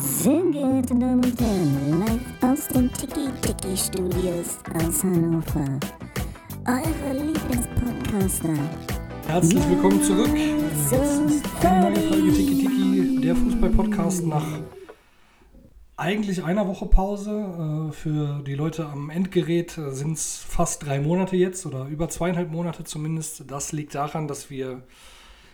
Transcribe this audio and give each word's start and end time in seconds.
Sehr 0.00 0.42
geehrte 0.50 0.94
Damen 0.96 1.24
und 1.24 1.40
Herren, 1.40 2.00
live 2.00 2.42
aus 2.42 2.66
den 2.68 2.92
Tiki-Tiki-Studios 2.92 4.58
aus 4.74 5.04
Hannover. 5.04 5.78
Eure 6.66 7.12
Lieblingspodcaster. 7.12 8.54
Herzlich 9.28 9.68
willkommen 9.68 10.02
zurück. 10.02 10.30
Eine 10.30 11.80
neue 11.80 12.08
Folge 12.08 12.32
Tiki 12.32 12.56
Tiki, 12.56 13.20
der 13.20 13.36
Fußball-Podcast 13.36 14.26
nach 14.26 14.60
eigentlich 15.96 16.42
einer 16.42 16.66
Woche 16.66 16.86
Pause. 16.86 17.90
Äh, 17.90 17.92
Für 17.92 18.42
die 18.42 18.54
Leute 18.54 18.86
am 18.86 19.10
Endgerät 19.10 19.70
sind 19.70 20.14
es 20.14 20.38
fast 20.38 20.84
drei 20.84 20.98
Monate 20.98 21.36
jetzt 21.36 21.66
oder 21.66 21.86
über 21.86 22.08
zweieinhalb 22.08 22.50
Monate 22.50 22.82
zumindest. 22.82 23.48
Das 23.48 23.70
liegt 23.70 23.94
daran, 23.94 24.26
dass 24.26 24.50
wir 24.50 24.82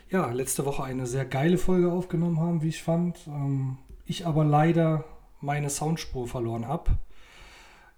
ja, 0.09 0.31
letzte 0.31 0.65
Woche 0.65 0.83
eine 0.83 1.07
sehr 1.07 1.27
geile 1.27 1.59
Folge 1.59 1.93
aufgenommen 1.93 2.41
haben, 2.41 2.63
wie 2.63 2.69
ich 2.69 2.83
fand. 2.83 3.19
Ähm, 3.29 3.77
Ich 4.11 4.27
aber 4.27 4.45
leider 4.45 5.05
meine 5.41 5.71
Soundspur 5.71 6.27
verloren 6.27 6.67
habe. 6.67 6.99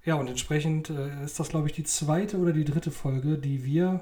Ja, 0.04 0.16
und 0.16 0.28
entsprechend 0.28 0.90
äh, 0.90 1.24
ist 1.24 1.40
das, 1.40 1.48
glaube 1.48 1.68
ich, 1.68 1.72
die 1.72 1.84
zweite 1.84 2.36
oder 2.36 2.52
die 2.52 2.66
dritte 2.66 2.90
Folge, 2.90 3.38
die 3.38 3.64
wir, 3.64 4.00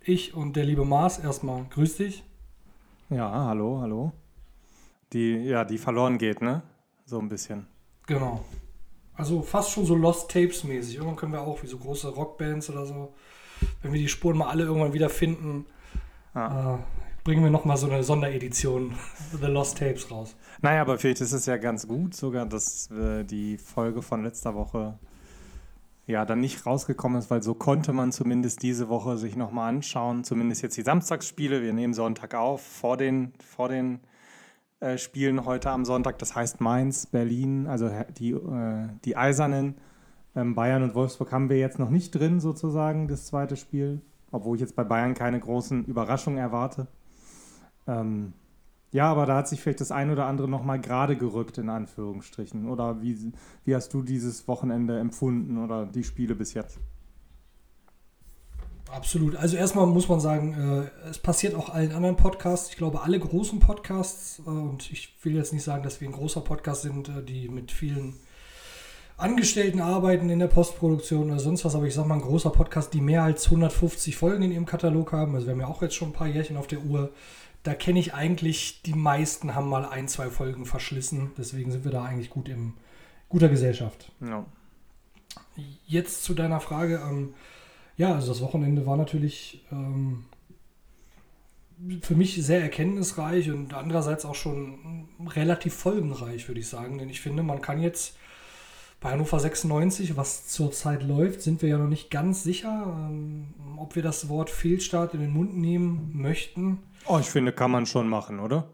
ich 0.00 0.32
und 0.32 0.56
der 0.56 0.64
liebe 0.64 0.86
Mars, 0.86 1.18
erstmal 1.18 1.66
grüß 1.66 1.98
dich. 1.98 2.24
Ja, 3.10 3.30
hallo, 3.30 3.80
hallo. 3.82 4.12
Die, 5.12 5.34
ja, 5.34 5.66
die 5.66 5.76
verloren 5.76 6.16
geht, 6.16 6.40
ne? 6.40 6.62
So 7.04 7.18
ein 7.18 7.28
bisschen. 7.28 7.66
Genau. 8.06 8.42
Also 9.12 9.42
fast 9.42 9.72
schon 9.72 9.84
so 9.84 9.94
Lost 9.94 10.30
Tapes 10.30 10.64
mäßig. 10.64 10.94
Irgendwann 10.94 11.16
können 11.16 11.32
wir 11.32 11.42
auch, 11.42 11.62
wie 11.62 11.66
so 11.66 11.76
große 11.76 12.14
Rockbands 12.14 12.70
oder 12.70 12.86
so, 12.86 13.12
wenn 13.82 13.92
wir 13.92 14.00
die 14.00 14.08
Spuren 14.08 14.38
mal 14.38 14.48
alle 14.48 14.64
irgendwann 14.64 14.94
wieder 14.94 15.10
finden, 15.10 15.66
Ja. 16.34 16.78
Bringen 17.26 17.42
wir 17.42 17.50
nochmal 17.50 17.76
so 17.76 17.90
eine 17.90 18.04
Sonderedition 18.04 18.94
The 19.40 19.48
Lost 19.48 19.78
Tapes 19.78 20.08
raus. 20.12 20.36
Naja, 20.62 20.80
aber 20.80 20.96
vielleicht 20.96 21.20
ist 21.20 21.32
es 21.32 21.46
ja 21.46 21.56
ganz 21.56 21.88
gut 21.88 22.14
sogar, 22.14 22.46
dass 22.46 22.88
äh, 22.92 23.24
die 23.24 23.58
Folge 23.58 24.00
von 24.00 24.22
letzter 24.22 24.54
Woche 24.54 24.96
ja 26.06 26.24
dann 26.24 26.38
nicht 26.38 26.64
rausgekommen 26.66 27.18
ist, 27.18 27.28
weil 27.28 27.42
so 27.42 27.54
konnte 27.54 27.92
man 27.92 28.12
zumindest 28.12 28.62
diese 28.62 28.88
Woche 28.88 29.18
sich 29.18 29.34
nochmal 29.34 29.70
anschauen. 29.70 30.22
Zumindest 30.22 30.62
jetzt 30.62 30.76
die 30.76 30.82
Samstagsspiele. 30.82 31.62
Wir 31.62 31.72
nehmen 31.72 31.94
Sonntag 31.94 32.36
auf, 32.36 32.62
vor 32.62 32.96
den, 32.96 33.32
vor 33.44 33.68
den 33.68 33.98
äh, 34.78 34.96
Spielen 34.96 35.44
heute 35.44 35.70
am 35.70 35.84
Sonntag. 35.84 36.20
Das 36.20 36.36
heißt 36.36 36.60
Mainz, 36.60 37.06
Berlin, 37.06 37.66
also 37.66 37.86
äh, 37.86 38.04
die, 38.12 38.30
äh, 38.30 38.86
die 39.04 39.16
Eisernen. 39.16 39.74
Ähm, 40.36 40.54
Bayern 40.54 40.84
und 40.84 40.94
Wolfsburg 40.94 41.32
haben 41.32 41.48
wir 41.48 41.58
jetzt 41.58 41.80
noch 41.80 41.90
nicht 41.90 42.14
drin, 42.14 42.38
sozusagen, 42.38 43.08
das 43.08 43.26
zweite 43.26 43.56
Spiel. 43.56 44.00
Obwohl 44.30 44.54
ich 44.54 44.60
jetzt 44.60 44.76
bei 44.76 44.84
Bayern 44.84 45.14
keine 45.14 45.40
großen 45.40 45.86
Überraschungen 45.86 46.38
erwarte. 46.38 46.86
Ähm, 47.86 48.32
ja, 48.92 49.10
aber 49.10 49.26
da 49.26 49.36
hat 49.36 49.48
sich 49.48 49.60
vielleicht 49.60 49.80
das 49.80 49.90
ein 49.90 50.10
oder 50.10 50.26
andere 50.26 50.48
nochmal 50.48 50.80
gerade 50.80 51.16
gerückt, 51.16 51.58
in 51.58 51.68
Anführungsstrichen. 51.68 52.68
Oder 52.68 53.02
wie, 53.02 53.32
wie 53.64 53.74
hast 53.74 53.92
du 53.92 54.02
dieses 54.02 54.48
Wochenende 54.48 54.98
empfunden 54.98 55.62
oder 55.62 55.86
die 55.86 56.04
Spiele 56.04 56.34
bis 56.34 56.54
jetzt? 56.54 56.78
Absolut. 58.90 59.34
Also 59.36 59.56
erstmal 59.56 59.86
muss 59.86 60.08
man 60.08 60.20
sagen, 60.20 60.88
äh, 61.04 61.08
es 61.10 61.18
passiert 61.18 61.54
auch 61.54 61.70
allen 61.70 61.92
anderen 61.92 62.16
Podcasts. 62.16 62.70
Ich 62.70 62.76
glaube, 62.76 63.02
alle 63.02 63.18
großen 63.18 63.58
Podcasts, 63.58 64.40
äh, 64.46 64.48
und 64.48 64.90
ich 64.92 65.16
will 65.22 65.34
jetzt 65.34 65.52
nicht 65.52 65.64
sagen, 65.64 65.82
dass 65.82 66.00
wir 66.00 66.08
ein 66.08 66.12
großer 66.12 66.40
Podcast 66.40 66.82
sind, 66.82 67.08
äh, 67.08 67.22
die 67.22 67.48
mit 67.48 67.72
vielen 67.72 68.14
Angestellten 69.18 69.80
arbeiten 69.80 70.28
in 70.28 70.38
der 70.38 70.46
Postproduktion 70.46 71.30
oder 71.30 71.40
sonst 71.40 71.64
was, 71.64 71.74
aber 71.74 71.86
ich 71.86 71.94
sag 71.94 72.06
mal, 72.06 72.14
ein 72.14 72.20
großer 72.20 72.50
Podcast, 72.50 72.92
die 72.94 73.00
mehr 73.00 73.22
als 73.22 73.46
150 73.46 74.14
Folgen 74.14 74.42
in 74.42 74.52
ihrem 74.52 74.66
Katalog 74.66 75.12
haben. 75.12 75.34
Also 75.34 75.46
wir 75.46 75.52
haben 75.52 75.60
ja 75.60 75.66
auch 75.66 75.82
jetzt 75.82 75.94
schon 75.94 76.10
ein 76.10 76.14
paar 76.14 76.28
Jährchen 76.28 76.56
auf 76.56 76.66
der 76.66 76.82
Uhr. 76.82 77.10
Da 77.66 77.74
kenne 77.74 77.98
ich 77.98 78.14
eigentlich, 78.14 78.82
die 78.82 78.94
meisten 78.94 79.56
haben 79.56 79.68
mal 79.68 79.84
ein, 79.84 80.06
zwei 80.06 80.30
Folgen 80.30 80.66
verschlissen. 80.66 81.32
Deswegen 81.36 81.72
sind 81.72 81.82
wir 81.84 81.90
da 81.90 82.04
eigentlich 82.04 82.30
gut 82.30 82.48
in 82.48 82.74
guter 83.28 83.48
Gesellschaft. 83.48 84.12
Ja. 84.20 84.46
Jetzt 85.84 86.22
zu 86.22 86.34
deiner 86.34 86.60
Frage. 86.60 87.02
Ähm, 87.04 87.34
ja, 87.96 88.14
also 88.14 88.28
das 88.28 88.40
Wochenende 88.40 88.86
war 88.86 88.96
natürlich 88.96 89.64
ähm, 89.72 90.26
für 92.02 92.14
mich 92.14 92.36
sehr 92.36 92.62
erkenntnisreich 92.62 93.50
und 93.50 93.74
andererseits 93.74 94.24
auch 94.24 94.36
schon 94.36 95.08
relativ 95.26 95.74
folgenreich, 95.74 96.46
würde 96.46 96.60
ich 96.60 96.68
sagen. 96.68 96.98
Denn 96.98 97.08
ich 97.08 97.20
finde, 97.20 97.42
man 97.42 97.62
kann 97.62 97.82
jetzt 97.82 98.16
bei 99.00 99.10
Hannover 99.10 99.40
96, 99.40 100.16
was 100.16 100.46
zurzeit 100.46 101.02
läuft, 101.02 101.42
sind 101.42 101.62
wir 101.62 101.68
ja 101.68 101.78
noch 101.78 101.88
nicht 101.88 102.10
ganz 102.12 102.44
sicher, 102.44 103.08
ähm, 103.10 103.48
ob 103.78 103.96
wir 103.96 104.02
das 104.02 104.28
Wort 104.28 104.50
Fehlstart 104.50 105.14
in 105.14 105.20
den 105.20 105.32
Mund 105.32 105.56
nehmen 105.56 106.10
möchten. 106.14 106.78
Oh, 107.06 107.18
ich 107.18 107.26
finde, 107.26 107.52
kann 107.52 107.70
man 107.70 107.86
schon 107.86 108.08
machen, 108.08 108.40
oder? 108.40 108.68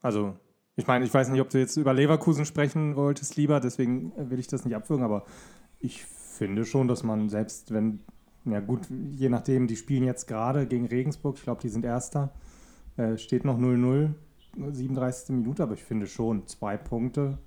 Also, 0.00 0.36
ich 0.76 0.86
meine, 0.86 1.04
ich 1.04 1.12
weiß 1.12 1.28
nicht, 1.30 1.40
ob 1.40 1.50
du 1.50 1.58
jetzt 1.58 1.76
über 1.76 1.92
Leverkusen 1.92 2.44
sprechen 2.44 2.96
wolltest, 2.96 3.36
lieber, 3.36 3.60
deswegen 3.60 4.12
will 4.16 4.38
ich 4.38 4.46
das 4.46 4.64
nicht 4.64 4.74
abwürgen, 4.74 5.04
aber 5.04 5.24
ich 5.80 6.04
finde 6.04 6.64
schon, 6.64 6.88
dass 6.88 7.02
man 7.02 7.28
selbst 7.28 7.72
wenn, 7.72 8.00
ja 8.44 8.60
gut, 8.60 8.82
je 9.12 9.28
nachdem, 9.28 9.66
die 9.66 9.76
spielen 9.76 10.04
jetzt 10.04 10.26
gerade 10.26 10.66
gegen 10.66 10.86
Regensburg, 10.86 11.36
ich 11.36 11.42
glaube, 11.42 11.60
die 11.60 11.68
sind 11.68 11.84
Erster, 11.84 12.32
äh, 12.96 13.16
steht 13.18 13.44
noch 13.44 13.58
0-0, 13.58 14.14
37. 14.56 15.36
Minute, 15.36 15.62
aber 15.62 15.74
ich 15.74 15.84
finde 15.84 16.06
schon 16.06 16.46
zwei 16.46 16.76
Punkte, 16.76 17.38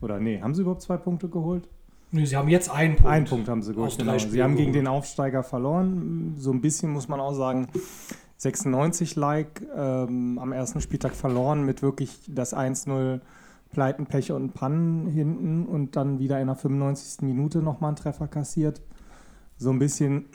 oder 0.00 0.20
nee, 0.20 0.40
haben 0.40 0.54
sie 0.54 0.62
überhaupt 0.62 0.82
zwei 0.82 0.96
Punkte 0.96 1.28
geholt? 1.28 1.68
Nee, 2.14 2.26
sie 2.26 2.36
haben 2.36 2.48
jetzt 2.48 2.70
einen 2.70 2.94
Punkt. 2.94 3.10
Einen 3.10 3.24
Punkt 3.24 3.48
haben 3.48 3.62
sie 3.64 3.74
geholt. 3.74 3.98
Genau. 3.98 4.16
Sie 4.16 4.40
haben 4.40 4.54
gegen 4.54 4.72
den 4.72 4.86
Aufsteiger 4.86 5.42
verloren. 5.42 6.36
So 6.38 6.52
ein 6.52 6.60
bisschen 6.60 6.92
muss 6.92 7.08
man 7.08 7.18
auch 7.18 7.34
sagen, 7.34 7.66
96-like 8.38 9.66
ähm, 9.76 10.38
am 10.38 10.52
ersten 10.52 10.80
Spieltag 10.80 11.16
verloren 11.16 11.66
mit 11.66 11.82
wirklich 11.82 12.20
das 12.28 12.54
1-0 12.54 13.20
Pleiten, 13.72 14.06
Pech 14.06 14.30
und 14.30 14.54
Pannen 14.54 15.08
hinten 15.08 15.66
und 15.66 15.96
dann 15.96 16.20
wieder 16.20 16.40
in 16.40 16.46
der 16.46 16.54
95. 16.54 17.22
Minute 17.22 17.58
nochmal 17.58 17.88
einen 17.88 17.96
Treffer 17.96 18.28
kassiert. 18.28 18.80
So 19.56 19.70
ein 19.70 19.80
bisschen 19.80 20.26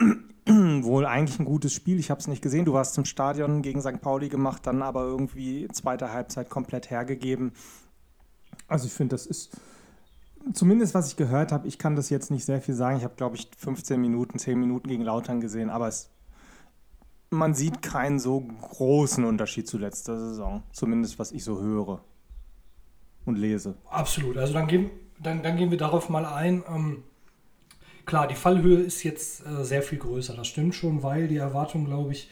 wohl 0.84 1.06
eigentlich 1.06 1.40
ein 1.40 1.46
gutes 1.46 1.72
Spiel. 1.72 1.98
Ich 1.98 2.12
habe 2.12 2.20
es 2.20 2.28
nicht 2.28 2.42
gesehen. 2.42 2.66
Du 2.66 2.74
warst 2.74 2.98
im 2.98 3.06
Stadion 3.06 3.62
gegen 3.62 3.80
St. 3.80 4.02
Pauli 4.02 4.28
gemacht, 4.28 4.68
dann 4.68 4.82
aber 4.82 5.04
irgendwie 5.04 5.70
zweite 5.70 6.12
Halbzeit 6.12 6.50
komplett 6.50 6.90
hergegeben. 6.90 7.54
Also 8.68 8.88
ich 8.88 8.92
finde, 8.92 9.16
das 9.16 9.26
ist 9.26 9.58
zumindest 10.54 10.94
was 10.94 11.10
ich 11.10 11.16
gehört 11.16 11.52
habe, 11.52 11.68
ich 11.68 11.78
kann 11.78 11.96
das 11.96 12.10
jetzt 12.10 12.32
nicht 12.32 12.46
sehr 12.46 12.62
viel 12.62 12.76
sagen. 12.76 12.98
Ich 12.98 13.04
habe, 13.04 13.16
glaube 13.16 13.36
ich, 13.36 13.50
15 13.58 14.00
Minuten, 14.00 14.40
10 14.40 14.60
Minuten 14.60 14.88
gegen 14.88 15.04
Lautern 15.04 15.42
gesehen, 15.42 15.70
aber 15.70 15.88
es, 15.88 16.10
man 17.30 17.54
sieht 17.54 17.82
keinen 17.82 18.20
so 18.20 18.42
großen 18.42 19.24
Unterschied 19.24 19.68
zu 19.68 19.78
letzter 19.78 20.20
Saison. 20.20 20.64
Zumindest 20.72 21.20
was 21.20 21.32
ich 21.32 21.44
so 21.44 21.62
höre 21.62 22.02
und 23.26 23.38
lese. 23.38 23.76
Absolut. 23.90 24.38
Also 24.38 24.54
dann 24.54 24.68
gehen, 24.68 24.90
dann, 25.20 25.44
dann 25.44 25.58
gehen 25.58 25.72
wir 25.72 25.78
darauf 25.78 26.10
mal 26.10 26.26
ein. 26.26 26.64
Ähm, 26.68 27.04
klar, 28.06 28.28
die 28.28 28.36
Fallhöhe 28.36 28.80
ist 28.80 29.04
jetzt 29.04 29.46
äh, 29.46 29.64
sehr 29.64 29.84
viel 29.84 30.00
größer. 30.00 30.36
Das 30.36 30.48
stimmt 30.48 30.76
schon, 30.76 31.04
weil 31.04 31.28
die 31.28 31.38
Erwartungen, 31.38 31.86
glaube 31.86 32.12
ich, 32.12 32.30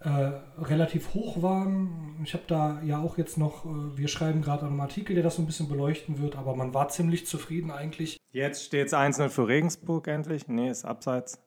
äh, 0.00 0.32
relativ 0.58 1.14
hoch 1.14 1.42
waren. 1.42 2.20
Ich 2.24 2.32
habe 2.32 2.44
da 2.46 2.80
ja 2.84 3.00
auch 3.00 3.18
jetzt 3.18 3.36
noch, 3.36 3.66
äh, 3.66 3.98
wir 3.98 4.08
schreiben 4.08 4.42
gerade 4.42 4.66
einen 4.66 4.80
Artikel, 4.80 5.14
der 5.14 5.22
das 5.22 5.36
so 5.36 5.42
ein 5.42 5.46
bisschen 5.46 5.68
beleuchten 5.68 6.18
wird, 6.20 6.36
aber 6.36 6.56
man 6.56 6.72
war 6.72 6.88
ziemlich 6.88 7.26
zufrieden 7.26 7.70
eigentlich. 7.70 8.18
Jetzt 8.32 8.64
steht 8.64 8.86
es 8.86 8.94
1-0 8.94 9.28
für 9.28 9.46
Regensburg 9.46 10.08
endlich. 10.08 10.48
Nee, 10.48 10.70
ist 10.70 10.84
abseits. 10.84 11.38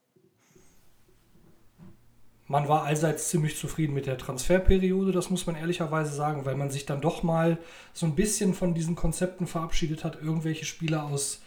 Man 2.45 2.67
war 2.67 2.83
allseits 2.83 3.29
ziemlich 3.29 3.57
zufrieden 3.57 3.93
mit 3.93 4.05
der 4.05 4.17
Transferperiode, 4.17 5.11
das 5.13 5.29
muss 5.29 5.47
man 5.47 5.55
ehrlicherweise 5.55 6.13
sagen, 6.13 6.45
weil 6.45 6.55
man 6.55 6.69
sich 6.69 6.85
dann 6.85 7.01
doch 7.01 7.23
mal 7.23 7.57
so 7.93 8.05
ein 8.05 8.15
bisschen 8.15 8.53
von 8.53 8.73
diesen 8.73 8.95
Konzepten 8.95 9.47
verabschiedet 9.47 10.03
hat, 10.03 10.21
irgendwelche 10.21 10.65
Spieler 10.65 11.05
aus 11.05 11.41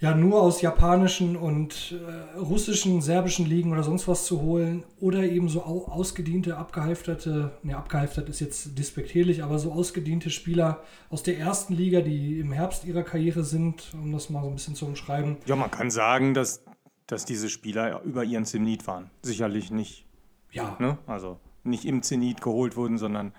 ja 0.00 0.14
nur 0.14 0.40
aus 0.40 0.62
japanischen 0.62 1.36
und 1.36 1.94
äh, 1.94 2.38
russischen, 2.38 3.02
serbischen 3.02 3.46
Ligen 3.46 3.70
oder 3.70 3.82
sonst 3.82 4.08
was 4.08 4.24
zu 4.24 4.40
holen 4.40 4.84
oder 4.98 5.22
eben 5.22 5.48
so 5.48 5.62
au 5.62 5.86
ausgediente, 5.88 6.56
abgehalfterte, 6.56 7.52
ne, 7.62 7.76
abgehalftert 7.76 8.28
ist 8.28 8.40
jetzt 8.40 8.78
despektierlich, 8.78 9.44
aber 9.44 9.58
so 9.58 9.72
ausgediente 9.72 10.30
Spieler 10.30 10.82
aus 11.10 11.22
der 11.22 11.38
ersten 11.38 11.74
Liga, 11.74 12.00
die 12.00 12.40
im 12.40 12.52
Herbst 12.52 12.84
ihrer 12.86 13.02
Karriere 13.02 13.44
sind, 13.44 13.92
um 13.92 14.10
das 14.10 14.30
mal 14.30 14.42
so 14.42 14.48
ein 14.48 14.54
bisschen 14.54 14.74
zu 14.74 14.86
umschreiben. 14.86 15.36
Ja, 15.44 15.54
man 15.54 15.70
kann 15.70 15.90
sagen, 15.90 16.32
dass, 16.32 16.64
dass 17.06 17.26
diese 17.26 17.50
Spieler 17.50 18.00
über 18.02 18.24
ihren 18.24 18.46
Zenit 18.46 18.86
waren. 18.86 19.10
Sicherlich 19.22 19.70
nicht. 19.70 20.06
Ja, 20.50 20.76
Ne? 20.80 20.98
Also 21.06 21.38
nicht 21.62 21.84
im 21.84 22.02
Zenit 22.02 22.40
geholt 22.40 22.74
wurden, 22.76 22.96
sondern 22.96 23.32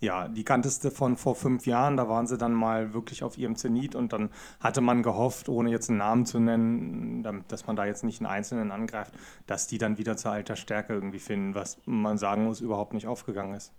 ja, 0.00 0.28
die 0.28 0.44
kanntest 0.44 0.84
du 0.84 0.90
von 0.90 1.16
vor 1.16 1.34
fünf 1.34 1.66
Jahren, 1.66 1.96
da 1.96 2.08
waren 2.08 2.26
sie 2.26 2.36
dann 2.36 2.52
mal 2.52 2.92
wirklich 2.92 3.22
auf 3.22 3.38
ihrem 3.38 3.56
Zenit 3.56 3.94
und 3.94 4.12
dann 4.12 4.30
hatte 4.60 4.80
man 4.80 5.02
gehofft, 5.02 5.48
ohne 5.48 5.70
jetzt 5.70 5.88
einen 5.88 5.98
Namen 5.98 6.26
zu 6.26 6.38
nennen, 6.38 7.22
damit, 7.22 7.50
dass 7.50 7.66
man 7.66 7.76
da 7.76 7.86
jetzt 7.86 8.04
nicht 8.04 8.20
einen 8.20 8.30
Einzelnen 8.30 8.72
angreift, 8.72 9.14
dass 9.46 9.66
die 9.66 9.78
dann 9.78 9.96
wieder 9.96 10.16
zur 10.16 10.32
alter 10.32 10.56
Stärke 10.56 10.92
irgendwie 10.92 11.18
finden, 11.18 11.54
was 11.54 11.78
man 11.86 12.18
sagen 12.18 12.44
muss, 12.44 12.60
überhaupt 12.60 12.92
nicht 12.92 13.06
aufgegangen 13.06 13.54
ist. 13.54 13.72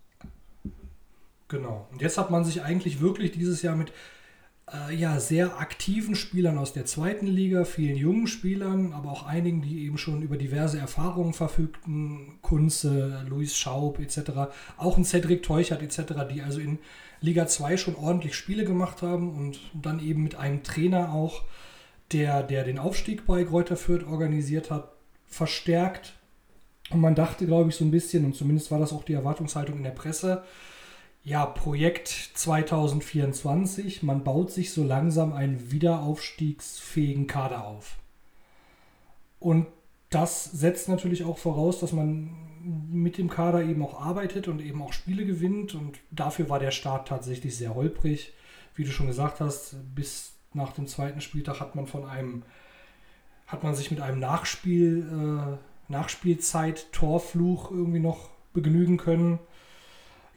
Genau. 1.50 1.88
Und 1.92 2.02
jetzt 2.02 2.18
hat 2.18 2.32
man 2.32 2.44
sich 2.44 2.64
eigentlich 2.64 3.00
wirklich 3.00 3.32
dieses 3.32 3.62
Jahr 3.62 3.76
mit 3.76 3.94
äh, 4.72 4.94
ja, 4.96 5.20
sehr 5.20 5.60
aktiven 5.60 6.16
Spielern 6.16 6.58
aus 6.58 6.74
der 6.74 6.86
zweiten 6.86 7.28
Liga, 7.28 7.64
vielen 7.64 7.96
jungen 7.96 8.28
Spielern, 8.28 8.94
aber 8.94 9.12
auch 9.12 9.26
einigen, 9.26 9.62
die 9.62 9.86
eben 9.86 9.98
schon 9.98 10.22
über 10.22 10.38
diverse 10.38 10.78
Erfahrungen 10.78 11.34
verfügten, 11.34 12.40
Kunze, 12.42 13.26
Luis 13.28 13.56
Schaub 13.58 14.00
etc., 14.00 14.52
auch 14.78 14.98
ein 14.98 15.06
Cedric 15.06 15.44
Teuchert 15.44 15.82
etc., 15.82 16.14
die 16.32 16.42
also 16.42 16.60
in 16.60 16.80
Liga 17.22 17.48
2 17.48 17.78
schon 17.78 17.96
ordentlich 17.96 18.36
Spiele 18.36 18.66
gemacht 18.66 19.02
haben 19.02 19.36
und 19.36 19.60
dann 19.74 20.00
eben 20.00 20.24
mit 20.24 20.36
einem 20.36 20.64
Trainer 20.64 21.14
auch, 21.14 21.44
der, 22.12 22.44
der 22.44 22.64
den 22.64 22.80
Aufstieg 22.80 23.26
bei 23.26 23.44
Kräuter 23.44 23.76
Fürth 23.76 24.06
organisiert 24.08 24.72
hat, 24.72 24.92
verstärkt. 25.26 26.14
Und 26.90 27.02
man 27.02 27.16
dachte, 27.16 27.46
glaube 27.46 27.70
ich, 27.70 27.76
so 27.76 27.84
ein 27.84 27.92
bisschen, 27.92 28.24
und 28.24 28.36
zumindest 28.36 28.72
war 28.72 28.80
das 28.80 28.94
auch 28.94 29.04
die 29.04 29.14
Erwartungshaltung 29.14 29.78
in 29.78 29.84
der 29.84 29.92
Presse, 29.92 30.44
ja, 31.28 31.46
Projekt 31.46 32.08
2024, 32.36 34.02
man 34.02 34.24
baut 34.24 34.50
sich 34.50 34.72
so 34.72 34.82
langsam 34.82 35.34
einen 35.34 35.74
wiederaufstiegsfähigen 35.74 37.28
Kader 37.28 37.68
auf. 37.68 37.98
Und 39.38 39.68
das 40.10 40.46
setzt 40.46 40.88
natürlich 40.88 41.26
auch 41.26 41.38
voraus, 41.38 41.82
dass 41.82 41.92
man 41.92 42.30
mit 42.90 43.18
dem 43.18 43.30
Kader 43.30 43.62
eben 43.62 43.84
auch 43.84 44.00
arbeitet 44.00 44.48
und 44.48 44.62
eben 44.62 44.82
auch 44.82 44.94
Spiele 44.94 45.26
gewinnt. 45.26 45.76
Und 45.76 46.00
dafür 46.12 46.48
war 46.48 46.60
der 46.60 46.72
Start 46.72 47.10
tatsächlich 47.10 47.58
sehr 47.58 47.76
holprig. 47.76 48.32
Wie 48.76 48.86
du 48.86 48.92
schon 48.92 49.08
gesagt 49.08 49.42
hast, 49.42 49.76
bis 49.94 50.32
nach 50.54 50.72
dem 50.72 50.88
zweiten 50.88 51.20
Spieltag 51.20 51.60
hat 51.60 51.76
man 51.76 51.88
von 51.88 52.06
einem, 52.06 52.44
hat 53.48 53.64
man 53.64 53.76
sich 53.76 53.92
mit 53.92 54.00
einem 54.00 54.20
Nachspiel, 54.20 55.58
äh, 55.90 55.92
Nachspielzeit-Torfluch 55.92 57.70
irgendwie 57.70 58.00
noch 58.00 58.30
begnügen 58.54 58.96
können. 58.96 59.40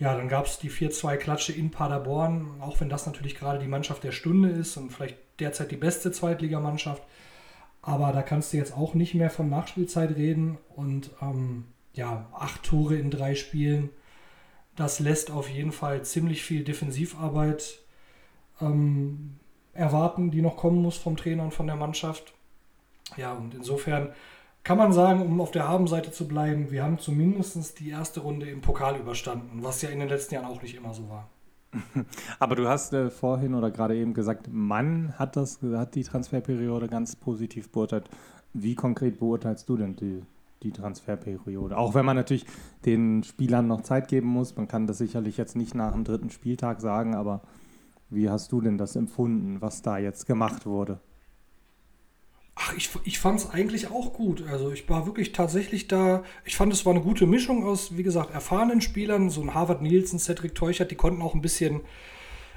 Ja, 0.00 0.16
dann 0.16 0.28
gab 0.28 0.46
es 0.46 0.58
die 0.58 0.70
4-2-Klatsche 0.70 1.52
in 1.52 1.70
Paderborn, 1.70 2.60
auch 2.60 2.80
wenn 2.80 2.88
das 2.88 3.04
natürlich 3.04 3.34
gerade 3.34 3.58
die 3.58 3.68
Mannschaft 3.68 4.02
der 4.02 4.12
Stunde 4.12 4.48
ist 4.48 4.78
und 4.78 4.90
vielleicht 4.90 5.18
derzeit 5.38 5.70
die 5.70 5.76
beste 5.76 6.10
Zweitligamannschaft. 6.10 7.02
Aber 7.82 8.10
da 8.12 8.22
kannst 8.22 8.52
du 8.52 8.56
jetzt 8.56 8.74
auch 8.74 8.94
nicht 8.94 9.14
mehr 9.14 9.28
von 9.28 9.50
Nachspielzeit 9.50 10.16
reden. 10.16 10.56
Und 10.74 11.10
ähm, 11.20 11.66
ja, 11.92 12.26
acht 12.32 12.62
Tore 12.62 12.96
in 12.96 13.10
drei 13.10 13.34
Spielen, 13.34 13.90
das 14.74 15.00
lässt 15.00 15.30
auf 15.30 15.50
jeden 15.50 15.72
Fall 15.72 16.02
ziemlich 16.02 16.42
viel 16.42 16.64
Defensivarbeit 16.64 17.80
ähm, 18.62 19.36
erwarten, 19.74 20.30
die 20.30 20.40
noch 20.40 20.56
kommen 20.56 20.80
muss 20.80 20.96
vom 20.96 21.18
Trainer 21.18 21.44
und 21.44 21.54
von 21.54 21.66
der 21.66 21.76
Mannschaft. 21.76 22.32
Ja, 23.18 23.34
und 23.34 23.54
insofern 23.54 24.14
kann 24.62 24.78
man 24.78 24.92
sagen, 24.92 25.22
um 25.22 25.40
auf 25.40 25.50
der 25.50 25.68
Habenseite 25.68 26.12
zu 26.12 26.28
bleiben, 26.28 26.70
wir 26.70 26.82
haben 26.82 26.98
zumindest 26.98 27.80
die 27.80 27.90
erste 27.90 28.20
Runde 28.20 28.48
im 28.48 28.60
Pokal 28.60 28.98
überstanden, 28.98 29.62
was 29.62 29.82
ja 29.82 29.88
in 29.88 30.00
den 30.00 30.08
letzten 30.08 30.34
Jahren 30.34 30.46
auch 30.46 30.62
nicht 30.62 30.76
immer 30.76 30.92
so 30.92 31.08
war. 31.08 31.28
Aber 32.38 32.56
du 32.56 32.68
hast 32.68 32.92
äh, 32.92 33.10
vorhin 33.10 33.54
oder 33.54 33.70
gerade 33.70 33.96
eben 33.96 34.12
gesagt, 34.14 34.48
Mann 34.50 35.14
hat 35.18 35.36
das, 35.36 35.60
hat 35.62 35.94
die 35.94 36.02
Transferperiode 36.02 36.88
ganz 36.88 37.16
positiv 37.16 37.70
beurteilt. 37.70 38.10
Wie 38.52 38.74
konkret 38.74 39.20
beurteilst 39.20 39.68
du 39.68 39.76
denn 39.76 39.96
die, 39.96 40.22
die 40.62 40.72
Transferperiode? 40.72 41.76
Auch 41.76 41.94
wenn 41.94 42.04
man 42.04 42.16
natürlich 42.16 42.44
den 42.84 43.22
Spielern 43.22 43.68
noch 43.68 43.82
Zeit 43.82 44.08
geben 44.08 44.28
muss. 44.28 44.56
Man 44.56 44.68
kann 44.68 44.86
das 44.86 44.98
sicherlich 44.98 45.36
jetzt 45.36 45.56
nicht 45.56 45.74
nach 45.74 45.92
dem 45.92 46.04
dritten 46.04 46.30
Spieltag 46.30 46.80
sagen, 46.80 47.14
aber 47.14 47.42
wie 48.08 48.28
hast 48.28 48.50
du 48.50 48.60
denn 48.60 48.76
das 48.76 48.96
empfunden, 48.96 49.60
was 49.60 49.82
da 49.82 49.96
jetzt 49.98 50.26
gemacht 50.26 50.66
wurde? 50.66 50.98
Ach, 52.62 52.74
ich, 52.76 52.90
ich 53.04 53.18
fand 53.18 53.40
es 53.40 53.50
eigentlich 53.50 53.90
auch 53.90 54.12
gut. 54.12 54.44
Also 54.50 54.70
ich 54.70 54.86
war 54.90 55.06
wirklich 55.06 55.32
tatsächlich 55.32 55.88
da. 55.88 56.22
Ich 56.44 56.56
fand, 56.56 56.70
es 56.74 56.84
war 56.84 56.92
eine 56.92 57.02
gute 57.02 57.26
Mischung 57.26 57.64
aus, 57.64 57.96
wie 57.96 58.02
gesagt, 58.02 58.34
erfahrenen 58.34 58.82
Spielern. 58.82 59.30
So 59.30 59.40
ein 59.40 59.54
Harvard 59.54 59.80
Nielsen, 59.80 60.18
Cedric 60.18 60.54
Teuchert, 60.54 60.90
die 60.90 60.96
konnten 60.96 61.22
auch 61.22 61.34
ein 61.34 61.40
bisschen 61.40 61.80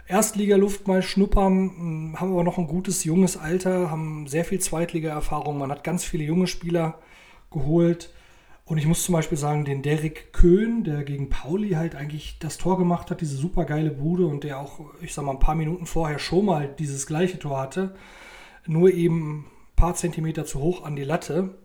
Erstligaluft 0.06 0.90
mal 0.90 1.02
schnuppern, 1.02 1.54
hm, 1.54 2.20
haben 2.20 2.34
aber 2.34 2.44
noch 2.44 2.58
ein 2.58 2.68
gutes 2.68 3.06
junges 3.06 3.38
Alter, 3.38 3.90
haben 3.90 4.28
sehr 4.28 4.44
viel 4.44 4.60
Zweitliga-Erfahrung. 4.60 5.58
Man 5.58 5.72
hat 5.72 5.86
ganz 5.86 6.04
viele 6.04 6.26
junge 6.26 6.48
Spieler 6.48 7.00
geholt. 7.50 8.12
Und 8.66 8.78
ich 8.78 8.86
muss 8.86 9.04
zum 9.04 9.14
Beispiel 9.14 9.38
sagen, 9.38 9.64
den 9.64 9.84
Derek 9.84 10.34
Köhn, 10.34 10.84
der 10.84 11.04
gegen 11.06 11.30
Pauli 11.30 11.72
halt 11.72 11.96
eigentlich 11.96 12.40
das 12.40 12.58
Tor 12.58 12.78
gemacht 12.78 13.10
hat, 13.10 13.22
diese 13.22 13.38
super 13.38 13.64
geile 13.64 13.92
Bude 13.92 14.26
und 14.26 14.44
der 14.44 14.60
auch, 14.60 14.82
ich 15.02 15.14
sag 15.14 15.24
mal, 15.24 15.32
ein 15.32 15.40
paar 15.40 15.56
Minuten 15.56 15.86
vorher 15.86 16.20
schon 16.20 16.46
mal 16.46 16.68
dieses 16.78 17.08
gleiche 17.08 17.40
Tor 17.40 17.60
hatte, 17.60 17.96
nur 18.66 18.92
eben 18.92 19.46
paar 19.83 19.95
Zentimeter 19.95 20.45
zu 20.45 20.62
hoch 20.62 20.85
an 20.85 20.95
die 20.95 21.03
Latte. 21.03 21.56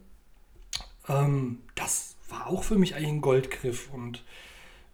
Ähm, 1.09 1.61
das 1.77 2.17
war 2.29 2.49
auch 2.49 2.65
für 2.65 2.77
mich 2.77 2.97
eigentlich 2.97 3.11
ein 3.11 3.21
Goldgriff. 3.21 3.95
Und 3.95 4.25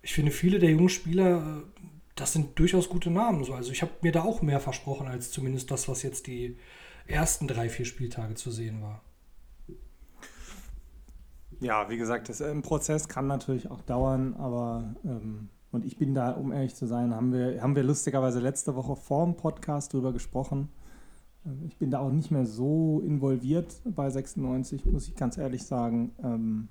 ich 0.02 0.12
finde, 0.12 0.30
viele 0.30 0.58
der 0.58 0.68
jungen 0.68 0.90
Spieler, 0.90 1.38
äh, 1.38 1.80
das 2.16 2.34
sind 2.34 2.58
durchaus 2.58 2.90
gute 2.90 3.10
Namen. 3.10 3.50
Also 3.50 3.72
ich 3.72 3.80
habe 3.80 3.92
mir 4.02 4.12
da 4.12 4.24
auch 4.24 4.42
mehr 4.42 4.60
versprochen, 4.60 5.08
als 5.08 5.30
zumindest 5.30 5.70
das, 5.70 5.88
was 5.88 6.02
jetzt 6.02 6.26
die 6.26 6.58
ersten 7.06 7.48
drei, 7.48 7.70
vier 7.70 7.86
Spieltage 7.86 8.34
zu 8.34 8.50
sehen 8.50 8.82
war. 8.82 9.00
Ja, 11.60 11.88
wie 11.88 11.96
gesagt, 11.96 12.28
das 12.28 12.42
im 12.42 12.60
Prozess 12.60 13.08
kann 13.08 13.26
natürlich 13.26 13.70
auch 13.70 13.80
dauern, 13.80 14.34
aber 14.34 14.96
ähm, 15.02 15.48
und 15.72 15.86
ich 15.86 15.96
bin 15.96 16.12
da, 16.12 16.32
um 16.32 16.52
ehrlich 16.52 16.74
zu 16.74 16.86
sein, 16.86 17.14
haben 17.14 17.32
wir, 17.32 17.62
haben 17.62 17.74
wir 17.74 17.84
lustigerweise 17.84 18.40
letzte 18.40 18.76
Woche 18.76 18.96
vor 18.96 19.24
dem 19.24 19.34
Podcast 19.34 19.94
drüber 19.94 20.12
gesprochen. 20.12 20.68
Ähm, 21.46 21.64
ich 21.66 21.76
bin 21.76 21.90
da 21.90 22.00
auch 22.00 22.12
nicht 22.12 22.30
mehr 22.30 22.46
so 22.46 23.02
involviert 23.04 23.80
bei 23.84 24.10
96, 24.10 24.84
muss 24.86 25.08
ich 25.08 25.16
ganz 25.16 25.38
ehrlich 25.38 25.64
sagen. 25.64 26.12
Ähm, 26.22 26.68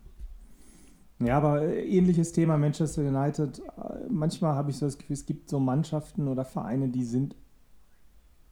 ja, 1.20 1.38
aber 1.38 1.62
äh, 1.62 1.86
ähnliches 1.86 2.31
Thema 2.31 2.58
Manchester 2.58 3.02
United. 3.04 3.60
Äh, 3.60 4.10
manchmal 4.10 4.56
habe 4.56 4.72
ich 4.72 4.78
so 4.78 4.86
das 4.86 4.98
Gefühl, 4.98 5.14
es 5.14 5.25
gibt 5.25 5.50
so 5.50 5.60
Mannschaften 5.60 6.28
oder 6.28 6.46
Vereine, 6.46 6.90
die 6.90 7.06
sind, 7.06 7.36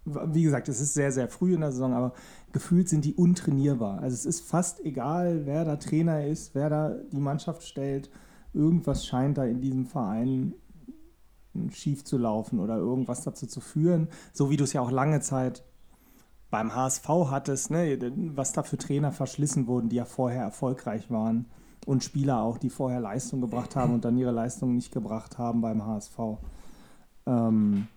wie 0.05 0.43
gesagt, 0.43 0.69
es 0.69 0.81
ist 0.81 0.93
sehr, 0.93 1.11
sehr 1.11 1.27
früh 1.27 1.53
in 1.53 1.61
der 1.61 1.71
Saison, 1.71 1.93
aber 1.93 2.13
gefühlt 2.51 2.89
sind 2.89 3.05
die 3.05 3.13
untrainierbar. 3.13 3.99
Also 3.99 4.15
es 4.15 4.25
ist 4.25 4.41
fast 4.41 4.83
egal, 4.83 5.45
wer 5.45 5.65
da 5.65 5.75
Trainer 5.75 6.25
ist, 6.25 6.55
wer 6.55 6.69
da 6.69 6.95
die 7.11 7.19
Mannschaft 7.19 7.63
stellt. 7.63 8.09
Irgendwas 8.53 9.05
scheint 9.05 9.37
da 9.37 9.45
in 9.45 9.61
diesem 9.61 9.85
Verein 9.85 10.55
schief 11.71 12.03
zu 12.03 12.17
laufen 12.17 12.59
oder 12.59 12.77
irgendwas 12.77 13.23
dazu 13.23 13.45
zu 13.45 13.59
führen, 13.59 14.07
so 14.33 14.49
wie 14.49 14.57
du 14.57 14.63
es 14.63 14.73
ja 14.73 14.81
auch 14.81 14.91
lange 14.91 15.19
Zeit 15.19 15.63
beim 16.51 16.75
HSV 16.75 17.07
hattest, 17.31 17.71
ne, 17.71 17.97
was 18.35 18.51
da 18.51 18.61
für 18.61 18.77
Trainer 18.77 19.11
verschlissen 19.11 19.67
wurden, 19.67 19.89
die 19.89 19.95
ja 19.95 20.05
vorher 20.05 20.43
erfolgreich 20.43 21.09
waren 21.09 21.45
und 21.85 22.03
Spieler 22.03 22.41
auch, 22.41 22.57
die 22.57 22.69
vorher 22.69 22.99
Leistung 22.99 23.41
gebracht 23.41 23.75
haben 23.75 23.93
und 23.93 24.05
dann 24.05 24.17
ihre 24.17 24.31
Leistung 24.31 24.75
nicht 24.75 24.91
gebracht 24.91 25.37
haben 25.37 25.61
beim 25.61 25.85
HSV. 25.85 26.19
Ähm, 27.25 27.87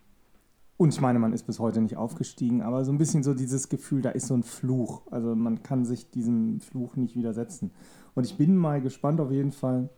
und 0.76 0.92
ich 0.92 1.00
meine, 1.00 1.18
man 1.18 1.32
ist 1.32 1.46
bis 1.46 1.58
heute 1.58 1.80
nicht 1.80 1.96
aufgestiegen, 1.96 2.62
aber 2.62 2.84
so 2.84 2.92
ein 2.92 2.98
bisschen 2.98 3.22
so 3.22 3.34
dieses 3.34 3.68
Gefühl, 3.68 4.02
da 4.02 4.10
ist 4.10 4.26
so 4.26 4.34
ein 4.34 4.42
Fluch. 4.42 5.02
Also 5.10 5.34
man 5.34 5.62
kann 5.62 5.84
sich 5.84 6.10
diesem 6.10 6.60
Fluch 6.60 6.96
nicht 6.96 7.14
widersetzen. 7.16 7.72
Und 8.14 8.24
ich 8.24 8.36
bin 8.36 8.56
mal 8.56 8.80
gespannt 8.80 9.20
auf 9.20 9.30
jeden 9.30 9.52
Fall. 9.52 9.88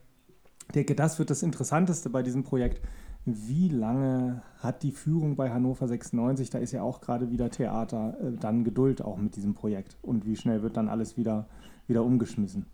Ich 0.66 0.72
denke, 0.72 0.94
das 0.94 1.18
wird 1.18 1.30
das 1.30 1.42
Interessanteste 1.42 2.10
bei 2.10 2.22
diesem 2.22 2.44
Projekt. 2.44 2.82
Wie 3.28 3.68
lange 3.68 4.40
hat 4.60 4.84
die 4.84 4.92
Führung 4.92 5.34
bei 5.34 5.50
Hannover 5.50 5.88
96, 5.88 6.48
da 6.48 6.58
ist 6.58 6.70
ja 6.70 6.82
auch 6.82 7.00
gerade 7.00 7.28
wieder 7.32 7.50
Theater, 7.50 8.16
äh, 8.22 8.38
dann 8.38 8.62
Geduld 8.62 9.02
auch 9.02 9.16
mit 9.16 9.34
diesem 9.34 9.52
Projekt? 9.54 9.96
Und 10.00 10.26
wie 10.26 10.36
schnell 10.36 10.62
wird 10.62 10.76
dann 10.76 10.88
alles 10.88 11.16
wieder, 11.16 11.48
wieder 11.88 12.04
umgeschmissen? 12.04 12.66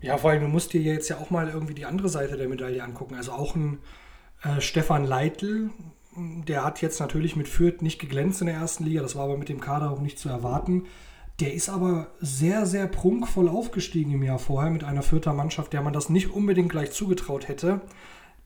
Ja, 0.00 0.16
vor 0.16 0.30
allem, 0.30 0.40
du 0.40 0.48
musst 0.48 0.72
dir 0.72 0.80
jetzt 0.80 1.10
ja 1.10 1.18
auch 1.18 1.28
mal 1.28 1.50
irgendwie 1.50 1.74
die 1.74 1.84
andere 1.84 2.08
Seite 2.08 2.38
der 2.38 2.48
Medaille 2.48 2.82
angucken. 2.82 3.14
Also 3.14 3.32
auch 3.32 3.54
ein 3.54 3.80
äh, 4.42 4.62
Stefan 4.62 5.04
Leitl, 5.04 5.68
der 6.16 6.64
hat 6.64 6.80
jetzt 6.80 6.98
natürlich 6.98 7.36
mit 7.36 7.46
Fürth 7.46 7.82
nicht 7.82 8.00
geglänzt 8.00 8.40
in 8.40 8.46
der 8.46 8.56
ersten 8.56 8.84
Liga, 8.84 9.02
das 9.02 9.16
war 9.16 9.24
aber 9.24 9.36
mit 9.36 9.50
dem 9.50 9.60
Kader 9.60 9.90
auch 9.90 10.00
nicht 10.00 10.18
zu 10.18 10.30
erwarten. 10.30 10.84
Der 11.40 11.52
ist 11.52 11.68
aber 11.68 12.06
sehr, 12.20 12.64
sehr 12.64 12.86
prunkvoll 12.86 13.50
aufgestiegen 13.50 14.12
im 14.12 14.22
Jahr 14.22 14.38
vorher 14.38 14.70
mit 14.70 14.82
einer 14.82 15.02
Fürther 15.02 15.34
Mannschaft, 15.34 15.74
der 15.74 15.82
man 15.82 15.92
das 15.92 16.08
nicht 16.08 16.30
unbedingt 16.30 16.70
gleich 16.70 16.92
zugetraut 16.92 17.48
hätte 17.48 17.82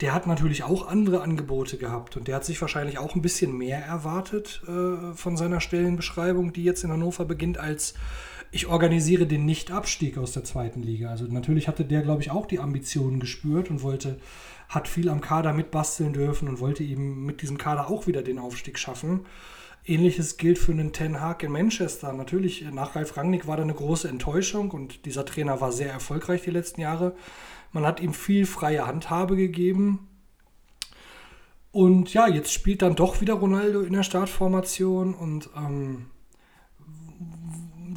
der 0.01 0.13
hat 0.13 0.27
natürlich 0.27 0.65
auch 0.65 0.89
andere 0.89 1.23
Angebote 1.23 1.79
gehabt 1.79 2.17
und 2.17 2.27
der 2.27 2.37
hat 2.37 2.45
sich 2.45 2.61
wahrscheinlich 2.61 2.99
auch 2.99 3.15
ein 3.15 3.23
bisschen 3.23 3.57
mehr 3.57 3.79
erwartet 3.79 4.63
äh, 4.67 5.15
von 5.15 5.37
seiner 5.37 5.61
Stellenbeschreibung, 5.61 6.53
die 6.53 6.65
jetzt 6.65 6.83
in 6.83 6.91
Hannover 6.91 7.25
beginnt, 7.25 7.59
als 7.59 7.95
ich 8.51 8.67
organisiere 8.67 9.27
den 9.27 9.45
Nicht-Abstieg 9.45 10.17
aus 10.19 10.33
der 10.33 10.45
zweiten 10.45 10.83
Liga. 10.83 11.11
Also 11.11 11.25
natürlich 11.25 11.67
hatte 11.69 11.85
der, 11.85 12.03
glaube 12.03 12.23
ich, 12.23 12.31
auch 12.31 12.47
die 12.47 12.61
Ambitionen 12.61 13.19
gespürt 13.19 13.71
und 13.71 13.83
wollte, 13.83 14.19
hat 14.69 14.87
viel 14.87 15.09
am 15.09 15.21
Kader 15.21 15.53
mitbasteln 15.53 16.13
dürfen 16.13 16.49
und 16.49 16.61
wollte 16.61 16.85
eben 16.85 17.25
mit 17.25 17.43
diesem 17.43 17.59
Kader 17.59 17.89
auch 17.89 18.07
wieder 18.07 18.23
den 18.23 18.39
Aufstieg 18.39 18.79
schaffen. 18.79 19.27
Ähnliches 19.87 20.39
gilt 20.39 20.59
für 20.59 20.73
einen 20.73 20.93
Ten 20.93 21.21
Hag 21.21 21.43
in 21.43 21.53
Manchester. 21.53 22.13
Natürlich, 22.13 22.65
nach 22.73 22.97
Ralf 22.97 23.17
Rangnick 23.17 23.47
war 23.47 23.57
da 23.57 23.63
eine 23.63 23.75
große 23.75 24.09
Enttäuschung 24.09 24.71
und 24.71 25.05
dieser 25.05 25.27
Trainer 25.27 25.61
war 25.61 25.73
sehr 25.73 25.93
erfolgreich 25.93 26.43
die 26.43 26.51
letzten 26.51 26.81
Jahre. 26.81 27.15
Man 27.73 27.85
hat 27.85 28.01
ihm 28.01 28.15
viel 28.15 28.47
freie 28.47 28.87
Handhabe 28.87 29.37
gegeben. 29.37 30.09
Und 31.71 32.15
ja, 32.15 32.29
jetzt 32.29 32.53
spielt 32.53 32.83
dann 32.83 32.95
doch 32.95 33.21
wieder 33.21 33.35
Ronaldo 33.35 33.81
in 33.81 33.93
der 33.93 34.05
Startformation 34.05 35.13
und 35.13 35.51
ähm, 35.57 36.07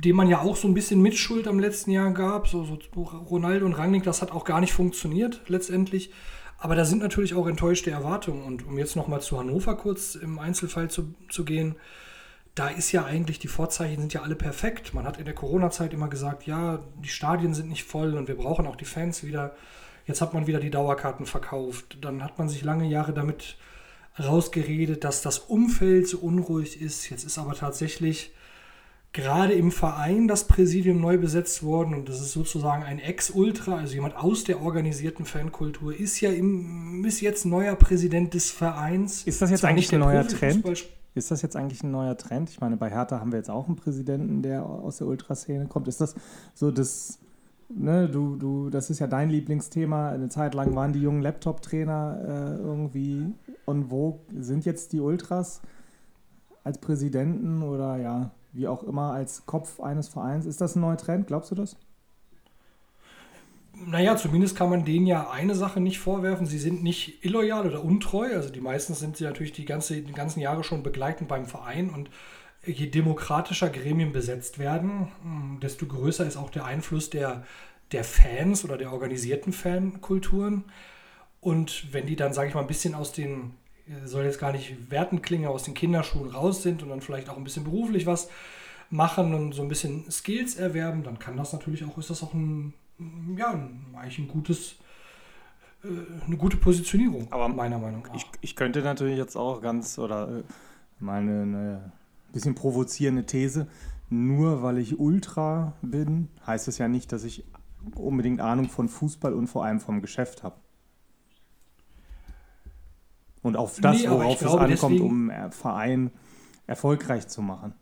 dem 0.03 0.15
man 0.15 0.27
ja 0.27 0.41
auch 0.41 0.55
so 0.55 0.67
ein 0.67 0.73
bisschen 0.73 1.01
Mitschuld 1.01 1.47
am 1.47 1.59
letzten 1.59 1.91
Jahr 1.91 2.11
gab. 2.11 2.47
So, 2.47 2.65
so 2.65 3.01
Ronaldo 3.01 3.65
und 3.65 3.73
Rangnick, 3.73 4.03
das 4.03 4.21
hat 4.21 4.31
auch 4.31 4.45
gar 4.45 4.59
nicht 4.59 4.73
funktioniert 4.73 5.41
letztendlich. 5.47 6.11
Aber 6.57 6.75
da 6.75 6.85
sind 6.85 7.01
natürlich 7.01 7.35
auch 7.35 7.47
enttäuschte 7.47 7.91
Erwartungen. 7.91 8.43
Und 8.43 8.65
um 8.65 8.77
jetzt 8.77 8.95
nochmal 8.95 9.21
zu 9.21 9.37
Hannover 9.37 9.75
kurz 9.75 10.15
im 10.15 10.39
Einzelfall 10.39 10.89
zu, 10.89 11.13
zu 11.29 11.45
gehen, 11.45 11.75
da 12.55 12.69
ist 12.69 12.91
ja 12.91 13.05
eigentlich, 13.05 13.37
die 13.37 13.47
Vorzeichen 13.47 13.99
sind 13.99 14.13
ja 14.13 14.23
alle 14.23 14.35
perfekt. 14.35 14.95
Man 14.95 15.05
hat 15.05 15.19
in 15.19 15.25
der 15.25 15.35
Corona-Zeit 15.35 15.93
immer 15.93 16.07
gesagt, 16.07 16.47
ja, 16.47 16.79
die 17.03 17.09
Stadien 17.09 17.53
sind 17.53 17.69
nicht 17.69 17.83
voll 17.83 18.15
und 18.15 18.27
wir 18.27 18.35
brauchen 18.35 18.65
auch 18.65 18.75
die 18.75 18.85
Fans 18.85 19.23
wieder. 19.23 19.55
Jetzt 20.07 20.21
hat 20.21 20.33
man 20.33 20.47
wieder 20.47 20.59
die 20.59 20.71
Dauerkarten 20.71 21.27
verkauft. 21.27 21.99
Dann 22.01 22.23
hat 22.23 22.39
man 22.39 22.49
sich 22.49 22.63
lange 22.63 22.87
Jahre 22.87 23.13
damit 23.13 23.57
rausgeredet, 24.19 25.03
dass 25.03 25.21
das 25.21 25.37
Umfeld 25.37 26.07
so 26.07 26.17
unruhig 26.17 26.81
ist. 26.81 27.09
Jetzt 27.11 27.25
ist 27.25 27.37
aber 27.37 27.53
tatsächlich 27.53 28.31
gerade 29.13 29.53
im 29.53 29.71
Verein 29.71 30.27
das 30.27 30.45
Präsidium 30.45 31.01
neu 31.01 31.17
besetzt 31.17 31.63
worden 31.63 31.95
und 31.95 32.09
das 32.09 32.21
ist 32.21 32.33
sozusagen 32.33 32.83
ein 32.83 32.99
Ex-Ultra, 32.99 33.77
also 33.77 33.95
jemand 33.95 34.15
aus 34.15 34.43
der 34.43 34.61
organisierten 34.61 35.25
Fankultur, 35.25 35.95
ist 35.95 36.21
ja 36.21 36.31
im, 36.31 37.03
ist 37.05 37.21
jetzt 37.21 37.45
neuer 37.45 37.75
Präsident 37.75 38.33
des 38.33 38.51
Vereins. 38.51 39.23
Ist 39.23 39.41
das 39.41 39.49
jetzt 39.49 39.61
Zwar 39.61 39.71
eigentlich 39.71 39.91
ein 39.91 39.99
neuer 39.99 40.27
Trend? 40.27 40.63
Ist 41.15 41.31
das 41.31 41.41
jetzt 41.41 41.55
eigentlich 41.55 41.83
ein 41.83 41.89
neuer 41.89 42.15
Trend? 42.15 42.51
Ich 42.51 42.61
meine, 42.61 42.77
bei 42.77 42.91
Hertha 42.91 43.19
haben 43.19 43.31
wir 43.31 43.39
jetzt 43.39 43.49
auch 43.49 43.65
einen 43.65 43.75
Präsidenten, 43.75 44.43
der 44.43 44.63
aus 44.63 44.97
der 44.97 45.07
Ultraszene 45.07 45.65
kommt. 45.65 45.87
Ist 45.87 45.99
das 45.99 46.13
so 46.53 46.69
das, 46.69 47.17
ne, 47.69 48.07
du, 48.07 48.35
du, 48.35 48.69
das 48.69 48.91
ist 48.91 48.99
ja 48.99 49.07
dein 49.07 49.31
Lieblingsthema. 49.31 50.11
Eine 50.11 50.29
Zeit 50.29 50.53
lang 50.53 50.75
waren 50.75 50.93
die 50.93 51.01
jungen 51.01 51.23
Laptop-Trainer 51.23 52.57
äh, 52.59 52.61
irgendwie 52.61 53.33
on 53.65 53.89
vogue. 53.89 54.19
Sind 54.39 54.65
jetzt 54.65 54.93
die 54.93 54.99
Ultras 54.99 55.61
als 56.63 56.77
Präsidenten 56.77 57.63
oder 57.63 57.97
ja, 57.97 58.31
wie 58.53 58.67
auch 58.67 58.83
immer, 58.83 59.13
als 59.13 59.45
Kopf 59.45 59.79
eines 59.79 60.07
Vereins? 60.07 60.45
Ist 60.45 60.61
das 60.61 60.75
ein 60.75 60.81
neuer 60.81 60.97
Trend? 60.97 61.27
Glaubst 61.27 61.51
du 61.51 61.55
das? 61.55 61.77
Naja, 63.85 64.17
zumindest 64.17 64.55
kann 64.55 64.69
man 64.69 64.85
denen 64.85 65.05
ja 65.05 65.29
eine 65.29 65.53
Sache 65.53 65.79
nicht 65.79 65.99
vorwerfen. 65.99 66.47
Sie 66.47 66.57
sind 66.57 66.81
nicht 66.81 67.23
illoyal 67.23 67.67
oder 67.67 67.83
untreu. 67.83 68.33
Also 68.33 68.49
die 68.49 68.61
meisten 68.61 68.95
sind 68.95 69.17
sie 69.17 69.23
natürlich 69.23 69.51
die, 69.51 69.65
ganze, 69.65 70.01
die 70.01 70.13
ganzen 70.13 70.39
Jahre 70.39 70.63
schon 70.63 70.81
begleitend 70.81 71.29
beim 71.29 71.45
Verein. 71.45 71.91
Und 71.91 72.09
je 72.65 72.87
demokratischer 72.87 73.69
Gremien 73.69 74.11
besetzt 74.11 74.57
werden, 74.57 75.09
mh, 75.23 75.59
desto 75.61 75.85
größer 75.85 76.25
ist 76.25 76.37
auch 76.37 76.49
der 76.49 76.65
Einfluss 76.65 77.11
der, 77.11 77.43
der 77.91 78.03
Fans 78.03 78.65
oder 78.65 78.77
der 78.77 78.91
organisierten 78.91 79.53
Fankulturen. 79.53 80.65
Und 81.39 81.93
wenn 81.93 82.07
die 82.07 82.15
dann, 82.15 82.33
sage 82.33 82.49
ich 82.49 82.55
mal, 82.55 82.61
ein 82.61 82.67
bisschen 82.67 82.95
aus 82.95 83.11
den, 83.11 83.53
soll 84.05 84.25
jetzt 84.25 84.39
gar 84.39 84.51
nicht 84.51 84.91
wertend 84.91 85.23
klingen, 85.23 85.47
aus 85.47 85.63
den 85.63 85.73
Kinderschuhen 85.73 86.29
raus 86.29 86.63
sind 86.63 86.83
und 86.83 86.89
dann 86.89 87.01
vielleicht 87.01 87.29
auch 87.29 87.37
ein 87.37 87.43
bisschen 87.43 87.63
beruflich 87.63 88.05
was 88.05 88.29
machen 88.89 89.33
und 89.33 89.53
so 89.53 89.61
ein 89.61 89.67
bisschen 89.67 90.09
Skills 90.09 90.55
erwerben, 90.55 91.03
dann 91.03 91.19
kann 91.19 91.37
das 91.37 91.53
natürlich 91.53 91.83
auch, 91.83 91.97
ist 91.97 92.09
das 92.09 92.23
auch 92.23 92.33
ein, 92.33 92.73
ja, 93.37 93.59
eigentlich 93.95 94.19
ein 94.19 94.27
gutes, 94.27 94.75
äh, 95.83 95.87
eine 96.25 96.37
gute 96.37 96.57
Positionierung, 96.57 97.27
Aber 97.31 97.49
meiner 97.49 97.79
Meinung 97.79 98.03
nach. 98.03 98.15
Ich, 98.15 98.25
ich 98.41 98.55
könnte 98.55 98.81
natürlich 98.81 99.17
jetzt 99.17 99.35
auch 99.35 99.61
ganz 99.61 99.99
oder 99.99 100.39
äh, 100.39 100.43
mal 100.99 101.21
eine, 101.21 101.41
eine 101.41 101.91
bisschen 102.31 102.55
provozierende 102.55 103.25
These. 103.25 103.67
Nur 104.09 104.63
weil 104.63 104.77
ich 104.77 104.99
Ultra 104.99 105.73
bin, 105.81 106.29
heißt 106.45 106.69
es 106.69 106.77
ja 106.77 106.87
nicht, 106.87 107.11
dass 107.11 107.25
ich 107.25 107.43
unbedingt 107.95 108.39
Ahnung 108.39 108.69
von 108.69 108.87
Fußball 108.87 109.33
und 109.33 109.47
vor 109.47 109.65
allem 109.65 109.81
vom 109.81 110.01
Geschäft 110.01 110.43
habe. 110.43 110.55
Und 113.47 113.55
auf 113.57 113.79
das, 113.79 113.97
Nee, 114.03 114.09
worauf 114.09 114.33
es 114.33 114.39
glaube, 114.39 114.61
ankommt, 114.61 114.71
deswegen- 114.93 115.05
um 115.05 115.29
einen 115.29 115.51
Verein 115.51 116.11
erfolgreich 116.67 117.27
zu 117.27 117.41
machen. 117.41 117.73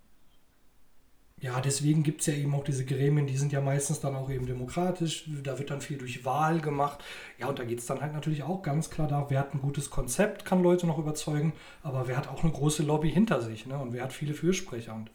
Ja, 1.41 1.59
deswegen 1.59 2.01
gibt 2.01 2.21
es 2.21 2.27
ja 2.27 2.33
eben 2.33 2.55
auch 2.55 2.63
diese 2.63 2.85
Gremien, 2.85 3.27
die 3.27 3.35
sind 3.37 3.51
ja 3.51 3.59
meistens 3.59 3.99
dann 3.99 4.15
auch 4.15 4.29
eben 4.29 4.45
demokratisch. 4.45 5.29
Da 5.43 5.59
wird 5.59 5.69
dann 5.69 5.81
viel 5.81 5.97
durch 5.97 6.23
Wahl 6.23 6.61
gemacht. 6.61 7.03
Ja, 7.37 7.47
und 7.47 7.59
da 7.59 7.65
geht 7.65 7.79
es 7.79 7.85
dann 7.85 7.99
halt 8.01 8.13
natürlich 8.13 8.43
auch 8.43 8.61
ganz 8.63 8.89
klar 8.89 9.07
da, 9.07 9.25
wer 9.29 9.39
hat 9.41 9.53
ein 9.53 9.61
gutes 9.61 9.89
Konzept, 9.89 10.45
kann 10.45 10.63
Leute 10.63 10.87
noch 10.87 10.97
überzeugen, 10.97 11.51
aber 11.83 12.07
wer 12.07 12.15
hat 12.15 12.29
auch 12.29 12.43
eine 12.43 12.53
große 12.53 12.83
Lobby 12.83 13.11
hinter 13.11 13.41
sich 13.41 13.65
ne? 13.67 13.77
und 13.77 13.91
wer 13.91 14.03
hat 14.03 14.13
viele 14.13 14.33
Fürsprecher. 14.33 14.95
Und 14.95 15.11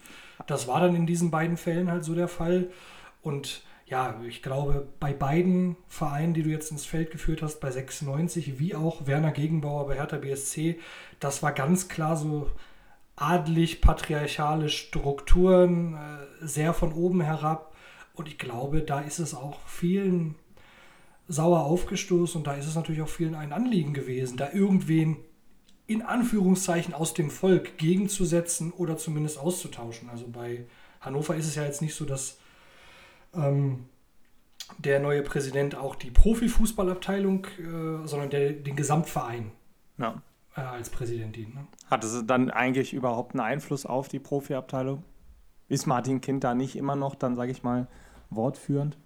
das 0.47 0.69
war 0.69 0.81
dann 0.81 0.95
in 0.95 1.07
diesen 1.07 1.31
beiden 1.31 1.57
Fällen 1.57 1.91
halt 1.91 2.05
so 2.05 2.15
der 2.15 2.29
Fall. 2.29 2.69
Und 3.23 3.63
ja, 3.91 4.21
ich 4.27 4.41
glaube, 4.41 4.89
bei 5.01 5.13
beiden 5.13 5.77
Vereinen, 5.89 6.33
die 6.33 6.45
du 6.45 6.51
jetzt 6.51 6.71
ins 6.71 6.87
Feld 6.87 7.11
geführt 7.11 7.43
hast, 7.43 7.59
bei 7.59 7.73
96 7.73 8.61
wie 8.61 8.77
auch 8.77 9.07
Werner 9.09 9.33
Gegenbauer 9.33 9.89
bei 9.89 9.97
Hertha 9.97 10.17
BSC, 10.17 10.79
das 11.19 11.43
war 11.43 11.53
ganz 11.53 11.89
klar 11.89 12.17
so 12.17 12.49
adlig, 13.17 13.81
patriarchale 13.81 14.69
Strukturen, 14.69 15.95
äh, 15.95 16.47
sehr 16.47 16.73
von 16.73 16.93
oben 16.93 17.21
herab. 17.21 17.75
Und 18.15 18.29
ich 18.29 18.39
glaube, 18.39 18.83
da 18.83 19.01
ist 19.01 19.19
es 19.19 19.35
auch 19.35 19.59
vielen 19.67 20.37
sauer 21.27 21.65
aufgestoßen 21.65 22.39
und 22.39 22.47
da 22.47 22.55
ist 22.55 22.67
es 22.67 22.77
natürlich 22.77 23.03
auch 23.03 23.09
vielen 23.09 23.35
ein 23.35 23.53
Anliegen 23.53 23.93
gewesen, 23.93 24.37
da 24.37 24.53
irgendwen 24.53 25.17
in 25.87 26.03
Anführungszeichen 26.03 26.95
aus 26.95 27.15
dem 27.15 27.31
Volk 27.31 27.77
gegenzusetzen 27.77 28.73
oder 28.73 28.97
zumindest 28.97 29.39
auszutauschen. 29.39 30.11
Also 30.11 30.29
bei 30.29 30.67
Hannover 31.01 31.35
ist 31.35 31.47
es 31.47 31.57
ja 31.57 31.65
jetzt 31.65 31.83
nicht 31.83 31.95
so, 31.97 32.05
dass 32.05 32.39
ähm, 33.35 33.87
der 34.79 35.01
neue 35.01 35.23
Präsident 35.23 35.75
auch 35.75 35.95
die 35.97 36.11
Profifußballabteilung, 36.11 37.47
äh, 37.59 38.07
sondern 38.07 38.31
der, 38.31 38.53
den 38.53 38.77
Gesamtverein 38.77 39.53
Ja. 39.99 40.23
äh, 40.57 40.61
als 40.61 40.91
Präsident 40.91 41.37
dient. 41.37 41.55
Ne? 41.55 41.67
Hat 41.91 42.05
es 42.05 42.25
dann 42.27 42.51
eigentlich 42.51 42.93
überhaupt 42.93 43.35
einen 43.35 43.41
Einfluss 43.41 43.85
auf 43.87 44.09
die 44.09 44.19
Profiabteilung? 44.21 45.03
Ist 45.69 45.87
Martin 45.87 46.21
Kind 46.21 46.45
da 46.45 46.55
nicht 46.55 46.77
immer 46.77 46.97
noch, 46.97 47.15
dann 47.15 47.37
sage 47.37 47.53
ich 47.53 47.63
mal, 47.63 47.87
wortführend? 48.31 48.97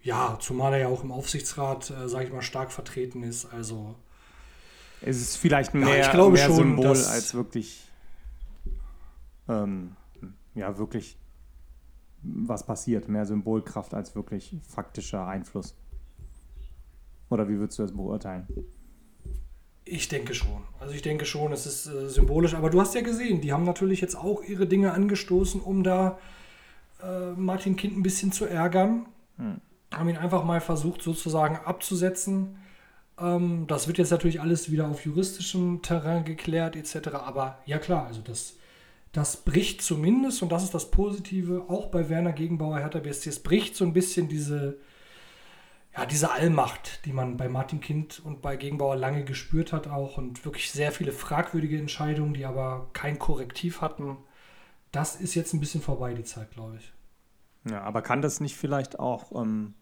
Ja, 0.00 0.38
zumal 0.40 0.72
er 0.74 0.78
ja 0.80 0.88
auch 0.88 1.02
im 1.02 1.10
Aufsichtsrat, 1.12 1.90
äh, 1.90 2.08
sage 2.08 2.26
ich 2.26 2.32
mal, 2.32 2.42
stark 2.42 2.70
vertreten 2.72 3.22
ist. 3.22 3.46
Also 3.52 3.94
Es 5.00 5.20
ist 5.20 5.36
vielleicht 5.36 5.74
Ja, 5.74 5.80
mehr, 5.80 6.00
ich 6.06 6.10
glaube 6.12 6.32
mehr 6.34 6.46
schon, 6.46 6.56
Symbol 6.56 6.86
als 6.86 7.34
wirklich, 7.34 7.90
ähm, 9.48 9.96
ja, 10.54 10.76
wirklich 10.78 11.16
was 12.22 12.66
passiert. 12.66 13.08
Mehr 13.08 13.26
Symbolkraft 13.26 13.94
als 13.94 14.14
wirklich 14.14 14.56
faktischer 14.68 15.26
Einfluss. 15.26 15.74
Oder 17.30 17.48
wie 17.48 17.58
würdest 17.58 17.78
du 17.78 17.82
das 17.82 17.92
beurteilen? 17.92 18.46
ich 19.88 20.08
denke 20.08 20.34
schon. 20.34 20.62
Also 20.80 20.94
ich 20.94 21.02
denke 21.02 21.24
schon, 21.24 21.52
es 21.52 21.66
ist 21.66 21.86
äh, 21.86 22.08
symbolisch. 22.08 22.54
Aber 22.54 22.70
du 22.70 22.80
hast 22.80 22.94
ja 22.94 23.00
gesehen, 23.00 23.40
die 23.40 23.52
haben 23.52 23.64
natürlich 23.64 24.00
jetzt 24.00 24.16
auch 24.16 24.42
ihre 24.42 24.66
Dinge 24.66 24.92
angestoßen, 24.92 25.60
um 25.60 25.82
da 25.82 26.18
äh, 27.02 27.32
Martin 27.32 27.76
Kind 27.76 27.96
ein 27.96 28.02
bisschen 28.02 28.32
zu 28.32 28.44
ärgern. 28.44 29.06
Hm. 29.36 29.60
Haben 29.92 30.08
ihn 30.08 30.16
einfach 30.16 30.44
mal 30.44 30.60
versucht 30.60 31.02
sozusagen 31.02 31.56
abzusetzen. 31.56 32.56
Ähm, 33.18 33.66
das 33.66 33.88
wird 33.88 33.98
jetzt 33.98 34.10
natürlich 34.10 34.40
alles 34.40 34.70
wieder 34.70 34.88
auf 34.88 35.04
juristischem 35.04 35.82
Terrain 35.82 36.24
geklärt 36.24 36.76
etc. 36.76 37.08
Aber 37.14 37.58
ja 37.64 37.78
klar, 37.78 38.06
also 38.06 38.20
das, 38.20 38.56
das 39.12 39.38
bricht 39.38 39.82
zumindest, 39.82 40.42
und 40.42 40.52
das 40.52 40.64
ist 40.64 40.74
das 40.74 40.90
Positive, 40.90 41.64
auch 41.68 41.86
bei 41.86 42.08
Werner 42.08 42.32
Gegenbauer 42.32 42.78
Hertha 42.78 42.98
BSC, 42.98 43.30
es 43.30 43.42
bricht 43.42 43.74
so 43.74 43.84
ein 43.84 43.92
bisschen 43.92 44.28
diese, 44.28 44.78
ja, 45.96 46.04
diese 46.04 46.30
Allmacht, 46.30 47.04
die 47.06 47.12
man 47.12 47.36
bei 47.36 47.48
Martin 47.48 47.80
Kind 47.80 48.20
und 48.24 48.42
bei 48.42 48.56
Gegenbauer 48.56 48.96
lange 48.96 49.24
gespürt 49.24 49.72
hat 49.72 49.88
auch 49.88 50.18
und 50.18 50.44
wirklich 50.44 50.70
sehr 50.70 50.92
viele 50.92 51.12
fragwürdige 51.12 51.78
Entscheidungen, 51.78 52.34
die 52.34 52.44
aber 52.44 52.90
kein 52.92 53.18
Korrektiv 53.18 53.80
hatten. 53.80 54.18
Das 54.92 55.16
ist 55.16 55.34
jetzt 55.34 55.54
ein 55.54 55.60
bisschen 55.60 55.80
vorbei, 55.80 56.14
die 56.14 56.24
Zeit, 56.24 56.50
glaube 56.50 56.76
ich. 56.76 56.92
Ja, 57.70 57.82
aber 57.82 58.02
kann 58.02 58.22
das 58.22 58.40
nicht 58.40 58.56
vielleicht 58.56 58.98
auch 58.98 59.32
ähm, 59.32 59.74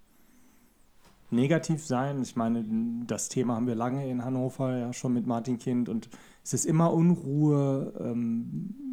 negativ 1.30 1.84
sein? 1.84 2.22
Ich 2.22 2.36
meine, 2.36 2.64
das 3.06 3.28
Thema 3.28 3.56
haben 3.56 3.66
wir 3.66 3.74
lange 3.74 4.08
in 4.08 4.24
Hannover 4.24 4.76
ja 4.76 4.92
schon 4.92 5.12
mit 5.12 5.26
Martin 5.26 5.58
Kind 5.58 5.88
und 5.88 6.08
es 6.42 6.54
ist 6.54 6.64
immer 6.64 6.92
Unruhe. 6.92 7.92
Ähm, 8.00 8.85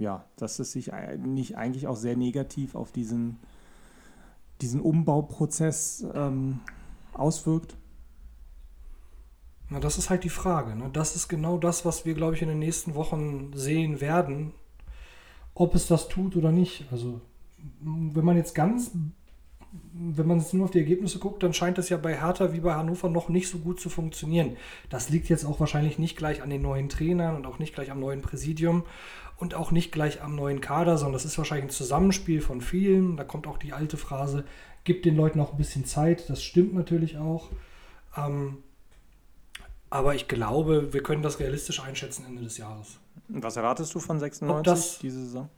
ja, 0.00 0.24
dass 0.36 0.58
es 0.58 0.72
sich 0.72 0.90
nicht 1.18 1.56
eigentlich 1.56 1.86
auch 1.86 1.96
sehr 1.96 2.16
negativ 2.16 2.74
auf 2.74 2.90
diesen, 2.90 3.38
diesen 4.62 4.80
Umbauprozess 4.80 6.06
ähm, 6.14 6.60
auswirkt. 7.12 7.76
Na, 9.68 9.78
das 9.78 9.98
ist 9.98 10.08
halt 10.08 10.24
die 10.24 10.30
Frage. 10.30 10.74
Ne? 10.74 10.88
Das 10.92 11.16
ist 11.16 11.28
genau 11.28 11.58
das, 11.58 11.84
was 11.84 12.06
wir, 12.06 12.14
glaube 12.14 12.34
ich, 12.34 12.42
in 12.42 12.48
den 12.48 12.58
nächsten 12.58 12.94
Wochen 12.94 13.52
sehen 13.54 14.00
werden, 14.00 14.52
ob 15.54 15.74
es 15.74 15.86
das 15.86 16.08
tut 16.08 16.34
oder 16.34 16.50
nicht. 16.50 16.86
Also, 16.90 17.20
wenn 17.80 18.24
man 18.24 18.38
jetzt 18.38 18.54
ganz, 18.54 18.92
wenn 19.72 20.26
man 20.26 20.40
jetzt 20.40 20.52
nur 20.54 20.64
auf 20.64 20.70
die 20.72 20.78
Ergebnisse 20.80 21.18
guckt, 21.20 21.42
dann 21.42 21.54
scheint 21.54 21.78
das 21.78 21.88
ja 21.90 21.96
bei 21.96 22.16
Hertha 22.20 22.52
wie 22.52 22.60
bei 22.60 22.74
Hannover 22.74 23.08
noch 23.08 23.28
nicht 23.28 23.48
so 23.48 23.58
gut 23.58 23.78
zu 23.80 23.88
funktionieren. 23.88 24.56
Das 24.88 25.10
liegt 25.10 25.28
jetzt 25.28 25.44
auch 25.44 25.60
wahrscheinlich 25.60 25.98
nicht 25.98 26.16
gleich 26.16 26.42
an 26.42 26.50
den 26.50 26.62
neuen 26.62 26.88
Trainern 26.88 27.36
und 27.36 27.46
auch 27.46 27.58
nicht 27.60 27.74
gleich 27.74 27.90
am 27.92 28.00
neuen 28.00 28.20
Präsidium 28.20 28.84
und 29.36 29.54
auch 29.54 29.70
nicht 29.70 29.92
gleich 29.92 30.22
am 30.22 30.34
neuen 30.34 30.60
Kader, 30.60 30.96
sondern 30.98 31.12
das 31.14 31.24
ist 31.24 31.38
wahrscheinlich 31.38 31.66
ein 31.66 31.70
Zusammenspiel 31.70 32.40
von 32.40 32.60
vielen. 32.60 33.16
Da 33.16 33.22
kommt 33.24 33.46
auch 33.46 33.58
die 33.58 33.72
alte 33.72 33.96
Phrase, 33.96 34.44
gibt 34.84 35.04
den 35.04 35.16
Leuten 35.16 35.38
auch 35.40 35.52
ein 35.52 35.58
bisschen 35.58 35.84
Zeit. 35.84 36.28
Das 36.28 36.42
stimmt 36.42 36.74
natürlich 36.74 37.18
auch. 37.18 37.48
Ähm, 38.16 38.58
aber 39.88 40.14
ich 40.16 40.26
glaube, 40.28 40.92
wir 40.92 41.02
können 41.02 41.22
das 41.22 41.38
realistisch 41.38 41.80
einschätzen 41.80 42.24
Ende 42.26 42.42
des 42.42 42.58
Jahres. 42.58 42.98
Was 43.28 43.56
erwartest 43.56 43.94
du 43.94 44.00
von 44.00 44.18
96 44.18 44.58
Ob 44.58 44.64
das- 44.64 44.98
diese 44.98 45.20
Saison? 45.24 45.48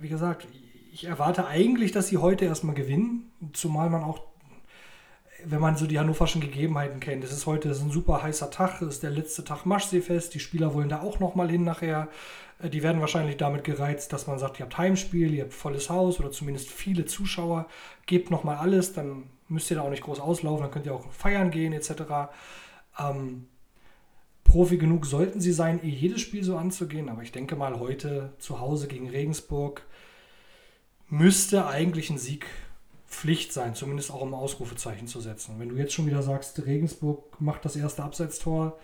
Wie 0.00 0.08
gesagt, 0.08 0.46
ich 0.92 1.04
erwarte 1.04 1.46
eigentlich, 1.46 1.92
dass 1.92 2.08
sie 2.08 2.18
heute 2.18 2.44
erstmal 2.44 2.74
gewinnen, 2.74 3.30
zumal 3.52 3.90
man 3.90 4.02
auch, 4.02 4.20
wenn 5.44 5.60
man 5.60 5.76
so 5.76 5.86
die 5.86 5.98
hannoverschen 5.98 6.40
Gegebenheiten 6.40 7.00
kennt, 7.00 7.24
es 7.24 7.32
ist 7.32 7.46
heute 7.46 7.70
ist 7.70 7.80
ein 7.80 7.90
super 7.90 8.22
heißer 8.22 8.50
Tag, 8.50 8.82
es 8.82 8.96
ist 8.96 9.02
der 9.02 9.10
letzte 9.10 9.44
Tag 9.44 9.64
Maschseefest, 9.64 10.34
die 10.34 10.40
Spieler 10.40 10.74
wollen 10.74 10.88
da 10.88 11.00
auch 11.00 11.18
nochmal 11.18 11.50
hin 11.50 11.64
nachher. 11.64 12.08
Äh, 12.62 12.68
Die 12.70 12.82
werden 12.82 13.00
wahrscheinlich 13.00 13.36
damit 13.36 13.64
gereizt, 13.64 14.12
dass 14.12 14.26
man 14.26 14.38
sagt, 14.38 14.58
ihr 14.58 14.64
habt 14.64 14.76
Heimspiel, 14.78 15.32
ihr 15.32 15.44
habt 15.44 15.54
volles 15.54 15.88
Haus 15.88 16.20
oder 16.20 16.30
zumindest 16.30 16.68
viele 16.70 17.06
Zuschauer, 17.06 17.66
gebt 18.06 18.30
nochmal 18.30 18.56
alles, 18.56 18.92
dann 18.92 19.24
müsst 19.48 19.70
ihr 19.70 19.76
da 19.76 19.82
auch 19.82 19.90
nicht 19.90 20.02
groß 20.02 20.20
auslaufen, 20.20 20.62
dann 20.62 20.70
könnt 20.70 20.86
ihr 20.86 20.94
auch 20.94 21.10
feiern 21.10 21.50
gehen 21.50 21.72
etc. 21.72 21.92
Ähm, 22.98 23.46
Profi 24.44 24.78
genug 24.78 25.06
sollten 25.06 25.40
sie 25.40 25.52
sein, 25.52 25.82
eh 25.82 25.88
jedes 25.88 26.20
Spiel 26.20 26.42
so 26.44 26.56
anzugehen, 26.56 27.08
aber 27.08 27.22
ich 27.22 27.32
denke 27.32 27.56
mal, 27.56 27.78
heute 27.78 28.32
zu 28.38 28.60
Hause 28.60 28.88
gegen 28.88 29.08
Regensburg 29.08 29.86
müsste 31.10 31.66
eigentlich 31.66 32.10
ein 32.10 32.18
Sieg 32.18 32.46
Pflicht 33.06 33.52
sein, 33.52 33.74
zumindest 33.74 34.12
auch 34.12 34.22
um 34.22 34.32
Ausrufezeichen 34.34 35.08
zu 35.08 35.20
setzen. 35.20 35.56
Wenn 35.58 35.68
du 35.68 35.76
jetzt 35.76 35.92
schon 35.92 36.06
wieder 36.06 36.22
sagst, 36.22 36.64
Regensburg 36.64 37.40
macht 37.40 37.64
das 37.64 37.74
erste 37.74 38.04
Abseitstor, 38.04 38.78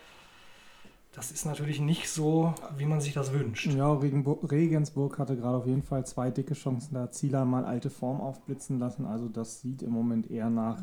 das 1.13 1.31
ist 1.31 1.47
natürlich 1.47 1.81
nicht 1.81 2.11
so, 2.11 2.53
wie 2.77 2.85
man 2.85 3.01
sich 3.01 3.15
das 3.15 3.33
wünscht. 3.33 3.73
Ja, 3.73 3.91
Regenburg, 3.91 4.51
Regensburg 4.51 5.19
hatte 5.19 5.37
gerade 5.37 5.57
auf 5.57 5.67
jeden 5.67 5.83
Fall 5.83 6.05
zwei 6.05 6.31
dicke 6.31 6.53
Chancen, 6.53 6.93
da 6.93 7.11
Zieler 7.11 7.47
mal 7.47 7.65
alte 7.65 7.89
Form 7.89 8.21
aufblitzen 8.21 8.79
lassen. 8.79 9.07
Also 9.07 9.29
das 9.29 9.63
sieht 9.63 9.81
im 9.83 9.93
Moment 9.93 10.31
eher 10.31 10.51
nach, 10.51 10.83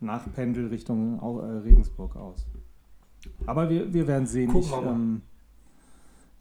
nach 0.00 0.30
Pendel 0.34 0.66
Richtung 0.66 1.18
äh, 1.20 1.66
Regensburg 1.66 2.16
aus. 2.16 2.44
Aber 3.46 3.70
wir, 3.70 3.90
wir 3.94 4.06
werden 4.06 4.26
sehen. 4.26 4.52
Gucken 4.52 4.68
ich, 4.68 4.86
ähm, 4.86 5.22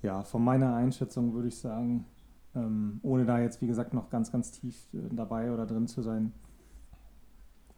ja, 0.01 0.24
von 0.24 0.43
meiner 0.43 0.75
Einschätzung 0.75 1.33
würde 1.33 1.47
ich 1.47 1.57
sagen, 1.57 2.05
ähm, 2.57 2.99
ohne 3.03 3.25
da 3.25 3.39
jetzt, 3.39 3.61
wie 3.61 3.67
gesagt, 3.67 3.93
noch 3.93 4.09
ganz, 4.09 4.31
ganz 4.31 4.51
tief 4.51 4.75
äh, 4.93 5.13
dabei 5.13 5.51
oder 5.53 5.65
drin 5.65 5.87
zu 5.87 6.01
sein, 6.01 6.33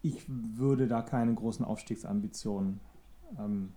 ich 0.02 0.26
würde 0.28 0.88
da 0.88 1.02
keine 1.02 1.34
großen 1.34 1.66
Aufstiegsambitionen 1.66 2.80
ähm, 3.38 3.74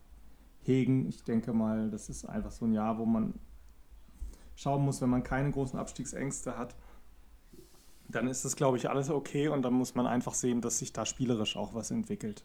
hegen. 0.63 1.09
Ich 1.09 1.25
denke 1.25 1.53
mal, 1.53 1.91
das 1.91 2.09
ist 2.09 2.25
einfach 2.25 2.53
so 2.53 2.65
ein 2.65 2.73
Jahr, 2.73 2.99
wo 2.99 3.05
man 3.05 3.35
schauen 4.55 4.85
muss, 4.85 5.01
wenn 5.01 5.11
man 5.11 5.25
keine 5.25 5.51
großen 5.51 5.79
Abstiegsängste 5.79 6.57
hat, 6.57 6.77
dann 8.09 8.29
ist 8.29 8.45
das, 8.45 8.55
glaube 8.55 8.77
ich, 8.77 8.89
alles 8.89 9.11
okay 9.11 9.49
und 9.49 9.63
dann 9.63 9.73
muss 9.73 9.95
man 9.95 10.07
einfach 10.07 10.35
sehen, 10.35 10.61
dass 10.61 10.79
sich 10.79 10.93
da 10.93 11.07
spielerisch 11.07 11.57
auch 11.57 11.75
was 11.75 11.91
entwickelt. 11.91 12.45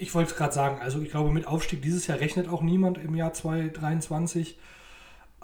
Ich 0.00 0.14
wollte 0.14 0.34
gerade 0.34 0.54
sagen, 0.54 0.80
also 0.80 1.00
ich 1.00 1.10
glaube, 1.10 1.30
mit 1.30 1.46
Aufstieg 1.46 1.82
dieses 1.82 2.06
Jahr 2.06 2.18
rechnet 2.18 2.48
auch 2.48 2.62
niemand 2.62 2.98
im 2.98 3.14
Jahr 3.14 3.32
2023. 3.32 4.58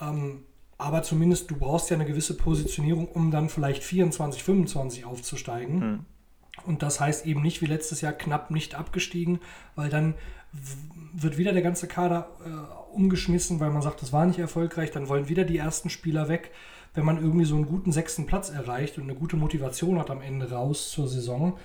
Ähm, 0.00 0.44
aber 0.78 1.02
zumindest 1.02 1.50
du 1.50 1.56
brauchst 1.56 1.90
ja 1.90 1.96
eine 1.96 2.06
gewisse 2.06 2.36
Positionierung, 2.36 3.08
um 3.08 3.32
dann 3.32 3.48
vielleicht 3.48 3.82
24, 3.82 4.42
25 4.44 5.04
aufzusteigen. 5.04 5.80
Hm. 5.80 5.98
Und 6.66 6.82
das 6.82 7.00
heißt 7.00 7.26
eben 7.26 7.42
nicht 7.42 7.60
wie 7.62 7.66
letztes 7.66 8.00
Jahr 8.00 8.12
knapp 8.12 8.50
nicht 8.50 8.74
abgestiegen, 8.76 9.40
weil 9.74 9.90
dann 9.90 10.14
wird 11.12 11.36
wieder 11.36 11.52
der 11.52 11.62
ganze 11.62 11.88
Kader 11.88 12.28
äh, 12.44 12.94
umgeschmissen, 12.94 13.60
weil 13.60 13.70
man 13.70 13.82
sagt, 13.82 14.02
das 14.02 14.12
war 14.12 14.24
nicht 14.24 14.38
erfolgreich, 14.38 14.90
dann 14.90 15.08
wollen 15.08 15.28
wieder 15.28 15.44
die 15.44 15.58
ersten 15.58 15.90
Spieler 15.90 16.28
weg. 16.28 16.52
Wenn 16.94 17.04
man 17.04 17.18
irgendwie 17.18 17.44
so 17.44 17.54
einen 17.54 17.66
guten 17.66 17.92
sechsten 17.92 18.26
Platz 18.26 18.50
erreicht 18.50 18.98
und 18.98 19.04
eine 19.04 19.14
gute 19.14 19.36
Motivation 19.36 19.98
hat 19.98 20.10
am 20.10 20.22
Ende 20.22 20.50
raus 20.50 20.90
zur 20.90 21.06
Saison, 21.06 21.58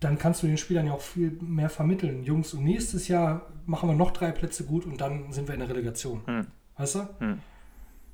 dann 0.00 0.18
kannst 0.18 0.42
du 0.42 0.46
den 0.46 0.58
Spielern 0.58 0.86
ja 0.86 0.92
auch 0.92 1.00
viel 1.00 1.36
mehr 1.40 1.70
vermitteln. 1.70 2.24
Jungs, 2.24 2.54
und 2.54 2.64
nächstes 2.64 3.08
Jahr 3.08 3.46
machen 3.66 3.88
wir 3.88 3.94
noch 3.94 4.10
drei 4.10 4.32
Plätze 4.32 4.64
gut 4.64 4.84
und 4.84 5.00
dann 5.00 5.32
sind 5.32 5.48
wir 5.48 5.54
in 5.54 5.60
der 5.60 5.68
Relegation. 5.68 6.22
Hm. 6.26 6.46
Weißt 6.76 6.94
du? 6.96 7.08
Hm. 7.18 7.38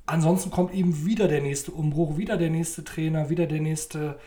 Ansonsten 0.05 0.51
kommt 0.51 0.73
eben 0.73 1.05
wieder 1.05 1.27
der 1.27 1.41
nächste 1.41 1.71
Umbruch, 1.71 2.17
wieder 2.17 2.37
der 2.37 2.49
nächste 2.49 2.83
Trainer, 2.83 3.29
wieder 3.29 3.45
der 3.45 3.61
nächste 3.61 4.19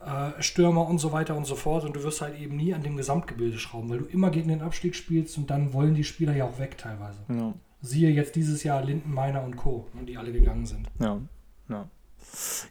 äh, 0.00 0.42
Stürmer 0.42 0.86
und 0.88 0.98
so 0.98 1.12
weiter 1.12 1.36
und 1.36 1.46
so 1.46 1.54
fort. 1.54 1.84
Und 1.84 1.96
du 1.96 2.02
wirst 2.02 2.20
halt 2.20 2.38
eben 2.38 2.56
nie 2.56 2.74
an 2.74 2.82
dem 2.82 2.96
Gesamtgebilde 2.96 3.58
schrauben, 3.58 3.88
weil 3.90 3.98
du 3.98 4.04
immer 4.04 4.30
gegen 4.30 4.48
den 4.48 4.62
Abstieg 4.62 4.94
spielst 4.94 5.38
und 5.38 5.50
dann 5.50 5.72
wollen 5.72 5.94
die 5.94 6.04
Spieler 6.04 6.34
ja 6.34 6.44
auch 6.44 6.58
weg 6.58 6.76
teilweise. 6.78 7.20
Ja. 7.28 7.54
Siehe 7.80 8.10
jetzt 8.10 8.34
dieses 8.36 8.64
Jahr 8.64 8.82
Linden, 8.82 9.12
Meiner 9.12 9.42
und 9.42 9.56
Co., 9.56 9.86
ne, 9.94 10.04
die 10.04 10.16
alle 10.16 10.32
gegangen 10.32 10.66
sind. 10.66 10.88
Ja, 10.98 11.18
ja. 11.68 11.88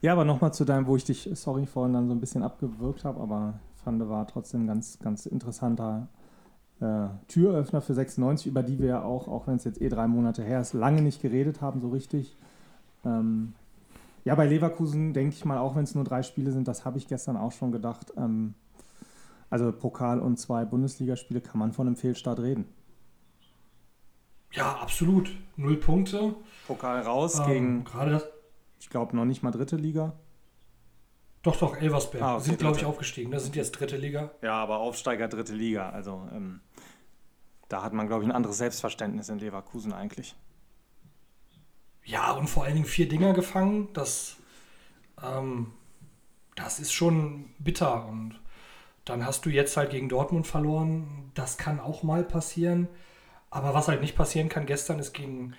Ja, 0.02 0.14
aber 0.14 0.26
nochmal 0.26 0.54
zu 0.54 0.66
deinem, 0.66 0.88
wo 0.88 0.96
ich 0.96 1.04
dich, 1.06 1.30
sorry, 1.34 1.66
vorhin 1.66 1.94
dann 1.94 2.08
so 2.08 2.14
ein 2.14 2.20
bisschen 2.20 2.44
abgewürgt 2.44 3.06
habe, 3.06 3.22
aber 3.22 3.60
fand, 3.84 4.08
war 4.10 4.28
trotzdem 4.28 4.64
ein 4.64 4.68
ganz, 4.68 5.00
ganz 5.00 5.26
interessanter 5.26 6.08
Türöffner 7.28 7.82
für 7.82 7.94
96, 7.94 8.48
über 8.48 8.64
die 8.64 8.80
wir 8.80 8.88
ja 8.88 9.04
auch, 9.04 9.28
auch 9.28 9.48
wenn 9.48 9.56
es 9.56 9.64
jetzt 9.64 9.82
eh 9.82 9.90
drei 9.90 10.08
Monate 10.08 10.44
her 10.44 10.62
ist, 10.62 10.74
lange 10.74 11.02
nicht 11.02 11.22
geredet 11.22 11.62
haben, 11.62 11.80
so 11.82 11.90
richtig. 11.90 12.36
Ähm, 13.06 13.54
ja, 14.26 14.36
bei 14.36 14.48
Leverkusen 14.48 15.14
denke 15.14 15.36
ich 15.36 15.46
mal, 15.46 15.58
auch 15.58 15.76
wenn 15.76 15.84
es 15.84 15.96
nur 15.96 16.04
drei 16.04 16.24
Spiele 16.24 16.52
sind, 16.52 16.68
das 16.68 16.86
habe 16.86 16.98
ich 16.98 17.08
gestern 17.08 17.38
auch 17.38 17.52
schon 17.52 17.72
gedacht. 17.72 18.14
Ähm, 18.18 18.54
also 19.50 19.72
Pokal 19.72 20.20
und 20.20 20.38
zwei 20.38 20.66
Bundesligaspiele 20.66 21.42
kann 21.42 21.60
man 21.60 21.74
von 21.74 21.88
einem 21.88 21.96
Fehlstart 21.96 22.40
reden. 22.40 22.66
Ja, 24.52 24.78
absolut. 24.78 25.32
Null 25.58 25.78
Punkte. 25.78 26.36
Pokal 26.68 27.02
raus 27.02 27.40
Ähm, 27.40 27.46
gegen, 27.46 27.84
Gerade 27.84 28.12
das. 28.12 28.28
ich 28.80 28.90
glaube, 28.90 29.16
noch 29.16 29.26
nicht 29.26 29.44
mal 29.44 29.52
dritte 29.52 29.76
Liga. 29.76 30.14
Doch, 31.44 31.58
doch, 31.58 31.76
Elversberg. 31.76 32.24
Ah, 32.24 32.36
okay, 32.36 32.44
sind, 32.46 32.60
glaube 32.60 32.78
ich, 32.78 32.86
aufgestiegen. 32.86 33.30
Das 33.32 33.44
sind 33.44 33.56
jetzt 33.56 33.72
dritte 33.72 33.98
Liga. 33.98 34.32
Ja, 34.42 34.54
aber 34.54 34.78
Aufsteiger 34.80 35.28
dritte 35.28 35.54
Liga. 35.54 35.90
Also 35.90 36.26
ähm, 36.34 36.62
da 37.70 37.84
hat 37.84 37.94
man, 37.94 38.08
glaube 38.08 38.24
ich, 38.24 38.30
ein 38.30 38.36
anderes 38.36 38.58
Selbstverständnis 38.58 39.30
in 39.30 39.40
Leverkusen 39.40 39.94
eigentlich. 39.94 40.36
Ja, 42.06 42.32
und 42.32 42.48
vor 42.48 42.66
allen 42.66 42.76
Dingen 42.76 42.86
vier 42.86 43.08
Dinger 43.08 43.34
gefangen. 43.34 43.90
Das, 43.94 44.38
ähm, 45.24 45.72
das 46.56 46.80
ist 46.80 46.92
schon 46.92 47.50
bitter. 47.60 48.06
Und 48.06 48.40
dann 49.06 49.26
hast 49.26 49.46
du 49.46 49.50
jetzt 49.50 49.78
halt 49.78 49.92
gegen 49.92 50.10
Dortmund 50.10 50.48
verloren. 50.48 51.32
Das 51.34 51.58
kann 51.58 51.80
auch 51.80 52.04
mal 52.04 52.24
passieren. 52.24 52.88
Aber 53.50 53.74
was 53.74 53.88
halt 53.88 54.02
nicht 54.02 54.16
passieren 54.16 54.50
kann, 54.50 54.66
gestern 54.66 55.00
ist 55.00 55.14
gegen, 55.14 55.56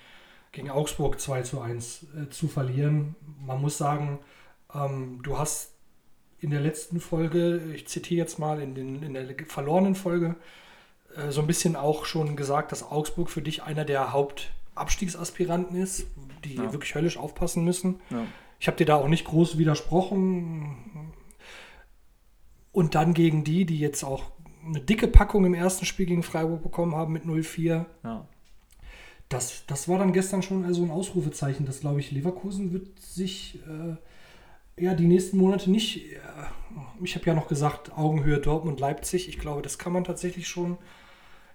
gegen 0.52 0.70
Augsburg 0.70 1.20
2 1.20 1.42
zu 1.42 1.60
1 1.60 2.06
äh, 2.16 2.28
zu 2.28 2.48
verlieren. 2.48 3.14
Man 3.40 3.60
muss 3.60 3.78
sagen, 3.78 4.18
ähm, 4.74 5.20
du 5.22 5.38
hast 5.38 5.72
in 6.40 6.50
der 6.50 6.60
letzten 6.60 7.00
Folge, 7.00 7.72
ich 7.74 7.88
zitiere 7.88 8.18
jetzt 8.18 8.38
mal, 8.38 8.60
in, 8.60 8.74
den, 8.74 9.02
in 9.02 9.14
der 9.14 9.26
verlorenen 9.46 9.94
Folge, 9.94 10.36
äh, 11.16 11.31
so 11.31 11.40
ein 11.40 11.46
bisschen 11.46 11.77
auch 11.77 12.05
schon 12.05 12.37
gesagt, 12.37 12.72
dass 12.72 12.83
Augsburg 12.90 13.31
für 13.31 13.42
dich 13.42 13.62
einer 13.62 13.85
der 13.85 14.12
Hauptabstiegsaspiranten 14.12 15.77
ist, 15.81 16.07
die 16.44 16.55
Ja. 16.57 16.72
wirklich 16.72 16.94
höllisch 16.94 17.16
aufpassen 17.16 17.64
müssen. 17.64 18.00
Ja. 18.11 18.24
Ich 18.61 18.66
habe 18.66 18.77
dir 18.77 18.87
da 18.87 18.96
auch 18.96 19.09
nicht 19.09 19.24
groß 19.24 19.59
widersprochen. 19.59 21.12
Und 22.72 22.94
dann 22.94 23.14
gegen 23.14 23.44
die, 23.44 23.64
die 23.66 23.79
jetzt 23.79 24.03
auch 24.05 24.24
eine 24.66 24.81
dicke 24.81 25.07
Packung 25.09 25.44
im 25.44 25.55
ersten 25.55 25.85
Spiel 25.85 26.07
gegen 26.07 26.22
Freiburg 26.22 26.62
bekommen 26.62 26.94
haben 26.94 27.12
mit 27.12 27.24
0-4. 27.24 27.85
Ja. 28.03 28.27
Das, 29.29 29.64
das 29.66 29.88
war 29.88 29.98
dann 29.98 30.12
gestern 30.12 30.42
schon 30.42 30.64
also 30.64 30.83
ein 30.83 30.90
Ausrufezeichen. 30.90 31.66
Das 31.66 31.81
glaube 31.81 32.00
ich, 32.00 32.11
Leverkusen 32.11 32.72
wird 32.72 32.98
sich 33.00 33.61
äh, 33.68 34.83
ja 34.83 34.94
die 34.94 35.07
nächsten 35.07 35.37
Monate 35.38 35.70
nicht. 35.70 36.12
Äh, 36.14 36.18
ich 37.03 37.14
habe 37.14 37.27
ja 37.27 37.35
noch 37.35 37.48
gesagt, 37.48 37.96
Augenhöhe 37.96 38.38
Dortmund, 38.38 38.81
Leipzig. 38.81 39.29
Ich 39.29 39.38
glaube, 39.38 39.62
das 39.62 39.79
kann 39.79 39.92
man 39.92 40.05
tatsächlich 40.05 40.48
schon 40.48 40.79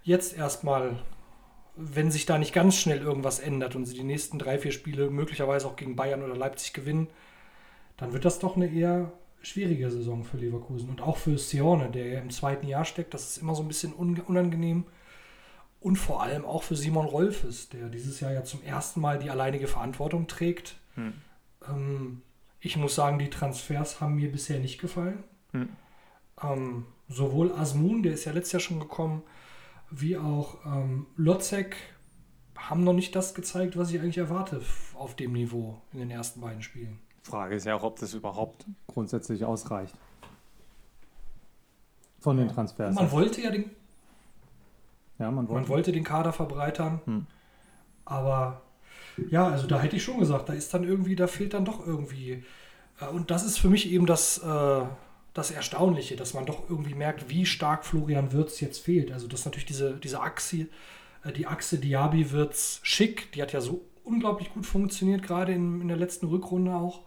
jetzt 0.02 0.36
erstmal, 0.36 0.98
wenn 1.76 2.10
sich 2.10 2.26
da 2.26 2.38
nicht 2.38 2.52
ganz 2.52 2.76
schnell 2.76 2.98
irgendwas 2.98 3.38
ändert 3.38 3.76
und 3.76 3.86
sie 3.86 3.94
die 3.94 4.04
nächsten 4.04 4.38
drei, 4.38 4.58
vier 4.58 4.72
Spiele 4.72 5.10
möglicherweise 5.10 5.66
auch 5.66 5.76
gegen 5.76 5.96
Bayern 5.96 6.22
oder 6.22 6.36
Leipzig 6.36 6.72
gewinnen, 6.72 7.08
dann 7.96 8.12
wird 8.12 8.24
das 8.24 8.38
doch 8.38 8.56
eine 8.56 8.68
eher 8.68 9.12
schwierige 9.42 9.90
Saison 9.90 10.24
für 10.24 10.36
Leverkusen. 10.36 10.88
Und 10.90 11.00
auch 11.00 11.16
für 11.16 11.38
Sione, 11.38 11.90
der 11.90 12.06
ja 12.06 12.20
im 12.20 12.30
zweiten 12.30 12.66
Jahr 12.66 12.84
steckt, 12.84 13.14
das 13.14 13.30
ist 13.30 13.38
immer 13.38 13.54
so 13.54 13.62
ein 13.62 13.68
bisschen 13.68 13.94
un 13.94 14.20
unangenehm. 14.20 14.84
Und 15.80 15.96
vor 15.96 16.22
allem 16.22 16.44
auch 16.44 16.62
für 16.62 16.76
Simon 16.76 17.06
Rolfes, 17.06 17.70
der 17.70 17.88
dieses 17.88 18.20
Jahr 18.20 18.32
ja 18.32 18.44
zum 18.44 18.62
ersten 18.62 19.00
Mal 19.00 19.18
die 19.18 19.30
alleinige 19.30 19.66
Verantwortung 19.66 20.26
trägt. 20.26 20.76
Hm. 20.94 21.14
Ähm, 21.66 22.22
ich 22.60 22.76
muss 22.76 22.94
sagen, 22.94 23.18
die 23.18 23.30
Transfers 23.30 24.00
haben 24.00 24.16
mir 24.16 24.30
bisher 24.30 24.58
nicht 24.60 24.78
gefallen. 24.78 25.24
Hm. 25.52 25.70
Ähm, 26.42 26.86
sowohl 27.08 27.52
Asmun, 27.52 28.02
der 28.02 28.12
ist 28.12 28.26
ja 28.26 28.32
letztes 28.32 28.52
Jahr 28.52 28.60
schon 28.60 28.80
gekommen, 28.80 29.22
wie 29.90 30.16
auch 30.16 30.64
ähm, 30.66 31.06
Lotzek 31.16 31.76
haben 32.56 32.84
noch 32.84 32.92
nicht 32.92 33.14
das 33.16 33.34
gezeigt, 33.34 33.76
was 33.76 33.90
ich 33.90 34.00
eigentlich 34.00 34.18
erwarte 34.18 34.60
auf 34.94 35.16
dem 35.16 35.32
Niveau 35.32 35.80
in 35.92 35.98
den 36.00 36.10
ersten 36.10 36.40
beiden 36.40 36.62
Spielen. 36.62 36.98
Frage 37.22 37.54
ist 37.54 37.64
ja 37.66 37.74
auch, 37.74 37.82
ob 37.82 37.98
das 37.98 38.14
überhaupt 38.14 38.66
grundsätzlich 38.86 39.44
ausreicht. 39.44 39.94
Von 42.20 42.36
den 42.36 42.48
Transfers. 42.48 42.94
Man 42.94 43.10
wollte 43.12 43.40
ja 43.40 43.50
den, 43.50 43.70
ja, 45.18 45.30
man 45.30 45.48
wollte. 45.48 45.60
man 45.62 45.68
wollte 45.68 45.92
den 45.92 46.04
Kader 46.04 46.32
verbreitern, 46.32 47.00
Hm. 47.06 47.26
aber 48.04 48.60
ja, 49.30 49.48
also 49.48 49.66
da 49.66 49.80
hätte 49.80 49.96
ich 49.96 50.02
schon 50.04 50.18
gesagt, 50.18 50.48
da 50.48 50.52
ist 50.52 50.72
dann 50.74 50.84
irgendwie, 50.84 51.16
da 51.16 51.26
fehlt 51.26 51.54
dann 51.54 51.64
doch 51.64 51.86
irgendwie. 51.86 52.44
äh, 53.00 53.06
Und 53.06 53.30
das 53.30 53.44
ist 53.44 53.58
für 53.58 53.68
mich 53.70 53.90
eben 53.90 54.04
das, 54.06 54.38
äh, 54.38 54.84
das 55.34 55.50
Erstaunliche, 55.50 56.16
dass 56.16 56.34
man 56.34 56.46
doch 56.46 56.68
irgendwie 56.68 56.94
merkt, 56.94 57.28
wie 57.28 57.46
stark 57.46 57.84
Florian 57.84 58.32
Wirtz 58.32 58.60
jetzt 58.60 58.78
fehlt. 58.78 59.12
Also 59.12 59.28
das 59.28 59.40
ist 59.40 59.46
natürlich 59.46 59.66
diese, 59.66 59.94
diese 59.94 60.20
Achse, 60.20 60.66
äh, 61.24 61.32
die 61.32 61.46
Achse 61.46 61.78
Diaby 61.78 62.32
Wirtz 62.32 62.80
schick, 62.82 63.32
die 63.32 63.42
hat 63.42 63.52
ja 63.52 63.60
so 63.60 63.84
unglaublich 64.04 64.52
gut 64.52 64.66
funktioniert, 64.66 65.22
gerade 65.22 65.52
in, 65.52 65.80
in 65.80 65.88
der 65.88 65.96
letzten 65.96 66.26
Rückrunde 66.26 66.74
auch. 66.74 67.02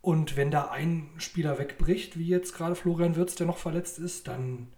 Und 0.00 0.36
wenn 0.36 0.50
da 0.50 0.70
ein 0.70 1.10
Spieler 1.18 1.58
wegbricht, 1.58 2.18
wie 2.18 2.26
jetzt 2.26 2.54
gerade 2.54 2.74
Florian 2.74 3.16
Wirtz, 3.16 3.34
der 3.34 3.46
noch 3.46 3.58
verletzt 3.58 3.98
ist, 3.98 4.28
dann 4.28 4.68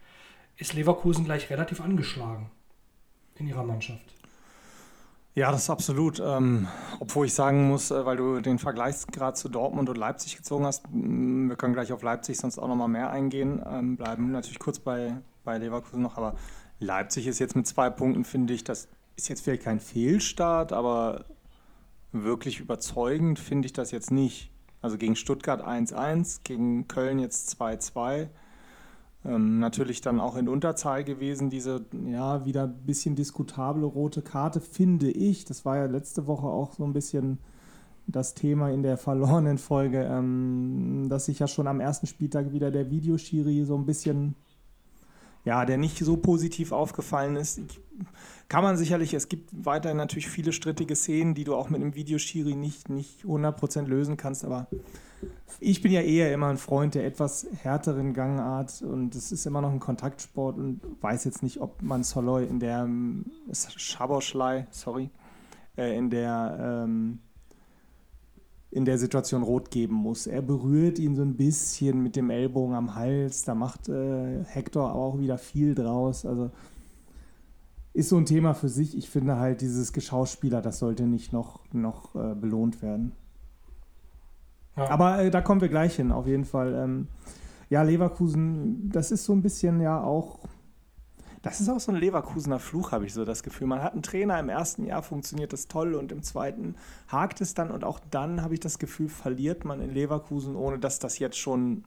ist 0.57 0.73
Leverkusen 0.73 1.25
gleich 1.25 1.51
relativ 1.51 1.81
angeschlagen 1.81 2.51
in 3.37 3.47
ihrer 3.47 3.65
Mannschaft. 3.65 4.20
Ja, 5.35 5.53
das 5.53 5.63
ist 5.63 5.71
absolut. 5.71 6.21
Ähm, 6.25 6.67
obwohl 6.99 7.27
ich 7.27 7.35
sagen 7.35 7.69
muss, 7.69 7.91
äh, 7.91 8.05
weil 8.05 8.17
du 8.17 8.41
den 8.41 8.59
Vergleichsgrad 8.59 9.37
zu 9.39 9.49
Dortmund 9.49 9.89
und 9.89 9.97
Leipzig 9.97 10.37
gezogen 10.37 10.67
hast, 10.67 10.85
wir 10.91 11.57
können 11.57 11.73
gleich 11.73 11.93
auf 11.93 12.03
Leipzig 12.03 12.39
sonst 12.39 12.59
auch 12.59 12.67
nochmal 12.67 12.89
mehr 12.89 13.11
eingehen, 13.11 13.63
ähm, 13.65 13.97
bleiben 13.97 14.33
natürlich 14.33 14.59
kurz 14.59 14.81
bei, 14.81 15.17
bei 15.45 15.59
Leverkusen 15.59 16.03
noch, 16.03 16.17
aber 16.17 16.35
Leipzig 16.81 17.27
ist 17.29 17.39
jetzt 17.39 17.55
mit 17.55 17.67
zwei 17.67 17.91
Punkten, 17.91 18.25
finde 18.25 18.55
ich, 18.55 18.65
das 18.65 18.89
ist 19.15 19.29
jetzt 19.29 19.43
vielleicht 19.43 19.63
kein 19.63 19.79
Fehlstart, 19.79 20.73
aber 20.73 21.27
wirklich 22.11 22.59
überzeugend 22.59 23.39
finde 23.39 23.67
ich 23.67 23.73
das 23.73 23.93
jetzt 23.93 24.11
nicht. 24.11 24.51
Also 24.83 24.97
gegen 24.97 25.15
Stuttgart 25.15 25.63
1-1, 25.63 26.41
gegen 26.43 26.89
Köln 26.89 27.19
jetzt 27.19 27.61
2-2. 27.61 28.29
Ähm, 29.25 29.59
natürlich 29.59 30.01
dann 30.01 30.19
auch 30.19 30.37
in 30.37 30.49
Unterzahl 30.49 31.05
gewesen, 31.05 31.51
diese 31.51 31.85
ja 32.07 32.47
wieder 32.47 32.65
ein 32.65 32.87
bisschen 32.87 33.17
diskutable 33.17 33.85
rote 33.85 34.23
Karte, 34.23 34.61
finde 34.61 35.11
ich. 35.11 35.45
Das 35.45 35.65
war 35.65 35.77
ja 35.77 35.85
letzte 35.87 36.27
Woche 36.27 36.47
auch 36.47 36.73
so 36.73 36.85
ein 36.85 36.95
bisschen 36.95 37.39
das 38.07 38.35
Thema 38.35 38.71
in 38.71 38.83
der 38.83 38.97
verlorenen 38.97 39.59
Folge, 39.59 40.03
ähm, 40.05 41.09
dass 41.11 41.27
sich 41.27 41.39
ja 41.39 41.49
schon 41.49 41.67
am 41.67 41.81
ersten 41.81 42.07
Spieltag 42.07 42.53
wieder 42.53 42.71
der 42.71 42.91
Videoschiri 42.91 43.65
so 43.65 43.77
ein 43.77 43.85
bisschen, 43.85 44.37
ja, 45.45 45.67
der 45.67 45.77
nicht 45.77 45.99
so 45.99 46.17
positiv 46.17 46.73
aufgefallen 46.73 47.37
ist. 47.37 47.59
Ich, 47.59 47.81
kann 48.49 48.65
man 48.65 48.79
sicherlich, 48.79 49.13
es 49.13 49.29
gibt 49.29 49.51
weiterhin 49.53 49.99
natürlich 49.99 50.29
viele 50.29 50.53
strittige 50.53 50.97
Szenen, 50.97 51.35
die 51.35 51.45
du 51.45 51.55
auch 51.55 51.69
mit 51.69 51.83
einem 51.83 51.95
Videoschiri 51.95 52.57
nicht, 52.57 52.89
nicht 52.89 53.25
100% 53.25 53.87
lösen 53.87 54.17
kannst, 54.17 54.45
aber 54.45 54.67
ich 55.61 55.83
bin 55.83 55.93
ja 55.93 56.01
eher 56.01 56.33
immer 56.33 56.49
ein 56.49 56.57
Freund 56.57 56.95
der 56.95 57.07
etwas 57.07 57.47
härteren 57.63 58.15
Gangart 58.15 58.83
und 58.83 59.15
es 59.15 59.33
ist 59.33 59.47
immer 59.47 59.61
noch 59.61 59.73
ein 59.73 59.81
Kontaktsport 59.81 60.57
und 60.57 60.81
weiß 61.01 61.25
jetzt 61.25 61.43
nicht, 61.43 61.61
ob 61.61 61.83
man 61.83 62.03
Soloy 62.03 62.47
in 62.47 62.61
der 62.61 62.85
ähm, 62.85 63.27
Schaboschlei, 63.53 64.67
sorry, 64.71 65.11
äh, 65.77 65.97
in 65.97 66.11
der 66.11 66.85
ähm, 66.85 67.19
in 68.71 68.85
der 68.85 68.99
Situation 68.99 69.43
rot 69.43 69.71
geben 69.71 69.95
muss. 69.95 70.27
Er 70.27 70.43
berührt 70.43 70.99
ihn 70.99 71.17
so 71.17 71.23
ein 71.23 71.37
bisschen 71.37 72.03
mit 72.03 72.15
dem 72.15 72.31
Ellbogen 72.31 72.75
am 72.75 72.95
Hals, 72.95 73.43
da 73.45 73.55
macht 73.55 73.89
äh, 73.89 74.45
Hector 74.45 74.95
auch 74.95 75.19
wieder 75.19 75.39
viel 75.39 75.75
draus. 75.75 76.25
Also 76.25 76.51
ist 77.93 78.09
so 78.09 78.17
ein 78.17 78.27
Thema 78.27 78.55
für 78.55 78.69
sich. 78.69 78.97
Ich 78.97 79.11
finde 79.11 79.37
halt 79.37 79.61
dieses 79.61 79.93
Geschauspieler, 79.93 80.63
das 80.63 80.79
sollte 80.79 81.03
nicht 81.03 81.33
noch, 81.33 81.61
noch 81.73 82.15
äh, 82.15 82.35
belohnt 82.35 82.83
werden. 82.83 83.13
Ja. 84.77 84.89
Aber 84.91 85.23
äh, 85.23 85.31
da 85.31 85.41
kommen 85.41 85.61
wir 85.61 85.69
gleich 85.69 85.97
hin, 85.97 86.13
auf 86.13 86.27
jeden 86.27 86.45
Fall. 86.45 86.75
Ähm, 86.75 87.09
ja, 87.69 87.83
Leverkusen, 87.83 88.91
das 88.91 89.11
ist 89.11 89.25
so 89.25 89.33
ein 89.33 89.43
bisschen 89.43 89.81
ja 89.81 90.03
auch. 90.03 90.41
Das 91.43 91.61
ist 91.61 91.71
auch 91.71 91.81
so 91.81 91.93
ein 91.93 91.97
Leverkusener 91.97 92.59
Fluch, 92.59 92.93
habe 92.93 93.07
ich 93.07 93.15
so 93.15 93.25
das 93.25 93.43
Gefühl. 93.43 93.67
Man 93.67 93.83
hat 93.83 93.95
einen 93.95 94.03
Trainer, 94.03 94.39
im 94.39 94.51
ersten 94.51 94.85
Jahr 94.85 95.03
funktioniert 95.03 95.55
das 95.55 95.69
toll 95.69 95.95
und 95.95 96.13
im 96.13 96.23
zweiten 96.23 96.75
hakt 97.09 97.41
es 97.41 97.55
dann 97.55 97.71
und 97.71 97.83
auch 97.83 97.99
dann 98.11 98.43
habe 98.43 98.55
ich 98.55 98.61
das 98.61 98.79
Gefühl, 98.79 99.09
verliert 99.09 99.65
man 99.65 99.81
in 99.81 99.91
Leverkusen, 99.91 100.55
ohne 100.55 100.79
dass 100.79 100.99
das 100.99 101.19
jetzt 101.19 101.39
schon, 101.39 101.85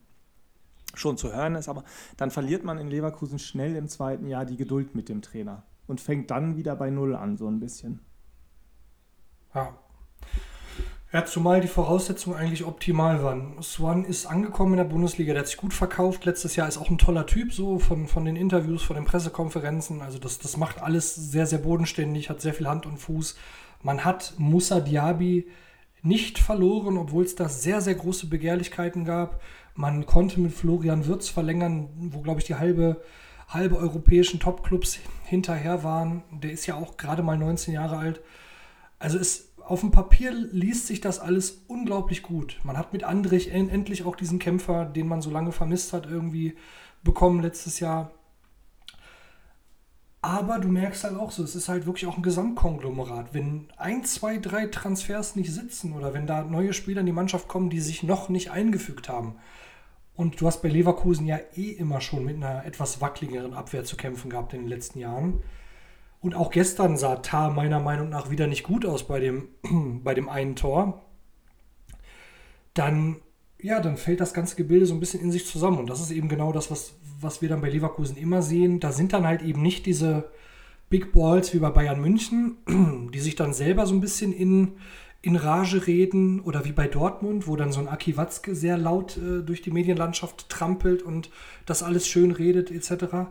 schon 0.94 1.16
zu 1.16 1.32
hören 1.32 1.54
ist. 1.54 1.68
Aber 1.68 1.84
dann 2.16 2.32
verliert 2.32 2.64
man 2.64 2.78
in 2.78 2.88
Leverkusen 2.88 3.38
schnell 3.38 3.76
im 3.76 3.86
zweiten 3.86 4.26
Jahr 4.26 4.44
die 4.44 4.56
Geduld 4.56 4.96
mit 4.96 5.08
dem 5.08 5.22
Trainer 5.22 5.62
und 5.86 6.00
fängt 6.00 6.32
dann 6.32 6.56
wieder 6.56 6.74
bei 6.74 6.90
Null 6.90 7.14
an, 7.14 7.36
so 7.36 7.46
ein 7.46 7.60
bisschen. 7.60 8.00
Ja, 9.54 9.72
ja, 11.14 11.24
zumal 11.24 11.60
die 11.60 11.68
Voraussetzungen 11.68 12.36
eigentlich 12.36 12.64
optimal 12.64 13.22
waren. 13.22 13.54
Swan 13.62 14.04
ist 14.04 14.26
angekommen 14.26 14.72
in 14.72 14.78
der 14.78 14.84
Bundesliga, 14.84 15.32
der 15.32 15.42
hat 15.42 15.46
sich 15.46 15.56
gut 15.56 15.72
verkauft. 15.72 16.24
Letztes 16.24 16.56
Jahr 16.56 16.66
ist 16.66 16.76
auch 16.76 16.90
ein 16.90 16.98
toller 16.98 17.24
Typ, 17.24 17.52
so 17.52 17.78
von, 17.78 18.08
von 18.08 18.24
den 18.24 18.34
Interviews, 18.34 18.82
von 18.82 18.96
den 18.96 19.04
Pressekonferenzen. 19.04 20.02
Also 20.02 20.18
das, 20.18 20.40
das 20.40 20.56
macht 20.56 20.82
alles 20.82 21.14
sehr, 21.14 21.46
sehr 21.46 21.60
bodenständig, 21.60 22.30
hat 22.30 22.40
sehr 22.40 22.52
viel 22.52 22.66
Hand 22.66 22.84
und 22.84 22.96
Fuß. 22.96 23.36
Man 23.80 24.04
hat 24.04 24.34
Musa 24.38 24.80
Diaby 24.80 25.46
nicht 26.02 26.40
verloren, 26.40 26.98
obwohl 26.98 27.22
es 27.22 27.36
da 27.36 27.48
sehr, 27.48 27.80
sehr 27.80 27.94
große 27.94 28.26
Begehrlichkeiten 28.26 29.04
gab. 29.04 29.40
Man 29.76 30.06
konnte 30.06 30.40
mit 30.40 30.52
Florian 30.52 31.06
Würz 31.06 31.28
verlängern, 31.28 31.90
wo, 31.96 32.22
glaube 32.22 32.40
ich, 32.40 32.46
die 32.46 32.56
halbe, 32.56 33.00
halbe 33.46 33.76
europäischen 33.76 34.40
Topclubs 34.40 34.98
hinterher 35.26 35.84
waren. 35.84 36.24
Der 36.32 36.50
ist 36.50 36.66
ja 36.66 36.74
auch 36.74 36.96
gerade 36.96 37.22
mal 37.22 37.38
19 37.38 37.72
Jahre 37.72 37.98
alt. 37.98 38.20
Also 38.98 39.18
es 39.18 39.53
auf 39.66 39.80
dem 39.80 39.90
Papier 39.90 40.30
liest 40.30 40.86
sich 40.86 41.00
das 41.00 41.18
alles 41.18 41.62
unglaublich 41.68 42.22
gut. 42.22 42.60
Man 42.64 42.76
hat 42.76 42.92
mit 42.92 43.02
Andrich 43.02 43.50
endlich 43.50 44.04
auch 44.04 44.16
diesen 44.16 44.38
Kämpfer, 44.38 44.84
den 44.84 45.08
man 45.08 45.22
so 45.22 45.30
lange 45.30 45.52
vermisst 45.52 45.92
hat, 45.92 46.06
irgendwie 46.06 46.54
bekommen 47.02 47.40
letztes 47.40 47.80
Jahr. 47.80 48.12
Aber 50.20 50.58
du 50.58 50.68
merkst 50.68 51.04
halt 51.04 51.16
auch 51.16 51.30
so, 51.30 51.42
es 51.42 51.54
ist 51.54 51.68
halt 51.68 51.86
wirklich 51.86 52.06
auch 52.06 52.16
ein 52.16 52.22
Gesamtkonglomerat. 52.22 53.34
Wenn 53.34 53.68
ein, 53.76 54.04
zwei, 54.04 54.38
drei 54.38 54.66
Transfers 54.66 55.36
nicht 55.36 55.52
sitzen 55.52 55.92
oder 55.92 56.14
wenn 56.14 56.26
da 56.26 56.44
neue 56.44 56.72
Spieler 56.72 57.00
in 57.00 57.06
die 57.06 57.12
Mannschaft 57.12 57.48
kommen, 57.48 57.70
die 57.70 57.80
sich 57.80 58.02
noch 58.02 58.28
nicht 58.28 58.50
eingefügt 58.50 59.08
haben. 59.08 59.36
Und 60.14 60.40
du 60.40 60.46
hast 60.46 60.62
bei 60.62 60.68
Leverkusen 60.68 61.26
ja 61.26 61.38
eh 61.56 61.72
immer 61.72 62.00
schon 62.00 62.24
mit 62.24 62.36
einer 62.36 62.64
etwas 62.64 63.00
wackeligeren 63.00 63.54
Abwehr 63.54 63.84
zu 63.84 63.96
kämpfen 63.96 64.30
gehabt 64.30 64.54
in 64.54 64.60
den 64.60 64.68
letzten 64.68 64.98
Jahren 64.98 65.42
und 66.24 66.34
auch 66.34 66.50
gestern 66.50 66.96
sah 66.96 67.16
Tar 67.16 67.52
meiner 67.52 67.80
Meinung 67.80 68.08
nach 68.08 68.30
wieder 68.30 68.46
nicht 68.46 68.62
gut 68.62 68.86
aus 68.86 69.06
bei 69.06 69.20
dem, 69.20 69.48
bei 70.02 70.14
dem 70.14 70.30
einen 70.30 70.56
Tor. 70.56 71.04
Dann, 72.72 73.16
ja, 73.60 73.78
dann 73.78 73.98
fällt 73.98 74.20
das 74.20 74.32
ganze 74.32 74.56
Gebilde 74.56 74.86
so 74.86 74.94
ein 74.94 75.00
bisschen 75.00 75.20
in 75.20 75.30
sich 75.30 75.46
zusammen. 75.46 75.78
Und 75.78 75.90
das 75.90 76.00
ist 76.00 76.10
eben 76.10 76.30
genau 76.30 76.50
das, 76.50 76.70
was, 76.70 76.94
was 77.20 77.42
wir 77.42 77.50
dann 77.50 77.60
bei 77.60 77.68
Leverkusen 77.68 78.16
immer 78.16 78.40
sehen. 78.40 78.80
Da 78.80 78.90
sind 78.90 79.12
dann 79.12 79.26
halt 79.26 79.42
eben 79.42 79.60
nicht 79.60 79.84
diese 79.84 80.30
Big 80.88 81.12
Balls 81.12 81.52
wie 81.52 81.58
bei 81.58 81.68
Bayern 81.68 82.00
München, 82.00 82.56
die 83.12 83.20
sich 83.20 83.36
dann 83.36 83.52
selber 83.52 83.84
so 83.84 83.94
ein 83.94 84.00
bisschen 84.00 84.32
in, 84.32 84.76
in 85.20 85.36
Rage 85.36 85.86
reden 85.86 86.40
oder 86.40 86.64
wie 86.64 86.72
bei 86.72 86.88
Dortmund, 86.88 87.46
wo 87.46 87.54
dann 87.54 87.70
so 87.70 87.80
ein 87.80 87.88
Aki 87.88 88.16
Watzke 88.16 88.54
sehr 88.54 88.78
laut 88.78 89.18
äh, 89.18 89.42
durch 89.42 89.60
die 89.60 89.72
Medienlandschaft 89.72 90.48
trampelt 90.48 91.02
und 91.02 91.28
das 91.66 91.82
alles 91.82 92.08
schön 92.08 92.30
redet 92.30 92.70
etc 92.70 93.26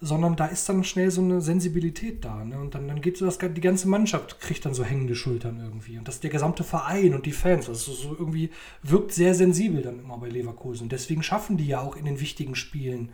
sondern 0.00 0.36
da 0.36 0.46
ist 0.46 0.68
dann 0.68 0.84
schnell 0.84 1.10
so 1.10 1.20
eine 1.20 1.40
Sensibilität 1.40 2.24
da. 2.24 2.44
Ne? 2.44 2.58
Und 2.58 2.74
dann, 2.74 2.86
dann 2.86 3.00
geht 3.00 3.16
so 3.16 3.24
das, 3.24 3.38
die 3.38 3.60
ganze 3.60 3.88
Mannschaft 3.88 4.40
kriegt 4.40 4.64
dann 4.64 4.74
so 4.74 4.84
hängende 4.84 5.16
Schultern 5.16 5.58
irgendwie. 5.60 5.98
Und 5.98 6.06
das 6.06 6.20
der 6.20 6.30
gesamte 6.30 6.62
Verein 6.62 7.14
und 7.14 7.26
die 7.26 7.32
Fans, 7.32 7.68
also 7.68 7.92
so 7.92 8.14
irgendwie 8.16 8.50
wirkt 8.82 9.12
sehr 9.12 9.34
sensibel 9.34 9.82
dann 9.82 9.98
immer 9.98 10.18
bei 10.18 10.28
Leverkusen. 10.28 10.84
Und 10.84 10.92
deswegen 10.92 11.22
schaffen 11.22 11.56
die 11.56 11.66
ja 11.66 11.80
auch 11.80 11.96
in 11.96 12.04
den 12.04 12.20
wichtigen 12.20 12.54
Spielen 12.54 13.12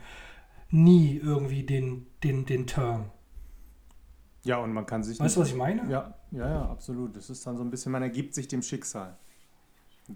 nie 0.70 1.16
irgendwie 1.16 1.62
den, 1.62 2.06
den, 2.22 2.44
den 2.44 2.66
Turn. 2.66 3.10
Ja, 4.42 4.58
und 4.58 4.72
man 4.74 4.84
kann 4.84 5.02
sich. 5.02 5.18
Weißt 5.18 5.36
du, 5.36 5.40
was 5.40 5.48
ich 5.48 5.54
meine? 5.54 5.90
Ja, 5.90 6.14
ja, 6.30 6.48
ja, 6.48 6.68
absolut. 6.68 7.16
Das 7.16 7.30
ist 7.30 7.46
dann 7.46 7.56
so 7.56 7.62
ein 7.62 7.70
bisschen, 7.70 7.92
man 7.92 8.02
ergibt 8.02 8.34
sich 8.34 8.46
dem 8.46 8.60
Schicksal. 8.60 9.16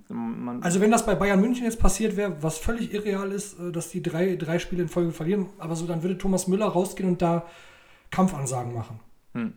Man 0.09 0.63
also 0.63 0.81
wenn 0.81 0.91
das 0.91 1.07
bei 1.07 1.15
Bayern 1.15 1.41
München 1.41 1.65
jetzt 1.65 1.81
passiert 1.81 2.17
wäre, 2.17 2.43
was 2.43 2.59
völlig 2.59 2.93
irreal 2.93 3.33
ist, 3.33 3.59
äh, 3.59 3.73
dass 3.73 3.89
die 3.89 4.03
drei, 4.03 4.37
drei 4.37 4.59
Spiele 4.59 4.83
in 4.83 4.89
Folge 4.89 5.13
verlieren, 5.13 5.47
aber 5.59 5.77
so, 5.77 5.87
dann 5.87 6.03
würde 6.03 6.19
Thomas 6.19 6.47
Müller 6.47 6.67
rausgehen 6.67 7.09
und 7.09 7.23
da 7.23 7.47
Kampfansagen 8.11 8.75
machen. 8.75 9.01
Hm. 9.33 9.55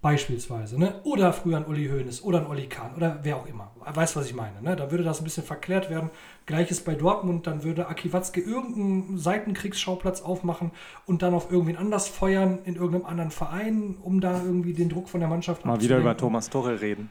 Beispielsweise. 0.00 0.78
Ne? 0.78 1.00
Oder 1.04 1.32
früher 1.32 1.56
ein 1.56 1.64
Uli 1.64 1.88
Hoeneß 1.88 2.24
oder 2.24 2.40
ein 2.40 2.46
Olli 2.46 2.66
Kahn 2.66 2.94
oder 2.94 3.20
wer 3.22 3.36
auch 3.36 3.46
immer. 3.46 3.70
Weiß, 3.80 4.16
was 4.16 4.26
ich 4.26 4.34
meine. 4.34 4.60
Ne? 4.60 4.76
Da 4.76 4.90
würde 4.90 5.02
das 5.02 5.20
ein 5.20 5.24
bisschen 5.24 5.44
verklärt 5.44 5.88
werden. 5.88 6.10
Gleiches 6.44 6.82
bei 6.82 6.94
Dortmund, 6.94 7.46
dann 7.46 7.62
würde 7.64 7.88
Aki 7.88 8.12
Watzke 8.12 8.42
irgendeinen 8.42 9.16
Seitenkriegsschauplatz 9.16 10.20
aufmachen 10.20 10.72
und 11.06 11.22
dann 11.22 11.32
auf 11.32 11.50
irgendwen 11.50 11.78
anders 11.78 12.06
feuern 12.06 12.58
in 12.64 12.74
irgendeinem 12.74 13.06
anderen 13.06 13.30
Verein, 13.30 13.96
um 14.02 14.20
da 14.20 14.42
irgendwie 14.44 14.74
den 14.74 14.90
Druck 14.90 15.08
von 15.08 15.20
der 15.20 15.28
Mannschaft 15.30 15.64
Mal 15.64 15.80
wieder 15.80 15.96
über 15.96 16.14
Thomas 16.14 16.50
Torre 16.50 16.82
reden 16.82 17.08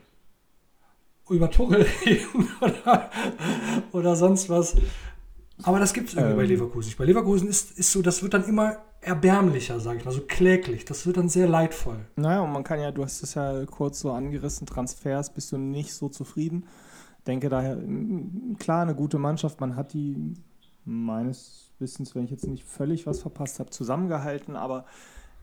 über 1.30 1.50
Tuchel 1.50 1.86
reden 2.06 2.50
oder, 2.62 3.10
oder 3.92 4.16
sonst 4.16 4.50
was. 4.50 4.76
Aber 5.64 5.80
das 5.80 5.94
gibt 5.94 6.10
es 6.10 6.16
irgendwie 6.16 6.32
ähm. 6.32 6.38
bei 6.38 6.46
Leverkusen 6.46 6.88
nicht. 6.88 6.98
Bei 6.98 7.06
Leverkusen 7.06 7.48
ist, 7.48 7.78
ist 7.78 7.92
so, 7.92 8.02
das 8.02 8.24
wird 8.24 8.34
dann 8.34 8.44
immer 8.46 8.78
erbärmlicher, 9.02 9.80
sage 9.80 10.00
ich 10.00 10.06
mal, 10.06 10.12
so 10.12 10.22
kläglich. 10.22 10.86
Das 10.86 11.06
wird 11.06 11.18
dann 11.18 11.30
sehr 11.30 11.48
leidvoll. 11.48 12.06
Naja, 12.16 12.42
und 12.42 12.52
man 12.52 12.64
kann 12.64 12.80
ja, 12.80 12.92
du 12.92 13.04
hast 13.04 13.22
es 13.24 13.36
ja 13.36 13.66
kurz 13.66 14.00
so 14.00 14.12
angerissen, 14.12 14.66
Transfers 14.66 15.34
bist 15.34 15.52
du 15.52 15.58
nicht 15.58 15.94
so 15.94 16.10
zufrieden. 16.10 16.66
Denke 17.28 17.50
daher, 17.50 17.78
klar, 18.60 18.82
eine 18.82 18.96
gute 18.96 19.18
Mannschaft, 19.18 19.62
man 19.62 19.76
hat 19.76 19.94
die 19.94 20.34
meines 20.86 21.72
Wissens, 21.80 22.16
wenn 22.16 22.26
ich 22.26 22.32
jetzt 22.32 22.48
nicht 22.48 22.66
völlig 22.66 23.08
was 23.08 23.22
verpasst 23.22 23.60
habe, 23.60 23.70
zusammengehalten, 23.70 24.56
aber 24.56 24.86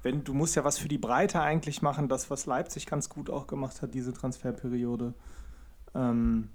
wenn, 0.02 0.24
du 0.24 0.34
musst 0.34 0.56
ja 0.56 0.64
was 0.64 0.78
für 0.78 0.88
die 0.88 0.98
Breite 0.98 1.40
eigentlich 1.40 1.82
machen, 1.82 2.08
das, 2.08 2.30
was 2.30 2.46
Leipzig 2.46 2.86
ganz 2.86 3.08
gut 3.08 3.30
auch 3.30 3.46
gemacht 3.46 3.82
hat, 3.82 3.94
diese 3.94 4.12
Transferperiode. 4.12 5.14
Ähm, 5.94 6.48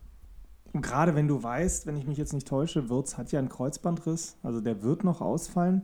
gerade 0.74 1.16
wenn 1.16 1.28
du 1.28 1.42
weißt, 1.42 1.86
wenn 1.86 1.98
ich 1.98 2.08
mich 2.08 2.18
jetzt 2.18 2.34
nicht 2.34 2.48
täusche, 2.48 2.90
Wirtz 2.90 3.18
hat 3.18 3.32
ja 3.32 3.40
einen 3.40 3.50
Kreuzbandriss, 3.50 4.38
also 4.44 4.62
der 4.62 4.84
wird 4.84 5.04
noch 5.04 5.22
ausfallen, 5.22 5.84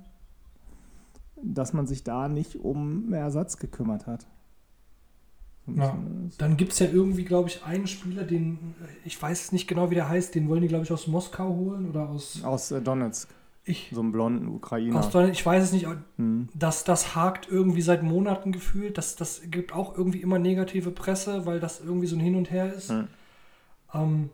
dass 1.42 1.74
man 1.74 1.88
sich 1.88 2.04
da 2.04 2.28
nicht 2.28 2.58
um 2.58 3.14
Ersatz 3.14 3.58
gekümmert 3.58 4.08
hat. 4.08 4.28
Ja. 5.68 5.96
Dann 6.38 6.58
gibt 6.58 6.74
es 6.74 6.80
ja 6.80 6.88
irgendwie, 6.88 7.24
glaube 7.24 7.50
ich, 7.50 7.64
einen 7.64 7.88
Spieler, 7.88 8.24
den, 8.24 8.76
ich 9.06 9.22
weiß 9.22 9.52
nicht 9.52 9.68
genau, 9.68 9.90
wie 9.92 9.96
der 9.96 10.10
heißt, 10.10 10.34
den 10.36 10.50
wollen 10.50 10.62
die, 10.62 10.68
glaube 10.68 10.86
ich, 10.86 10.92
aus 10.92 11.08
Moskau 11.08 11.50
holen 11.56 11.88
oder 11.90 12.10
aus. 12.10 12.44
Aus 12.44 12.72
äh, 12.72 12.82
Donetsk. 12.82 13.30
Ich. 13.64 13.92
So 13.94 14.02
einen 14.02 14.12
blonden 14.12 14.48
Ukrainer. 14.48 14.98
Aus 14.98 15.12
Deutschland, 15.12 15.34
ich 15.34 15.46
weiß 15.46 15.64
es 15.64 15.72
nicht, 15.72 15.88
Hm. 16.18 16.50
das, 16.56 16.84
das 16.84 17.16
hakt 17.16 17.48
irgendwie 17.50 17.84
seit 17.84 18.02
Monaten 18.02 18.52
gefühlt. 18.52 18.98
Das, 18.98 19.16
das 19.16 19.42
gibt 19.46 19.74
auch 19.74 19.96
irgendwie 19.96 20.22
immer 20.22 20.40
negative 20.40 20.90
Presse, 20.90 21.46
weil 21.46 21.60
das 21.60 21.80
irgendwie 21.80 22.08
so 22.08 22.16
ein 22.16 22.22
Hin 22.22 22.36
und 22.36 22.50
Her 22.50 22.74
ist. 22.74 22.90
Hm. 22.90 23.08
Ähm, 23.94 24.30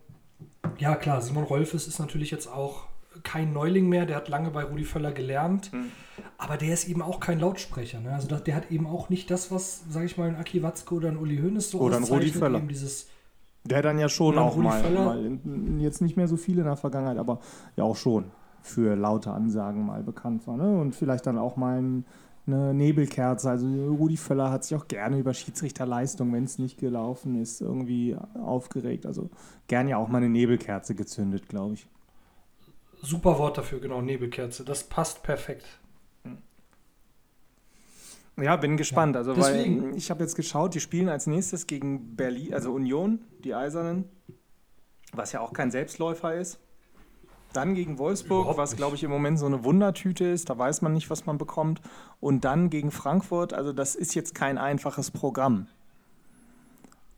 ja, 0.77 0.95
klar, 0.95 1.21
Simon 1.21 1.43
Rolfes 1.43 1.87
ist 1.87 1.99
natürlich 1.99 2.31
jetzt 2.31 2.47
auch 2.47 2.83
kein 3.23 3.53
Neuling 3.53 3.89
mehr. 3.89 4.05
Der 4.05 4.15
hat 4.15 4.29
lange 4.29 4.51
bei 4.51 4.63
Rudi 4.63 4.83
Völler 4.83 5.11
gelernt. 5.11 5.71
Hm. 5.71 5.91
Aber 6.37 6.57
der 6.57 6.73
ist 6.73 6.87
eben 6.87 7.01
auch 7.01 7.19
kein 7.19 7.39
Lautsprecher. 7.39 7.99
Ne? 7.99 8.13
Also 8.13 8.27
der 8.27 8.55
hat 8.55 8.71
eben 8.71 8.87
auch 8.87 9.09
nicht 9.09 9.31
das, 9.31 9.51
was, 9.51 9.83
sage 9.89 10.05
ich 10.05 10.17
mal, 10.17 10.29
ein 10.29 10.35
Aki 10.35 10.63
Watzke 10.63 10.95
oder 10.95 11.09
ein 11.09 11.17
Uli 11.17 11.37
Hoeneß 11.37 11.71
so 11.71 11.79
Oder 11.79 11.97
ein 11.97 12.03
Rudi 12.03 12.29
Völler. 12.29 12.59
Eben 12.59 12.67
dieses, 12.67 13.07
Der 13.63 13.81
dann 13.81 13.99
ja 13.99 14.09
schon 14.09 14.37
auch 14.37 14.55
mal, 14.55 14.89
mal 14.91 15.39
jetzt 15.79 16.01
nicht 16.01 16.17
mehr 16.17 16.27
so 16.27 16.37
viel 16.37 16.57
in 16.59 16.65
der 16.65 16.77
Vergangenheit, 16.77 17.17
aber 17.17 17.39
ja 17.75 17.83
auch 17.83 17.95
schon 17.95 18.25
für 18.61 18.95
laute 18.95 19.31
Ansagen 19.31 19.85
mal 19.85 20.03
bekannt 20.03 20.45
war. 20.47 20.57
Ne? 20.57 20.79
Und 20.79 20.95
vielleicht 20.95 21.25
dann 21.25 21.37
auch 21.37 21.55
mal 21.55 21.79
ein, 21.79 22.05
eine 22.47 22.73
Nebelkerze. 22.73 23.49
Also 23.49 23.67
Rudi 23.67 24.17
Völler 24.17 24.51
hat 24.51 24.63
sich 24.63 24.77
auch 24.77 24.87
gerne 24.87 25.19
über 25.19 25.33
Schiedsrichterleistung, 25.33 26.31
wenn 26.33 26.45
es 26.45 26.57
nicht 26.57 26.79
gelaufen 26.79 27.39
ist, 27.39 27.61
irgendwie 27.61 28.17
aufgeregt. 28.41 29.05
Also 29.05 29.29
gern 29.67 29.87
ja 29.87 29.97
auch 29.97 30.07
mal 30.07 30.17
eine 30.17 30.29
Nebelkerze 30.29 30.95
gezündet, 30.95 31.47
glaube 31.49 31.75
ich. 31.75 31.87
super 33.01 33.37
Wort 33.37 33.57
dafür, 33.57 33.79
genau, 33.79 34.01
Nebelkerze. 34.01 34.63
Das 34.63 34.83
passt 34.83 35.23
perfekt. 35.23 35.65
Ja, 38.39 38.55
bin 38.55 38.77
gespannt. 38.77 39.15
Ja, 39.15 39.21
also 39.21 39.37
weil 39.37 39.95
ich 39.95 40.11
habe 40.11 40.23
jetzt 40.23 40.35
geschaut, 40.35 40.75
die 40.75 40.79
spielen 40.79 41.09
als 41.09 41.25
nächstes 41.25 41.65
gegen 41.65 42.15
Berlin, 42.15 42.53
also 42.53 42.71
Union, 42.71 43.19
die 43.43 43.55
Eisernen, 43.55 44.05
was 45.11 45.31
ja 45.31 45.39
auch 45.39 45.53
kein 45.53 45.71
Selbstläufer 45.71 46.35
ist. 46.35 46.59
Dann 47.57 47.73
gegen 47.73 47.97
Wolfsburg, 47.97 48.41
Überhaupt 48.41 48.59
was 48.59 48.75
glaube 48.75 48.95
ich 48.97 49.03
im 49.03 49.09
Moment 49.09 49.39
so 49.39 49.47
eine 49.47 49.63
Wundertüte 49.63 50.25
ist, 50.25 50.51
da 50.51 50.55
weiß 50.59 50.83
man 50.83 50.93
nicht, 50.93 51.09
was 51.09 51.25
man 51.25 51.39
bekommt. 51.39 51.81
Und 52.19 52.45
dann 52.45 52.69
gegen 52.69 52.91
Frankfurt, 52.91 53.51
also 53.51 53.73
das 53.73 53.95
ist 53.95 54.13
jetzt 54.13 54.35
kein 54.35 54.59
einfaches 54.59 55.09
Programm. 55.09 55.65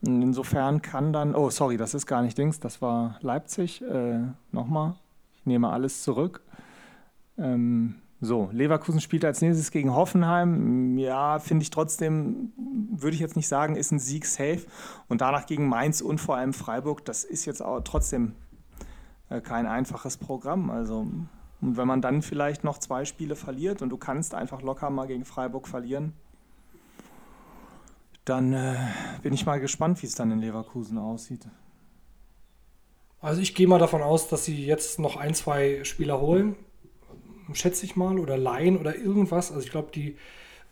Und 0.02 0.22
insofern 0.22 0.82
kann 0.82 1.12
dann, 1.12 1.36
oh 1.36 1.50
sorry, 1.50 1.76
das 1.76 1.94
ist 1.94 2.06
gar 2.06 2.22
nicht 2.22 2.38
Dings, 2.38 2.62
das 2.62 2.82
war 2.82 3.18
Leipzig. 3.20 3.82
Äh, 3.82 4.20
Nochmal, 4.54 4.96
ich 5.36 5.46
nehme 5.46 5.68
alles 5.72 6.04
zurück. 6.04 6.40
Ähm, 7.38 7.96
so, 8.22 8.48
Leverkusen 8.54 9.02
spielt 9.02 9.26
als 9.26 9.42
nächstes 9.42 9.72
gegen 9.72 9.94
Hoffenheim. 9.94 10.98
Ja, 10.98 11.40
finde 11.40 11.64
ich 11.64 11.70
trotzdem, 11.70 12.54
würde 12.96 13.14
ich 13.14 13.20
jetzt 13.20 13.36
nicht 13.36 13.50
sagen, 13.50 13.76
ist 13.76 13.92
ein 13.92 14.00
Sieg 14.00 14.26
safe. 14.26 14.62
Und 15.10 15.20
danach 15.20 15.48
gegen 15.48 15.68
Mainz 15.68 16.00
und 16.00 16.22
vor 16.22 16.38
allem 16.38 16.54
Freiburg, 16.54 17.04
das 17.04 17.26
ist 17.26 17.44
jetzt 17.44 17.62
auch 17.62 17.82
trotzdem 17.82 18.36
kein 19.44 19.68
einfaches 19.68 20.18
Programm. 20.18 20.70
Also, 20.70 21.08
und 21.62 21.78
wenn 21.78 21.88
man 21.88 22.02
dann 22.02 22.22
vielleicht 22.22 22.64
noch 22.64 22.78
zwei 22.78 23.06
Spiele 23.06 23.36
verliert 23.36 23.82
und 23.82 23.90
du 23.90 23.98
kannst 23.98 24.34
einfach 24.34 24.62
locker 24.62 24.90
mal 24.90 25.08
gegen 25.08 25.26
Freiburg 25.26 25.68
verlieren, 25.68 26.14
dann 28.26 28.54
äh, 28.54 28.76
bin 29.22 29.34
ich 29.34 29.46
mal 29.46 29.60
gespannt, 29.60 30.02
wie 30.02 30.08
es 30.08 30.16
dann 30.16 30.32
in 30.32 30.40
Leverkusen 30.40 30.98
aussieht. 30.98 31.48
Also 33.22 33.42
ich 33.42 33.54
gehe 33.54 33.68
mal 33.68 33.80
davon 33.80 34.02
aus, 34.02 34.30
dass 34.30 34.46
sie 34.46 34.66
jetzt 34.66 35.00
noch 35.00 35.18
ein, 35.18 35.34
zwei 35.34 35.84
Spieler 35.84 36.22
holen, 36.22 36.56
schätze 37.54 37.86
ich 37.86 37.96
mal, 37.96 38.18
oder 38.18 38.38
leihen 38.38 38.78
oder 38.78 38.96
irgendwas. 38.96 39.52
Also 39.52 39.66
ich 39.66 39.72
glaube, 39.72 39.92
die 39.94 40.16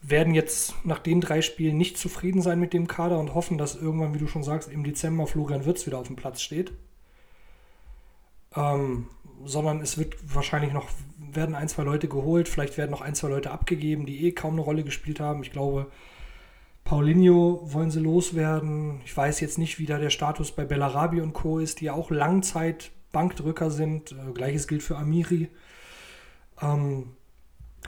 werden 0.02 0.34
jetzt 0.34 0.76
nach 0.86 1.00
den 1.00 1.20
drei 1.20 1.42
Spielen 1.42 1.78
nicht 1.78 1.98
zufrieden 1.98 2.42
sein 2.42 2.60
mit 2.60 2.74
dem 2.74 2.88
Kader 2.88 3.20
und 3.20 3.34
hoffen, 3.34 3.58
dass 3.58 3.76
irgendwann, 3.76 4.14
wie 4.14 4.20
du 4.20 4.28
schon 4.28 4.44
sagst, 4.44 4.72
im 4.72 4.84
Dezember 4.84 5.28
Florian 5.28 5.66
Wirtz 5.66 5.86
wieder 5.88 5.98
auf 5.98 6.08
dem 6.08 6.16
Platz 6.16 6.42
steht. 6.42 6.72
Ähm, 8.58 9.08
sondern 9.46 9.82
es 9.82 9.98
wird 9.98 10.16
wahrscheinlich 10.34 10.74
noch, 10.74 10.90
werden 11.20 11.56
ein, 11.56 11.70
zwei 11.70 11.84
Leute 11.84 12.08
geholt, 12.08 12.50
vielleicht 12.50 12.78
werden 12.78 12.92
noch 12.92 13.02
ein, 13.02 13.14
zwei 13.14 13.30
Leute 13.30 13.52
abgegeben, 13.52 14.06
die 14.06 14.26
eh 14.26 14.32
kaum 14.32 14.54
eine 14.54 14.62
Rolle 14.62 14.84
gespielt 14.84 15.20
haben. 15.20 15.44
Ich 15.44 15.52
glaube, 15.52 15.92
Paulinho 16.84 17.62
wollen 17.64 17.92
sie 17.92 18.00
loswerden. 18.00 19.02
Ich 19.06 19.16
weiß 19.16 19.40
jetzt 19.42 19.60
nicht, 19.60 19.78
wie 19.78 19.86
da 19.86 20.00
der 20.00 20.10
Status 20.10 20.52
bei 20.52 20.66
Bellarabi 20.66 21.22
und 21.22 21.34
Co. 21.34 21.60
ist, 21.60 21.82
die 21.82 21.86
ja 21.86 21.94
auch 21.94 22.10
Langzeit 22.10 22.92
Bankdrücker 23.12 23.70
sind. 23.70 24.14
Äh, 24.14 24.34
Gleiches 24.34 24.68
gilt 24.68 24.82
für 24.82 24.98
Amiri. 24.98 25.50
Ähm, 26.62 27.12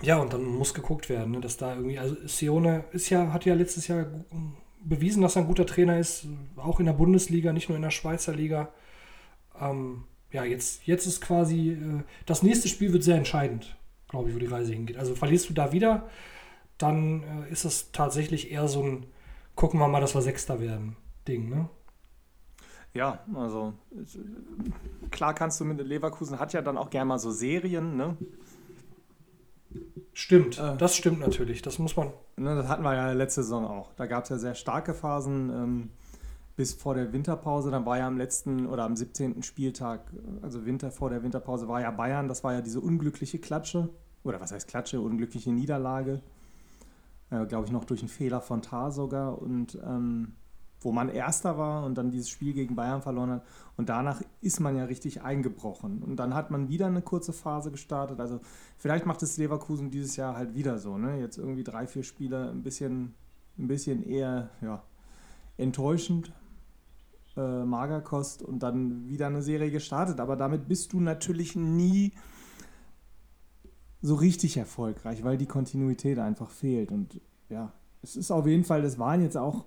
ja, 0.02 0.18
und 0.18 0.34
dann 0.34 0.44
muss 0.44 0.74
geguckt 0.74 1.10
werden, 1.10 1.32
ne, 1.32 1.42
dass 1.42 1.58
da 1.58 1.76
irgendwie, 1.76 1.98
also 1.98 2.16
Sione 2.28 2.86
ist 2.92 3.10
ja, 3.10 3.34
hat 3.34 3.46
ja 3.46 3.56
letztes 3.56 3.88
Jahr 3.88 4.06
bewiesen, 4.84 5.22
dass 5.22 5.36
er 5.36 5.42
ein 5.42 5.48
guter 5.48 5.66
Trainer 5.66 5.98
ist, 5.98 6.28
auch 6.58 6.80
in 6.80 6.86
der 6.86 6.94
Bundesliga, 6.94 7.52
nicht 7.52 7.70
nur 7.70 7.76
in 7.76 7.82
der 7.82 7.90
Schweizer 7.90 8.34
Liga. 8.34 8.70
Ähm, 9.60 10.04
ja, 10.32 10.44
jetzt, 10.44 10.86
jetzt 10.86 11.06
ist 11.08 11.22
quasi, 11.22 11.72
äh, 11.72 12.04
das 12.26 12.44
nächste 12.44 12.68
Spiel 12.68 12.94
wird 12.94 13.04
sehr 13.04 13.16
entscheidend, 13.18 13.76
glaube 14.08 14.30
ich, 14.30 14.36
wo 14.36 14.40
die 14.40 14.46
Reise 14.46 14.74
hingeht. 14.74 14.98
Also 14.98 15.16
verlierst 15.16 15.50
du 15.50 15.54
da 15.54 15.72
wieder, 15.72 16.10
dann 16.78 17.24
äh, 17.24 17.52
ist 17.52 17.66
es 17.66 17.92
tatsächlich 17.92 18.52
eher 18.52 18.68
so 18.68 18.84
ein, 18.84 19.06
gucken 19.56 19.80
wir 19.80 19.88
mal, 19.88 20.02
dass 20.02 20.16
wir 20.16 20.22
Sechster 20.22 20.60
werden, 20.60 20.96
Ding, 21.28 21.50
ne? 21.50 21.70
Ja, 22.94 23.20
also 23.36 23.74
klar 25.12 25.36
kannst 25.36 25.60
du 25.60 25.66
mit 25.66 25.80
Leverkusen 25.80 26.40
hat 26.40 26.54
ja 26.54 26.62
dann 26.64 26.76
auch 26.78 26.90
gerne 26.90 27.06
mal 27.10 27.20
so 27.20 27.30
Serien, 27.32 27.96
ne? 27.96 28.18
Stimmt, 30.14 30.58
Äh. 30.58 30.76
das 30.78 30.96
stimmt 30.96 31.20
natürlich, 31.20 31.62
das 31.62 31.78
muss 31.80 31.96
man, 31.96 32.12
Ne, 32.36 32.56
das 32.56 32.68
hatten 32.70 32.84
wir 32.84 32.96
ja 32.96 33.12
letzte 33.12 33.44
Saison 33.44 33.66
auch. 33.66 33.92
Da 33.98 34.06
gab 34.06 34.24
es 34.24 34.30
ja 34.30 34.38
sehr 34.38 34.56
starke 34.56 34.94
Phasen 34.94 35.50
ähm, 35.50 35.90
bis 36.60 36.74
vor 36.74 36.94
der 36.94 37.14
Winterpause. 37.14 37.72
Dann 37.72 37.86
war 37.86 38.00
ja 38.00 38.06
am 38.06 38.18
letzten 38.18 38.68
oder 38.68 38.84
am 38.84 38.94
17. 38.94 39.44
Spieltag, 39.44 40.12
also 40.42 40.66
Winter 40.66 40.92
vor 40.92 41.10
der 41.10 41.24
Winterpause, 41.24 41.70
war 41.70 41.80
ja 41.80 41.90
Bayern. 41.90 42.28
Das 42.28 42.44
war 42.44 42.52
ja 42.52 42.60
diese 42.60 42.82
unglückliche 42.82 43.40
Klatsche. 43.40 43.88
Oder 44.26 44.42
was 44.42 44.52
heißt 44.52 44.68
Klatsche? 44.68 45.00
Unglückliche 45.00 45.54
Niederlage. 45.54 46.22
Äh, 47.30 47.46
Glaube 47.46 47.68
ich 47.68 47.72
noch 47.72 47.86
durch 47.86 48.02
einen 48.02 48.10
Fehler 48.10 48.42
von 48.42 48.62
Tar 48.62 48.92
sogar. 48.92 49.42
Und 49.42 49.80
ähm, 49.82 50.34
wo 50.82 50.92
man 50.92 51.08
Erster 51.08 51.58
war 51.58 51.86
und 51.86 51.98
dann 51.98 52.12
dieses 52.12 52.30
Spiel 52.30 52.52
gegen 52.52 52.76
Bayern 52.76 53.02
verloren 53.02 53.32
hat. 53.32 53.46
Und 53.78 53.88
danach 53.88 54.22
ist 54.42 54.60
man 54.60 54.76
ja 54.76 54.84
richtig 54.84 55.22
eingebrochen. 55.22 56.04
Und 56.04 56.18
dann 56.18 56.34
hat 56.34 56.52
man 56.52 56.68
wieder 56.68 56.88
eine 56.88 57.02
kurze 57.02 57.32
Phase 57.32 57.72
gestartet. 57.72 58.20
Also 58.20 58.42
vielleicht 58.78 59.06
macht 59.06 59.24
es 59.24 59.38
Leverkusen 59.38 59.92
dieses 59.92 60.18
Jahr 60.18 60.36
halt 60.36 60.56
wieder 60.56 60.78
so. 60.78 60.98
Ne? 60.98 61.22
Jetzt 61.22 61.38
irgendwie 61.38 61.64
drei, 61.64 61.88
vier 61.88 62.04
Spiele 62.04 62.50
ein 62.50 62.64
bisschen, 62.64 63.14
ein 63.58 63.70
bisschen 63.70 64.04
eher 64.04 64.50
ja, 64.60 64.84
enttäuschend. 65.56 66.34
Äh, 67.40 67.64
Magerkost 67.64 68.42
und 68.42 68.64
dann 68.64 69.08
wieder 69.08 69.28
eine 69.28 69.42
Serie 69.42 69.72
gestartet. 69.72 70.20
Aber 70.20 70.36
damit 70.36 70.68
bist 70.68 70.92
du 70.92 71.00
natürlich 71.00 71.56
nie 71.56 72.12
so 74.02 74.16
richtig 74.16 74.58
erfolgreich, 74.58 75.24
weil 75.24 75.38
die 75.38 75.46
Kontinuität 75.46 76.20
einfach 76.20 76.50
fehlt. 76.50 76.92
Und 76.92 77.22
ja, 77.48 77.72
es 78.02 78.18
ist 78.18 78.32
auf 78.32 78.46
jeden 78.46 78.66
Fall, 78.66 78.82
das 78.82 79.00
waren 79.00 79.22
jetzt 79.22 79.38
auch 79.38 79.66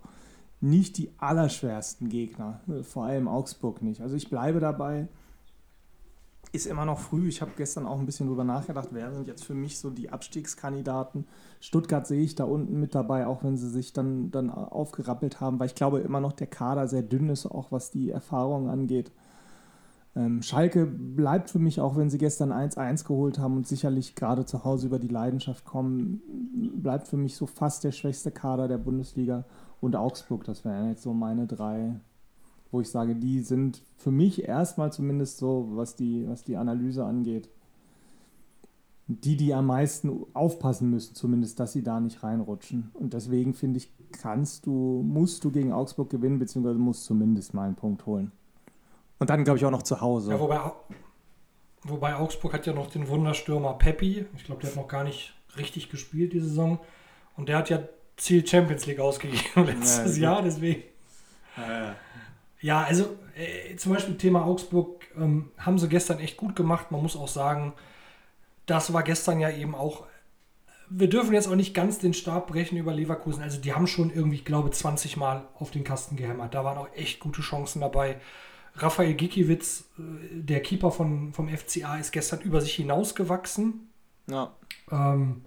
nicht 0.61 0.99
die 0.99 1.13
allerschwersten 1.17 2.11
Gegner, 2.11 2.61
äh, 2.69 2.83
vor 2.83 3.05
allem 3.07 3.27
Augsburg 3.27 3.81
nicht. 3.81 4.03
Also 4.03 4.17
ich 4.17 4.29
bleibe 4.29 4.61
dabei, 4.61 5.09
ist 6.53 6.67
immer 6.67 6.85
noch 6.85 6.99
früh. 6.99 7.29
Ich 7.29 7.41
habe 7.41 7.53
gestern 7.57 7.87
auch 7.87 7.99
ein 7.99 8.07
bisschen 8.07 8.29
drüber 8.29 8.45
nachgedacht, 8.45 8.89
wer 8.93 9.13
sind 9.13 9.27
jetzt 9.27 9.45
für 9.45 9.55
mich 9.55 9.79
so 9.79 9.91
die 9.91 10.11
Abstiegskandidaten. 10.11 11.27
Stuttgart 11.61 12.07
sehe 12.07 12.23
ich 12.23 12.35
da 12.35 12.45
unten 12.45 12.79
mit 12.79 12.95
dabei, 12.95 13.27
auch 13.27 13.43
wenn 13.43 13.57
sie 13.57 13.71
sich 13.71 13.95
dann, 13.95 14.31
dann 14.31 14.51
aufgerappelt 14.51 15.41
haben, 15.41 15.59
weil 15.59 15.67
ich 15.67 15.75
glaube 15.75 16.01
immer 16.01 16.21
noch 16.21 16.33
der 16.33 16.47
Kader 16.47 16.87
sehr 16.89 17.03
dünn 17.03 17.31
ist, 17.31 17.47
auch 17.47 17.73
was 17.73 17.91
die 17.91 18.11
Erfahrung 18.11 18.69
angeht. 18.69 19.13
Ähm, 20.15 20.43
Schalke 20.43 20.85
bleibt 20.85 21.49
für 21.49 21.59
mich, 21.59 21.81
auch 21.81 21.97
wenn 21.97 22.11
sie 22.11 22.19
gestern 22.19 22.53
1-1 22.53 23.07
geholt 23.07 23.39
haben 23.39 23.57
und 23.57 23.67
sicherlich 23.67 24.15
gerade 24.15 24.45
zu 24.45 24.63
Hause 24.63 24.89
über 24.89 24.99
die 24.99 25.09
Leidenschaft 25.09 25.65
kommen, 25.65 26.21
bleibt 26.77 27.09
für 27.09 27.17
mich 27.17 27.35
so 27.35 27.47
fast 27.47 27.83
der 27.83 27.93
schwächste 27.93 28.31
Kader 28.31 28.69
der 28.69 28.79
Bundesliga. 28.79 29.47
Und 29.81 29.97
Augsburg, 29.97 30.45
das 30.45 30.67
wären 30.67 30.91
jetzt 30.91 31.03
so 31.03 31.15
meine 31.15 31.47
drei, 31.47 31.99
wo 32.73 32.81
ich 32.81 32.91
sage, 32.91 33.15
die 33.15 33.41
sind 33.41 33.83
für 33.99 34.11
mich 34.11 34.49
erstmal 34.49 34.93
zumindest 34.93 35.39
so, 35.39 35.69
was 35.73 35.95
die, 35.95 36.27
was 36.29 36.43
die 36.43 36.57
Analyse 36.57 37.05
angeht, 37.05 37.49
die, 39.07 39.37
die 39.37 39.53
am 39.53 39.67
meisten 39.67 40.25
aufpassen 40.33 40.91
müssen, 40.91 41.15
zumindest, 41.15 41.61
dass 41.61 41.73
sie 41.73 41.83
da 41.83 42.01
nicht 42.01 42.23
reinrutschen. 42.23 42.91
Und 42.95 43.13
deswegen 43.13 43.53
finde 43.53 43.79
ich, 43.79 43.93
kannst 44.11 44.67
du, 44.67 45.03
musst 45.05 45.45
du 45.45 45.51
gegen 45.51 45.73
Augsburg 45.73 46.09
gewinnen, 46.09 46.39
beziehungsweise 46.39 46.79
musst 46.79 47.05
zumindest 47.05 47.53
mal 47.53 47.67
einen 47.67 47.77
Punkt 47.77 48.07
holen. 48.07 48.33
Und 49.19 49.29
dann, 49.31 49.45
glaube 49.45 49.59
ich, 49.59 49.65
auch 49.65 49.71
noch 49.71 49.83
zu 49.83 50.01
Hause. 50.01 50.33
Ja, 50.33 50.41
wobei, 50.41 50.61
wobei 51.85 52.17
Augsburg 52.17 52.55
hat 52.55 52.67
ja 52.67 52.73
noch 52.73 52.91
den 52.91 53.07
Wunderstürmer 53.07 53.75
Peppi. 53.75 54.27
Ich 54.37 54.45
glaube, 54.45 54.63
der 54.63 54.71
hat 54.71 54.77
noch 54.77 54.89
gar 54.89 55.05
nicht 55.05 55.35
richtig 55.57 55.91
gespielt 55.91 56.33
die 56.33 56.41
Saison. 56.41 56.79
Und 57.37 57.49
der 57.49 57.59
hat 57.59 57.71
ja 57.71 57.81
Ziel 58.17 58.47
Champions 58.47 58.87
League 58.87 59.01
ausgegeben 59.01 59.67
letztes 59.67 60.17
Ja, 60.17 60.33
Jahr, 60.33 60.43
deswegen. 60.43 60.83
Ja, 61.57 61.95
also 62.83 63.17
äh, 63.37 63.77
zum 63.77 63.93
Beispiel 63.93 64.17
Thema 64.17 64.45
Augsburg 64.45 65.05
ähm, 65.17 65.51
haben 65.59 65.79
sie 65.79 65.89
gestern 65.89 66.21
echt 66.21 66.37
gut 66.37 66.57
gemacht. 66.57 66.91
Man 66.91 67.03
muss 67.03 67.17
auch 67.17 67.29
sagen, 67.29 67.75
das 68.67 68.93
war 68.93 69.03
gestern 69.03 69.41
ja 69.41 69.51
eben 69.51 69.75
auch. 69.75 70.05
Wir 70.89 71.09
dürfen 71.09 71.33
jetzt 71.33 71.49
auch 71.49 71.57
nicht 71.57 71.75
ganz 71.75 71.99
den 71.99 72.15
Stab 72.15 72.47
brechen 72.47 72.79
über 72.79 72.95
Leverkusen. 72.95 73.43
Also 73.43 73.61
die 73.61 73.73
haben 73.73 73.87
schon 73.87 74.13
irgendwie, 74.13 74.37
ich 74.37 74.45
glaube, 74.45 74.71
20 74.71 75.17
Mal 75.17 75.49
auf 75.59 75.71
den 75.71 75.85
Kasten 75.85 76.17
gehämmert. 76.17 76.55
Da 76.55 76.65
waren 76.65 76.79
auch 76.79 76.89
echt 76.95 77.19
gute 77.19 77.43
Chancen 77.43 77.81
dabei. 77.81 78.21
Raphael 78.77 79.15
Gikiewicz, 79.15 79.85
äh, 79.99 80.03
der 80.33 80.61
Keeper 80.61 80.93
von, 80.93 81.33
vom 81.33 81.49
FCA, 81.49 81.97
ist 81.99 82.13
gestern 82.13 82.41
über 82.41 82.61
sich 82.61 82.75
hinausgewachsen. 82.75 83.89
Ja. 84.29 84.55
Ähm, 84.91 85.45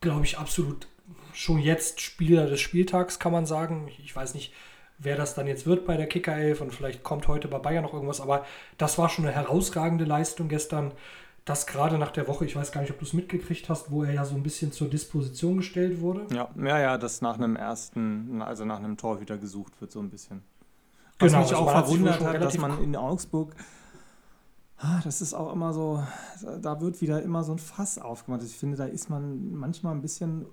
Glaube 0.00 0.24
ich 0.24 0.38
absolut 0.38 0.86
schon 1.32 1.58
jetzt 1.58 2.00
Spieler 2.00 2.46
des 2.46 2.60
Spieltags, 2.60 3.18
kann 3.18 3.32
man 3.32 3.46
sagen. 3.46 3.88
Ich, 3.88 4.00
ich 4.00 4.14
weiß 4.14 4.34
nicht, 4.34 4.52
wer 4.98 5.16
das 5.16 5.34
dann 5.34 5.46
jetzt 5.46 5.66
wird 5.66 5.86
bei 5.86 5.96
der 5.96 6.06
Kicker 6.06 6.36
11 6.36 6.60
und 6.60 6.74
vielleicht 6.74 7.02
kommt 7.02 7.28
heute 7.28 7.48
bei 7.48 7.58
Bayern 7.58 7.84
noch 7.84 7.94
irgendwas, 7.94 8.20
aber 8.20 8.44
das 8.76 8.98
war 8.98 9.08
schon 9.08 9.24
eine 9.24 9.34
herausragende 9.34 10.04
Leistung 10.04 10.48
gestern. 10.48 10.92
Das 11.44 11.66
gerade 11.66 11.96
nach 11.96 12.10
der 12.10 12.28
Woche, 12.28 12.44
ich 12.44 12.54
weiß 12.54 12.72
gar 12.72 12.82
nicht, 12.82 12.90
ob 12.90 12.98
du 12.98 13.06
es 13.06 13.14
mitgekriegt 13.14 13.70
hast, 13.70 13.90
wo 13.90 14.04
er 14.04 14.12
ja 14.12 14.24
so 14.26 14.34
ein 14.34 14.42
bisschen 14.42 14.70
zur 14.70 14.90
Disposition 14.90 15.58
gestellt 15.58 16.00
wurde. 16.00 16.26
Ja, 16.34 16.50
ja, 16.56 16.78
ja, 16.78 16.98
dass 16.98 17.22
nach 17.22 17.36
einem 17.36 17.56
ersten, 17.56 18.42
also 18.42 18.66
nach 18.66 18.78
einem 18.78 18.98
Torhüter 18.98 19.38
gesucht 19.38 19.80
wird, 19.80 19.90
so 19.90 20.00
ein 20.00 20.10
bisschen. 20.10 20.42
Was 21.18 21.32
Genau, 21.32 21.42
mich 21.42 21.52
also 21.52 21.56
auch 21.56 21.70
verwundert 21.70 22.20
hat, 22.20 22.42
dass 22.42 22.58
man 22.58 22.82
in 22.82 22.94
Augsburg, 22.96 23.54
ah, 24.76 25.00
das 25.04 25.22
ist 25.22 25.32
auch 25.32 25.52
immer 25.52 25.72
so, 25.72 26.02
da 26.60 26.82
wird 26.82 27.00
wieder 27.00 27.22
immer 27.22 27.42
so 27.44 27.52
ein 27.52 27.58
Fass 27.58 27.98
aufgemacht. 27.98 28.42
Ich 28.42 28.56
finde, 28.56 28.76
da 28.76 28.84
ist 28.84 29.08
man 29.08 29.52
manchmal 29.54 29.94
ein 29.94 30.02
bisschen 30.02 30.44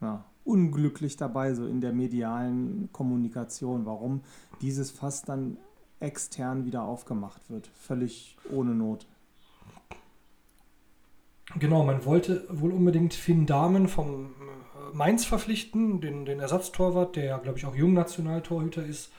ja, 0.00 0.24
unglücklich 0.44 1.16
dabei, 1.16 1.54
so 1.54 1.66
in 1.66 1.80
der 1.80 1.92
medialen 1.92 2.88
Kommunikation, 2.92 3.86
warum 3.86 4.22
dieses 4.60 4.90
Fass 4.90 5.22
dann 5.22 5.56
extern 6.00 6.66
wieder 6.66 6.82
aufgemacht 6.82 7.50
wird. 7.50 7.66
Völlig 7.68 8.36
ohne 8.50 8.74
Not. 8.74 9.06
Genau, 11.58 11.84
man 11.84 12.04
wollte 12.04 12.46
wohl 12.50 12.72
unbedingt 12.72 13.14
Finn 13.14 13.46
Dahmen 13.46 13.88
vom 13.88 14.26
äh, 14.26 14.96
Mainz 14.96 15.24
verpflichten, 15.24 16.00
den, 16.00 16.24
den 16.24 16.40
Ersatztorwart, 16.40 17.16
der 17.16 17.24
ja, 17.24 17.38
glaube 17.38 17.58
ich, 17.58 17.66
auch 17.66 17.76
Jungnationaltorhüter 17.76 18.84
ist. 18.84 19.12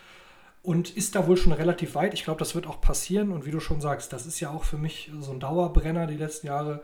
Und 0.63 0.95
ist 0.97 1.15
da 1.15 1.27
wohl 1.27 1.37
schon 1.37 1.53
relativ 1.53 1.93
weit. 1.93 2.15
Ich 2.15 2.23
glaube, 2.23 2.39
das 2.39 2.55
wird 2.55 2.65
auch 2.65 2.81
passieren. 2.81 3.31
Und 3.31 3.45
wie 3.45 3.51
du 3.51 3.59
schon 3.59 3.81
sagst, 3.81 4.11
das 4.11 4.25
ist 4.25 4.39
ja 4.39 4.49
auch 4.49 4.63
für 4.63 4.77
mich 4.77 5.11
so 5.19 5.31
ein 5.31 5.39
Dauerbrenner 5.39 6.07
die 6.07 6.17
letzten 6.17 6.47
Jahre. 6.47 6.81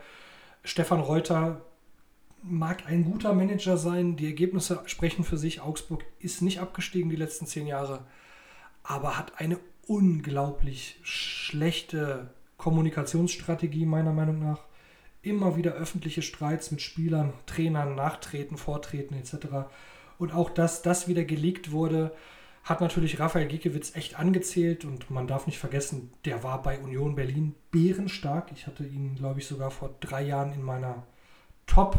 Stefan 0.62 1.00
Reuter 1.00 1.60
mag 2.42 2.86
ein 2.86 3.04
guter 3.04 3.32
Manager 3.32 3.76
sein. 3.76 4.16
Die 4.16 4.26
Ergebnisse 4.26 4.82
sprechen 4.86 5.24
für 5.24 5.38
sich. 5.38 5.60
Augsburg 5.60 6.04
ist 6.18 6.42
nicht 6.42 6.60
abgestiegen 6.60 7.10
die 7.10 7.16
letzten 7.16 7.46
zehn 7.46 7.66
Jahre, 7.66 8.04
aber 8.82 9.18
hat 9.18 9.40
eine 9.40 9.58
unglaublich 9.86 10.98
schlechte 11.02 12.30
Kommunikationsstrategie, 12.56 13.86
meiner 13.86 14.12
Meinung 14.12 14.38
nach. 14.38 14.60
Immer 15.22 15.56
wieder 15.56 15.72
öffentliche 15.72 16.22
Streits 16.22 16.70
mit 16.70 16.82
Spielern, 16.82 17.32
Trainern, 17.46 17.94
Nachtreten, 17.94 18.56
Vortreten 18.56 19.16
etc. 19.16 19.68
Und 20.18 20.32
auch, 20.32 20.50
dass 20.50 20.82
das 20.82 21.08
wieder 21.08 21.24
geleakt 21.24 21.70
wurde, 21.70 22.12
hat 22.64 22.80
natürlich 22.80 23.18
Raphael 23.18 23.48
Giekewitz 23.48 23.96
echt 23.96 24.18
angezählt 24.18 24.84
und 24.84 25.10
man 25.10 25.26
darf 25.26 25.46
nicht 25.46 25.58
vergessen, 25.58 26.12
der 26.24 26.44
war 26.44 26.62
bei 26.62 26.78
Union 26.78 27.16
Berlin 27.16 27.54
bärenstark. 27.72 28.52
Ich 28.52 28.66
hatte 28.66 28.84
ihn, 28.84 29.16
glaube 29.16 29.40
ich, 29.40 29.46
sogar 29.46 29.70
vor 29.70 29.94
drei 30.00 30.22
Jahren 30.22 30.52
in 30.52 30.62
meiner 30.62 31.04
Top, 31.66 31.98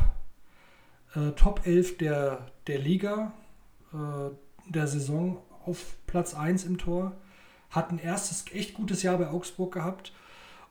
äh, 1.15 1.31
Top 1.31 1.65
11 1.65 1.97
der, 1.97 2.47
der 2.67 2.79
Liga 2.79 3.33
äh, 3.93 4.31
der 4.69 4.87
Saison 4.87 5.37
auf 5.65 5.95
Platz 6.07 6.33
1 6.33 6.65
im 6.65 6.77
Tor. 6.77 7.13
Hat 7.69 7.91
ein 7.91 7.99
erstes 7.99 8.45
echt 8.53 8.73
gutes 8.75 9.03
Jahr 9.03 9.17
bei 9.17 9.29
Augsburg 9.29 9.73
gehabt 9.73 10.13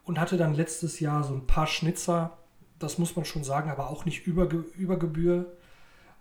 und 0.05 0.20
hatte 0.20 0.37
dann 0.37 0.55
letztes 0.55 1.00
Jahr 1.00 1.24
so 1.24 1.35
ein 1.35 1.46
paar 1.46 1.66
Schnitzer, 1.66 2.38
das 2.78 2.98
muss 2.98 3.16
man 3.16 3.24
schon 3.24 3.44
sagen, 3.44 3.70
aber 3.70 3.90
auch 3.90 4.05
nicht 4.05 4.26
über, 4.26 4.48
über 4.76 4.98
Gebühr. 4.98 5.57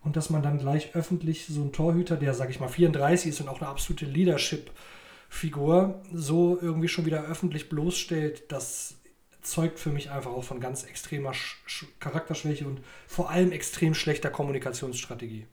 Und 0.04 0.16
dass 0.16 0.32
man 0.32 0.42
dann 0.42 0.58
gleich 0.58 0.96
öffentlich 0.96 1.46
so 1.46 1.62
einen 1.62 1.74
Torhüter, 1.74 2.18
der, 2.18 2.34
sag 2.34 2.50
ich 2.50 2.60
mal, 2.60 2.68
34 2.68 3.30
ist 3.30 3.42
und 3.42 3.50
auch 3.50 3.62
eine 3.62 3.70
absolute 3.70 4.06
Leadership-Figur, 4.06 6.02
so 6.12 6.58
irgendwie 6.60 6.88
schon 6.88 7.06
wieder 7.06 7.24
öffentlich 7.26 7.70
bloßstellt, 7.70 8.52
das 8.52 8.96
zeugt 9.42 9.80
für 9.80 9.90
mich 9.90 10.12
einfach 10.12 10.32
auch 10.32 10.44
von 10.44 10.60
ganz 10.60 10.84
extremer 10.84 11.34
Sch 11.34 11.58
Sch 11.66 11.86
Charakterschwäche 12.00 12.68
und 12.68 12.82
vor 13.08 13.30
allem 13.30 13.52
extrem 13.52 13.94
schlechter 13.94 14.30
Kommunikationsstrategie. 14.30 15.48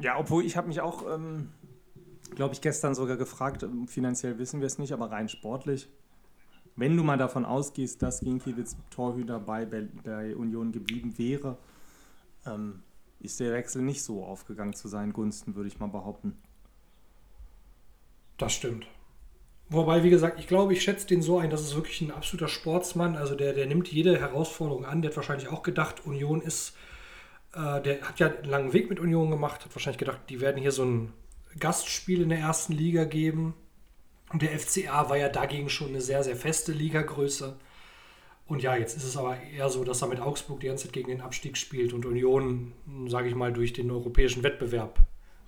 Ja, 0.00 0.18
obwohl 0.18 0.44
ich 0.44 0.56
habe 0.56 0.68
mich 0.68 0.80
auch, 0.80 1.04
ähm, 1.12 1.50
glaube 2.34 2.54
ich, 2.54 2.60
gestern 2.60 2.94
sogar 2.94 3.16
gefragt, 3.16 3.62
ähm, 3.62 3.86
finanziell 3.86 4.38
wissen 4.38 4.60
wir 4.60 4.66
es 4.66 4.78
nicht, 4.78 4.92
aber 4.92 5.10
rein 5.10 5.28
sportlich, 5.28 5.88
wenn 6.76 6.96
du 6.96 7.04
mal 7.04 7.18
davon 7.18 7.44
ausgehst, 7.44 8.02
dass 8.02 8.20
Ginkiewicz 8.20 8.76
Torhüter 8.90 9.38
bei, 9.38 9.64
bei 9.64 10.34
Union 10.34 10.72
geblieben 10.72 11.16
wäre, 11.18 11.56
ähm, 12.46 12.82
ist 13.20 13.38
der 13.40 13.52
Wechsel 13.52 13.82
nicht 13.82 14.02
so 14.02 14.24
aufgegangen 14.24 14.74
zu 14.74 14.88
seinen 14.88 15.12
Gunsten, 15.12 15.54
würde 15.54 15.68
ich 15.68 15.78
mal 15.78 15.86
behaupten. 15.86 16.36
Das 18.36 18.52
stimmt. 18.52 18.86
Wobei, 19.70 20.04
wie 20.04 20.10
gesagt, 20.10 20.38
ich 20.38 20.46
glaube, 20.46 20.74
ich 20.74 20.82
schätze 20.82 21.06
den 21.06 21.22
so 21.22 21.38
ein, 21.38 21.50
das 21.50 21.62
ist 21.62 21.74
wirklich 21.74 22.00
ein 22.00 22.10
absoluter 22.10 22.48
Sportsmann. 22.48 23.16
Also 23.16 23.34
der, 23.34 23.54
der 23.54 23.66
nimmt 23.66 23.88
jede 23.88 24.18
Herausforderung 24.20 24.84
an. 24.84 25.02
Der 25.02 25.10
hat 25.10 25.16
wahrscheinlich 25.16 25.48
auch 25.48 25.62
gedacht, 25.62 26.04
Union 26.04 26.42
ist, 26.42 26.76
äh, 27.54 27.80
der 27.80 28.02
hat 28.02 28.20
ja 28.20 28.28
einen 28.28 28.44
langen 28.44 28.72
Weg 28.72 28.90
mit 28.90 29.00
Union 29.00 29.30
gemacht, 29.30 29.64
hat 29.64 29.74
wahrscheinlich 29.74 29.98
gedacht, 29.98 30.20
die 30.28 30.40
werden 30.40 30.60
hier 30.60 30.72
so 30.72 30.84
ein 30.84 31.12
Gastspiel 31.58 32.22
in 32.22 32.28
der 32.28 32.38
ersten 32.38 32.74
Liga 32.74 33.04
geben. 33.04 33.54
Und 34.32 34.42
der 34.42 34.58
FCA 34.58 35.08
war 35.08 35.16
ja 35.16 35.28
dagegen 35.28 35.68
schon 35.68 35.88
eine 35.88 36.00
sehr, 36.00 36.24
sehr 36.24 36.36
feste 36.36 36.72
Ligagröße. 36.72 37.56
Und 38.46 38.62
ja, 38.62 38.76
jetzt 38.76 38.96
ist 38.96 39.04
es 39.04 39.16
aber 39.16 39.40
eher 39.40 39.70
so, 39.70 39.84
dass 39.84 40.02
er 40.02 40.08
mit 40.08 40.20
Augsburg 40.20 40.60
die 40.60 40.66
ganze 40.66 40.84
Zeit 40.84 40.92
gegen 40.92 41.08
den 41.08 41.20
Abstieg 41.22 41.56
spielt 41.56 41.92
und 41.92 42.04
Union, 42.04 42.72
sage 43.06 43.28
ich 43.28 43.34
mal, 43.34 43.52
durch 43.52 43.72
den 43.72 43.90
europäischen 43.90 44.42
Wettbewerb 44.42 44.98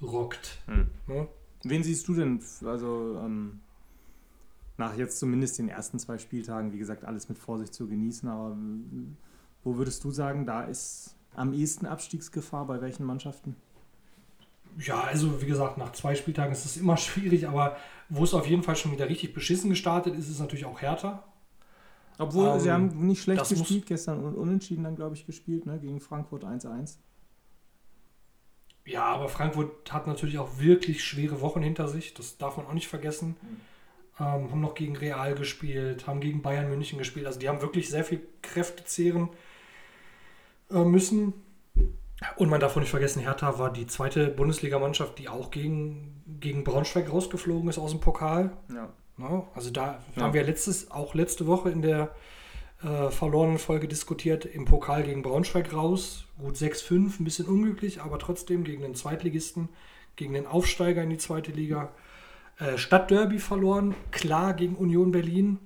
rockt. 0.00 0.58
Hm. 0.66 0.88
Ne? 1.06 1.28
Wen 1.64 1.82
siehst 1.82 2.08
du 2.08 2.14
denn, 2.14 2.40
also 2.64 3.20
ähm, 3.22 3.60
nach 4.78 4.96
jetzt 4.96 5.18
zumindest 5.18 5.58
den 5.58 5.68
ersten 5.68 5.98
zwei 5.98 6.18
Spieltagen, 6.18 6.72
wie 6.72 6.78
gesagt, 6.78 7.04
alles 7.04 7.28
mit 7.28 7.38
Vorsicht 7.38 7.74
zu 7.74 7.88
genießen, 7.88 8.28
aber 8.28 8.52
äh, 8.52 9.16
wo 9.64 9.76
würdest 9.76 10.04
du 10.04 10.10
sagen, 10.10 10.46
da 10.46 10.62
ist 10.62 11.16
am 11.34 11.52
ehesten 11.52 11.86
Abstiegsgefahr 11.86 12.66
bei 12.66 12.80
welchen 12.80 13.04
Mannschaften? 13.04 13.56
Ja, 14.78 15.02
also 15.02 15.40
wie 15.40 15.46
gesagt, 15.46 15.78
nach 15.78 15.92
zwei 15.92 16.14
Spieltagen 16.14 16.52
ist 16.52 16.64
es 16.64 16.76
immer 16.76 16.96
schwierig, 16.96 17.48
aber 17.48 17.76
wo 18.08 18.24
es 18.24 18.34
auf 18.34 18.46
jeden 18.46 18.62
Fall 18.62 18.76
schon 18.76 18.92
wieder 18.92 19.08
richtig 19.08 19.32
beschissen 19.32 19.70
gestartet 19.70 20.14
ist, 20.14 20.28
ist 20.28 20.40
natürlich 20.40 20.66
auch 20.66 20.80
härter. 20.80 21.24
Obwohl, 22.18 22.48
Ähm, 22.48 22.60
sie 22.60 22.70
haben 22.70 23.06
nicht 23.06 23.22
schlecht 23.22 23.48
gespielt 23.48 23.86
gestern 23.86 24.22
und 24.24 24.34
unentschieden 24.36 24.84
dann, 24.84 24.96
glaube 24.96 25.16
ich, 25.16 25.26
gespielt, 25.26 25.66
ne? 25.66 25.78
gegen 25.78 26.00
Frankfurt 26.00 26.44
1-1. 26.44 26.96
Ja, 28.86 29.04
aber 29.04 29.28
Frankfurt 29.28 29.92
hat 29.92 30.06
natürlich 30.06 30.38
auch 30.38 30.58
wirklich 30.58 31.04
schwere 31.04 31.40
Wochen 31.40 31.60
hinter 31.60 31.88
sich. 31.88 32.14
Das 32.14 32.38
darf 32.38 32.56
man 32.56 32.66
auch 32.66 32.72
nicht 32.72 32.86
vergessen. 32.86 33.36
Ähm, 34.18 34.50
haben 34.50 34.60
noch 34.60 34.74
gegen 34.74 34.96
Real 34.96 35.34
gespielt, 35.34 36.06
haben 36.06 36.20
gegen 36.20 36.40
Bayern 36.42 36.68
München 36.70 36.98
gespielt. 36.98 37.26
Also 37.26 37.38
die 37.38 37.48
haben 37.48 37.60
wirklich 37.60 37.90
sehr 37.90 38.04
viel 38.04 38.26
Kräfte 38.42 38.84
zehren 38.84 39.28
äh, 40.70 40.84
müssen. 40.84 41.34
Und 42.36 42.48
man 42.48 42.60
darf 42.60 42.74
auch 42.76 42.80
nicht 42.80 42.88
vergessen, 42.90 43.20
Hertha 43.20 43.58
war 43.58 43.70
die 43.70 43.86
zweite 43.86 44.28
Bundesligamannschaft, 44.28 45.18
die 45.18 45.28
auch 45.28 45.50
gegen, 45.50 46.22
gegen 46.40 46.64
Braunschweig 46.64 47.12
rausgeflogen 47.12 47.68
ist 47.68 47.78
aus 47.78 47.90
dem 47.90 48.00
Pokal. 48.00 48.56
Ja. 48.72 48.88
Ne? 49.18 49.42
Also 49.54 49.70
da 49.70 49.98
Ja. 50.16 50.22
haben 50.22 50.32
wir 50.32 50.42
letztes, 50.44 50.90
auch 50.90 51.14
letzte 51.14 51.46
Woche 51.46 51.70
in 51.70 51.82
der 51.82 52.14
äh, 52.82 53.10
verlorenen 53.10 53.58
Folge 53.58 53.86
diskutiert, 53.86 54.46
im 54.46 54.64
Pokal 54.64 55.02
gegen 55.02 55.20
Braunschweig 55.22 55.74
raus. 55.74 56.24
Gut 56.38 56.56
6-5, 56.56 57.20
ein 57.20 57.24
bisschen 57.24 57.46
unglücklich, 57.46 58.00
aber 58.00 58.18
trotzdem 58.18 58.64
gegen 58.64 58.80
den 58.80 58.94
Zweitligisten, 58.94 59.68
gegen 60.16 60.32
den 60.32 60.46
Aufsteiger 60.46 61.02
in 61.02 61.10
die 61.10 61.18
zweite 61.18 61.52
Liga. 61.52 61.90
Äh, 62.58 62.78
Stadtderby 62.78 63.38
verloren, 63.38 63.94
klar 64.10 64.54
gegen 64.54 64.76
Union 64.76 65.10
Berlin. 65.10 65.58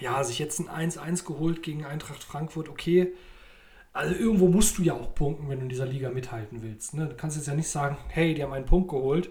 Ja, 0.00 0.24
sich 0.24 0.38
jetzt 0.38 0.60
ein 0.60 0.90
1-1 0.90 1.24
geholt 1.24 1.62
gegen 1.62 1.84
Eintracht 1.84 2.24
Frankfurt, 2.24 2.68
okay. 2.68 3.12
Also 3.92 4.12
irgendwo 4.14 4.48
musst 4.48 4.76
du 4.76 4.82
ja 4.82 4.94
auch 4.94 5.14
punkten, 5.14 5.48
wenn 5.48 5.58
du 5.58 5.64
in 5.64 5.68
dieser 5.68 5.86
Liga 5.86 6.10
mithalten 6.10 6.62
willst. 6.62 6.94
Ne? 6.94 7.06
Du 7.06 7.14
kannst 7.14 7.36
jetzt 7.36 7.46
ja 7.46 7.54
nicht 7.54 7.68
sagen, 7.68 7.96
hey, 8.08 8.34
die 8.34 8.42
haben 8.42 8.52
einen 8.52 8.66
Punkt 8.66 8.90
geholt. 8.90 9.30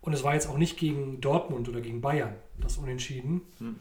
Und 0.00 0.12
es 0.12 0.24
war 0.24 0.34
jetzt 0.34 0.48
auch 0.48 0.58
nicht 0.58 0.76
gegen 0.76 1.20
Dortmund 1.20 1.68
oder 1.68 1.80
gegen 1.80 2.00
Bayern, 2.00 2.34
das 2.58 2.76
Unentschieden. 2.78 3.42
Hm. 3.58 3.78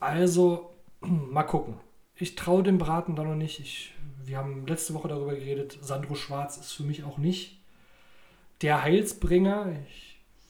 Also, 0.00 0.74
mal 1.00 1.44
gucken. 1.44 1.74
Ich 2.16 2.34
traue 2.34 2.64
dem 2.64 2.78
Braten 2.78 3.14
da 3.14 3.22
noch 3.22 3.36
nicht. 3.36 3.60
Ich, 3.60 3.94
wir 4.24 4.38
haben 4.38 4.66
letzte 4.66 4.94
Woche 4.94 5.06
darüber 5.06 5.34
geredet, 5.34 5.78
Sandro 5.80 6.16
Schwarz 6.16 6.56
ist 6.56 6.72
für 6.72 6.82
mich 6.82 7.04
auch 7.04 7.18
nicht 7.18 7.60
der 8.62 8.82
Heilsbringer. 8.82 9.76
Ich 9.86 10.05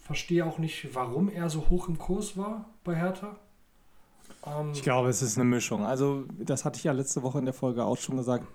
verstehe 0.07 0.47
auch 0.47 0.59
nicht, 0.59 0.95
warum 0.95 1.29
er 1.29 1.51
so 1.51 1.69
hoch 1.69 1.88
im 1.88 1.99
Kurs 1.99 2.37
war 2.37 2.71
bei 2.85 2.95
Hertha. 2.95 3.37
Ähm, 4.47 4.70
Ich 4.72 4.83
glaube, 4.83 5.09
es 5.09 5.20
ist 5.22 5.37
eine 5.37 5.45
Mischung. 5.45 5.85
Also, 5.85 6.24
das 6.39 6.64
hatte 6.64 6.78
ich 6.78 6.85
ja 6.85 6.93
letzte 6.93 7.22
Woche 7.22 7.39
in 7.39 7.45
der 7.45 7.55
Folge 7.55 7.85
auch 7.85 7.97
schon 7.97 8.16
gesagt. 8.16 8.47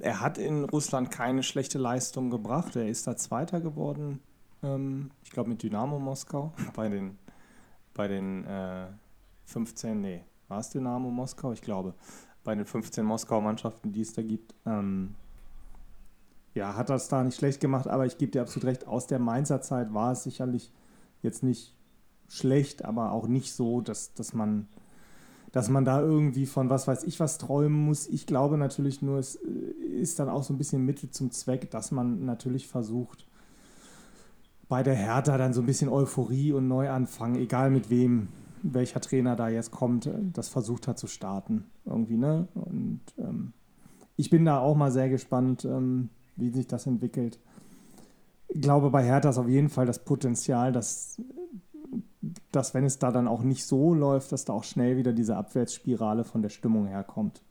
Er 0.00 0.20
hat 0.20 0.38
in 0.38 0.64
Russland 0.64 1.10
keine 1.10 1.42
schlechte 1.42 1.78
Leistung 1.78 2.30
gebracht. 2.30 2.76
Er 2.76 2.88
ist 2.88 3.06
da 3.06 3.16
Zweiter 3.16 3.60
geworden, 3.60 4.20
ähm, 4.62 5.10
ich 5.22 5.30
glaube 5.30 5.50
mit 5.50 5.62
Dynamo 5.62 5.98
Moskau, 5.98 6.52
bei 6.74 6.88
den, 6.88 7.18
bei 7.94 8.08
den 8.08 8.44
äh, 8.46 8.86
15, 9.44 10.00
nee, 10.00 10.24
war 10.48 10.60
es 10.60 10.70
Dynamo 10.70 11.10
Moskau? 11.10 11.52
Ich 11.52 11.60
glaube, 11.60 11.94
bei 12.42 12.54
den 12.54 12.64
15 12.64 13.04
Moskau-Mannschaften, 13.04 13.92
die 13.92 14.00
es 14.00 14.12
da 14.14 14.22
gibt. 14.22 14.54
Ähm, 14.66 15.14
ja, 16.54 16.76
hat 16.76 16.90
das 16.90 17.08
da 17.08 17.22
nicht 17.24 17.36
schlecht 17.36 17.60
gemacht, 17.60 17.86
aber 17.86 18.06
ich 18.06 18.18
gebe 18.18 18.32
dir 18.32 18.42
absolut 18.42 18.66
recht, 18.66 18.86
aus 18.86 19.06
der 19.06 19.18
Mainzer 19.18 19.60
Zeit 19.62 19.94
war 19.94 20.12
es 20.12 20.22
sicherlich 20.22 20.72
jetzt 21.22 21.42
nicht 21.42 21.74
schlecht, 22.28 22.84
aber 22.84 23.12
auch 23.12 23.26
nicht 23.26 23.52
so, 23.52 23.80
dass, 23.80 24.14
dass 24.14 24.32
man 24.32 24.68
dass 25.52 25.68
man 25.68 25.84
da 25.84 26.00
irgendwie 26.00 26.46
von 26.46 26.70
was 26.70 26.88
weiß 26.88 27.04
ich 27.04 27.20
was 27.20 27.36
träumen 27.38 27.84
muss. 27.84 28.08
Ich 28.08 28.26
glaube 28.26 28.56
natürlich 28.56 29.02
nur, 29.02 29.18
es 29.18 29.36
äh, 29.36 29.48
ist 29.48 30.18
dann 30.18 30.30
auch 30.30 30.42
so 30.42 30.54
ein 30.54 30.58
bisschen 30.58 30.84
Mittel 30.84 31.10
zum 31.10 31.30
Zweck, 31.30 31.70
dass 31.70 31.90
man 31.90 32.24
natürlich 32.24 32.66
versucht, 32.66 33.26
bei 34.68 34.82
der 34.82 34.94
Hertha 34.94 35.36
dann 35.36 35.52
so 35.52 35.60
ein 35.60 35.66
bisschen 35.66 35.90
Euphorie 35.90 36.52
und 36.52 36.66
Neuanfang, 36.66 37.34
egal 37.34 37.70
mit 37.70 37.90
wem, 37.90 38.28
welcher 38.62 39.00
Trainer 39.00 39.36
da 39.36 39.50
jetzt 39.50 39.70
kommt, 39.70 40.08
das 40.32 40.48
versucht 40.48 40.88
hat 40.88 40.98
zu 40.98 41.06
starten. 41.06 41.66
Irgendwie, 41.84 42.16
ne? 42.16 42.48
Und 42.54 43.00
ähm, 43.18 43.52
ich 44.16 44.30
bin 44.30 44.46
da 44.46 44.58
auch 44.60 44.74
mal 44.74 44.90
sehr 44.90 45.10
gespannt, 45.10 45.66
ähm, 45.66 46.08
wie 46.36 46.50
sich 46.50 46.66
das 46.66 46.86
entwickelt. 46.86 47.38
Ich 48.48 48.60
glaube, 48.60 48.90
bei 48.90 49.04
Hertha 49.04 49.30
ist 49.30 49.38
auf 49.38 49.48
jeden 49.48 49.68
Fall 49.70 49.86
das 49.86 50.04
Potenzial, 50.04 50.72
dass 50.72 51.20
dass 52.52 52.74
wenn 52.74 52.84
es 52.84 52.98
da 52.98 53.10
dann 53.10 53.26
auch 53.26 53.42
nicht 53.42 53.64
so 53.64 53.94
läuft, 53.94 54.32
dass 54.32 54.44
da 54.44 54.52
auch 54.52 54.64
schnell 54.64 54.96
wieder 54.96 55.12
diese 55.12 55.36
Abwärtsspirale 55.36 56.24
von 56.24 56.42
der 56.42 56.50
Stimmung 56.50 56.86
herkommt. 56.86 57.42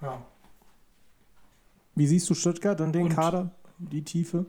Ja. 0.00 0.22
Wie 1.94 2.06
siehst 2.06 2.28
du 2.30 2.34
Stuttgart 2.34 2.80
und 2.80 2.92
den 2.92 3.06
und 3.06 3.14
Kader, 3.14 3.50
die 3.78 4.02
Tiefe? 4.02 4.46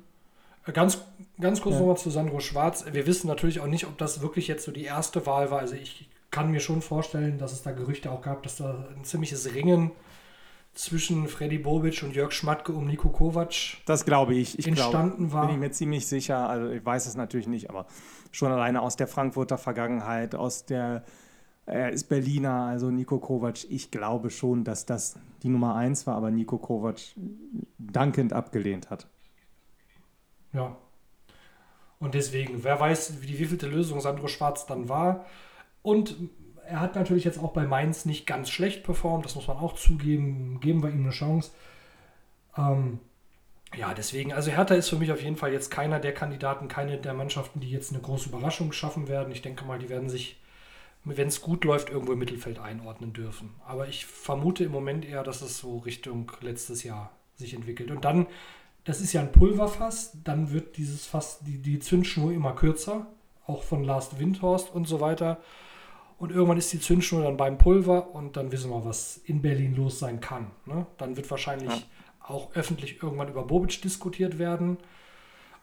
Äh, 0.66 0.72
ganz, 0.72 1.00
ganz 1.40 1.62
kurz 1.62 1.76
ja. 1.76 1.82
nochmal 1.82 1.98
zu 1.98 2.10
Sandro 2.10 2.40
Schwarz. 2.40 2.86
Wir 2.92 3.06
wissen 3.06 3.28
natürlich 3.28 3.60
auch 3.60 3.68
nicht, 3.68 3.86
ob 3.86 3.98
das 3.98 4.22
wirklich 4.22 4.48
jetzt 4.48 4.64
so 4.64 4.72
die 4.72 4.84
erste 4.84 5.26
Wahl 5.26 5.52
war. 5.52 5.60
Also 5.60 5.76
ich 5.76 6.10
kann 6.32 6.52
mir 6.52 6.60
schon 6.60 6.82
vorstellen, 6.82 7.38
dass 7.38 7.52
es 7.54 7.62
da 7.62 7.72
Gerüchte 7.72 8.12
auch 8.12 8.22
gab, 8.22 8.44
dass 8.44 8.58
da 8.58 8.86
ein 8.96 9.04
ziemliches 9.04 9.54
Ringen 9.54 9.92
zwischen 10.76 11.28
Freddy 11.28 11.58
Bobic 11.58 12.04
und 12.04 12.16
Jörg 12.16 12.32
Schmatke 12.32 12.74
um 12.74 12.86
Nico 12.86 13.10
Kovac 13.10 13.78
das 13.86 14.06
glaube 14.06 14.36
ich. 14.36 14.60
ich 14.60 14.68
entstanden 14.68 15.30
glaube, 15.30 15.34
war. 15.34 15.46
Bin 15.48 15.56
ich 15.56 15.60
mir 15.60 15.72
ziemlich 15.72 16.06
sicher. 16.06 16.50
Also 16.50 16.70
ich 16.70 16.86
weiß 16.86 17.08
es 17.08 17.16
natürlich 17.16 17.48
nicht, 17.48 17.70
aber 17.70 17.88
schon 18.32 18.52
alleine 18.52 18.82
aus 18.82 18.96
der 18.96 19.08
Frankfurter 19.08 19.58
Vergangenheit, 19.58 20.36
aus 20.36 20.66
der 20.66 21.04
er 21.68 21.90
ist 21.90 22.10
Berliner, 22.10 22.66
also 22.66 22.92
Nico 22.92 23.18
Kovac. 23.18 23.64
Ich 23.70 23.90
glaube 23.90 24.30
schon, 24.30 24.64
dass 24.64 24.86
das 24.86 25.18
die 25.42 25.50
Nummer 25.50 25.76
eins 25.76 26.06
war, 26.06 26.16
aber 26.16 26.30
Nico 26.30 26.60
Kovac 26.60 27.00
dankend 27.80 28.34
abgelehnt 28.34 28.92
hat. 28.92 29.08
Ja. 30.54 30.78
Und 32.00 32.14
deswegen, 32.14 32.64
wer 32.64 32.80
weiß, 32.80 33.22
wie 33.22 33.26
die 33.26 33.40
wievielte 33.40 33.68
Lösung 33.68 34.00
Sandro 34.00 34.28
Schwarz 34.28 34.68
dann 34.68 34.90
war. 34.90 35.26
Und 35.82 36.16
er 36.68 36.80
hat 36.80 36.96
natürlich 36.96 37.24
jetzt 37.24 37.40
auch 37.40 37.52
bei 37.54 37.66
Mainz 37.66 38.06
nicht 38.06 38.26
ganz 38.26 38.50
schlecht 38.50 38.84
performt, 38.84 39.26
das 39.26 39.36
muss 39.36 39.48
man 39.48 39.58
auch 39.58 39.74
zugeben. 39.76 40.60
Geben 40.60 40.84
wir 40.84 40.90
ihm 40.90 41.04
eine 41.04 41.12
Chance. 41.12 41.52
Ähm, 42.58 43.00
ja, 43.76 43.94
deswegen, 43.94 44.34
also 44.34 44.52
Hertha 44.52 44.76
ist 44.76 44.90
für 44.90 44.96
mich 44.96 45.12
auf 45.12 45.22
jeden 45.22 45.36
Fall 45.36 45.52
jetzt 45.52 45.70
keiner 45.70 46.00
der 46.00 46.14
Kandidaten, 46.14 46.68
keine 46.68 46.98
der 46.98 47.14
Mannschaften, 47.14 47.60
die 47.60 47.70
jetzt 47.70 47.92
eine 47.92 48.02
große 48.02 48.30
Überraschung 48.30 48.72
schaffen 48.72 49.08
werden. 49.08 49.32
Ich 49.32 49.42
denke 49.42 49.66
mal, 49.66 49.80
die 49.80 49.90
werden 49.90 50.10
sich, 50.10 50.40
wenn 51.04 51.28
es 51.28 51.42
gut 51.42 51.66
läuft, 51.66 51.90
irgendwo 51.90 52.14
im 52.14 52.20
Mittelfeld 52.20 52.60
einordnen 52.60 53.14
dürfen. 53.14 53.54
Aber 53.68 53.88
ich 53.88 54.06
vermute 54.06 54.64
im 54.64 54.72
Moment 54.72 55.06
eher, 55.06 55.24
dass 55.24 55.42
es 55.42 55.58
so 55.58 55.80
Richtung 55.80 56.32
letztes 56.42 56.84
Jahr 56.84 57.12
sich 57.36 57.54
entwickelt. 57.54 57.92
Und 57.92 58.06
dann, 58.06 58.28
das 58.86 59.02
ist 59.02 59.14
ja 59.14 59.22
ein 59.22 59.32
Pulverfass, 59.32 60.18
dann 60.24 60.52
wird 60.52 60.78
dieses 60.78 61.06
Fass, 61.06 61.40
die, 61.42 61.58
die 61.58 61.80
Zündschnur 61.80 62.32
immer 62.32 62.54
kürzer, 62.54 63.08
auch 63.46 63.64
von 63.64 63.84
Last 63.84 64.20
Windhorst 64.20 64.74
und 64.74 64.88
so 64.88 65.02
weiter. 65.02 65.40
Und 66.18 66.32
irgendwann 66.32 66.58
ist 66.58 66.72
die 66.72 66.80
Zündschnur 66.80 67.24
dann 67.24 67.38
beim 67.38 67.58
Pulver 67.58 68.16
und 68.16 68.38
dann 68.38 68.52
wissen 68.52 68.72
wir, 68.72 68.86
was 68.86 69.18
in 69.26 69.42
Berlin 69.42 69.76
los 69.76 70.00
sein 70.00 70.22
kann. 70.22 70.52
Ne? 70.66 70.86
Dann 70.98 71.18
wird 71.18 71.30
wahrscheinlich 71.30 71.70
ja. 71.70 71.84
auch 72.20 72.56
öffentlich 72.56 73.04
irgendwann 73.04 73.28
über 73.28 73.44
Bobic 73.44 73.82
diskutiert 73.82 74.40
werden. 74.40 74.78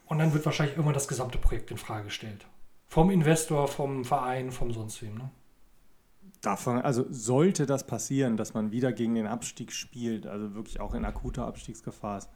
Und 0.07 0.19
dann 0.19 0.35
wird 0.35 0.45
wahrscheinlich 0.45 0.77
irgendwann 0.77 0.95
das 0.95 1.09
gesamte 1.09 1.39
Projekt 1.39 1.71
in 1.71 1.79
Frage 1.79 2.05
gestellt. 2.05 2.47
Vom 2.87 3.11
Investor, 3.11 3.67
vom 3.67 4.05
Verein, 4.05 4.53
vom 4.53 4.73
sonst 4.73 5.01
wem. 5.01 5.15
Ne? 5.15 5.31
Davon, 6.43 6.83
also 6.83 7.07
sollte 7.09 7.65
das 7.65 7.87
passieren, 7.87 8.37
dass 8.37 8.53
man 8.53 8.73
wieder 8.73 8.93
gegen 8.93 9.15
den 9.15 9.27
Abstieg 9.27 9.73
spielt, 9.73 10.27
also 10.27 10.55
wirklich 10.55 10.81
auch 10.81 10.93
in 10.93 11.07
akuter 11.07 11.47
Abstiegsgefahr 11.47 12.19
ist, 12.19 12.29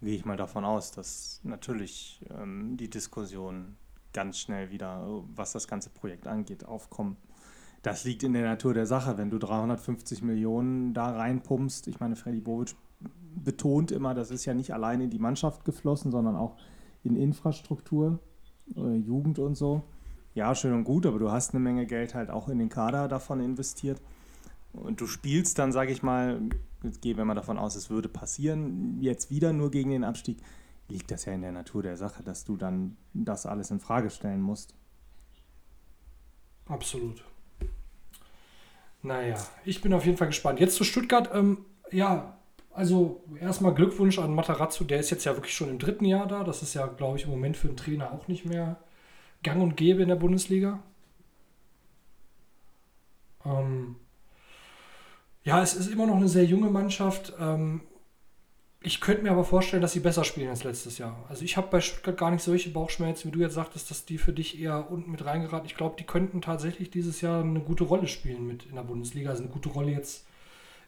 gehe 0.00 0.14
ich 0.14 0.24
mal 0.24 0.36
davon 0.36 0.64
aus, 0.64 0.92
dass 0.92 1.40
natürlich 1.42 2.24
ähm, 2.30 2.76
die 2.76 2.88
Diskussion 2.88 3.76
ganz 4.12 4.38
schnell 4.38 4.70
wieder, 4.70 5.04
was 5.34 5.52
das 5.52 5.66
ganze 5.66 5.90
Projekt 5.90 6.28
angeht, 6.28 6.64
aufkommen 6.64 7.16
das 7.82 8.04
liegt 8.04 8.22
in 8.22 8.32
der 8.32 8.42
Natur 8.42 8.74
der 8.74 8.86
Sache. 8.86 9.18
Wenn 9.18 9.30
du 9.30 9.38
350 9.38 10.22
Millionen 10.22 10.94
da 10.94 11.10
reinpumpst, 11.10 11.86
ich 11.88 12.00
meine, 12.00 12.16
Freddy 12.16 12.40
Bovic 12.40 12.74
betont 13.34 13.92
immer, 13.92 14.14
das 14.14 14.30
ist 14.30 14.44
ja 14.44 14.54
nicht 14.54 14.72
allein 14.72 15.00
in 15.00 15.10
die 15.10 15.18
Mannschaft 15.18 15.64
geflossen, 15.64 16.10
sondern 16.10 16.36
auch 16.36 16.56
in 17.04 17.16
Infrastruktur, 17.16 18.18
äh, 18.76 18.96
Jugend 18.96 19.38
und 19.38 19.54
so. 19.54 19.82
Ja, 20.34 20.54
schön 20.54 20.72
und 20.72 20.84
gut, 20.84 21.06
aber 21.06 21.18
du 21.18 21.30
hast 21.30 21.54
eine 21.54 21.60
Menge 21.60 21.86
Geld 21.86 22.14
halt 22.14 22.30
auch 22.30 22.48
in 22.48 22.58
den 22.58 22.68
Kader 22.68 23.08
davon 23.08 23.40
investiert. 23.40 24.00
Und 24.72 25.00
du 25.00 25.06
spielst 25.06 25.58
dann, 25.58 25.72
sage 25.72 25.92
ich 25.92 26.02
mal, 26.02 26.40
jetzt 26.82 27.00
gehen 27.00 27.16
wir 27.16 27.24
mal 27.24 27.34
davon 27.34 27.58
aus, 27.58 27.74
es 27.74 27.90
würde 27.90 28.08
passieren, 28.08 29.00
jetzt 29.00 29.30
wieder 29.30 29.52
nur 29.52 29.70
gegen 29.70 29.90
den 29.90 30.04
Abstieg, 30.04 30.38
liegt 30.88 31.10
das 31.10 31.24
ja 31.24 31.32
in 31.32 31.42
der 31.42 31.52
Natur 31.52 31.82
der 31.82 31.96
Sache, 31.96 32.22
dass 32.22 32.44
du 32.44 32.56
dann 32.56 32.96
das 33.14 33.46
alles 33.46 33.70
in 33.70 33.80
Frage 33.80 34.10
stellen 34.10 34.40
musst. 34.40 34.74
Absolut. 36.66 37.24
Naja, 39.02 39.36
ich 39.64 39.80
bin 39.80 39.92
auf 39.92 40.04
jeden 40.04 40.18
Fall 40.18 40.26
gespannt. 40.28 40.60
Jetzt 40.60 40.76
zu 40.76 40.84
Stuttgart. 40.84 41.30
Ähm, 41.32 41.64
ja, 41.90 42.36
also 42.72 43.24
erstmal 43.40 43.74
Glückwunsch 43.74 44.18
an 44.18 44.34
Matarazzo. 44.34 44.84
Der 44.84 45.00
ist 45.00 45.10
jetzt 45.10 45.24
ja 45.24 45.34
wirklich 45.34 45.54
schon 45.54 45.68
im 45.68 45.78
dritten 45.78 46.04
Jahr 46.04 46.26
da. 46.26 46.44
Das 46.44 46.62
ist 46.62 46.74
ja, 46.74 46.86
glaube 46.86 47.18
ich, 47.18 47.24
im 47.24 47.30
Moment 47.30 47.56
für 47.56 47.68
einen 47.68 47.76
Trainer 47.76 48.12
auch 48.12 48.28
nicht 48.28 48.44
mehr 48.44 48.76
gang 49.42 49.62
und 49.62 49.76
gäbe 49.76 50.02
in 50.02 50.08
der 50.08 50.16
Bundesliga. 50.16 50.80
Ähm, 53.44 53.96
ja, 55.44 55.62
es 55.62 55.74
ist 55.74 55.90
immer 55.90 56.06
noch 56.06 56.16
eine 56.16 56.28
sehr 56.28 56.44
junge 56.44 56.70
Mannschaft. 56.70 57.32
Ähm, 57.40 57.82
ich 58.80 59.00
könnte 59.00 59.22
mir 59.22 59.32
aber 59.32 59.44
vorstellen, 59.44 59.82
dass 59.82 59.92
sie 59.92 60.00
besser 60.00 60.22
spielen 60.22 60.50
als 60.50 60.62
letztes 60.62 60.98
Jahr. 60.98 61.24
Also 61.28 61.44
ich 61.44 61.56
habe 61.56 61.68
bei 61.68 61.80
Stuttgart 61.80 62.16
gar 62.16 62.30
nicht 62.30 62.42
solche 62.42 62.70
Bauchschmerzen, 62.70 63.28
wie 63.28 63.32
du 63.32 63.40
jetzt 63.40 63.54
sagtest, 63.54 63.90
dass 63.90 64.04
die 64.04 64.18
für 64.18 64.32
dich 64.32 64.60
eher 64.60 64.90
unten 64.90 65.10
mit 65.10 65.24
reingeraten. 65.24 65.66
Ich 65.66 65.76
glaube, 65.76 65.96
die 65.98 66.04
könnten 66.04 66.40
tatsächlich 66.40 66.90
dieses 66.90 67.20
Jahr 67.20 67.42
eine 67.42 67.60
gute 67.60 67.84
Rolle 67.84 68.06
spielen 68.06 68.46
mit 68.46 68.66
in 68.66 68.76
der 68.76 68.82
Bundesliga. 68.82 69.30
Also 69.30 69.42
eine 69.42 69.52
gute 69.52 69.70
Rolle 69.70 69.90
jetzt 69.90 70.26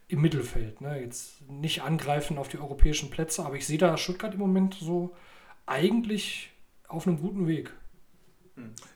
im 0.06 0.20
Mittelfeld. 0.20 0.80
Ne? 0.80 1.00
Jetzt 1.00 1.48
nicht 1.48 1.82
angreifen 1.82 2.38
auf 2.38 2.48
die 2.48 2.58
europäischen 2.58 3.10
Plätze, 3.10 3.44
aber 3.44 3.56
ich 3.56 3.66
sehe 3.66 3.78
da 3.78 3.96
Stuttgart 3.96 4.34
im 4.34 4.40
Moment 4.40 4.74
so 4.74 5.14
eigentlich 5.66 6.50
auf 6.86 7.06
einem 7.06 7.20
guten 7.20 7.48
Weg. 7.48 7.72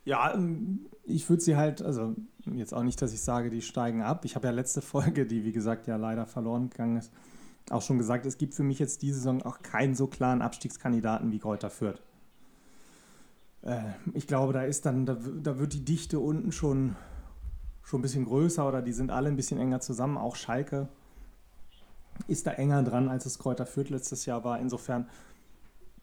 Ja, 0.05 0.35
ähm, 0.35 0.87
ich 1.05 1.29
würde 1.29 1.43
sie 1.43 1.57
halt, 1.57 1.83
also 1.83 2.15
jetzt 2.45 2.75
auch 2.75 2.83
nicht, 2.83 3.01
dass 3.01 3.13
ich 3.13 3.21
sage, 3.21 3.51
die 3.51 3.63
steigen 3.63 4.03
ab. 4.03 4.25
Ich 4.25 4.35
habe 4.35 4.47
ja 4.47 4.53
letzte 4.53 4.83
Folge, 4.83 5.27
die 5.27 5.45
wie 5.45 5.53
gesagt 5.53 5.87
ja 5.87 5.97
leider 5.97 6.27
verloren 6.27 6.71
gegangen 6.71 6.97
ist, 6.97 7.13
auch 7.71 7.83
schon 7.83 7.99
gesagt, 7.99 8.27
es 8.27 8.39
gibt 8.39 8.55
für 8.55 8.63
mich 8.63 8.79
jetzt 8.79 9.03
diese 9.03 9.17
Saison 9.17 9.43
auch 9.43 9.63
keinen 9.63 9.95
so 9.95 10.07
klaren 10.07 10.43
Abstiegskandidaten 10.43 11.33
wie 11.33 11.39
Kräuter 11.39 11.71
Fürth. 11.71 12.03
Äh, 13.63 13.83
ich 14.13 14.27
glaube, 14.27 14.53
da 14.53 14.63
ist 14.63 14.87
dann, 14.87 15.07
da, 15.07 15.59
wird 15.59 15.73
die 15.73 15.85
Dichte 15.85 16.19
unten 16.21 16.53
schon, 16.53 16.97
schon 17.83 18.01
ein 18.01 18.03
bisschen 18.03 18.25
größer 18.27 18.67
oder 18.67 18.83
die 18.83 18.93
sind 18.93 19.11
alle 19.11 19.29
ein 19.29 19.37
bisschen 19.37 19.59
enger 19.59 19.81
zusammen. 19.81 20.19
Auch 20.19 20.37
Schalke 20.37 20.89
ist 22.29 22.47
da 22.47 22.53
enger 22.53 22.83
dran, 22.83 23.09
als 23.09 23.27
es 23.27 23.39
Kräuter 23.39 23.67
Fürth 23.67 23.91
letztes 23.91 24.27
Jahr 24.27 24.45
war. 24.45 24.61
Insofern 24.61 25.09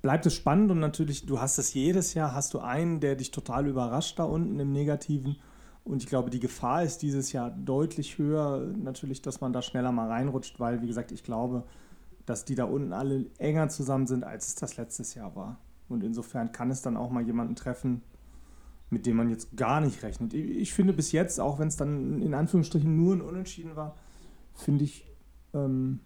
bleibt 0.02 0.26
es 0.26 0.34
spannend 0.34 0.72
und 0.72 0.80
natürlich, 0.80 1.26
du 1.26 1.40
hast 1.40 1.60
es 1.60 1.74
jedes 1.74 2.16
Jahr, 2.16 2.34
hast 2.34 2.54
du 2.54 2.60
einen, 2.60 3.00
der 3.00 3.16
dich 3.16 3.32
total 3.32 3.68
überrascht 3.68 4.18
da 4.18 4.24
unten 4.24 4.60
im 4.60 4.72
Negativen 4.72 5.38
und 5.84 6.04
ich 6.04 6.10
glaube, 6.10 6.30
die 6.30 6.40
Gefahr 6.40 6.84
ist 6.84 7.00
dieses 7.02 7.32
Jahr 7.32 7.50
deutlich 7.50 8.18
höher, 8.18 8.68
natürlich, 8.78 9.22
dass 9.22 9.42
man 9.42 9.52
da 9.52 9.62
schneller 9.62 9.92
mal 9.92 10.08
reinrutscht, 10.08 10.60
weil, 10.60 10.82
wie 10.82 10.88
gesagt, 10.88 11.12
ich 11.12 11.24
glaube, 11.24 11.64
dass 12.26 12.46
die 12.46 12.56
da 12.56 12.66
unten 12.66 12.94
alle 12.94 13.26
enger 13.40 13.70
zusammen 13.70 14.06
sind, 14.06 14.24
als 14.24 14.48
es 14.50 14.56
das 14.56 14.78
letztes 14.78 15.16
Jahr 15.16 15.36
war. 15.36 15.58
Und 15.90 16.04
insofern 16.04 16.52
kann 16.52 16.70
es 16.70 16.82
dann 16.82 16.98
auch 16.98 17.10
mal 17.10 17.24
jemanden 17.24 17.56
treffen, 17.56 18.04
mit 18.90 19.06
dem 19.06 19.18
man 19.18 19.30
jetzt 19.30 19.58
gar 19.58 19.82
nicht 19.82 20.04
rechnet. 20.04 20.34
Ich 20.34 20.74
finde 20.74 20.94
bis 20.94 21.12
jetzt, 21.12 21.40
auch 21.40 21.60
wenn 21.60 21.68
es 21.68 21.78
dann 21.78 22.22
in 22.22 22.34
Anführungsstrichen 22.34 22.96
nur 22.96 23.16
ein 23.16 23.22
Unentschieden 23.22 23.76
war, 23.76 23.96
finde 24.54 24.84
ich, 24.84 25.08
ähm, 25.54 26.00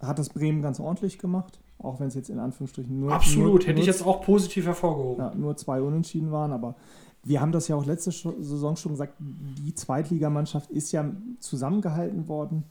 hat 0.00 0.18
das 0.18 0.28
Bremen 0.28 0.62
ganz 0.62 0.80
ordentlich 0.80 1.18
gemacht. 1.18 1.60
Auch 1.78 1.98
wenn 1.98 2.08
es 2.08 2.14
jetzt 2.14 2.30
in 2.30 2.38
Anführungsstrichen 2.38 3.00
nur. 3.00 3.12
Absolut, 3.12 3.62
nur, 3.62 3.68
hätte 3.68 3.80
ich 3.80 3.86
jetzt 3.86 4.06
auch 4.06 4.20
positiv 4.20 4.66
hervorgehoben. 4.66 5.24
Ja, 5.24 5.34
nur 5.34 5.56
zwei 5.56 5.80
Unentschieden 5.80 6.30
waren, 6.30 6.52
aber 6.52 6.76
wir 7.24 7.40
haben 7.40 7.52
das 7.52 7.68
ja 7.68 7.76
auch 7.76 7.86
letzte 7.86 8.10
Saison 8.10 8.76
schon 8.76 8.92
gesagt, 8.92 9.14
die 9.20 9.74
Zweitligamannschaft 9.74 10.70
ist 10.70 10.92
ja 10.92 11.10
zusammengehalten 11.38 12.26
worden. 12.26 12.64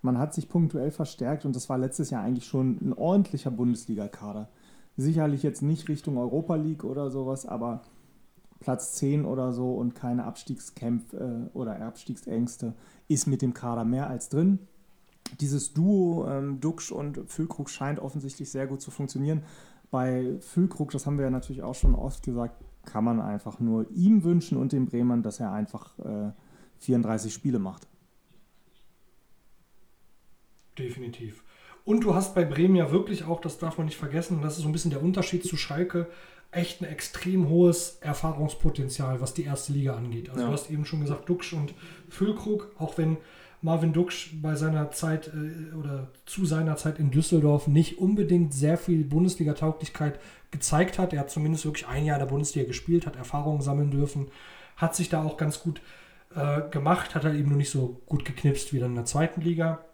Man 0.00 0.18
hat 0.18 0.32
sich 0.32 0.48
punktuell 0.48 0.90
verstärkt 0.90 1.44
und 1.44 1.54
das 1.54 1.68
war 1.68 1.76
letztes 1.76 2.10
Jahr 2.10 2.22
eigentlich 2.22 2.46
schon 2.46 2.78
ein 2.80 2.92
ordentlicher 2.94 3.50
Bundesliga-Kader. 3.50 4.48
Sicherlich 4.96 5.42
jetzt 5.42 5.62
nicht 5.62 5.88
Richtung 5.88 6.16
Europa 6.16 6.54
League 6.56 6.84
oder 6.84 7.10
sowas, 7.10 7.44
aber 7.44 7.82
Platz 8.60 8.94
10 8.94 9.24
oder 9.24 9.52
so 9.52 9.74
und 9.74 9.94
keine 9.94 10.24
Abstiegskämpfe 10.24 11.48
äh, 11.54 11.56
oder 11.56 11.80
Abstiegsängste 11.80 12.74
ist 13.06 13.26
mit 13.26 13.42
dem 13.42 13.54
Kader 13.54 13.84
mehr 13.84 14.08
als 14.08 14.28
drin. 14.28 14.58
Dieses 15.40 15.74
Duo 15.74 16.26
ähm, 16.28 16.60
Duxch 16.60 16.90
und 16.90 17.20
Füllkrug 17.30 17.68
scheint 17.70 18.00
offensichtlich 18.00 18.50
sehr 18.50 18.66
gut 18.66 18.80
zu 18.80 18.90
funktionieren. 18.90 19.42
Bei 19.90 20.36
Füllkrug, 20.40 20.90
das 20.90 21.06
haben 21.06 21.18
wir 21.18 21.26
ja 21.26 21.30
natürlich 21.30 21.62
auch 21.62 21.74
schon 21.74 21.94
oft 21.94 22.22
gesagt, 22.22 22.56
kann 22.88 23.04
man 23.04 23.20
einfach 23.20 23.60
nur 23.60 23.90
ihm 23.90 24.24
wünschen 24.24 24.56
und 24.56 24.72
den 24.72 24.86
Bremern, 24.86 25.22
dass 25.22 25.40
er 25.40 25.52
einfach 25.52 25.98
äh, 25.98 26.32
34 26.78 27.32
Spiele 27.32 27.58
macht. 27.58 27.86
Definitiv. 30.78 31.44
Und 31.84 32.04
du 32.04 32.14
hast 32.14 32.34
bei 32.34 32.44
Bremen 32.44 32.76
ja 32.76 32.90
wirklich 32.90 33.24
auch, 33.24 33.40
das 33.40 33.58
darf 33.58 33.78
man 33.78 33.86
nicht 33.86 33.96
vergessen, 33.96 34.36
und 34.36 34.42
das 34.42 34.56
ist 34.56 34.62
so 34.62 34.68
ein 34.68 34.72
bisschen 34.72 34.90
der 34.90 35.02
Unterschied 35.02 35.44
zu 35.44 35.56
Schalke, 35.56 36.06
echt 36.50 36.80
ein 36.80 36.86
extrem 36.86 37.48
hohes 37.48 37.98
Erfahrungspotenzial, 38.00 39.20
was 39.20 39.34
die 39.34 39.44
erste 39.44 39.72
Liga 39.72 39.94
angeht. 39.96 40.30
Also 40.30 40.40
Ja. 40.42 40.46
du 40.46 40.52
hast 40.52 40.70
eben 40.70 40.84
schon 40.84 41.00
gesagt, 41.00 41.28
Duxch 41.28 41.52
und 41.52 41.74
Füllkrug, 42.08 42.70
auch 42.78 42.96
wenn 42.96 43.18
Marvin 43.60 43.92
Duxch 43.92 44.40
bei 44.40 44.54
seiner 44.54 44.90
Zeit 44.92 45.28
äh, 45.28 45.74
oder 45.74 46.08
zu 46.26 46.46
seiner 46.46 46.76
Zeit 46.76 46.98
in 46.98 47.10
Düsseldorf 47.10 47.66
nicht 47.66 47.98
unbedingt 47.98 48.54
sehr 48.54 48.78
viel 48.78 49.04
Bundesliga-Tauglichkeit 49.04 50.20
gezeigt 50.50 50.98
hat. 50.98 51.12
Er 51.12 51.20
hat 51.20 51.30
zumindest 51.30 51.64
wirklich 51.64 51.86
ein 51.88 52.04
Jahr 52.04 52.16
in 52.16 52.24
der 52.24 52.30
Bundesliga 52.30 52.66
gespielt, 52.66 53.04
hat 53.06 53.16
Erfahrungen 53.16 53.60
sammeln 53.60 53.90
dürfen, 53.90 54.28
hat 54.76 54.94
sich 54.94 55.08
da 55.08 55.22
auch 55.24 55.36
ganz 55.36 55.60
gut 55.60 55.80
äh, 56.34 56.62
gemacht, 56.70 57.14
hat 57.14 57.24
er 57.24 57.34
eben 57.34 57.48
nur 57.48 57.58
nicht 57.58 57.70
so 57.70 58.00
gut 58.06 58.24
geknipst 58.24 58.72
wie 58.72 58.78
dann 58.78 58.90
in 58.90 58.96
der 58.96 59.04
zweiten 59.06 59.40
Liga. 59.40 59.84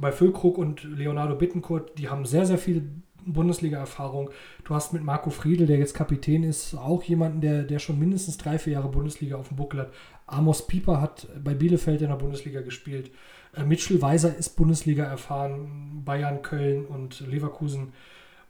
Bei 0.00 0.12
Füllkrug 0.12 0.58
und 0.58 0.84
Leonardo 0.84 1.34
Bittencourt, 1.34 1.98
die 1.98 2.08
haben 2.08 2.24
sehr, 2.24 2.46
sehr 2.46 2.58
viel 2.58 2.90
Bundesliga-Erfahrung. 3.26 4.30
Du 4.64 4.74
hast 4.74 4.92
mit 4.92 5.02
Marco 5.02 5.30
Friedl, 5.30 5.66
der 5.66 5.78
jetzt 5.78 5.94
Kapitän 5.94 6.42
ist, 6.44 6.74
auch 6.74 7.02
jemanden, 7.02 7.40
der, 7.40 7.64
der 7.64 7.78
schon 7.78 7.98
mindestens 7.98 8.38
drei, 8.38 8.58
vier 8.58 8.74
Jahre 8.74 8.88
Bundesliga 8.88 9.36
auf 9.36 9.48
dem 9.48 9.56
Buckel 9.56 9.80
hat. 9.80 9.92
Amos 10.26 10.66
Pieper 10.66 11.00
hat 11.00 11.28
bei 11.42 11.54
Bielefeld 11.54 12.02
in 12.02 12.08
der 12.08 12.16
Bundesliga 12.16 12.60
gespielt. 12.60 13.10
Äh, 13.54 13.64
Mitchell 13.64 14.00
Weiser 14.00 14.36
ist 14.36 14.50
Bundesliga 14.50 15.04
erfahren, 15.04 16.02
Bayern, 16.04 16.42
Köln 16.42 16.86
und 16.86 17.20
Leverkusen. 17.26 17.92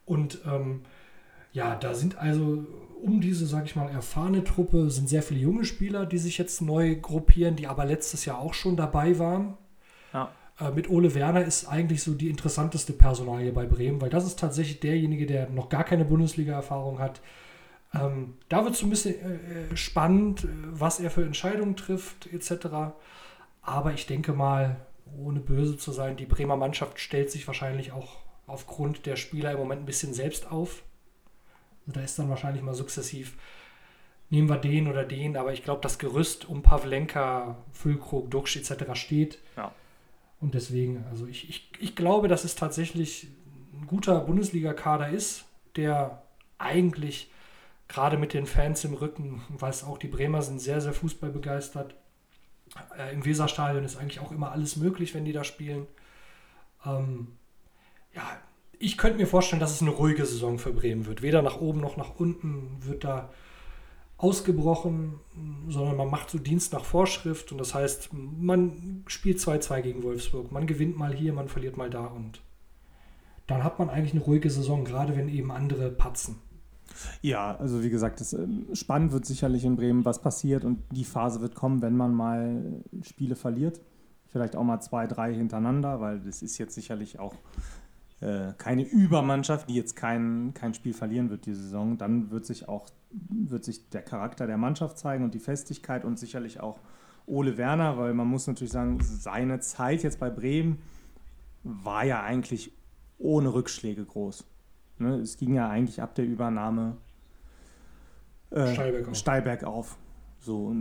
Und 0.05 0.41
ähm, 0.47 0.83
ja, 1.53 1.75
da 1.75 1.95
sind 1.95 2.19
also 2.19 2.67
um 3.03 3.21
diese, 3.21 3.47
sag 3.47 3.67
ich 3.67 3.77
mal, 3.77 3.89
erfahrene 3.89 4.45
Truppe 4.45 4.91
sind 4.91 5.09
sehr 5.09 5.23
viele 5.23 5.41
junge 5.41 5.65
Spieler, 5.65 6.07
die 6.07 6.19
sich 6.19 6.39
jetzt 6.39 6.63
neu 6.63 6.97
gruppieren, 6.97 7.57
die 7.57 7.67
aber 7.67 7.85
letztes 7.85 8.25
Jahr 8.25 8.39
auch 8.39 8.55
schon 8.55 8.77
dabei 8.77 9.19
waren. 9.19 9.57
Äh, 10.59 10.71
mit 10.71 10.89
Ole 10.89 11.15
Werner 11.15 11.45
ist 11.45 11.67
eigentlich 11.67 12.03
so 12.03 12.15
die 12.15 12.31
interessanteste 12.31 12.93
Personalie 12.93 13.53
bei 13.53 13.67
Bremen, 13.67 14.01
weil 14.01 14.11
das 14.11 14.27
ist 14.27 14.39
tatsächlich 14.39 14.81
derjenige, 14.81 15.27
der 15.27 15.49
noch 15.51 15.69
gar 15.69 15.85
keine 15.85 16.05
Bundesliga-Erfahrung 16.05 16.99
hat. 16.99 17.21
Ähm, 17.95 18.35
da 18.49 18.65
wird 18.65 18.75
es 18.75 18.81
so 18.81 18.87
ein 18.87 18.91
bisschen 18.91 19.15
äh, 19.15 19.77
spannend, 19.77 20.45
äh, 20.45 20.49
was 20.71 21.01
er 21.01 21.11
für 21.11 21.25
Entscheidungen 21.25 21.77
trifft, 21.77 22.27
etc. 22.33 22.95
Aber 23.63 23.93
ich 23.93 24.07
denke 24.07 24.33
mal, 24.33 24.77
ohne 25.17 25.41
böse 25.41 25.77
zu 25.77 25.93
sein, 25.93 26.17
die 26.17 26.27
Bremer 26.27 26.57
Mannschaft 26.57 26.99
stellt 27.01 27.31
sich 27.31 27.47
wahrscheinlich 27.47 27.93
auch 27.93 28.17
aufgrund 28.47 29.07
der 29.07 29.17
Spieler 29.17 29.53
im 29.53 29.59
Moment 29.59 29.83
ein 29.83 29.87
bisschen 29.87 30.15
selbst 30.15 30.51
auf. 30.51 30.83
Also 31.87 32.01
da 32.01 32.05
ist 32.05 32.19
dann 32.19 32.29
wahrscheinlich 32.29 32.63
mal 32.63 32.75
sukzessiv, 32.75 33.37
nehmen 34.31 34.49
wir 34.49 34.57
den 34.57 34.89
oder 34.89 35.05
den, 35.05 35.37
aber 35.37 35.53
ich 35.53 35.63
glaube, 35.63 35.81
das 35.81 35.99
Gerüst 35.99 36.49
um 36.49 36.63
Pavlenka, 36.63 37.57
Füllkrug, 37.73 38.31
Duxch 38.31 38.57
etc. 38.57 38.95
steht. 38.95 39.39
Ja. 39.57 39.73
Und 40.41 40.55
deswegen, 40.55 41.05
also 41.11 41.27
ich, 41.27 41.49
ich, 41.49 41.71
ich 41.79 41.97
glaube, 41.97 42.29
dass 42.29 42.45
es 42.45 42.55
tatsächlich 42.55 43.29
ein 43.73 43.87
guter 43.87 44.21
Bundesliga-Kader 44.21 45.09
ist, 45.09 45.45
der 45.77 46.23
eigentlich 46.59 47.31
gerade 47.89 48.19
mit 48.19 48.33
den 48.33 48.47
Fans 48.47 48.85
im 48.85 48.95
Rücken, 48.95 49.43
weiß 49.49 49.85
auch, 49.85 49.99
die 49.99 50.09
Bremer 50.09 50.43
sind 50.43 50.61
sehr, 50.61 50.81
sehr 50.81 50.93
fußballbegeistert. 50.93 51.95
Äh, 52.99 53.15
Im 53.15 53.25
Weserstadion 53.25 53.85
ist 53.85 53.97
eigentlich 53.97 54.21
auch 54.21 54.33
immer 54.33 54.53
alles 54.53 54.77
möglich, 54.77 55.15
wenn 55.15 55.25
die 55.25 55.33
da 55.33 55.45
spielen. 55.45 55.87
Ähm, 56.85 57.29
ja, 58.15 58.23
ich 58.79 58.99
könnte 58.99 59.19
mir 59.19 59.27
vorstellen, 59.27 59.61
dass 59.61 59.73
es 59.73 59.83
eine 59.83 59.91
ruhige 59.91 60.27
Saison 60.27 60.59
für 60.59 60.73
Bremen 60.73 61.07
wird. 61.07 61.23
Weder 61.23 61.43
nach 61.43 61.61
oben 61.61 61.81
noch 61.81 61.97
nach 61.97 62.17
unten 62.19 62.77
wird 62.81 63.05
da 63.05 63.31
ausgebrochen, 64.19 65.21
sondern 65.69 65.97
man 65.97 66.11
macht 66.11 66.31
so 66.31 66.39
Dienst 66.39 66.73
nach 66.73 66.85
Vorschrift 66.85 67.53
und 67.53 67.59
das 67.59 67.75
heißt, 67.75 68.11
man 68.13 69.05
spielt 69.07 69.39
2-2 69.39 69.83
gegen 69.83 70.03
Wolfsburg. 70.03 70.51
Man 70.53 70.67
gewinnt 70.67 70.97
mal 70.97 71.15
hier, 71.15 71.33
man 71.33 71.49
verliert 71.49 71.77
mal 71.77 71.91
da 71.91 72.07
und 72.07 72.41
dann 73.47 73.63
hat 73.63 73.79
man 73.79 73.91
eigentlich 73.91 74.13
eine 74.13 74.23
ruhige 74.23 74.51
Saison, 74.51 74.85
gerade 74.85 75.17
wenn 75.17 75.29
eben 75.29 75.53
andere 75.53 75.91
patzen. 75.91 76.37
Ja, 77.21 77.57
also 77.57 77.83
wie 77.83 77.91
gesagt, 77.91 78.21
das, 78.21 78.33
ähm, 78.33 78.69
spannend 78.73 79.13
wird 79.13 79.27
sicherlich 79.27 79.65
in 79.65 79.77
Bremen, 79.77 80.05
was 80.05 80.23
passiert 80.23 80.65
und 80.65 80.83
die 80.93 81.05
Phase 81.05 81.41
wird 81.41 81.55
kommen, 81.55 81.83
wenn 81.83 81.97
man 81.97 82.15
mal 82.15 82.83
Spiele 83.03 83.37
verliert. 83.37 83.81
Vielleicht 84.29 84.57
auch 84.57 84.65
mal 84.65 84.81
zwei, 84.81 85.07
drei 85.07 85.35
hintereinander, 85.35 86.01
weil 86.01 86.21
das 86.21 86.43
ist 86.43 86.59
jetzt 86.59 86.75
sicherlich 86.75 87.19
auch 87.19 87.35
äh, 88.21 88.53
keine 88.57 88.83
Übermannschaft, 88.83 89.69
die 89.69 89.75
jetzt 89.75 89.97
kein, 89.97 90.53
kein 90.55 90.75
Spiel 90.75 90.95
verlieren 90.95 91.31
wird 91.31 91.47
diese 91.47 91.63
Saison. 91.63 91.99
Dann 91.99 92.31
wird 92.31 92.47
sich 92.47 92.69
auch 92.69 92.89
wird 93.11 93.65
sich 93.65 93.89
der 93.89 94.03
Charakter 94.03 94.47
der 94.47 94.59
Mannschaft 94.59 94.99
zeigen 94.99 95.25
und 95.25 95.35
die 95.35 95.39
Festigkeit 95.39 96.05
und 96.05 96.19
sicherlich 96.19 96.61
auch 96.61 96.81
Ole 97.27 97.57
Werner, 97.57 97.99
weil 97.99 98.15
man 98.15 98.27
muss 98.27 98.47
natürlich 98.47 98.73
sagen, 98.73 98.99
seine 99.01 99.61
Zeit 99.61 100.03
jetzt 100.03 100.21
bei 100.21 100.31
Bremen 100.31 100.79
war 101.63 102.05
ja 102.05 102.23
eigentlich 102.23 102.73
ohne 103.19 103.53
Rückschläge 103.53 104.05
groß. 104.05 104.47
Ne, 104.99 105.17
es 105.17 105.37
ging 105.37 105.55
ja 105.55 105.69
eigentlich 105.69 106.01
ab 106.01 106.15
der 106.15 106.25
Übernahme 106.25 106.97
äh, 108.51 108.75
Steil 109.13 109.43
bergauf. 109.43 109.99
So, 110.39 110.75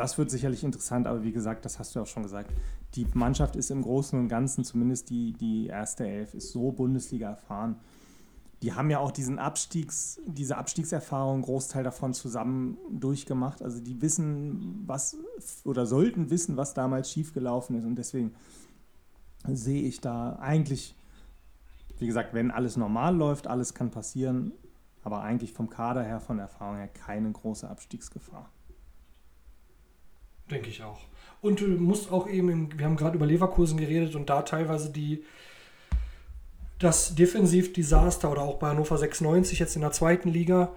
das 0.00 0.16
wird 0.16 0.30
sicherlich 0.30 0.64
interessant, 0.64 1.06
aber 1.06 1.22
wie 1.22 1.32
gesagt, 1.32 1.66
das 1.66 1.78
hast 1.78 1.94
du 1.94 2.00
auch 2.00 2.06
schon 2.06 2.22
gesagt. 2.22 2.50
Die 2.94 3.06
Mannschaft 3.12 3.54
ist 3.54 3.70
im 3.70 3.82
Großen 3.82 4.18
und 4.18 4.28
Ganzen, 4.28 4.64
zumindest 4.64 5.10
die, 5.10 5.34
die 5.34 5.66
erste 5.66 6.08
Elf, 6.08 6.32
ist 6.32 6.52
so 6.52 6.72
Bundesliga 6.72 7.28
erfahren. 7.28 7.76
Die 8.62 8.72
haben 8.72 8.88
ja 8.88 8.98
auch 8.98 9.10
diesen 9.10 9.38
Abstiegs, 9.38 10.18
diese 10.26 10.56
Abstiegserfahrung, 10.56 11.42
Großteil 11.42 11.84
davon 11.84 12.14
zusammen 12.14 12.78
durchgemacht. 12.90 13.62
Also 13.62 13.78
die 13.78 14.00
wissen, 14.00 14.84
was 14.86 15.18
oder 15.64 15.84
sollten 15.84 16.30
wissen, 16.30 16.56
was 16.56 16.72
damals 16.72 17.10
schiefgelaufen 17.10 17.76
ist. 17.76 17.84
Und 17.84 17.96
deswegen 17.96 18.34
sehe 19.46 19.82
ich 19.82 20.00
da 20.00 20.36
eigentlich, 20.36 20.94
wie 21.98 22.06
gesagt, 22.06 22.32
wenn 22.32 22.50
alles 22.50 22.78
normal 22.78 23.14
läuft, 23.14 23.46
alles 23.46 23.74
kann 23.74 23.90
passieren, 23.90 24.52
aber 25.02 25.20
eigentlich 25.20 25.52
vom 25.52 25.68
Kader 25.68 26.02
her, 26.02 26.20
von 26.20 26.38
der 26.38 26.46
Erfahrung 26.46 26.76
her, 26.76 26.88
keine 26.88 27.30
große 27.30 27.68
Abstiegsgefahr. 27.68 28.50
Denke 30.50 30.68
ich 30.68 30.82
auch. 30.82 31.00
Und 31.40 31.60
du 31.60 31.66
musst 31.66 32.12
auch 32.12 32.28
eben, 32.28 32.50
in, 32.50 32.78
wir 32.78 32.86
haben 32.86 32.96
gerade 32.96 33.16
über 33.16 33.26
Leverkusen 33.26 33.78
geredet 33.78 34.14
und 34.14 34.28
da 34.28 34.42
teilweise 34.42 34.90
die 34.90 35.24
das 36.78 37.14
Defensivdesaster 37.14 38.30
oder 38.30 38.42
auch 38.42 38.58
bei 38.58 38.68
Hannover 38.68 38.96
96 38.96 39.58
jetzt 39.58 39.76
in 39.76 39.82
der 39.82 39.92
zweiten 39.92 40.30
Liga. 40.30 40.72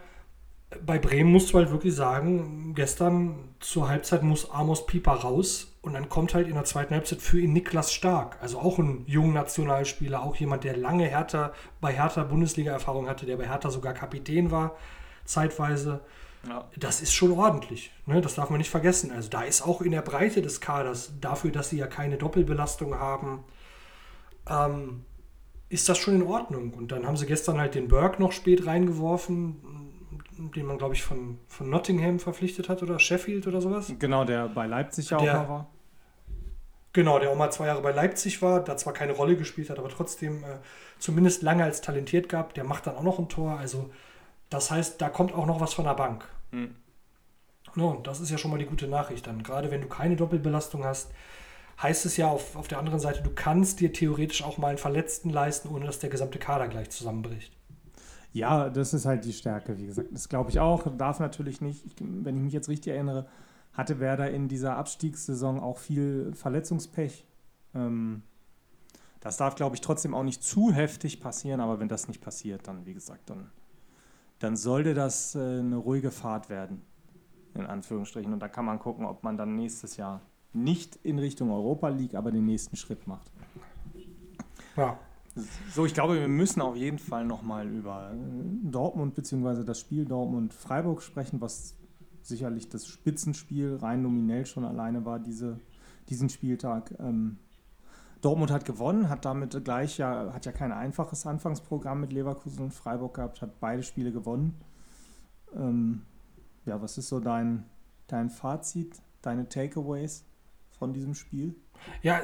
Bei 0.85 0.99
Bremen 0.99 1.31
musst 1.31 1.53
du 1.53 1.57
halt 1.57 1.71
wirklich 1.71 1.95
sagen, 1.95 2.73
gestern 2.75 3.55
zur 3.59 3.87
Halbzeit 3.87 4.21
muss 4.21 4.51
Amos 4.51 4.85
Pieper 4.85 5.13
raus 5.13 5.73
und 5.81 5.93
dann 5.93 6.09
kommt 6.09 6.33
halt 6.33 6.47
in 6.47 6.55
der 6.55 6.65
zweiten 6.65 6.93
Halbzeit 6.93 7.21
für 7.21 7.39
ihn 7.39 7.53
Niklas 7.53 7.93
Stark, 7.93 8.37
also 8.41 8.59
auch 8.59 8.79
ein 8.79 9.05
junger 9.07 9.33
Nationalspieler, 9.33 10.23
auch 10.23 10.35
jemand, 10.35 10.65
der 10.65 10.75
lange 10.75 11.05
Hertha 11.05 11.53
bei 11.79 11.93
Hertha 11.93 12.23
Bundesliga-Erfahrung 12.23 13.07
hatte, 13.07 13.25
der 13.25 13.37
bei 13.37 13.47
Hertha 13.47 13.69
sogar 13.69 13.93
Kapitän 13.93 14.51
war, 14.51 14.75
zeitweise. 15.25 16.01
Ja. 16.47 16.69
Das 16.77 17.01
ist 17.01 17.13
schon 17.13 17.31
ordentlich. 17.31 17.91
Ne? 18.05 18.21
Das 18.21 18.35
darf 18.35 18.49
man 18.49 18.57
nicht 18.57 18.69
vergessen. 18.69 19.11
Also 19.11 19.29
da 19.29 19.43
ist 19.43 19.61
auch 19.61 19.81
in 19.81 19.91
der 19.91 20.01
Breite 20.01 20.41
des 20.41 20.59
Kaders, 20.59 21.13
dafür, 21.21 21.51
dass 21.51 21.69
sie 21.69 21.77
ja 21.77 21.87
keine 21.87 22.17
Doppelbelastung 22.17 22.99
haben, 22.99 23.43
ähm, 24.49 25.05
ist 25.69 25.87
das 25.89 25.97
schon 25.97 26.15
in 26.15 26.23
Ordnung. 26.23 26.73
Und 26.73 26.91
dann 26.91 27.07
haben 27.07 27.17
sie 27.17 27.25
gestern 27.25 27.59
halt 27.59 27.75
den 27.75 27.87
Burke 27.87 28.21
noch 28.21 28.31
spät 28.31 28.65
reingeworfen, 28.65 29.61
den 30.55 30.65
man, 30.65 30.77
glaube 30.77 30.93
ich, 30.93 31.03
von, 31.03 31.39
von 31.47 31.69
Nottingham 31.69 32.19
verpflichtet 32.19 32.69
hat 32.69 32.83
oder 32.83 32.99
Sheffield 32.99 33.47
oder 33.47 33.61
sowas. 33.61 33.93
Genau, 33.97 34.25
der 34.25 34.49
bei 34.49 34.67
Leipzig 34.67 35.09
ja 35.09 35.17
auch 35.17 35.25
mal 35.25 35.49
war. 35.49 35.69
Genau, 36.91 37.17
der 37.17 37.31
auch 37.31 37.35
mal 37.35 37.51
zwei 37.51 37.67
Jahre 37.67 37.81
bei 37.81 37.91
Leipzig 37.91 38.41
war, 38.43 38.63
da 38.63 38.77
zwar 38.77 38.93
keine 38.93 39.13
Rolle 39.13 39.35
gespielt 39.35 39.71
hat, 39.71 39.79
aber 39.79 39.89
trotzdem 39.89 40.43
äh, 40.43 40.59
zumindest 40.99 41.41
lange 41.41 41.63
als 41.63 41.81
talentiert 41.81 42.29
gab. 42.29 42.53
Der 42.53 42.63
macht 42.63 42.85
dann 42.85 42.95
auch 42.95 43.03
noch 43.03 43.17
ein 43.17 43.29
Tor. 43.29 43.57
Also 43.57 43.89
das 44.53 44.71
heißt, 44.71 45.01
da 45.01 45.09
kommt 45.09 45.33
auch 45.33 45.45
noch 45.45 45.59
was 45.59 45.73
von 45.73 45.85
der 45.85 45.95
Bank. 45.95 46.27
Hm. 46.51 46.75
Ja, 47.75 47.83
und 47.85 48.05
das 48.05 48.19
ist 48.19 48.29
ja 48.29 48.37
schon 48.37 48.51
mal 48.51 48.59
die 48.59 48.65
gute 48.65 48.87
Nachricht 48.87 49.25
dann. 49.25 49.41
Gerade 49.41 49.71
wenn 49.71 49.81
du 49.81 49.87
keine 49.87 50.15
Doppelbelastung 50.15 50.83
hast, 50.83 51.11
heißt 51.81 52.05
es 52.05 52.17
ja 52.17 52.27
auf, 52.27 52.55
auf 52.55 52.67
der 52.67 52.77
anderen 52.77 52.99
Seite, 52.99 53.23
du 53.23 53.31
kannst 53.31 53.79
dir 53.79 53.91
theoretisch 53.91 54.43
auch 54.43 54.57
mal 54.57 54.67
einen 54.67 54.77
Verletzten 54.77 55.29
leisten, 55.31 55.69
ohne 55.69 55.85
dass 55.85 55.99
der 55.99 56.09
gesamte 56.09 56.37
Kader 56.37 56.67
gleich 56.67 56.91
zusammenbricht. 56.91 57.57
Ja, 58.31 58.69
das 58.69 58.93
ist 58.93 59.05
halt 59.05 59.25
die 59.25 59.33
Stärke, 59.33 59.77
wie 59.77 59.87
gesagt. 59.87 60.09
Das 60.11 60.29
glaube 60.29 60.49
ich 60.49 60.59
auch. 60.59 60.85
Darf 60.97 61.19
natürlich 61.19 61.61
nicht, 61.61 61.85
ich, 61.85 61.95
wenn 61.99 62.35
ich 62.35 62.43
mich 62.43 62.53
jetzt 62.53 62.69
richtig 62.69 62.93
erinnere, 62.93 63.27
hatte 63.73 63.99
Werder 63.99 64.29
in 64.29 64.47
dieser 64.47 64.77
Abstiegssaison 64.77 65.59
auch 65.59 65.77
viel 65.77 66.31
Verletzungspech. 66.35 67.25
Ähm, 67.73 68.23
das 69.19 69.37
darf, 69.37 69.55
glaube 69.55 69.75
ich, 69.75 69.81
trotzdem 69.81 70.13
auch 70.13 70.23
nicht 70.23 70.43
zu 70.43 70.71
heftig 70.71 71.21
passieren, 71.21 71.59
aber 71.59 71.79
wenn 71.79 71.87
das 71.87 72.07
nicht 72.07 72.21
passiert, 72.21 72.67
dann, 72.67 72.85
wie 72.85 72.93
gesagt, 72.93 73.29
dann, 73.29 73.49
dann 74.43 74.57
sollte 74.57 74.93
das 74.93 75.35
äh, 75.35 75.39
eine 75.39 75.77
ruhige 75.77 76.11
Fahrt 76.11 76.49
werden, 76.49 76.81
in 77.53 77.65
Anführungsstrichen. 77.65 78.33
Und 78.33 78.41
da 78.41 78.49
kann 78.49 78.65
man 78.65 78.77
gucken, 78.77 79.05
ob 79.05 79.23
man 79.23 79.37
dann 79.37 79.55
nächstes 79.55 79.95
Jahr 79.95 80.19
nicht 80.51 80.97
in 80.97 81.17
Richtung 81.17 81.49
Europa 81.49 81.87
League, 81.87 82.13
aber 82.13 82.29
den 82.29 82.45
nächsten 82.45 82.75
Schritt 82.75 83.07
macht. 83.07 83.31
Ja. 84.75 84.99
So, 85.73 85.85
ich 85.85 85.93
glaube, 85.93 86.19
wir 86.19 86.27
müssen 86.27 86.61
auf 86.61 86.75
jeden 86.75 86.99
Fall 86.99 87.25
nochmal 87.25 87.67
über 87.69 88.11
äh, 88.11 88.69
Dortmund 88.69 89.15
bzw. 89.15 89.63
das 89.63 89.79
Spiel 89.79 90.03
Dortmund-Freiburg 90.03 91.01
sprechen, 91.01 91.39
was 91.39 91.75
sicherlich 92.21 92.67
das 92.67 92.85
Spitzenspiel 92.85 93.77
rein 93.77 94.01
nominell 94.01 94.45
schon 94.45 94.65
alleine 94.65 95.05
war, 95.05 95.19
diese, 95.19 95.57
diesen 96.09 96.27
Spieltag. 96.27 96.93
Ähm, 96.99 97.37
Dortmund 98.23 98.51
hat 98.51 98.65
gewonnen, 98.65 99.09
hat 99.09 99.25
damit 99.25 99.63
gleich 99.63 99.97
ja, 99.97 100.33
hat 100.33 100.45
ja 100.45 100.51
kein 100.51 100.71
einfaches 100.71 101.25
Anfangsprogramm 101.25 102.01
mit 102.01 102.13
Leverkusen 102.13 102.65
und 102.65 102.73
Freiburg 102.73 103.15
gehabt, 103.15 103.41
hat 103.41 103.59
beide 103.59 103.83
Spiele 103.83 104.11
gewonnen. 104.11 104.59
Ähm, 105.55 106.03
ja, 106.65 106.81
was 106.81 106.97
ist 106.97 107.09
so 107.09 107.19
dein, 107.19 107.65
dein 108.07 108.29
Fazit, 108.29 108.95
deine 109.21 109.49
Takeaways 109.49 110.25
von 110.71 110.93
diesem 110.93 111.15
Spiel? 111.15 111.55
Ja, 112.01 112.21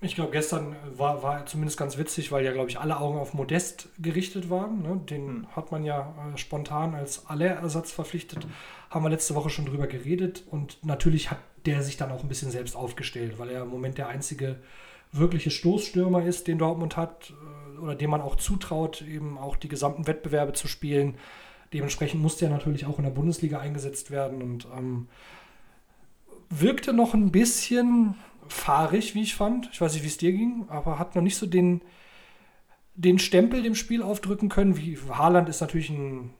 ich 0.00 0.14
glaube, 0.14 0.30
gestern 0.30 0.76
war, 0.96 1.22
war 1.22 1.46
zumindest 1.46 1.78
ganz 1.78 1.98
witzig, 1.98 2.30
weil 2.30 2.44
ja, 2.44 2.52
glaube 2.52 2.68
ich, 2.68 2.78
alle 2.78 2.98
Augen 2.98 3.18
auf 3.18 3.34
Modest 3.34 3.88
gerichtet 3.98 4.48
waren. 4.50 4.82
Ne? 4.82 5.00
Den 5.08 5.26
mhm. 5.26 5.46
hat 5.56 5.72
man 5.72 5.82
ja 5.82 6.14
äh, 6.32 6.36
spontan 6.36 6.94
als 6.94 7.26
Allerersatz 7.26 7.90
verpflichtet. 7.90 8.46
Haben 8.90 9.04
wir 9.04 9.10
letzte 9.10 9.34
Woche 9.34 9.50
schon 9.50 9.66
drüber 9.66 9.86
geredet. 9.86 10.44
Und 10.50 10.84
natürlich 10.84 11.30
hat 11.30 11.38
der 11.66 11.82
sich 11.82 11.96
dann 11.96 12.12
auch 12.12 12.22
ein 12.22 12.28
bisschen 12.28 12.50
selbst 12.50 12.76
aufgestellt, 12.76 13.38
weil 13.38 13.50
er 13.50 13.62
im 13.62 13.70
Moment 13.70 13.98
der 13.98 14.08
einzige 14.08 14.60
wirkliche 15.12 15.50
Stoßstürmer 15.50 16.24
ist, 16.24 16.46
den 16.48 16.58
Dortmund 16.58 16.96
hat 16.96 17.32
äh, 17.76 17.78
oder 17.78 17.94
dem 17.94 18.10
man 18.10 18.20
auch 18.20 18.36
zutraut, 18.36 19.02
eben 19.02 19.38
auch 19.38 19.56
die 19.56 19.68
gesamten 19.68 20.06
Wettbewerbe 20.06 20.52
zu 20.52 20.68
spielen. 20.68 21.16
Dementsprechend 21.72 22.22
musste 22.22 22.46
er 22.46 22.50
natürlich 22.50 22.86
auch 22.86 22.98
in 22.98 23.04
der 23.04 23.10
Bundesliga 23.10 23.58
eingesetzt 23.58 24.10
werden 24.10 24.42
und 24.42 24.66
ähm, 24.76 25.08
wirkte 26.48 26.92
noch 26.92 27.14
ein 27.14 27.30
bisschen 27.30 28.14
fahrig, 28.48 29.14
wie 29.14 29.22
ich 29.22 29.34
fand. 29.34 29.68
Ich 29.72 29.80
weiß 29.80 29.92
nicht, 29.92 30.02
wie 30.02 30.08
es 30.08 30.16
dir 30.16 30.32
ging, 30.32 30.64
aber 30.68 30.98
hat 30.98 31.14
noch 31.14 31.22
nicht 31.22 31.36
so 31.36 31.46
den, 31.46 31.82
den 32.94 33.18
Stempel 33.18 33.62
dem 33.62 33.74
Spiel 33.74 34.02
aufdrücken 34.02 34.48
können. 34.48 34.78
Wie 34.78 34.98
Haaland 35.10 35.48
ist 35.48 35.60
natürlich 35.60 35.90
ein, 35.90 36.30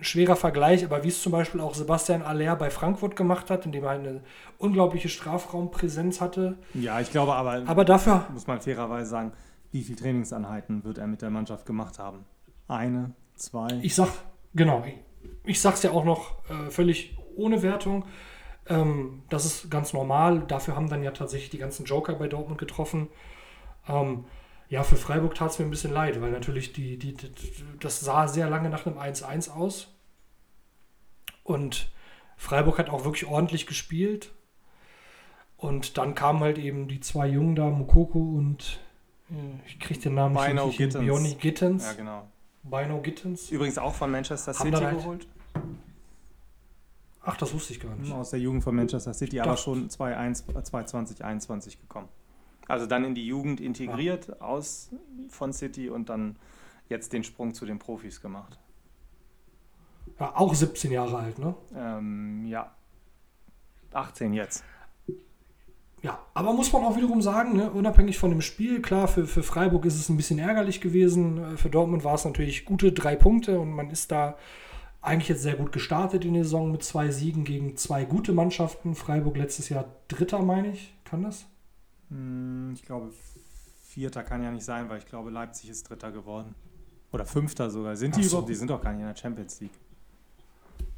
schwerer 0.00 0.36
Vergleich, 0.36 0.84
aber 0.84 1.04
wie 1.04 1.08
es 1.08 1.22
zum 1.22 1.32
Beispiel 1.32 1.60
auch 1.60 1.74
Sebastian 1.74 2.22
Aller 2.22 2.56
bei 2.56 2.70
Frankfurt 2.70 3.16
gemacht 3.16 3.50
hat, 3.50 3.66
indem 3.66 3.84
er 3.84 3.90
eine 3.90 4.22
unglaubliche 4.58 5.08
Strafraumpräsenz 5.08 6.20
hatte. 6.20 6.58
Ja, 6.74 7.00
ich 7.00 7.10
glaube 7.10 7.34
aber, 7.34 7.62
aber 7.66 7.84
dafür 7.84 8.26
muss 8.32 8.46
man 8.46 8.60
fairerweise 8.60 9.10
sagen, 9.10 9.32
wie 9.70 9.82
viele 9.82 9.98
Trainingsanheiten 9.98 10.84
wird 10.84 10.98
er 10.98 11.06
mit 11.06 11.22
der 11.22 11.30
Mannschaft 11.30 11.66
gemacht 11.66 11.98
haben? 11.98 12.24
Eine, 12.68 13.12
zwei? 13.34 13.68
Ich 13.82 13.94
sag, 13.94 14.08
genau, 14.54 14.84
ich 15.44 15.60
sag's 15.60 15.82
ja 15.82 15.90
auch 15.90 16.04
noch 16.04 16.36
äh, 16.48 16.70
völlig 16.70 17.18
ohne 17.36 17.62
Wertung. 17.62 18.04
Ähm, 18.68 19.22
das 19.30 19.44
ist 19.44 19.70
ganz 19.70 19.92
normal. 19.92 20.40
Dafür 20.46 20.76
haben 20.76 20.88
dann 20.88 21.02
ja 21.02 21.10
tatsächlich 21.10 21.50
die 21.50 21.58
ganzen 21.58 21.84
Joker 21.86 22.14
bei 22.14 22.28
Dortmund 22.28 22.58
getroffen. 22.58 23.08
Ähm, 23.88 24.24
ja, 24.68 24.82
für 24.82 24.96
Freiburg 24.96 25.34
tat 25.34 25.50
es 25.50 25.58
mir 25.58 25.64
ein 25.64 25.70
bisschen 25.70 25.92
leid, 25.92 26.20
weil 26.20 26.30
natürlich 26.30 26.72
die, 26.72 26.98
die, 26.98 27.14
die, 27.14 27.30
das 27.80 28.00
sah 28.00 28.28
sehr 28.28 28.50
lange 28.50 28.68
nach 28.68 28.86
einem 28.86 28.98
1-1 28.98 29.50
aus. 29.50 29.94
Und 31.42 31.90
Freiburg 32.36 32.78
hat 32.78 32.90
auch 32.90 33.04
wirklich 33.04 33.26
ordentlich 33.26 33.66
gespielt. 33.66 34.32
Und 35.56 35.96
dann 35.96 36.14
kamen 36.14 36.40
halt 36.40 36.58
eben 36.58 36.86
die 36.86 37.00
zwei 37.00 37.26
Jungen 37.26 37.56
da, 37.56 37.70
Mukoko 37.70 38.18
und 38.18 38.78
äh, 39.30 39.34
ich 39.66 39.80
kriege 39.80 40.00
den 40.00 40.14
Namen 40.14 40.36
Bino 40.36 40.66
nicht 40.66 40.78
Gittens. 40.78 41.02
Bioni 41.02 41.34
Gittens. 41.34 41.84
Ja, 41.84 41.92
genau. 41.94 42.28
Bino 42.62 43.00
Gittens. 43.00 43.50
Übrigens 43.50 43.78
auch 43.78 43.94
von 43.94 44.10
Manchester 44.10 44.52
City 44.54 44.70
halt 44.72 44.98
geholt. 44.98 45.26
Ach, 47.22 47.36
das 47.36 47.52
wusste 47.52 47.72
ich 47.72 47.80
gar 47.80 47.96
nicht. 47.96 48.12
Aus 48.12 48.30
der 48.30 48.38
Jugend 48.40 48.62
von 48.62 48.76
Manchester 48.76 49.12
City, 49.12 49.40
aber 49.40 49.56
schon 49.56 49.90
2021 49.90 51.80
gekommen. 51.80 52.08
Also 52.68 52.86
dann 52.86 53.04
in 53.04 53.14
die 53.14 53.26
Jugend 53.26 53.60
integriert 53.60 54.28
ja. 54.28 54.40
aus 54.40 54.90
von 55.28 55.52
City 55.52 55.88
und 55.88 56.08
dann 56.08 56.36
jetzt 56.88 57.12
den 57.12 57.24
Sprung 57.24 57.54
zu 57.54 57.66
den 57.66 57.78
Profis 57.78 58.20
gemacht. 58.20 58.58
Ja, 60.20 60.36
auch 60.36 60.54
17 60.54 60.90
Jahre 60.90 61.18
alt, 61.18 61.38
ne? 61.38 61.54
Ähm, 61.74 62.44
ja. 62.46 62.72
18 63.92 64.34
jetzt. 64.34 64.64
Ja, 66.02 66.20
aber 66.34 66.52
muss 66.52 66.72
man 66.72 66.84
auch 66.84 66.96
wiederum 66.96 67.22
sagen, 67.22 67.56
ne, 67.56 67.70
unabhängig 67.70 68.18
von 68.18 68.30
dem 68.30 68.40
Spiel, 68.40 68.80
klar, 68.80 69.08
für, 69.08 69.26
für 69.26 69.42
Freiburg 69.42 69.84
ist 69.84 69.96
es 69.96 70.08
ein 70.08 70.16
bisschen 70.16 70.38
ärgerlich 70.38 70.80
gewesen. 70.80 71.56
Für 71.56 71.70
Dortmund 71.70 72.04
war 72.04 72.14
es 72.14 72.24
natürlich 72.24 72.64
gute 72.64 72.92
drei 72.92 73.16
Punkte 73.16 73.58
und 73.58 73.72
man 73.72 73.90
ist 73.90 74.12
da 74.12 74.36
eigentlich 75.00 75.28
jetzt 75.28 75.42
sehr 75.42 75.56
gut 75.56 75.72
gestartet 75.72 76.24
in 76.24 76.34
der 76.34 76.44
Saison 76.44 76.70
mit 76.70 76.84
zwei 76.84 77.10
Siegen 77.10 77.44
gegen 77.44 77.76
zwei 77.76 78.04
gute 78.04 78.32
Mannschaften. 78.32 78.94
Freiburg 78.94 79.36
letztes 79.36 79.70
Jahr 79.70 79.86
Dritter, 80.06 80.42
meine 80.42 80.70
ich. 80.72 80.94
Kann 81.04 81.22
das? 81.22 81.46
Hm, 82.10 82.72
ich 82.74 82.82
glaube, 82.82 83.12
Vierter 83.82 84.22
kann 84.22 84.42
ja 84.42 84.50
nicht 84.50 84.64
sein, 84.64 84.88
weil 84.88 84.98
ich 84.98 85.06
glaube, 85.06 85.30
Leipzig 85.30 85.70
ist 85.70 85.88
Dritter 85.88 86.12
geworden. 86.12 86.54
Oder 87.12 87.24
Fünfter 87.24 87.70
sogar. 87.70 87.96
Sind 87.96 88.16
die 88.16 88.22
so. 88.22 88.28
überhaupt? 88.28 88.50
Die 88.50 88.54
sind 88.54 88.70
doch 88.70 88.80
gar 88.80 88.92
nicht 88.92 89.00
in 89.00 89.06
der 89.06 89.16
Champions 89.16 89.60
League. 89.60 89.78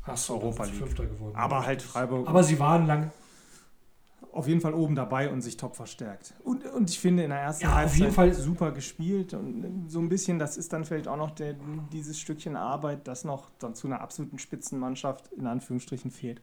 Ach 0.05 0.17
so, 0.17 0.35
Europa 0.35 0.65
League. 0.65 0.75
Fünfter 0.75 1.07
geworden. 1.07 1.37
Aber 1.37 1.65
halt 1.65 1.83
Freiburg. 1.83 2.29
Aber 2.29 2.43
sie 2.43 2.59
waren 2.59 2.87
lang, 2.87 3.13
auf 4.33 4.49
jeden 4.49 4.61
Fall 4.61 4.75
oben 4.75 4.95
dabei 4.95 5.31
und 5.31 5.43
sich 5.43 5.57
top 5.57 5.77
verstärkt. 5.77 6.35
Und, 6.45 6.65
und 6.67 6.91
ich 6.91 6.99
finde 6.99 7.25
in 7.25 7.31
der 7.31 7.41
ersten 7.41 7.65
ja, 7.65 7.75
Halbzeit 7.75 8.35
super 8.35 8.73
gespielt 8.73 9.35
und 9.35 9.87
so 9.89 9.99
ein 9.99 10.09
bisschen, 10.09 10.39
das 10.39 10.57
ist 10.57 10.73
dann 10.73 10.85
vielleicht 10.85 11.09
auch 11.09 11.17
noch 11.17 11.31
der, 11.31 11.55
dieses 11.93 12.19
Stückchen 12.19 12.57
Arbeit, 12.57 13.09
das 13.09 13.25
noch 13.25 13.51
dann 13.59 13.75
zu 13.75 13.87
einer 13.87 14.01
absoluten 14.01 14.39
Spitzenmannschaft 14.39 15.33
in 15.33 15.47
Anführungsstrichen 15.47 16.11
fehlt. 16.11 16.41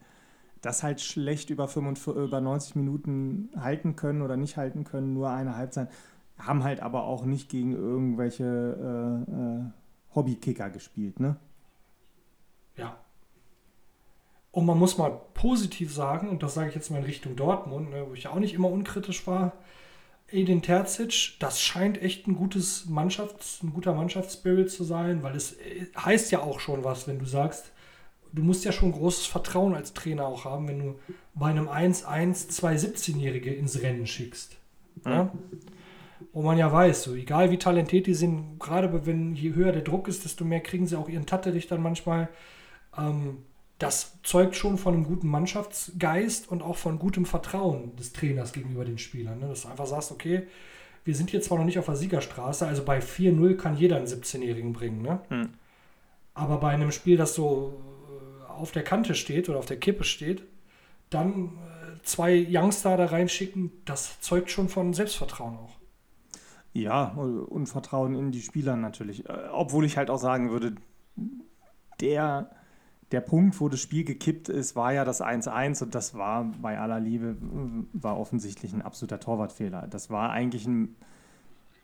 Das 0.60 0.82
halt 0.82 1.00
schlecht 1.00 1.50
über, 1.50 1.68
45, 1.68 2.22
über 2.22 2.40
90 2.40 2.76
Minuten 2.76 3.50
halten 3.56 3.96
können 3.96 4.22
oder 4.22 4.36
nicht 4.36 4.56
halten 4.56 4.84
können, 4.84 5.14
nur 5.14 5.30
eine 5.30 5.56
Halbzeit. 5.56 5.88
Haben 6.38 6.64
halt 6.64 6.80
aber 6.80 7.04
auch 7.04 7.24
nicht 7.24 7.48
gegen 7.48 7.72
irgendwelche 7.72 8.44
äh, 9.28 9.32
äh, 9.32 10.14
Hobbykicker 10.14 10.70
gespielt, 10.70 11.20
ne? 11.20 11.36
Ja, 12.76 12.96
und 14.50 14.66
man 14.66 14.78
muss 14.78 14.98
mal 14.98 15.20
positiv 15.34 15.94
sagen, 15.94 16.28
und 16.28 16.42
das 16.42 16.54
sage 16.54 16.70
ich 16.70 16.74
jetzt 16.74 16.90
mal 16.90 16.98
in 16.98 17.04
Richtung 17.04 17.36
Dortmund, 17.36 17.90
ne, 17.90 18.06
wo 18.08 18.14
ich 18.14 18.26
auch 18.28 18.40
nicht 18.40 18.54
immer 18.54 18.68
unkritisch 18.70 19.26
war, 19.26 19.52
Edin 20.30 20.62
Terzic, 20.62 21.36
das 21.38 21.60
scheint 21.60 22.02
echt 22.02 22.26
ein 22.26 22.34
gutes 22.34 22.86
Mannschafts-, 22.88 23.62
ein 23.62 23.72
guter 23.72 23.94
Mannschaftsspirit 23.94 24.70
zu 24.70 24.84
sein, 24.84 25.22
weil 25.22 25.36
es 25.36 25.52
äh, 25.52 25.86
heißt 25.96 26.32
ja 26.32 26.40
auch 26.40 26.60
schon 26.60 26.82
was, 26.82 27.06
wenn 27.06 27.18
du 27.18 27.24
sagst, 27.24 27.70
du 28.32 28.42
musst 28.42 28.64
ja 28.64 28.72
schon 28.72 28.92
großes 28.92 29.26
Vertrauen 29.26 29.74
als 29.74 29.94
Trainer 29.94 30.26
auch 30.26 30.44
haben, 30.44 30.68
wenn 30.68 30.78
du 30.78 30.94
bei 31.34 31.46
einem 31.46 31.68
1-1 31.68 32.48
zwei 32.48 32.74
17-Jährige 32.74 33.52
ins 33.52 33.82
Rennen 33.82 34.06
schickst. 34.06 34.56
Mhm. 35.04 35.10
Ja? 35.10 35.32
Wo 36.32 36.42
man 36.42 36.58
ja 36.58 36.70
weiß, 36.70 37.04
so 37.04 37.14
egal 37.14 37.50
wie 37.50 37.58
talentiert 37.58 38.06
die 38.06 38.14
sind, 38.14 38.58
gerade 38.58 39.06
wenn 39.06 39.34
je 39.34 39.54
höher 39.54 39.72
der 39.72 39.82
Druck 39.82 40.08
ist, 40.08 40.24
desto 40.24 40.44
mehr 40.44 40.60
kriegen 40.60 40.86
sie 40.86 40.96
auch 40.96 41.08
ihren 41.08 41.26
Tatterich 41.26 41.66
dann 41.66 41.82
manchmal. 41.82 42.28
Ähm, 42.96 43.38
das 43.78 44.18
zeugt 44.24 44.56
schon 44.56 44.76
von 44.76 44.94
einem 44.94 45.04
guten 45.04 45.28
Mannschaftsgeist 45.28 46.50
und 46.50 46.62
auch 46.62 46.76
von 46.76 46.98
gutem 46.98 47.24
Vertrauen 47.24 47.94
des 47.94 48.12
Trainers 48.12 48.52
gegenüber 48.52 48.84
den 48.84 48.98
Spielern. 48.98 49.38
Ne? 49.38 49.48
Dass 49.48 49.62
du 49.62 49.68
einfach 49.68 49.86
sagst, 49.86 50.10
okay, 50.10 50.48
wir 51.04 51.14
sind 51.14 51.32
jetzt 51.32 51.46
zwar 51.46 51.58
noch 51.58 51.64
nicht 51.64 51.78
auf 51.78 51.86
der 51.86 51.96
Siegerstraße, 51.96 52.66
also 52.66 52.84
bei 52.84 52.98
4-0 52.98 53.56
kann 53.56 53.76
jeder 53.76 53.96
einen 53.96 54.06
17-Jährigen 54.06 54.72
bringen. 54.72 55.02
Ne? 55.02 55.20
Hm. 55.28 55.48
Aber 56.34 56.58
bei 56.58 56.70
einem 56.70 56.92
Spiel, 56.92 57.16
das 57.16 57.34
so 57.34 57.80
auf 58.58 58.72
der 58.72 58.84
Kante 58.84 59.14
steht 59.14 59.48
oder 59.48 59.58
auf 59.58 59.66
der 59.66 59.78
Kippe 59.78 60.04
steht, 60.04 60.42
dann 61.10 61.46
äh, 61.46 62.02
zwei 62.02 62.46
Youngster 62.48 62.96
da 62.96 63.06
reinschicken, 63.06 63.72
das 63.84 64.20
zeugt 64.20 64.50
schon 64.50 64.68
von 64.68 64.92
Selbstvertrauen 64.92 65.56
auch. 65.56 65.76
Ja, 66.72 67.08
und 67.08 67.66
Vertrauen 67.66 68.14
in 68.14 68.30
die 68.30 68.42
Spieler 68.42 68.76
natürlich. 68.76 69.28
Äh, 69.28 69.48
obwohl 69.52 69.84
ich 69.84 69.96
halt 69.96 70.10
auch 70.10 70.18
sagen 70.18 70.50
würde, 70.50 70.74
der 72.00 72.50
der 73.12 73.20
Punkt, 73.20 73.60
wo 73.60 73.68
das 73.68 73.80
Spiel 73.80 74.04
gekippt 74.04 74.48
ist, 74.48 74.76
war 74.76 74.92
ja 74.92 75.04
das 75.04 75.22
1-1 75.22 75.82
und 75.82 75.94
das 75.94 76.14
war 76.14 76.44
bei 76.60 76.78
aller 76.78 77.00
Liebe, 77.00 77.36
war 77.92 78.18
offensichtlich 78.18 78.72
ein 78.72 78.82
absoluter 78.82 79.18
Torwartfehler. 79.18 79.86
Das 79.88 80.10
war 80.10 80.30
eigentlich 80.30 80.66
ein, 80.66 80.94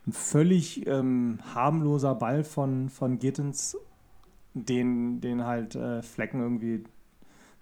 ein 0.06 0.12
völlig 0.12 0.86
ähm, 0.86 1.38
harmloser 1.54 2.14
Ball 2.14 2.44
von, 2.44 2.90
von 2.90 3.18
Gittens, 3.18 3.76
den, 4.54 5.20
den 5.20 5.44
halt 5.44 5.74
äh, 5.74 6.02
Flecken 6.02 6.40
irgendwie 6.40 6.84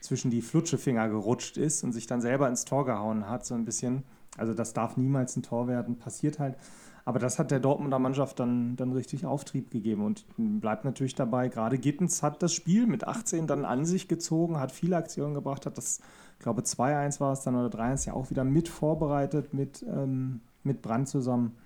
zwischen 0.00 0.30
die 0.30 0.42
Flutschefinger 0.42 1.08
gerutscht 1.08 1.56
ist 1.56 1.84
und 1.84 1.92
sich 1.92 2.06
dann 2.06 2.20
selber 2.20 2.48
ins 2.48 2.64
Tor 2.64 2.84
gehauen 2.84 3.28
hat, 3.28 3.46
so 3.46 3.54
ein 3.54 3.64
bisschen. 3.64 4.02
Also 4.36 4.54
das 4.54 4.72
darf 4.72 4.96
niemals 4.96 5.36
ein 5.36 5.42
Tor 5.42 5.68
werden, 5.68 5.98
passiert 5.98 6.38
halt. 6.38 6.56
Aber 7.04 7.18
das 7.18 7.38
hat 7.38 7.50
der 7.50 7.58
Dortmunder 7.58 7.98
Mannschaft 7.98 8.38
dann, 8.38 8.76
dann 8.76 8.92
richtig 8.92 9.26
Auftrieb 9.26 9.70
gegeben 9.70 10.04
und 10.04 10.24
bleibt 10.36 10.84
natürlich 10.84 11.14
dabei. 11.14 11.48
Gerade 11.48 11.78
Gittens 11.78 12.22
hat 12.22 12.42
das 12.42 12.52
Spiel 12.52 12.86
mit 12.86 13.06
18 13.06 13.46
dann 13.46 13.64
an 13.64 13.84
sich 13.84 14.06
gezogen, 14.06 14.60
hat 14.60 14.70
viele 14.70 14.96
Aktionen 14.96 15.34
gebracht, 15.34 15.66
hat 15.66 15.76
das, 15.78 16.00
ich 16.38 16.44
glaube 16.44 16.62
2-1 16.62 17.18
war 17.18 17.32
es 17.32 17.42
dann 17.42 17.56
oder 17.56 17.76
3-1 17.76 18.06
ja 18.06 18.12
auch 18.12 18.30
wieder 18.30 18.44
mit 18.44 18.68
vorbereitet 18.68 19.52
mit, 19.52 19.82
ähm, 19.82 20.40
mit 20.62 20.80
Brand 20.80 21.08
zusammen. 21.08 21.56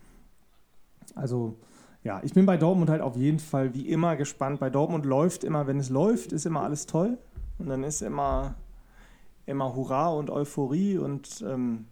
Also 1.15 1.59
ja, 2.07 2.21
ich 2.23 2.33
bin 2.35 2.47
bei 2.47 2.57
Dortmund 2.57 2.89
halt 2.89 3.03
auf 3.03 3.17
jeden 3.17 3.41
Fall 3.41 3.75
wie 3.75 3.89
immer 3.89 4.15
gespannt. 4.15 4.61
Bei 4.61 4.71
Dortmund 4.71 5.05
läuft 5.05 5.43
immer, 5.43 5.67
wenn 5.67 5.81
es 5.81 5.91
läuft, 5.91 6.33
ist 6.33 6.47
immer 6.47 6.63
alles 6.63 6.87
toll. 6.87 7.19
Und 7.59 7.69
dann 7.69 7.83
ist 7.83 8.01
immer, 8.01 8.55
immer 9.45 9.75
Hurra 9.75 10.11
und 10.11 10.31
Euphorie 10.31 10.99
und 10.99 11.45
ähm, 11.45 11.87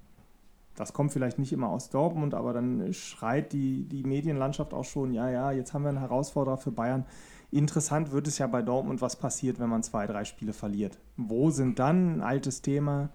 Das 0.76 0.92
kommt 0.92 1.12
vielleicht 1.12 1.38
nicht 1.38 1.52
immer 1.52 1.68
aus 1.68 1.90
Dortmund, 1.90 2.34
aber 2.34 2.52
dann 2.52 2.92
schreit 2.92 3.52
die, 3.52 3.84
die 3.84 4.02
Medienlandschaft 4.02 4.74
auch 4.74 4.84
schon, 4.84 5.12
ja, 5.12 5.30
ja, 5.30 5.52
jetzt 5.52 5.72
haben 5.72 5.82
wir 5.82 5.90
einen 5.90 5.98
Herausforderer 5.98 6.56
für 6.56 6.72
Bayern. 6.72 7.06
Interessant 7.52 8.10
wird 8.10 8.26
es 8.26 8.38
ja 8.38 8.48
bei 8.48 8.62
Dortmund, 8.62 9.00
was 9.00 9.14
passiert, 9.14 9.60
wenn 9.60 9.68
man 9.68 9.84
zwei, 9.84 10.06
drei 10.08 10.24
Spiele 10.24 10.52
verliert. 10.52 10.98
Wo 11.16 11.50
sind 11.50 11.78
dann, 11.78 12.16
ein 12.16 12.22
altes 12.22 12.62
Thema, 12.62 13.10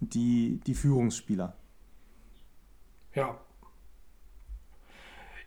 die, 0.00 0.60
die 0.66 0.74
Führungsspieler? 0.74 1.54
Ja. 3.14 3.38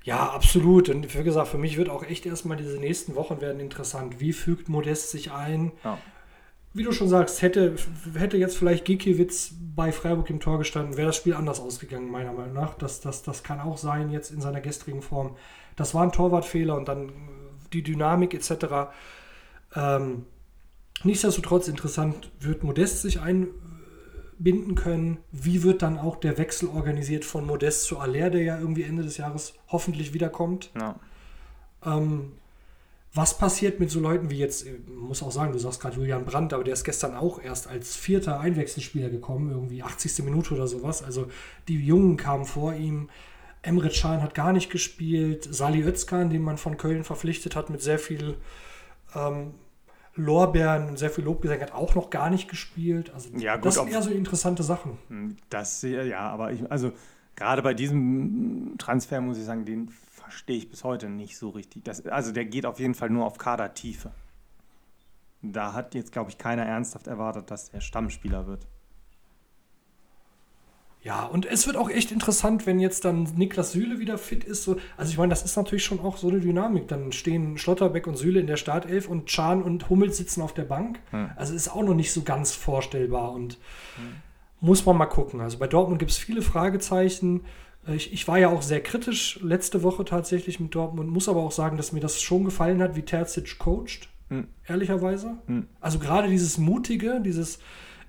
Ja, 0.03 0.29
absolut. 0.31 0.89
Und 0.89 1.17
wie 1.17 1.23
gesagt, 1.23 1.47
für 1.47 1.57
mich 1.57 1.77
wird 1.77 1.89
auch 1.89 2.03
echt 2.03 2.25
erstmal 2.25 2.57
diese 2.57 2.77
nächsten 2.77 3.15
Wochen 3.15 3.39
werden 3.41 3.59
interessant. 3.59 4.19
Wie 4.19 4.33
fügt 4.33 4.67
Modest 4.69 5.11
sich 5.11 5.31
ein? 5.31 5.71
Ja. 5.83 5.97
Wie 6.73 6.83
du 6.83 6.91
schon 6.91 7.07
sagst, 7.07 7.41
hätte, 7.41 7.75
hätte 8.15 8.37
jetzt 8.37 8.57
vielleicht 8.57 8.83
Gikiewicz 8.83 9.53
bei 9.75 9.91
Freiburg 9.91 10.29
im 10.29 10.39
Tor 10.39 10.57
gestanden, 10.57 10.97
wäre 10.97 11.07
das 11.07 11.17
Spiel 11.17 11.35
anders 11.35 11.59
ausgegangen, 11.59 12.09
meiner 12.09 12.33
Meinung 12.33 12.53
nach. 12.53 12.73
Das, 12.73 12.99
das, 12.99 13.21
das 13.21 13.43
kann 13.43 13.61
auch 13.61 13.77
sein, 13.77 14.09
jetzt 14.09 14.31
in 14.31 14.41
seiner 14.41 14.59
gestrigen 14.59 15.03
Form. 15.03 15.37
Das 15.75 15.93
war 15.93 16.03
ein 16.03 16.11
Torwartfehler 16.11 16.75
und 16.75 16.87
dann 16.87 17.11
die 17.71 17.83
Dynamik 17.83 18.33
etc. 18.33 18.91
Ähm, 19.75 20.25
nichtsdestotrotz 21.03 21.67
interessant, 21.67 22.31
wird 22.39 22.63
Modest 22.63 23.03
sich 23.03 23.21
ein, 23.21 23.49
binden 24.39 24.75
können. 24.75 25.17
Wie 25.31 25.63
wird 25.63 25.81
dann 25.81 25.97
auch 25.97 26.15
der 26.15 26.37
Wechsel 26.37 26.69
organisiert 26.69 27.25
von 27.25 27.45
Modest 27.45 27.83
zu 27.83 27.99
Aller, 27.99 28.29
der 28.29 28.43
ja 28.43 28.59
irgendwie 28.59 28.83
Ende 28.83 29.03
des 29.03 29.17
Jahres 29.17 29.53
hoffentlich 29.67 30.13
wiederkommt? 30.13 30.71
Ja. 30.79 30.95
Ähm, 31.85 32.33
was 33.15 33.37
passiert 33.37 33.79
mit 33.79 33.91
so 33.91 33.99
Leuten 33.99 34.31
wie 34.31 34.39
jetzt, 34.39 34.65
muss 34.87 35.21
auch 35.21 35.31
sagen, 35.31 35.53
du 35.53 35.59
sagst 35.59 35.79
gerade 35.79 35.97
Julian 35.97 36.25
Brandt, 36.25 36.51
aber 36.51 36.63
der 36.63 36.73
ist 36.73 36.83
gestern 36.83 37.13
auch 37.13 37.39
erst 37.39 37.67
als 37.67 37.95
vierter 37.95 38.39
Einwechselspieler 38.39 39.09
gekommen, 39.09 39.51
irgendwie 39.51 39.83
80. 39.83 40.23
Minute 40.25 40.55
oder 40.55 40.67
sowas. 40.67 41.03
Also 41.03 41.27
die 41.67 41.77
Jungen 41.77 42.17
kamen 42.17 42.45
vor 42.45 42.73
ihm. 42.73 43.09
Emre 43.61 43.89
Can 43.89 44.21
hat 44.23 44.33
gar 44.33 44.51
nicht 44.51 44.71
gespielt. 44.71 45.47
Sali 45.49 45.83
Özkan, 45.83 46.31
den 46.31 46.41
man 46.41 46.57
von 46.57 46.77
Köln 46.77 47.03
verpflichtet 47.03 47.55
hat, 47.55 47.69
mit 47.69 47.81
sehr 47.83 47.99
viel 47.99 48.35
ähm, 49.15 49.53
Lorbeeren 50.15 50.89
und 50.89 50.99
sehr 50.99 51.09
viel 51.09 51.23
Lobgesang 51.23 51.59
hat 51.59 51.73
auch 51.73 51.95
noch 51.95 52.09
gar 52.09 52.29
nicht 52.29 52.47
gespielt. 52.47 53.11
Also 53.13 53.29
ja, 53.35 53.55
gut, 53.55 53.65
das 53.65 53.75
sind 53.75 53.89
eher 53.89 54.01
so 54.01 54.11
interessante 54.11 54.63
Sachen. 54.63 54.97
Hm, 55.07 55.37
das, 55.49 55.81
ja, 55.81 56.19
aber 56.19 56.51
ich, 56.51 56.69
also 56.71 56.91
gerade 57.35 57.61
bei 57.61 57.73
diesem 57.73 58.75
Transfer 58.77 59.21
muss 59.21 59.37
ich 59.37 59.45
sagen, 59.45 59.65
den 59.65 59.89
verstehe 59.89 60.57
ich 60.57 60.69
bis 60.69 60.83
heute 60.83 61.09
nicht 61.09 61.37
so 61.37 61.49
richtig. 61.49 61.83
Das, 61.83 62.05
also 62.05 62.31
der 62.31 62.45
geht 62.45 62.65
auf 62.65 62.79
jeden 62.79 62.93
Fall 62.93 63.09
nur 63.09 63.25
auf 63.25 63.37
Kadertiefe. 63.37 64.11
Da 65.41 65.73
hat 65.73 65.95
jetzt, 65.95 66.11
glaube 66.11 66.29
ich, 66.29 66.37
keiner 66.37 66.63
ernsthaft 66.63 67.07
erwartet, 67.07 67.51
dass 67.51 67.69
er 67.69 67.81
Stammspieler 67.81 68.47
wird. 68.47 68.65
Ja, 71.03 71.25
und 71.25 71.45
es 71.45 71.67
wird 71.67 71.75
auch 71.75 71.89
echt 71.89 72.13
interessant, 72.13 72.65
wenn 72.65 72.79
jetzt 72.79 73.03
dann 73.03 73.23
Niklas 73.35 73.73
Süle 73.73 73.99
wieder 73.99 74.17
fit 74.17 74.45
ist. 74.45 74.63
So, 74.63 74.77
also 74.95 75.11
ich 75.11 75.17
meine, 75.17 75.31
das 75.31 75.43
ist 75.43 75.57
natürlich 75.57 75.83
schon 75.83 75.99
auch 75.99 76.15
so 76.15 76.29
eine 76.29 76.39
Dynamik. 76.39 76.87
Dann 76.87 77.11
stehen 77.11 77.57
Schlotterbeck 77.57 78.07
und 78.07 78.15
Süle 78.15 78.39
in 78.39 78.47
der 78.47 78.55
Startelf 78.55 79.09
und 79.09 79.25
Chan 79.25 79.61
und 79.61 79.89
Hummels 79.89 80.15
sitzen 80.15 80.41
auf 80.41 80.53
der 80.53 80.63
Bank. 80.63 80.99
Hm. 81.11 81.29
Also 81.35 81.53
ist 81.53 81.67
auch 81.67 81.83
noch 81.83 81.93
nicht 81.93 82.13
so 82.13 82.21
ganz 82.21 82.53
vorstellbar 82.53 83.33
und 83.33 83.57
hm. 83.97 84.15
muss 84.61 84.85
man 84.85 84.95
mal 84.95 85.07
gucken. 85.07 85.41
Also 85.41 85.57
bei 85.57 85.67
Dortmund 85.67 85.99
gibt 85.99 86.11
es 86.11 86.17
viele 86.17 86.41
Fragezeichen. 86.41 87.41
Ich, 87.85 88.13
ich, 88.13 88.25
war 88.29 88.39
ja 88.39 88.47
auch 88.47 88.61
sehr 88.61 88.81
kritisch 88.81 89.41
letzte 89.43 89.83
Woche 89.83 90.05
tatsächlich 90.05 90.61
mit 90.61 90.73
Dortmund, 90.73 91.09
muss 91.09 91.27
aber 91.27 91.41
auch 91.41 91.51
sagen, 91.51 91.75
dass 91.75 91.91
mir 91.91 91.99
das 91.99 92.21
schon 92.21 92.45
gefallen 92.45 92.81
hat, 92.81 92.95
wie 92.95 93.01
Terzic 93.01 93.59
coacht, 93.59 94.07
hm. 94.29 94.47
ehrlicherweise. 94.65 95.35
Hm. 95.47 95.67
Also 95.81 95.99
gerade 95.99 96.29
dieses 96.29 96.57
Mutige, 96.57 97.19
dieses 97.19 97.59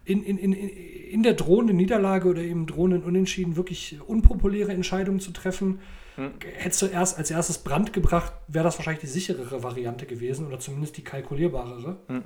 in, 0.05 0.22
in, 0.22 0.38
in, 0.38 0.52
in 0.52 1.22
der 1.22 1.34
drohenden 1.34 1.76
Niederlage 1.76 2.28
oder 2.28 2.42
im 2.42 2.66
drohenden 2.66 3.02
Unentschieden 3.02 3.57
wirklich 3.57 3.98
unpopuläre 4.07 4.72
Entscheidungen 4.72 5.20
zu 5.20 5.30
treffen. 5.30 5.80
Hm. 6.16 6.32
Hättest 6.57 6.82
du 6.82 6.86
erst 6.86 7.18
als 7.18 7.30
erstes 7.30 7.59
Brand 7.59 7.92
gebracht, 7.92 8.32
wäre 8.48 8.64
das 8.64 8.78
wahrscheinlich 8.78 9.00
die 9.00 9.09
sicherere 9.09 9.62
Variante 9.62 10.07
gewesen 10.07 10.46
oder 10.46 10.61
zumindest 10.61 10.96
die 10.96 11.02
kalkulierbarere. 11.02 11.96
Hm. 12.09 12.24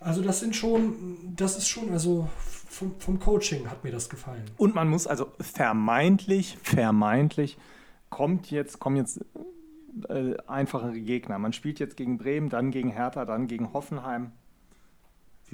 Also 0.00 0.20
das 0.20 0.40
sind 0.40 0.54
schon, 0.54 1.34
das 1.34 1.56
ist 1.56 1.68
schon, 1.68 1.90
also 1.90 2.28
vom, 2.68 2.94
vom, 2.98 3.18
Coaching 3.18 3.70
hat 3.70 3.84
mir 3.84 3.90
das 3.90 4.10
gefallen. 4.10 4.44
Und 4.58 4.74
man 4.74 4.88
muss 4.88 5.06
also 5.06 5.32
vermeintlich, 5.40 6.58
vermeintlich 6.62 7.56
kommt 8.10 8.50
jetzt, 8.50 8.80
kommen 8.80 8.96
jetzt 8.96 9.24
äh, 10.08 10.34
einfachere 10.46 11.00
Gegner. 11.00 11.38
Man 11.38 11.54
spielt 11.54 11.78
jetzt 11.78 11.96
gegen 11.96 12.18
Bremen, 12.18 12.50
dann 12.50 12.70
gegen 12.70 12.90
Hertha, 12.90 13.24
dann 13.24 13.46
gegen 13.46 13.72
Hoffenheim 13.72 14.32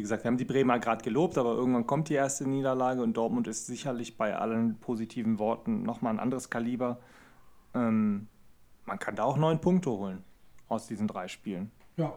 wie 0.01 0.03
gesagt, 0.03 0.25
wir 0.25 0.31
haben 0.31 0.39
die 0.39 0.47
Bremer 0.47 0.79
gerade 0.79 1.05
gelobt, 1.05 1.37
aber 1.37 1.53
irgendwann 1.53 1.87
kommt 1.87 2.09
die 2.09 2.15
erste 2.15 2.49
Niederlage 2.49 3.03
und 3.03 3.19
Dortmund 3.19 3.47
ist 3.47 3.67
sicherlich 3.67 4.17
bei 4.17 4.35
allen 4.35 4.79
positiven 4.79 5.39
Worten 5.39 5.83
nochmal 5.83 6.15
ein 6.15 6.19
anderes 6.19 6.49
Kaliber. 6.49 7.01
Ähm, 7.75 8.27
man 8.87 8.99
kann 8.99 9.15
da 9.15 9.25
auch 9.25 9.37
neun 9.37 9.61
Punkte 9.61 9.91
holen 9.91 10.25
aus 10.71 10.87
diesen 10.87 11.07
drei 11.07 11.29
Spielen. 11.29 11.71
Ja. 11.99 12.15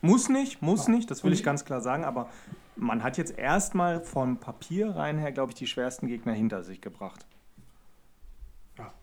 Muss 0.00 0.30
nicht, 0.30 0.62
muss 0.62 0.86
ja. 0.86 0.94
nicht, 0.94 1.10
das 1.10 1.24
will 1.24 1.34
ich 1.34 1.44
ganz 1.44 1.66
klar 1.66 1.82
sagen, 1.82 2.04
aber 2.04 2.30
man 2.74 3.02
hat 3.02 3.18
jetzt 3.18 3.36
erstmal 3.36 4.00
vom 4.00 4.38
Papier 4.38 4.96
rein 4.96 5.18
her, 5.18 5.30
glaube 5.30 5.50
ich, 5.50 5.56
die 5.56 5.66
schwersten 5.66 6.06
Gegner 6.06 6.32
hinter 6.32 6.62
sich 6.62 6.80
gebracht. 6.80 7.26
Ja. 8.78 8.94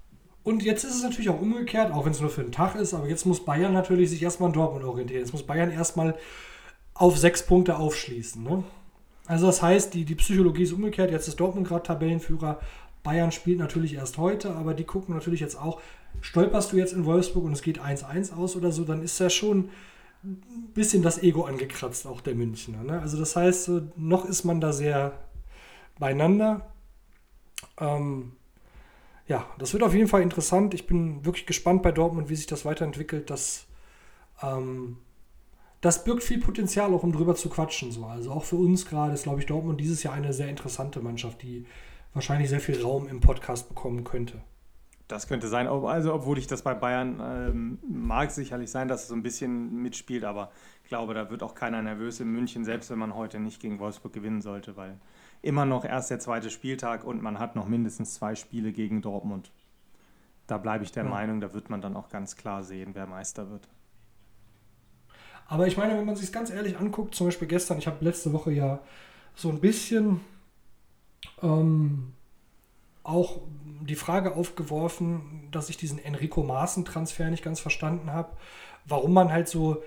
Und 0.42 0.64
jetzt 0.64 0.86
ist 0.86 0.96
es 0.96 1.04
natürlich 1.04 1.30
auch 1.30 1.40
umgekehrt, 1.40 1.92
auch 1.92 2.06
wenn 2.06 2.14
es 2.14 2.20
nur 2.20 2.32
für 2.32 2.42
einen 2.42 2.52
Tag 2.52 2.74
ist, 2.74 2.96
aber 2.96 3.08
jetzt 3.08 3.28
muss 3.28 3.46
Bayern 3.46 3.74
natürlich 3.74 4.10
sich 4.10 4.24
erstmal 4.24 4.50
an 4.50 4.54
Dortmund 4.54 4.86
orientieren. 4.86 5.20
Jetzt 5.20 5.34
muss 5.34 5.44
Bayern 5.44 5.70
erstmal 5.70 6.18
auf 6.94 7.18
sechs 7.18 7.46
Punkte 7.46 7.78
aufschließen. 7.78 8.44
Ne? 8.44 8.64
Also 9.26 9.48
das 9.48 9.62
heißt, 9.62 9.94
die, 9.94 10.06
die 10.06 10.16
Psychologie 10.16 10.64
ist 10.64 10.74
umgekehrt. 10.74 11.12
Jetzt 11.12 11.28
ist 11.28 11.40
Dortmund 11.40 11.68
gerade 11.68 11.84
Tabellenführer. 11.84 12.60
Bayern 13.04 13.32
spielt 13.32 13.60
natürlich 13.60 13.96
erst 13.96 14.18
heute, 14.18 14.56
aber 14.56 14.74
die 14.74 14.84
gucken 14.84 15.16
natürlich 15.16 15.40
jetzt 15.40 15.56
auch, 15.56 15.82
stolperst 16.22 16.72
du 16.72 16.78
jetzt 16.78 16.94
in 16.94 17.06
Wolfsburg 17.06 17.46
und 17.46 17.54
es 17.54 17.62
geht 17.62 17.80
1-1 17.80 18.36
aus 18.36 18.56
oder 18.56 18.72
so, 18.72 18.84
dann 18.84 19.02
ist 19.02 19.20
ja 19.20 19.30
schon 19.30 19.70
ein 20.24 20.72
bisschen 20.76 21.02
das 21.02 21.24
Ego 21.24 21.46
angekratzt, 21.46 22.06
auch 22.06 22.22
der 22.22 22.36
Münchner. 22.36 22.84
Ne? 22.84 23.00
Also 23.00 23.18
das 23.18 23.36
heißt, 23.36 23.72
noch 23.96 24.26
ist 24.26 24.44
man 24.44 24.62
da 24.62 24.72
sehr 24.72 25.14
beieinander. 25.98 26.72
Ähm, 27.80 28.34
ja, 29.28 29.46
das 29.58 29.74
wird 29.74 29.84
auf 29.84 29.94
jeden 29.94 30.08
Fall 30.08 30.22
interessant. 30.22 30.74
Ich 30.74 30.86
bin 30.86 31.26
wirklich 31.26 31.46
gespannt 31.46 31.82
bei 31.82 31.92
Dortmund, 31.92 32.30
wie 32.30 32.36
sich 32.36 32.48
das 32.48 32.66
weiterentwickelt. 32.66 33.30
Das 33.30 33.66
ähm, 34.44 34.98
das 35.82 36.04
birgt 36.04 36.24
viel 36.24 36.40
Potenzial, 36.40 36.94
auch 36.94 37.04
um 37.04 37.12
drüber 37.12 37.36
zu 37.36 37.50
quatschen. 37.50 37.92
So. 37.92 38.06
Also 38.06 38.32
auch 38.32 38.44
für 38.44 38.56
uns 38.56 38.86
gerade 38.86 39.14
ist, 39.14 39.24
glaube 39.24 39.40
ich, 39.40 39.48
Dortmund 39.48 39.82
dieses 39.82 40.04
Jahr 40.04 40.14
eine 40.14 40.32
sehr 40.32 40.48
interessante 40.48 41.02
Mannschaft, 41.02 41.42
die 41.42 41.66
wahrscheinlich 42.14 42.50
sehr 42.50 42.60
viel 42.60 42.82
Raum 42.82 43.08
im 43.08 43.20
Podcast 43.20 43.68
bekommen 43.68 44.04
könnte. 44.04 44.42
Das 45.08 45.28
könnte 45.28 45.48
sein. 45.50 45.68
Also, 45.68 46.14
obwohl 46.14 46.38
ich 46.38 46.48
das 46.48 46.62
bei 46.62 46.74
Bayern 46.74 47.20
ähm, 47.22 47.80
mag, 47.90 48.32
sicherlich 48.32 48.72
sein, 48.72 48.88
dass 48.88 49.04
es 49.04 49.08
so 49.10 49.16
ein 49.16 49.24
bisschen 49.24 49.82
mitspielt, 49.82 50.24
aber 50.24 50.52
ich 50.84 50.90
glaube, 50.90 51.14
da 51.14 51.30
wird 51.30 51.44
auch 51.44 51.54
keiner 51.54 51.82
nervös 51.82 52.22
in 52.22 52.32
München, 52.32 52.64
selbst 52.64 52.90
wenn 52.92 53.00
man 53.00 53.14
heute 53.16 53.40
nicht 53.40 53.60
gegen 53.60 53.80
Wolfsburg 53.80 54.14
gewinnen 54.14 54.42
sollte, 54.42 54.78
weil 54.78 55.00
immer 55.42 55.66
noch 55.66 55.84
erst 55.84 56.12
der 56.12 56.20
zweite 56.20 56.50
Spieltag 56.50 57.04
und 57.04 57.22
man 57.22 57.40
hat 57.40 57.56
noch 57.56 57.68
mindestens 57.68 58.14
zwei 58.14 58.36
Spiele 58.36 58.72
gegen 58.72 59.02
Dortmund. 59.02 59.52
Da 60.48 60.58
bleibe 60.58 60.84
ich 60.84 60.92
der 60.94 61.04
ja. 61.04 61.10
Meinung, 61.10 61.42
da 61.42 61.54
wird 61.54 61.70
man 61.70 61.82
dann 61.82 61.98
auch 61.98 62.10
ganz 62.10 62.38
klar 62.38 62.64
sehen, 62.64 62.92
wer 62.94 63.08
Meister 63.08 63.50
wird. 63.50 63.68
Aber 65.52 65.68
ich 65.68 65.76
meine, 65.76 65.98
wenn 65.98 66.06
man 66.06 66.16
sich 66.16 66.32
ganz 66.32 66.50
ehrlich 66.50 66.78
anguckt, 66.78 67.14
zum 67.14 67.28
Beispiel 67.28 67.46
gestern, 67.50 67.78
ich 67.78 67.86
habe 67.86 68.06
letzte 68.06 68.32
Woche 68.32 68.54
ja 68.54 68.80
so 69.36 69.50
ein 69.50 69.60
bisschen 69.60 70.22
ähm, 71.44 72.14
auch 73.04 73.42
die 73.82 73.96
Frage 73.96 74.34
aufgeworfen, 74.34 75.50
dass 75.52 75.68
ich 75.68 75.76
diesen 75.76 76.00
Enrico 76.00 76.42
Maaßen-Transfer 76.42 77.30
nicht 77.30 77.44
ganz 77.44 77.60
verstanden 77.60 78.14
habe, 78.14 78.32
warum 78.86 79.12
man 79.12 79.30
halt 79.30 79.50
so, 79.50 79.84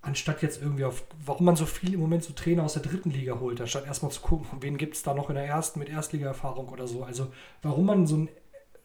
anstatt 0.00 0.40
jetzt 0.40 0.62
irgendwie 0.62 0.84
auf, 0.84 1.04
warum 1.22 1.44
man 1.44 1.56
so 1.56 1.66
viel 1.66 1.92
im 1.92 2.00
Moment 2.00 2.24
so 2.24 2.32
Trainer 2.32 2.64
aus 2.64 2.72
der 2.72 2.82
dritten 2.82 3.10
Liga 3.10 3.38
holt, 3.38 3.60
anstatt 3.60 3.84
erstmal 3.84 4.12
zu 4.12 4.22
gucken, 4.22 4.46
wen 4.62 4.78
gibt 4.78 4.96
es 4.96 5.02
da 5.02 5.12
noch 5.12 5.28
in 5.28 5.34
der 5.36 5.44
ersten 5.44 5.78
mit 5.78 5.90
Erstliga-Erfahrung 5.90 6.70
oder 6.70 6.86
so. 6.86 7.04
Also 7.04 7.30
warum 7.60 7.84
man 7.84 8.06
so 8.06 8.14
einen 8.14 8.28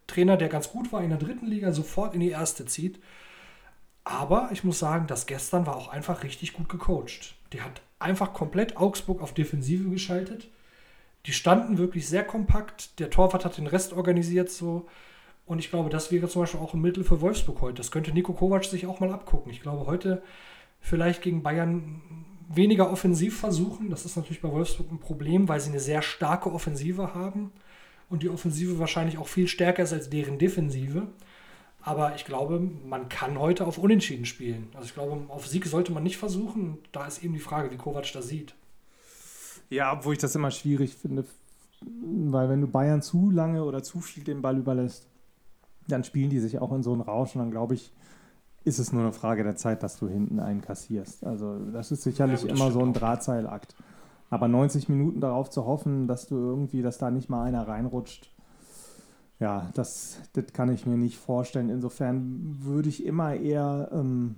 Trainer, 0.08 0.36
der 0.36 0.50
ganz 0.50 0.72
gut 0.72 0.92
war 0.92 1.02
in 1.02 1.10
der 1.10 1.20
dritten 1.20 1.48
Liga, 1.48 1.72
sofort 1.72 2.16
in 2.16 2.20
die 2.20 2.32
erste 2.32 2.66
zieht 2.66 3.00
aber 4.04 4.50
ich 4.52 4.64
muss 4.64 4.80
sagen, 4.80 5.08
das 5.08 5.26
gestern 5.26 5.66
war 5.66 5.76
auch 5.76 5.88
einfach 5.88 6.24
richtig 6.24 6.54
gut 6.54 6.70
gecoacht. 6.70 7.36
Die 7.54 7.62
hat 7.62 7.82
einfach 8.00 8.34
komplett 8.34 8.78
Augsburg 8.78 9.22
auf 9.22 9.34
Defensive 9.34 9.90
geschaltet. 9.90 10.50
Die 11.28 11.34
standen 11.34 11.78
wirklich 11.78 12.08
sehr 12.08 12.24
kompakt. 12.24 13.00
Der 13.00 13.10
Torwart 13.10 13.46
hat 13.46 13.58
den 13.58 13.68
Rest 13.68 13.94
organisiert 13.94 14.50
so. 14.50 14.88
Und 15.46 15.60
ich 15.60 15.70
glaube, 15.70 15.90
das 15.90 16.12
wäre 16.12 16.28
zum 16.28 16.44
Beispiel 16.44 16.60
auch 16.60 16.74
ein 16.74 16.82
Mittel 16.82 17.04
für 17.04 17.22
Wolfsburg 17.22 17.62
heute. 17.62 17.76
Das 17.76 17.92
könnte 17.92 18.12
Nico 18.12 18.34
Kovac 18.34 18.66
sich 18.66 18.88
auch 18.88 19.00
mal 19.00 19.12
abgucken. 19.12 19.52
Ich 19.52 19.62
glaube, 19.62 19.86
heute 19.86 20.24
vielleicht 20.80 21.22
gegen 21.22 21.44
Bayern 21.44 22.02
weniger 22.50 22.92
offensiv 22.92 23.40
versuchen. 23.40 23.90
Das 23.90 24.06
ist 24.06 24.16
natürlich 24.16 24.42
bei 24.42 24.52
Wolfsburg 24.52 24.92
ein 24.92 25.00
Problem, 25.00 25.48
weil 25.48 25.60
sie 25.60 25.70
eine 25.70 25.80
sehr 25.80 26.02
starke 26.02 26.52
Offensive 26.52 27.14
haben. 27.14 27.52
Und 28.10 28.24
die 28.24 28.30
Offensive 28.30 28.80
wahrscheinlich 28.80 29.18
auch 29.18 29.28
viel 29.28 29.48
stärker 29.48 29.84
ist 29.84 29.94
als 29.94 30.10
deren 30.10 30.38
Defensive. 30.38 31.08
Aber 31.84 32.16
ich 32.16 32.26
glaube, 32.26 32.60
man 32.88 33.10
kann 33.10 33.40
heute 33.40 33.66
auf 33.66 33.78
Unentschieden 33.78 34.26
spielen. 34.26 34.70
Also 34.74 34.86
ich 34.86 34.94
glaube, 34.94 35.18
auf 35.30 35.48
Sieg 35.48 35.66
sollte 35.66 35.92
man 35.92 36.04
nicht 36.04 36.18
versuchen. 36.18 36.78
Da 36.92 37.08
ist 37.08 37.24
eben 37.24 37.34
die 37.34 37.40
Frage, 37.40 37.72
wie 37.72 37.78
Kovac 37.78 38.12
das 38.14 38.28
sieht. 38.28 38.54
Ja, 39.70 39.94
obwohl 39.94 40.14
ich 40.14 40.20
das 40.20 40.36
immer 40.36 40.52
schwierig 40.52 40.96
finde. 40.96 41.26
weil 41.82 42.50
wenn 42.50 42.62
du 42.62 42.68
Bayern 42.68 43.02
zu 43.02 43.32
lange 43.32 43.64
oder 43.64 43.82
zu 43.82 44.02
viel 44.02 44.24
den 44.24 44.42
Ball 44.42 44.58
überlässt, 44.58 45.08
dann 45.88 46.04
spielen 46.04 46.30
die 46.30 46.40
sich 46.40 46.60
auch 46.60 46.72
in 46.74 46.84
so 46.84 46.92
einen 46.92 47.02
Rausch 47.02 47.36
und 47.36 47.40
dann 47.40 47.52
glaube 47.52 47.74
ich, 47.74 47.92
ist 48.64 48.78
es 48.78 48.94
nur 48.94 49.02
eine 49.02 49.14
Frage 49.14 49.44
der 49.44 49.56
Zeit, 49.56 49.82
dass 49.82 49.98
du 49.98 50.08
hinten 50.08 50.40
einen 50.40 50.62
kassierst. 50.62 51.26
Also 51.26 51.58
das 51.72 51.92
ist 51.92 52.04
sicherlich 52.04 52.44
Ja, 52.44 52.50
das 52.50 52.60
immer 52.60 52.72
so 52.72 52.82
ein. 52.82 52.94
Drahtseilakt. 52.94 53.76
Aber 54.30 54.48
90 54.48 54.88
Minuten 54.88 55.20
darauf 55.20 55.50
zu 55.50 55.66
hoffen, 55.66 56.08
dass 56.08 56.28
du 56.28 56.36
irgendwie, 56.36 56.82
dass 56.82 56.98
da 56.98 57.12
nicht 57.12 57.30
mal 57.30 57.44
einer 57.44 57.68
reinrutscht, 57.68 58.31
ja, 59.42 59.72
das, 59.74 60.20
das 60.34 60.54
kann 60.54 60.72
ich 60.72 60.86
mir 60.86 60.98
nicht 60.98 61.18
vorstellen. 61.18 61.70
Insofern 61.70 62.60
würde 62.62 62.90
ich 62.90 63.04
immer 63.04 63.34
eher, 63.34 63.90
ähm, 63.92 64.36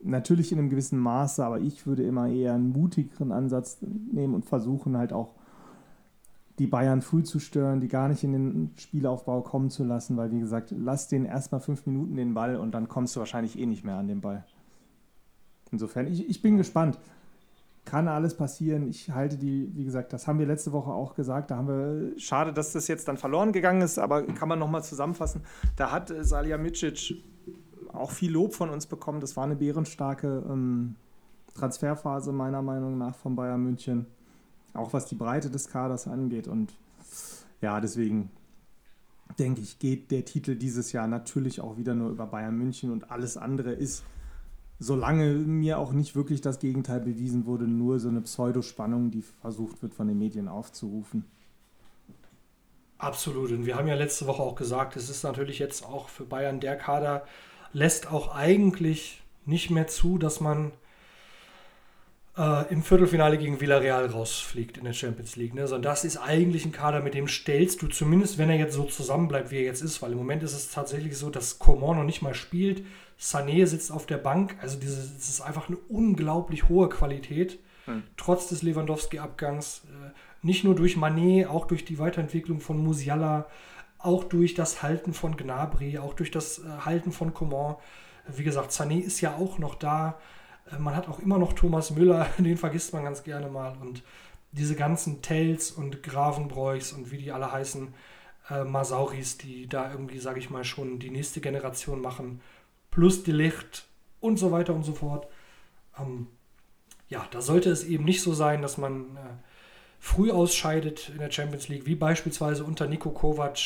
natürlich 0.00 0.52
in 0.52 0.58
einem 0.58 0.70
gewissen 0.70 0.98
Maße, 0.98 1.44
aber 1.44 1.60
ich 1.60 1.86
würde 1.86 2.02
immer 2.02 2.28
eher 2.28 2.54
einen 2.54 2.70
mutigeren 2.70 3.30
Ansatz 3.30 3.76
nehmen 3.82 4.34
und 4.34 4.46
versuchen 4.46 4.96
halt 4.96 5.12
auch 5.12 5.34
die 6.58 6.66
Bayern 6.66 7.02
früh 7.02 7.22
zu 7.22 7.40
stören, 7.40 7.80
die 7.80 7.88
gar 7.88 8.08
nicht 8.08 8.24
in 8.24 8.32
den 8.32 8.70
Spielaufbau 8.76 9.42
kommen 9.42 9.68
zu 9.68 9.84
lassen, 9.84 10.16
weil 10.16 10.32
wie 10.32 10.40
gesagt, 10.40 10.72
lass 10.76 11.08
den 11.08 11.26
erstmal 11.26 11.60
fünf 11.60 11.84
Minuten 11.84 12.16
den 12.16 12.32
Ball 12.32 12.56
und 12.56 12.72
dann 12.72 12.88
kommst 12.88 13.14
du 13.16 13.20
wahrscheinlich 13.20 13.58
eh 13.58 13.66
nicht 13.66 13.84
mehr 13.84 13.96
an 13.96 14.08
den 14.08 14.22
Ball. 14.22 14.46
Insofern, 15.70 16.06
ich, 16.06 16.26
ich 16.26 16.40
bin 16.40 16.56
gespannt. 16.56 16.98
Kann 17.88 18.06
alles 18.06 18.34
passieren. 18.34 18.86
Ich 18.86 19.12
halte 19.12 19.38
die, 19.38 19.74
wie 19.74 19.82
gesagt, 19.82 20.12
das 20.12 20.26
haben 20.26 20.38
wir 20.38 20.44
letzte 20.44 20.72
Woche 20.72 20.90
auch 20.90 21.14
gesagt. 21.14 21.50
Da 21.50 21.56
haben 21.56 21.68
wir, 21.68 22.20
schade, 22.20 22.52
dass 22.52 22.74
das 22.74 22.86
jetzt 22.86 23.08
dann 23.08 23.16
verloren 23.16 23.50
gegangen 23.50 23.80
ist, 23.80 23.98
aber 23.98 24.24
kann 24.24 24.46
man 24.46 24.58
nochmal 24.58 24.84
zusammenfassen. 24.84 25.40
Da 25.76 25.90
hat 25.90 26.10
äh, 26.10 26.22
Salihamidzic 26.22 27.14
auch 27.94 28.10
viel 28.10 28.30
Lob 28.30 28.52
von 28.52 28.68
uns 28.68 28.86
bekommen. 28.86 29.22
Das 29.22 29.38
war 29.38 29.44
eine 29.44 29.56
bärenstarke 29.56 30.44
ähm, 30.50 30.96
Transferphase 31.54 32.30
meiner 32.30 32.60
Meinung 32.60 32.98
nach 32.98 33.16
von 33.16 33.34
Bayern 33.34 33.62
München. 33.62 34.04
Auch 34.74 34.92
was 34.92 35.06
die 35.06 35.14
Breite 35.14 35.48
des 35.48 35.70
Kaders 35.70 36.06
angeht. 36.06 36.46
Und 36.46 36.74
ja, 37.62 37.80
deswegen 37.80 38.28
denke 39.38 39.62
ich, 39.62 39.78
geht 39.78 40.10
der 40.10 40.26
Titel 40.26 40.56
dieses 40.56 40.92
Jahr 40.92 41.06
natürlich 41.06 41.62
auch 41.62 41.78
wieder 41.78 41.94
nur 41.94 42.10
über 42.10 42.26
Bayern 42.26 42.58
München 42.58 42.90
und 42.90 43.10
alles 43.10 43.38
andere 43.38 43.72
ist, 43.72 44.04
solange 44.78 45.32
mir 45.32 45.78
auch 45.78 45.92
nicht 45.92 46.14
wirklich 46.14 46.40
das 46.40 46.58
Gegenteil 46.58 47.00
bewiesen 47.00 47.46
wurde, 47.46 47.66
nur 47.66 47.98
so 47.98 48.08
eine 48.08 48.20
Pseudospannung, 48.20 49.10
die 49.10 49.22
versucht 49.22 49.82
wird 49.82 49.94
von 49.94 50.08
den 50.08 50.18
Medien 50.18 50.48
aufzurufen. 50.48 51.24
Absolut. 52.98 53.50
Und 53.52 53.66
wir 53.66 53.76
haben 53.76 53.88
ja 53.88 53.94
letzte 53.94 54.26
Woche 54.26 54.42
auch 54.42 54.56
gesagt, 54.56 54.96
es 54.96 55.08
ist 55.08 55.22
natürlich 55.22 55.58
jetzt 55.58 55.84
auch 55.84 56.08
für 56.08 56.24
Bayern 56.24 56.60
der 56.60 56.76
Kader, 56.76 57.24
lässt 57.72 58.10
auch 58.10 58.34
eigentlich 58.34 59.22
nicht 59.46 59.70
mehr 59.70 59.86
zu, 59.86 60.18
dass 60.18 60.40
man 60.40 60.72
äh, 62.38 62.72
im 62.72 62.82
Viertelfinale 62.82 63.36
gegen 63.36 63.60
Villarreal 63.60 64.06
rausfliegt 64.06 64.78
in 64.78 64.84
der 64.84 64.92
Champions 64.92 65.36
League. 65.36 65.54
Ne? 65.54 65.66
Sondern 65.66 65.90
das 65.90 66.04
ist 66.04 66.16
eigentlich 66.16 66.64
ein 66.64 66.72
Kader, 66.72 67.02
mit 67.02 67.14
dem 67.14 67.26
stellst 67.28 67.82
du 67.82 67.88
zumindest, 67.88 68.38
wenn 68.38 68.48
er 68.48 68.56
jetzt 68.56 68.74
so 68.74 68.84
zusammenbleibt, 68.84 69.50
wie 69.50 69.56
er 69.56 69.64
jetzt 69.64 69.82
ist, 69.82 70.00
weil 70.00 70.12
im 70.12 70.18
Moment 70.18 70.42
ist 70.42 70.54
es 70.54 70.70
tatsächlich 70.70 71.16
so, 71.18 71.30
dass 71.30 71.58
Coman 71.58 71.96
noch 71.96 72.04
nicht 72.04 72.22
mal 72.22 72.34
spielt. 72.34 72.84
Sané 73.20 73.66
sitzt 73.66 73.90
auf 73.90 74.06
der 74.06 74.18
Bank. 74.18 74.56
Also 74.62 74.78
diese, 74.78 74.96
das 74.96 75.28
ist 75.28 75.40
einfach 75.40 75.68
eine 75.68 75.78
unglaublich 75.88 76.68
hohe 76.68 76.88
Qualität, 76.88 77.58
Hm. 77.86 78.02
trotz 78.18 78.48
des 78.48 78.62
Lewandowski-Abgangs. 78.62 79.82
Äh, 79.86 80.10
nicht 80.42 80.62
nur 80.62 80.74
durch 80.74 80.96
Manet, 80.96 81.48
auch 81.48 81.66
durch 81.66 81.84
die 81.84 81.98
Weiterentwicklung 81.98 82.60
von 82.60 82.78
Musiala, 82.78 83.46
auch 83.98 84.24
durch 84.24 84.54
das 84.54 84.82
Halten 84.82 85.12
von 85.14 85.36
Gnabry, 85.36 85.98
auch 85.98 86.14
durch 86.14 86.30
das 86.30 86.58
äh, 86.58 86.62
Halten 86.84 87.10
von 87.10 87.34
Coman. 87.34 87.76
Wie 88.28 88.44
gesagt, 88.44 88.70
Sané 88.70 89.00
ist 89.00 89.20
ja 89.20 89.34
auch 89.34 89.58
noch 89.58 89.74
da. 89.74 90.18
Äh, 90.70 90.78
man 90.78 90.96
hat 90.96 91.08
auch 91.08 91.18
immer 91.18 91.38
noch 91.38 91.52
Thomas 91.52 91.90
Müller, 91.90 92.28
den 92.38 92.56
vergisst 92.56 92.92
man 92.92 93.04
ganz 93.04 93.22
gerne 93.22 93.48
mal. 93.48 93.76
Und 93.80 94.02
diese 94.52 94.76
ganzen 94.76 95.22
Tells 95.22 95.70
und 95.70 96.02
Gravenbräuchs 96.02 96.92
und 96.92 97.10
wie 97.10 97.18
die 97.18 97.32
alle 97.32 97.52
heißen, 97.52 97.94
äh, 98.50 98.64
Masauris, 98.64 99.38
die 99.38 99.68
da 99.68 99.90
irgendwie, 99.90 100.18
sage 100.18 100.38
ich 100.38 100.50
mal, 100.50 100.64
schon 100.64 100.98
die 100.98 101.10
nächste 101.10 101.40
Generation 101.40 102.00
machen, 102.00 102.40
plus 102.90 103.22
die 103.22 103.32
Licht 103.32 103.86
und 104.20 104.38
so 104.38 104.50
weiter 104.50 104.74
und 104.74 104.84
so 104.84 104.94
fort. 104.94 105.28
Ähm, 105.98 106.28
ja, 107.08 107.26
da 107.30 107.40
sollte 107.40 107.70
es 107.70 107.84
eben 107.84 108.04
nicht 108.04 108.22
so 108.22 108.34
sein, 108.34 108.62
dass 108.62 108.78
man 108.78 109.16
äh, 109.16 109.20
früh 109.98 110.30
ausscheidet 110.30 111.10
in 111.10 111.18
der 111.18 111.30
Champions 111.30 111.68
League, 111.68 111.86
wie 111.86 111.94
beispielsweise 111.94 112.64
unter 112.64 112.86
Nico 112.86 113.10
Kovac 113.10 113.58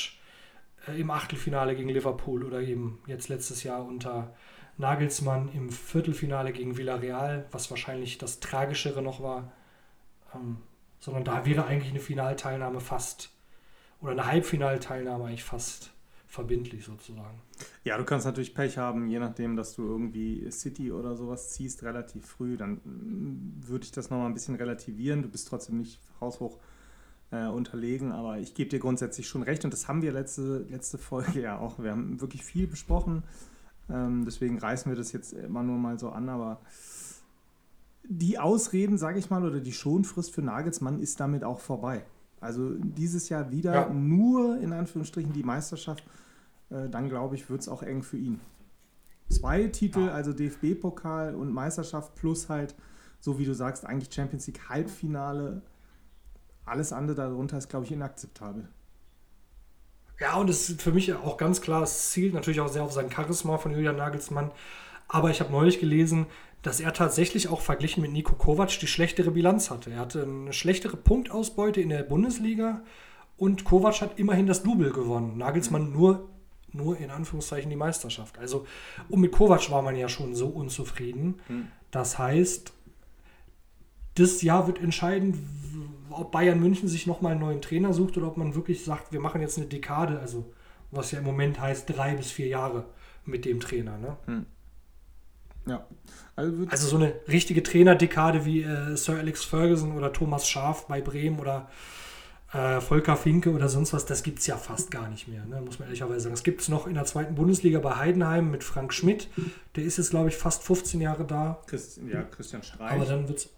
äh, 0.88 1.00
im 1.00 1.10
Achtelfinale 1.10 1.76
gegen 1.76 1.88
Liverpool 1.88 2.44
oder 2.44 2.60
eben 2.60 3.00
jetzt 3.06 3.28
letztes 3.28 3.62
Jahr 3.62 3.84
unter 3.84 4.34
Nagelsmann 4.78 5.50
im 5.52 5.70
Viertelfinale 5.70 6.52
gegen 6.52 6.76
Villarreal, 6.76 7.46
was 7.50 7.70
wahrscheinlich 7.70 8.18
das 8.18 8.40
Tragischere 8.40 9.02
noch 9.02 9.22
war. 9.22 9.52
Ähm, 10.34 10.58
sondern 11.02 11.24
da 11.24 11.44
wäre 11.44 11.66
eigentlich 11.66 11.90
eine 11.90 12.00
Finalteilnahme 12.00 12.80
fast 12.80 13.30
oder 14.00 14.12
eine 14.12 14.26
Halbfinalteilnahme 14.26 15.24
eigentlich 15.24 15.44
fast 15.44 15.92
verbindlich 16.26 16.84
sozusagen. 16.84 17.42
Ja, 17.84 17.98
du 17.98 18.04
kannst 18.04 18.24
natürlich 18.24 18.54
Pech 18.54 18.78
haben, 18.78 19.06
je 19.08 19.18
nachdem, 19.18 19.56
dass 19.56 19.74
du 19.74 19.82
irgendwie 19.82 20.50
City 20.50 20.90
oder 20.90 21.14
sowas 21.14 21.50
ziehst, 21.50 21.82
relativ 21.82 22.24
früh, 22.24 22.56
dann 22.56 22.80
mm, 22.84 23.68
würde 23.68 23.84
ich 23.84 23.92
das 23.92 24.08
nochmal 24.08 24.28
ein 24.28 24.34
bisschen 24.34 24.54
relativieren. 24.54 25.22
Du 25.22 25.28
bist 25.28 25.48
trotzdem 25.48 25.76
nicht 25.78 26.00
haushoch 26.20 26.58
äh, 27.32 27.46
unterlegen, 27.48 28.12
aber 28.12 28.38
ich 28.38 28.54
gebe 28.54 28.70
dir 28.70 28.78
grundsätzlich 28.78 29.28
schon 29.28 29.42
recht 29.42 29.64
und 29.64 29.72
das 29.72 29.88
haben 29.88 30.02
wir 30.02 30.12
letzte, 30.12 30.64
letzte 30.70 30.98
Folge 30.98 31.40
ja 31.42 31.58
auch. 31.58 31.78
Wir 31.78 31.90
haben 31.90 32.20
wirklich 32.20 32.44
viel 32.44 32.66
besprochen, 32.66 33.24
ähm, 33.92 34.24
deswegen 34.24 34.58
reißen 34.58 34.90
wir 34.90 34.96
das 34.96 35.12
jetzt 35.12 35.32
immer 35.34 35.62
nur 35.62 35.78
mal 35.78 35.98
so 35.98 36.10
an, 36.10 36.28
aber 36.28 36.60
die 38.08 38.38
Ausreden, 38.38 38.98
sage 38.98 39.18
ich 39.18 39.30
mal, 39.30 39.44
oder 39.44 39.60
die 39.60 39.72
Schonfrist 39.72 40.32
für 40.34 40.42
Nagelsmann 40.42 41.00
ist 41.00 41.20
damit 41.20 41.44
auch 41.44 41.60
vorbei. 41.60 42.04
Also 42.40 42.70
dieses 42.74 43.28
Jahr 43.28 43.50
wieder 43.52 43.72
Ja. 43.74 43.88
nur 43.90 44.58
in 44.58 44.72
Anführungsstrichen 44.72 45.32
die 45.32 45.44
Meisterschaft 45.44 46.02
äh, 46.70 46.88
dann 46.88 47.08
glaube 47.10 47.34
ich, 47.36 47.50
wird 47.50 47.60
es 47.60 47.68
auch 47.68 47.82
eng 47.82 48.02
für 48.02 48.16
ihn. 48.16 48.40
Zwei 49.28 49.68
Titel, 49.68 50.06
Ja. 50.06 50.12
also 50.12 50.32
DFB-Pokal 50.32 51.34
und 51.34 51.52
Meisterschaft 51.52 52.14
plus 52.14 52.48
halt, 52.48 52.74
so 53.20 53.38
wie 53.38 53.44
du 53.44 53.54
sagst, 53.54 53.84
eigentlich 53.86 54.12
Champions 54.12 54.46
League 54.46 54.68
Halbfinale. 54.70 55.60
Alles 56.64 56.92
andere 56.92 57.14
darunter 57.16 57.58
ist, 57.58 57.68
glaube 57.68 57.84
ich, 57.84 57.92
inakzeptabel. 57.92 58.68
Ja, 60.22 60.36
und 60.36 60.48
es 60.48 60.68
ist 60.70 60.80
für 60.82 60.92
mich 60.92 61.12
auch 61.12 61.36
ganz 61.36 61.60
klar, 61.60 61.82
es 61.82 62.10
zielt 62.12 62.32
natürlich 62.32 62.60
auch 62.60 62.68
sehr 62.68 62.84
auf 62.84 62.92
sein 62.92 63.10
Charisma 63.10 63.58
von 63.58 63.72
Julian 63.72 63.96
Nagelsmann. 63.96 64.52
Aber 65.08 65.30
ich 65.30 65.40
habe 65.40 65.50
neulich 65.50 65.80
gelesen, 65.80 66.26
dass 66.62 66.78
er 66.78 66.92
tatsächlich 66.92 67.48
auch 67.48 67.60
verglichen 67.60 68.02
mit 68.02 68.12
Nico 68.12 68.36
Kovac 68.36 68.78
die 68.78 68.86
schlechtere 68.86 69.32
Bilanz 69.32 69.68
hatte. 69.68 69.90
Er 69.90 69.98
hatte 69.98 70.22
eine 70.22 70.52
schlechtere 70.52 70.96
Punktausbeute 70.96 71.80
in 71.80 71.88
der 71.88 72.04
Bundesliga 72.04 72.82
und 73.36 73.64
Kovac 73.64 74.00
hat 74.00 74.16
immerhin 74.20 74.46
das 74.46 74.62
Double 74.62 74.92
gewonnen. 74.92 75.38
Nagelsmann 75.38 75.90
nur, 75.90 76.28
nur 76.70 76.98
in 76.98 77.10
Anführungszeichen 77.10 77.68
die 77.68 77.74
Meisterschaft. 77.74 78.38
Also, 78.38 78.64
und 79.08 79.20
mit 79.20 79.32
Kovac 79.32 79.72
war 79.72 79.82
man 79.82 79.96
ja 79.96 80.08
schon 80.08 80.36
so 80.36 80.46
unzufrieden. 80.46 81.40
Hm. 81.48 81.66
Das 81.90 82.16
heißt, 82.16 82.72
das 84.14 84.40
Jahr 84.42 84.68
wird 84.68 84.78
entscheiden, 84.78 85.34
w- 85.34 86.01
ob 86.18 86.32
Bayern 86.32 86.60
München 86.60 86.88
sich 86.88 87.06
nochmal 87.06 87.32
einen 87.32 87.40
neuen 87.40 87.60
Trainer 87.60 87.92
sucht 87.92 88.16
oder 88.16 88.28
ob 88.28 88.36
man 88.36 88.54
wirklich 88.54 88.84
sagt, 88.84 89.12
wir 89.12 89.20
machen 89.20 89.40
jetzt 89.40 89.58
eine 89.58 89.66
Dekade, 89.66 90.18
also 90.18 90.52
was 90.90 91.10
ja 91.10 91.18
im 91.18 91.24
Moment 91.24 91.60
heißt 91.60 91.88
drei 91.88 92.14
bis 92.14 92.30
vier 92.30 92.48
Jahre 92.48 92.84
mit 93.24 93.44
dem 93.44 93.60
Trainer. 93.60 93.98
Ne? 93.98 94.44
Ja. 95.66 95.86
Also, 96.36 96.58
wird 96.58 96.72
Also 96.72 96.88
so 96.88 96.96
eine 96.96 97.14
richtige 97.28 97.62
Trainerdekade 97.62 98.44
wie 98.44 98.62
äh, 98.62 98.96
Sir 98.96 99.18
Alex 99.18 99.44
Ferguson 99.44 99.96
oder 99.96 100.12
Thomas 100.12 100.48
Schaaf 100.48 100.86
bei 100.86 101.00
Bremen 101.00 101.38
oder 101.38 101.68
äh, 102.52 102.80
Volker 102.80 103.16
Finke 103.16 103.50
oder 103.50 103.68
sonst 103.68 103.92
was, 103.92 104.04
das 104.04 104.22
gibt 104.22 104.40
es 104.40 104.46
ja 104.46 104.56
fast 104.56 104.90
gar 104.90 105.08
nicht 105.08 105.28
mehr, 105.28 105.44
ne? 105.46 105.60
muss 105.62 105.78
man 105.78 105.88
ehrlicherweise 105.88 106.20
sagen. 106.20 106.34
Es 106.34 106.42
gibt 106.42 106.60
es 106.60 106.68
noch 106.68 106.86
in 106.86 106.94
der 106.94 107.04
zweiten 107.04 107.34
Bundesliga 107.34 107.78
bei 107.78 107.96
Heidenheim 107.96 108.50
mit 108.50 108.64
Frank 108.64 108.92
Schmidt, 108.92 109.28
der 109.76 109.84
ist 109.84 109.98
jetzt, 109.98 110.10
glaube 110.10 110.28
ich, 110.28 110.36
fast 110.36 110.62
15 110.62 111.00
Jahre 111.00 111.24
da. 111.24 111.60
Christ, 111.66 112.00
ja, 112.12 112.22
Christian 112.22 112.62
Streich. 112.62 112.92
Aber 112.92 113.04
dann 113.04 113.28
wird's. 113.28 113.48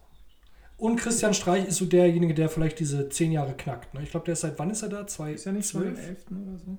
Und 0.76 0.96
Christian 0.96 1.34
Streich 1.34 1.66
ist 1.66 1.76
so 1.76 1.86
derjenige, 1.86 2.34
der 2.34 2.48
vielleicht 2.48 2.80
diese 2.80 3.08
zehn 3.08 3.30
Jahre 3.32 3.54
knackt. 3.54 3.94
Ne? 3.94 4.02
Ich 4.02 4.10
glaube, 4.10 4.26
der 4.26 4.32
ist 4.32 4.40
seit 4.40 4.58
wann 4.58 4.70
ist 4.70 4.82
er 4.82 4.88
da? 4.88 5.06
Zwei, 5.06 5.32
ist 5.32 5.44
ja 5.44 5.52
nicht 5.52 5.68
so 5.68 5.80
den 5.80 5.94
zwölf? 5.94 6.08
11. 6.08 6.24
oder 6.30 6.58
so. 6.58 6.78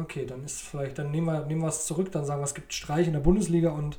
Okay, 0.00 0.26
dann 0.26 0.44
ist 0.44 0.60
vielleicht, 0.60 0.98
dann 0.98 1.10
nehmen 1.10 1.26
wir, 1.26 1.44
nehmen 1.46 1.62
wir 1.62 1.68
es 1.68 1.86
zurück, 1.86 2.10
dann 2.12 2.24
sagen 2.24 2.40
wir, 2.40 2.44
es 2.44 2.54
gibt 2.54 2.72
Streich 2.72 3.06
in 3.06 3.12
der 3.12 3.20
Bundesliga 3.20 3.70
und 3.70 3.98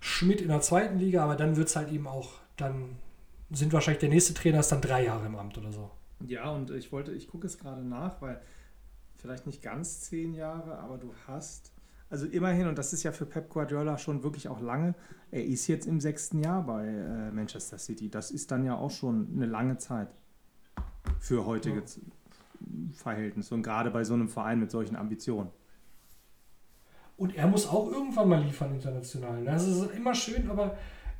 Schmidt 0.00 0.40
in 0.40 0.48
der 0.48 0.60
zweiten 0.60 0.98
Liga, 0.98 1.24
aber 1.24 1.36
dann 1.36 1.56
wird 1.56 1.68
es 1.68 1.76
halt 1.76 1.90
eben 1.90 2.06
auch, 2.06 2.34
dann 2.56 2.96
sind 3.50 3.72
wahrscheinlich 3.72 4.00
der 4.00 4.08
nächste 4.08 4.34
Trainer 4.34 4.60
ist 4.60 4.72
dann 4.72 4.80
drei 4.80 5.04
Jahre 5.04 5.26
im 5.26 5.36
Amt 5.36 5.56
oder 5.58 5.72
so. 5.72 5.90
Ja, 6.26 6.50
und 6.50 6.70
ich 6.70 6.92
wollte, 6.92 7.12
ich 7.12 7.28
gucke 7.28 7.46
es 7.46 7.58
gerade 7.58 7.82
nach, 7.82 8.20
weil 8.20 8.40
vielleicht 9.16 9.46
nicht 9.46 9.62
ganz 9.62 10.00
zehn 10.02 10.34
Jahre, 10.34 10.78
aber 10.78 10.98
du 10.98 11.12
hast, 11.26 11.72
also 12.08 12.26
immerhin, 12.26 12.66
und 12.68 12.78
das 12.78 12.92
ist 12.92 13.02
ja 13.02 13.12
für 13.12 13.26
Pep 13.26 13.48
Guardiola 13.48 13.98
schon 13.98 14.22
wirklich 14.22 14.48
auch 14.48 14.60
lange, 14.60 14.94
er 15.30 15.44
ist 15.44 15.66
jetzt 15.66 15.86
im 15.86 16.00
sechsten 16.00 16.38
Jahr 16.40 16.64
bei 16.64 16.86
äh, 16.86 17.30
Manchester 17.32 17.78
City. 17.78 18.08
Das 18.08 18.30
ist 18.30 18.50
dann 18.50 18.64
ja 18.64 18.76
auch 18.76 18.90
schon 18.90 19.28
eine 19.34 19.46
lange 19.46 19.78
Zeit 19.78 20.08
für 21.18 21.46
heutige 21.46 21.80
Ja. 21.80 21.84
Verhältnisse 22.92 23.54
und 23.54 23.62
gerade 23.62 23.90
bei 23.90 24.02
so 24.04 24.14
einem 24.14 24.28
Verein 24.28 24.60
mit 24.60 24.70
solchen 24.70 24.96
Ambitionen. 24.96 25.50
Und 27.16 27.34
er 27.36 27.46
muss 27.46 27.66
auch 27.66 27.90
irgendwann 27.90 28.28
mal 28.28 28.42
liefern 28.42 28.74
international. 28.74 29.40
Ne? 29.40 29.46
Das 29.46 29.66
ist 29.66 29.90
immer 29.92 30.14
schön, 30.14 30.50
aber 30.50 30.76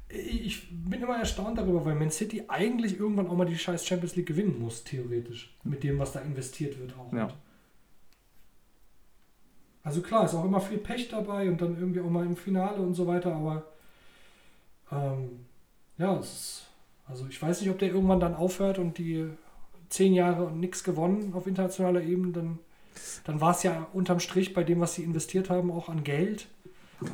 ich 0.08 0.68
bin 0.70 1.02
immer 1.02 1.18
erstaunt 1.18 1.58
darüber, 1.58 1.84
weil 1.84 1.94
Man 1.94 2.10
City 2.10 2.44
eigentlich 2.48 2.98
irgendwann 2.98 3.26
auch 3.26 3.36
mal 3.36 3.44
die 3.44 3.58
scheiß 3.58 3.84
Champions 3.84 4.14
League 4.14 4.26
gewinnen 4.26 4.60
muss, 4.60 4.84
theoretisch. 4.84 5.56
Mit 5.64 5.82
dem, 5.82 5.98
was 5.98 6.12
da 6.12 6.20
investiert 6.20 6.78
wird 6.78 6.96
auch. 6.96 7.12
Ja. 7.12 7.28
Also 9.86 10.00
klar, 10.00 10.24
ist 10.24 10.34
auch 10.34 10.44
immer 10.44 10.60
viel 10.60 10.78
Pech 10.78 11.10
dabei 11.10 11.48
und 11.48 11.62
dann 11.62 11.78
irgendwie 11.78 12.00
auch 12.00 12.10
mal 12.10 12.26
im 12.26 12.34
Finale 12.34 12.82
und 12.82 12.94
so 12.94 13.06
weiter, 13.06 13.32
aber 13.32 13.62
ähm, 14.90 15.46
ja, 15.96 16.18
es 16.18 16.26
ist, 16.26 16.66
also 17.06 17.24
ich 17.28 17.40
weiß 17.40 17.60
nicht, 17.60 17.70
ob 17.70 17.78
der 17.78 17.90
irgendwann 17.90 18.18
dann 18.18 18.34
aufhört 18.34 18.80
und 18.80 18.98
die 18.98 19.30
zehn 19.88 20.12
Jahre 20.12 20.46
und 20.46 20.58
nichts 20.58 20.82
gewonnen 20.82 21.34
auf 21.34 21.46
internationaler 21.46 22.02
Ebene, 22.02 22.32
dann, 22.32 22.58
dann 23.22 23.40
war 23.40 23.52
es 23.52 23.62
ja 23.62 23.86
unterm 23.92 24.18
Strich 24.18 24.54
bei 24.54 24.64
dem, 24.64 24.80
was 24.80 24.94
sie 24.94 25.04
investiert 25.04 25.50
haben, 25.50 25.70
auch 25.70 25.88
an 25.88 26.02
Geld, 26.02 26.48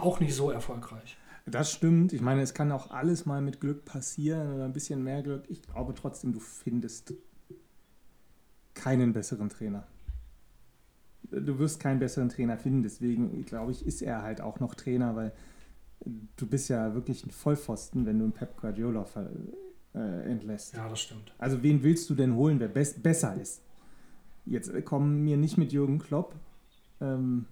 auch 0.01 0.21
nicht 0.21 0.35
so 0.35 0.51
erfolgreich. 0.51 1.19
Das 1.45 1.71
stimmt. 1.73 2.15
Ich 2.15 2.23
meine, 2.23 2.41
es 2.41 2.55
kann 2.55 2.73
auch 2.73 2.91
alles 2.91 3.27
mal 3.27 3.43
mit 3.43 3.61
Glück 3.61 3.85
passieren 3.85 4.55
oder 4.55 4.65
ein 4.65 4.73
bisschen 4.73 5.05
mehr 5.05 5.23
Glück. 5.23 5.45
Ich 5.49 5.61
glaube 5.61 5.93
trotzdem, 5.93 6.33
du 6.33 6.41
findest 6.41 7.13
keinen 8.73 9.13
besseren 9.13 9.51
Trainer. 9.51 9.87
Du 11.33 11.59
wirst 11.59 11.81
keinen 11.81 11.99
besseren 11.99 12.29
Trainer 12.29 12.57
finden. 12.59 12.83
Deswegen, 12.83 13.45
glaube 13.45 13.73
ich, 13.73 13.87
ist 13.87 14.03
er 14.03 14.23
halt 14.23 14.41
auch 14.41 14.61
noch 14.61 14.75
Trainer, 14.75 15.17
weil 15.17 15.33
du 16.37 16.47
bist 16.47 16.69
ja 16.69 16.95
wirklich 16.95 17.25
ein 17.25 17.31
Vollpfosten, 17.31 18.07
wenn 18.07 18.19
du 18.19 18.25
einen 18.25 18.33
Pep 18.33 18.61
Guardiola 18.61 19.07
äh, 19.95 20.31
entlässt. 20.31 20.75
Ja, 20.75 20.89
das 20.89 21.01
stimmt. 21.01 21.33
Also 21.39 21.63
wen 21.63 21.83
willst 21.83 22.09
du 22.11 22.15
denn 22.15 22.35
holen, 22.35 22.61
wer 22.61 22.69
best 22.69 23.03
besser 23.03 23.37
ist? 23.41 23.63
Jetzt 24.45 24.73
kommen 24.85 25.25
mir 25.25 25.37
nicht 25.37 25.57
mit 25.59 25.73
Jürgen 25.73 25.99
Klopp. 25.99 26.35
Ähm, 27.01 27.47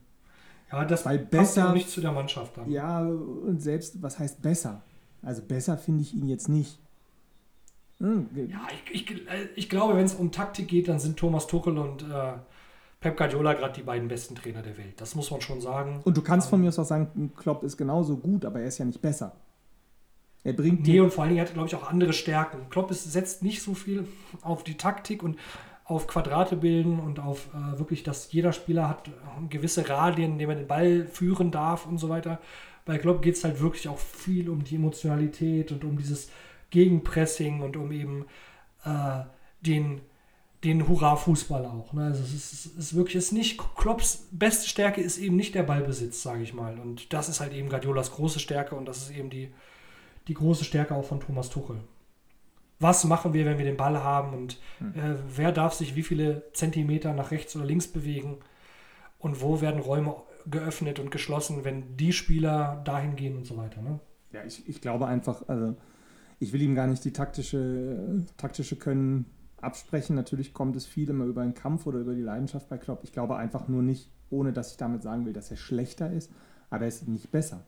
ja, 0.72 0.84
das 0.84 1.04
weil 1.06 1.18
passt 1.18 1.30
besser, 1.30 1.70
auch 1.70 1.74
nicht 1.74 1.88
zu 1.88 2.00
der 2.00 2.12
Mannschaft 2.12 2.56
dann. 2.56 2.70
Ja, 2.70 3.02
und 3.04 3.60
selbst, 3.60 4.02
was 4.02 4.18
heißt 4.18 4.42
besser? 4.42 4.82
Also 5.22 5.42
besser 5.42 5.76
finde 5.76 6.02
ich 6.02 6.14
ihn 6.14 6.28
jetzt 6.28 6.48
nicht. 6.48 6.78
Hm, 7.98 8.28
Ja, 8.34 8.66
ich, 8.92 9.10
ich, 9.10 9.22
ich 9.56 9.68
glaube, 9.68 9.94
wenn 9.96 10.06
es 10.06 10.14
um 10.14 10.32
Taktik 10.32 10.68
geht, 10.68 10.88
dann 10.88 10.98
sind 10.98 11.18
Thomas 11.18 11.46
Tuchel 11.46 11.76
und 11.76 12.02
äh, 12.02 12.32
Pep 13.00 13.16
Guardiola 13.16 13.54
gerade 13.54 13.72
die 13.72 13.82
beiden 13.82 14.08
besten 14.08 14.34
Trainer 14.34 14.60
der 14.62 14.76
Welt. 14.76 15.00
Das 15.00 15.14
muss 15.14 15.30
man 15.30 15.40
schon 15.40 15.60
sagen. 15.60 16.00
Und 16.04 16.16
du 16.16 16.22
kannst 16.22 16.48
Ähm, 16.48 16.50
von 16.50 16.60
mir 16.60 16.68
aus 16.68 16.78
auch 16.78 16.84
sagen, 16.84 17.32
Klopp 17.34 17.62
ist 17.62 17.78
genauso 17.78 18.16
gut, 18.18 18.44
aber 18.44 18.60
er 18.60 18.66
ist 18.66 18.78
ja 18.78 18.84
nicht 18.84 19.00
besser. 19.00 19.32
Er 20.44 20.52
bringt 20.52 20.86
Nee, 20.86 21.00
und 21.00 21.12
vor 21.12 21.24
allen 21.24 21.30
Dingen 21.30 21.40
hat 21.40 21.50
er, 21.50 21.54
glaube 21.54 21.68
ich, 21.68 21.74
auch 21.74 21.88
andere 21.88 22.12
Stärken. 22.12 22.68
Klopp 22.70 22.90
ist, 22.90 23.10
setzt 23.10 23.42
nicht 23.42 23.62
so 23.62 23.74
viel 23.74 24.06
auf 24.42 24.64
die 24.64 24.76
Taktik 24.76 25.22
und 25.22 25.38
auf 25.84 26.06
Quadrate 26.06 26.56
bilden 26.56 27.00
und 27.00 27.18
auf 27.20 27.48
äh, 27.54 27.78
wirklich, 27.78 28.02
dass 28.02 28.30
jeder 28.32 28.52
Spieler 28.52 28.88
hat 28.88 29.08
äh, 29.08 29.12
gewisse 29.48 29.88
Radien, 29.88 30.32
in 30.32 30.38
denen 30.38 30.48
man 30.48 30.58
den 30.58 30.68
Ball 30.68 31.06
führen 31.06 31.50
darf 31.50 31.86
und 31.86 31.98
so 31.98 32.08
weiter. 32.08 32.38
Bei 32.84 32.98
Klopp 32.98 33.22
geht 33.22 33.36
es 33.36 33.44
halt 33.44 33.60
wirklich 33.60 33.88
auch 33.88 33.98
viel 33.98 34.48
um 34.50 34.62
die 34.62 34.76
Emotionalität 34.76 35.72
und 35.72 35.84
um 35.84 35.96
dieses 35.98 36.30
Gegenpressing 36.70 37.60
und 37.60 37.76
um 37.76 37.90
eben 37.92 38.26
äh, 38.84 39.22
den, 39.62 40.00
den 40.64 40.86
Hurra-Fußball 40.86 41.64
auch. 41.64 41.92
Ne? 41.92 42.04
Also 42.04 42.22
es 42.22 42.34
ist, 42.34 42.78
ist 42.78 42.94
wirklich, 42.94 43.16
es 43.16 43.26
ist 43.26 43.32
nicht, 43.32 43.58
Klopps 43.76 44.28
beste 44.30 44.68
Stärke 44.68 45.00
ist 45.00 45.18
eben 45.18 45.36
nicht 45.36 45.54
der 45.54 45.62
Ballbesitz, 45.62 46.22
sage 46.22 46.42
ich 46.42 46.52
mal. 46.52 46.78
Und 46.78 47.12
das 47.12 47.28
ist 47.28 47.40
halt 47.40 47.54
eben 47.54 47.70
Guardiolas 47.70 48.12
große 48.12 48.40
Stärke 48.40 48.74
und 48.74 48.86
das 48.86 48.98
ist 48.98 49.10
eben 49.10 49.30
die, 49.30 49.50
die 50.28 50.34
große 50.34 50.64
Stärke 50.64 50.94
auch 50.94 51.04
von 51.04 51.20
Thomas 51.20 51.48
Tuchel. 51.48 51.80
Was 52.78 53.04
machen 53.04 53.34
wir, 53.34 53.44
wenn 53.44 53.58
wir 53.58 53.64
den 53.64 53.76
Ball 53.76 54.02
haben 54.02 54.34
und 54.34 54.54
äh, 54.80 55.14
wer 55.34 55.52
darf 55.52 55.74
sich 55.74 55.96
wie 55.96 56.02
viele 56.02 56.50
Zentimeter 56.52 57.12
nach 57.12 57.30
rechts 57.30 57.54
oder 57.56 57.66
links 57.66 57.88
bewegen 57.88 58.38
und 59.18 59.42
wo 59.42 59.60
werden 59.60 59.80
Räume 59.80 60.16
geöffnet 60.46 60.98
und 60.98 61.10
geschlossen, 61.10 61.64
wenn 61.64 61.96
die 61.96 62.12
Spieler 62.12 62.82
dahin 62.84 63.16
gehen 63.16 63.36
und 63.36 63.46
so 63.46 63.56
weiter. 63.56 63.82
Ne? 63.82 64.00
Ja, 64.32 64.44
ich, 64.44 64.66
ich 64.66 64.80
glaube 64.80 65.06
einfach, 65.06 65.46
also 65.48 65.76
ich 66.38 66.52
will 66.52 66.62
ihm 66.62 66.74
gar 66.74 66.86
nicht 66.86 67.04
die 67.04 67.12
taktische, 67.12 68.24
taktische 68.38 68.76
Können 68.76 69.26
absprechen. 69.62 70.16
Natürlich 70.16 70.52
kommt 70.54 70.76
es 70.76 70.86
viel 70.86 71.08
immer 71.10 71.24
über 71.24 71.42
den 71.42 71.54
Kampf 71.54 71.86
oder 71.86 71.98
über 71.98 72.14
die 72.14 72.22
Leidenschaft 72.22 72.68
bei 72.68 72.78
Klopp. 72.78 73.00
Ich 73.02 73.12
glaube 73.12 73.36
einfach 73.36 73.68
nur 73.68 73.82
nicht, 73.82 74.10
ohne 74.30 74.52
dass 74.52 74.72
ich 74.72 74.76
damit 74.76 75.02
sagen 75.02 75.26
will, 75.26 75.32
dass 75.32 75.50
er 75.50 75.56
schlechter 75.56 76.10
ist, 76.12 76.30
aber 76.70 76.82
er 76.82 76.88
ist 76.88 77.06
nicht 77.08 77.30
besser. 77.30 77.64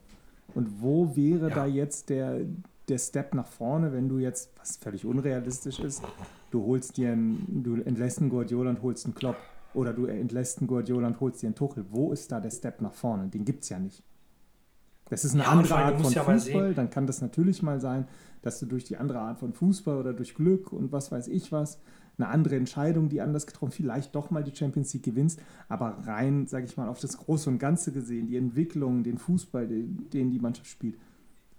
Und 0.54 0.82
wo 0.82 1.16
wäre 1.16 1.48
Ja. 1.48 1.54
da 1.54 1.66
jetzt 1.66 2.10
der, 2.10 2.40
der 2.88 2.98
Step 2.98 3.34
nach 3.34 3.46
vorne, 3.46 3.92
wenn 3.92 4.08
du 4.08 4.18
jetzt, 4.18 4.50
was 4.58 4.76
völlig 4.76 5.04
unrealistisch 5.06 5.78
ist, 5.80 6.02
du 6.50 6.64
holst 6.66 6.96
dir 6.96 7.12
einen, 7.12 7.62
du 7.64 7.74
entlässt 7.82 8.18
einen 8.20 8.30
Guardiola 8.30 8.70
und 8.70 8.82
holst 8.82 9.04
einen 9.06 9.14
Klopp. 9.14 9.36
Oder 9.74 9.94
du 9.94 10.04
entlässt 10.04 10.58
einen 10.58 10.66
Guardiola 10.66 11.06
und 11.06 11.18
holst 11.20 11.40
dir 11.40 11.46
einen 11.46 11.54
Tuchel. 11.54 11.86
Wo 11.90 12.12
ist 12.12 12.30
da 12.30 12.40
der 12.40 12.50
Step 12.50 12.82
nach 12.82 12.92
vorne? 12.92 13.28
Den 13.28 13.46
gibt 13.46 13.62
es 13.62 13.70
ja 13.70 13.78
nicht. 13.78 14.02
Das 15.12 15.26
ist 15.26 15.34
eine 15.34 15.42
Ja, 15.42 15.50
andere 15.50 15.74
Art 15.76 16.00
von 16.00 16.10
ja 16.10 16.24
Fußball. 16.24 16.72
Dann 16.72 16.88
kann 16.88 17.06
das 17.06 17.20
natürlich 17.20 17.62
mal 17.62 17.80
sein, 17.80 18.08
dass 18.40 18.58
du 18.60 18.64
durch 18.64 18.84
die 18.84 18.96
andere 18.96 19.18
Art 19.18 19.38
von 19.40 19.52
Fußball 19.52 19.98
oder 19.98 20.14
durch 20.14 20.34
Glück 20.34 20.72
und 20.72 20.90
was 20.90 21.12
weiß 21.12 21.28
ich 21.28 21.52
was, 21.52 21.80
eine 22.16 22.28
andere 22.28 22.56
Entscheidung, 22.56 23.10
die 23.10 23.20
anders 23.20 23.46
getroffen, 23.46 23.72
vielleicht 23.72 24.14
doch 24.14 24.30
mal 24.30 24.42
die 24.42 24.56
Champions 24.56 24.94
League 24.94 25.02
gewinnst. 25.02 25.38
Aber 25.68 25.98
rein, 26.06 26.46
sage 26.46 26.64
ich 26.64 26.78
mal, 26.78 26.88
auf 26.88 26.98
das 26.98 27.18
Große 27.18 27.50
und 27.50 27.58
Ganze 27.58 27.92
gesehen, 27.92 28.26
die 28.26 28.38
Entwicklung, 28.38 29.02
den 29.02 29.18
Fußball, 29.18 29.68
den, 29.68 30.08
den 30.08 30.30
die 30.30 30.38
Mannschaft 30.38 30.70
spielt, 30.70 30.96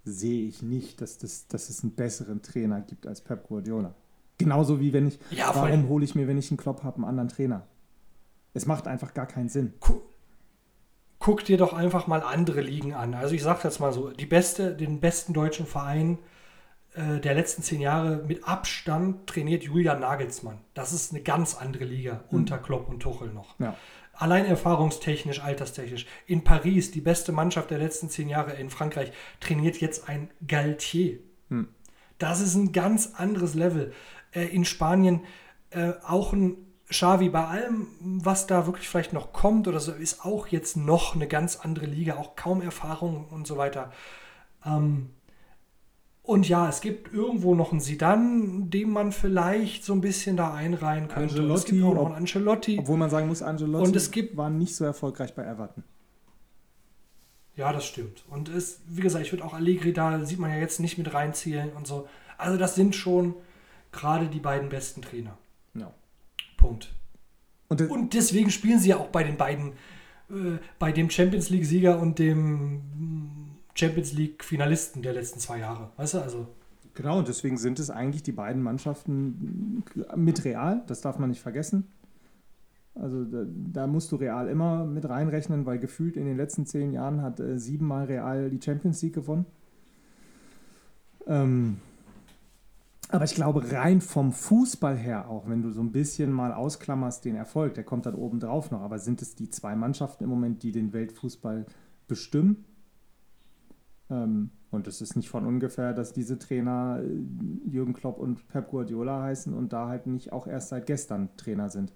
sehe 0.04 0.48
ich 0.48 0.64
nicht, 0.64 1.00
dass, 1.00 1.20
das, 1.20 1.46
dass 1.48 1.70
es 1.70 1.84
einen 1.84 1.94
besseren 1.94 2.42
Trainer 2.42 2.82
gibt 2.82 3.06
als 3.06 3.22
Pep 3.22 3.48
Guardiola. 3.48 3.94
Genauso 4.40 4.80
wie 4.80 4.94
wenn 4.94 5.10
ich, 5.10 5.20
Ja, 5.30 5.52
warum 5.54 5.90
hole 5.90 6.04
ich 6.04 6.16
mir, 6.16 6.28
wenn 6.28 6.40
ich 6.40 6.50
einen 6.50 6.58
Klopp 6.58 6.82
habe, 6.82 6.96
einen 6.96 7.06
anderen 7.06 7.30
Trainer? 7.30 7.68
Es 8.56 8.66
macht 8.66 8.88
einfach 8.88 9.14
gar 9.14 9.28
keinen 9.28 9.50
Sinn. 9.50 9.74
Gu 9.80 10.02
guck 11.24 11.46
dir 11.46 11.58
doch 11.58 11.72
einfach 11.72 12.06
mal 12.06 12.22
andere 12.22 12.60
Ligen 12.60 12.94
an. 12.94 13.14
Also 13.14 13.34
ich 13.34 13.44
sage 13.44 13.62
jetzt 13.64 13.80
mal 13.80 13.94
so, 13.94 14.12
die 14.12 14.26
beste, 14.26 14.76
den 14.76 15.00
besten 15.00 15.34
deutschen 15.34 15.66
Verein 15.66 16.20
äh, 16.96 17.22
der 17.22 17.34
letzten 17.34 17.64
zehn 17.64 17.80
Jahre 17.80 18.26
mit 18.28 18.46
Abstand 18.46 19.26
trainiert 19.26 19.64
Julian 19.64 20.02
Nagelsmann. 20.02 20.60
Das 20.74 20.92
ist 20.92 21.14
eine 21.14 21.24
ganz 21.24 21.56
andere 21.56 21.86
Liga 21.86 22.26
unter 22.30 22.58
Klopp 22.58 22.90
und 22.90 23.00
Tuchel 23.00 23.32
noch. 23.32 23.58
Ja. 23.58 23.78
Allein 24.12 24.46
erfahrungstechnisch, 24.46 25.42
alterstechnisch. 25.42 26.08
In 26.28 26.44
Paris, 26.44 26.92
die 26.92 27.00
beste 27.00 27.32
Mannschaft 27.32 27.72
der 27.72 27.80
letzten 27.80 28.10
zehn 28.10 28.28
Jahre 28.28 28.56
in 28.56 28.70
Frankreich, 28.70 29.14
trainiert 29.40 29.78
jetzt 29.78 30.10
ein 30.10 30.30
Galtier. 30.46 31.20
Hm. 31.50 31.70
Das 32.18 32.42
ist 32.42 32.56
ein 32.56 32.74
ganz 32.74 33.14
anderes 33.16 33.54
Level. 33.54 33.94
Äh, 34.34 34.48
in 34.48 34.66
Spanien 34.66 35.22
äh, 35.70 35.94
auch 36.06 36.34
ein 36.34 36.58
Xavi, 36.90 37.30
bei 37.30 37.46
allem, 37.46 37.88
was 38.00 38.46
da 38.46 38.66
wirklich 38.66 38.88
vielleicht 38.90 39.14
noch 39.14 39.34
kommt 39.34 39.68
oder 39.68 39.80
so, 39.80 39.92
ist 39.94 40.26
auch 40.26 40.48
jetzt 40.48 40.78
noch 40.78 41.16
eine 41.16 41.28
ganz 41.28 41.56
andere 41.58 41.86
Liga, 41.86 42.16
auch 42.18 42.36
kaum 42.36 42.62
Erfahrung 42.62 43.26
und 43.30 43.48
so 43.48 43.58
weiter. 43.58 43.92
Ähm, 44.66 45.10
und 46.22 46.48
ja, 46.48 46.70
es 46.70 46.80
gibt 46.82 47.14
irgendwo 47.14 47.54
noch 47.56 47.72
einen 47.72 47.82
Sidan, 47.82 48.70
den 48.70 48.90
man 48.92 49.12
vielleicht 49.12 49.84
so 49.84 49.94
ein 49.94 50.02
bisschen 50.02 50.38
da 50.38 50.54
einreihen 50.54 51.08
könnte. 51.10 51.42
Und 51.44 51.52
es 51.52 51.66
gibt 51.66 51.82
Ancelotti, 51.82 51.84
auch 51.84 51.94
noch 51.96 52.06
einen 52.08 52.16
Ancelotti. 52.16 52.80
Obwohl 52.80 52.98
man 52.98 53.10
sagen 53.10 53.28
muss, 53.28 53.42
Angelotti 53.42 53.86
Und 53.88 53.96
es 53.96 54.12
gibt- 54.12 54.38
war 54.38 54.50
nicht 54.50 54.76
so 54.76 54.86
erfolgreich 54.86 55.34
bei 55.36 55.44
Everton. 55.46 55.84
Ja, 57.56 57.72
das 57.72 57.86
stimmt. 57.86 58.24
Und 58.30 58.50
es, 58.50 58.82
wie 58.88 59.02
gesagt, 59.02 59.26
ich 59.26 59.32
würde 59.32 59.44
auch 59.46 59.54
Allegri 59.54 59.94
da, 59.94 60.24
sieht 60.26 60.40
man 60.40 60.50
ja 60.50 60.58
jetzt 60.58 60.80
nicht 60.80 60.98
mit 60.98 61.14
reinzielen 61.14 61.72
und 61.74 61.86
so. 61.88 62.08
Also 62.38 62.58
das 62.58 62.76
sind 62.76 62.96
schon 62.96 63.36
gerade 63.92 64.28
die 64.28 64.40
beiden 64.40 64.70
besten 64.70 65.02
Trainer. 65.02 65.38
Punkt. 66.64 66.94
Und, 67.68 67.90
Und 67.90 68.14
deswegen 68.14 68.50
spielen 68.50 68.80
sie 68.80 68.90
ja 68.90 68.98
auch 68.98 69.10
bei 69.10 69.24
den 69.24 69.38
beiden, 69.38 69.74
äh, 70.30 70.58
bei 70.80 70.92
dem 70.92 71.10
Champions 71.10 71.50
League-Sieger 71.50 72.00
und 72.00 72.20
dem 72.20 72.82
Champions 73.76 74.14
League-Finalisten 74.14 75.02
der 75.02 75.14
letzten 75.14 75.40
zwei 75.40 75.60
Jahre. 75.60 75.90
Weißt 75.98 76.14
du, 76.14 76.20
also. 76.20 76.48
Genau, 76.94 77.18
und 77.18 77.28
deswegen 77.28 77.58
sind 77.58 77.80
es 77.80 77.90
eigentlich 77.90 78.24
die 78.24 78.32
beiden 78.32 78.62
Mannschaften 78.62 79.84
mit 80.16 80.46
Real, 80.46 80.84
das 80.88 81.02
darf 81.02 81.18
man 81.18 81.30
nicht 81.30 81.42
vergessen. 81.42 81.88
Also 82.96 83.24
da, 83.24 83.44
da 83.48 83.88
musst 83.88 84.12
du 84.12 84.18
Real 84.18 84.48
immer 84.48 84.86
mit 84.86 85.10
reinrechnen, 85.10 85.66
weil 85.66 85.80
gefühlt 85.80 86.16
in 86.16 86.26
den 86.26 86.38
letzten 86.38 86.68
zehn 86.68 86.94
Jahren 86.94 87.24
hat 87.24 87.40
äh, 87.40 87.58
siebenmal 87.58 88.06
Real 88.06 88.52
die 88.52 88.62
Champions 88.64 89.02
League 89.02 89.16
gewonnen. 89.16 89.46
Ähm, 91.26 91.78
aber 93.14 93.26
ich 93.26 93.36
glaube, 93.36 93.72
rein 93.72 94.02
vom 94.02 94.32
Fußball 94.32 94.98
her 94.98 95.30
auch, 95.30 95.48
wenn 95.48 95.62
du 95.62 95.70
so 95.70 95.82
ein 95.82 95.92
bisschen 95.92 96.32
mal 96.32 96.52
ausklammerst 96.52 97.24
den 97.24 97.36
Erfolg, 97.36 97.76
der 97.76 97.84
kommt 97.84 98.08
dann 98.08 98.16
oben 98.16 98.40
drauf 98.40 98.72
noch, 98.72 98.82
aber 98.82 98.98
sind 98.98 99.22
es 99.22 99.36
die 99.36 99.52
zwei 99.52 99.76
Mannschaften 99.76 100.24
im 100.24 100.32
Moment, 100.32 100.64
die 100.64 100.72
den 100.72 100.94
Weltfußball 100.94 101.68
bestimmen? 102.08 102.66
Ähm, 104.10 104.50
und 104.72 104.88
es 104.88 105.00
ist 105.00 105.16
nicht 105.16 105.30
von 105.30 105.46
ungefähr, 105.46 105.94
dass 105.94 106.12
diese 106.12 106.40
Trainer 106.40 107.04
äh, 107.04 107.70
Jürgen 107.70 107.94
Klopp 107.94 108.18
und 108.18 108.48
Pep 108.48 108.72
Guardiola 108.72 109.22
heißen 109.22 109.54
und 109.54 109.74
da 109.74 109.90
halt 109.90 110.08
nicht 110.08 110.34
auch 110.34 110.48
erst 110.48 110.70
seit 110.70 110.88
gestern 110.88 111.30
Trainer 111.38 111.70
sind. 111.70 111.94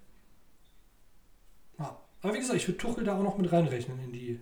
Ja. 1.80 2.00
Aber 2.22 2.34
wie 2.34 2.38
gesagt, 2.38 2.58
ich 2.58 2.68
würde 2.68 2.78
Tuchel 2.78 3.02
da 3.02 3.18
auch 3.18 3.24
noch 3.24 3.38
mit 3.38 3.50
reinrechnen 3.50 3.98
in 3.98 4.12
die, 4.12 4.40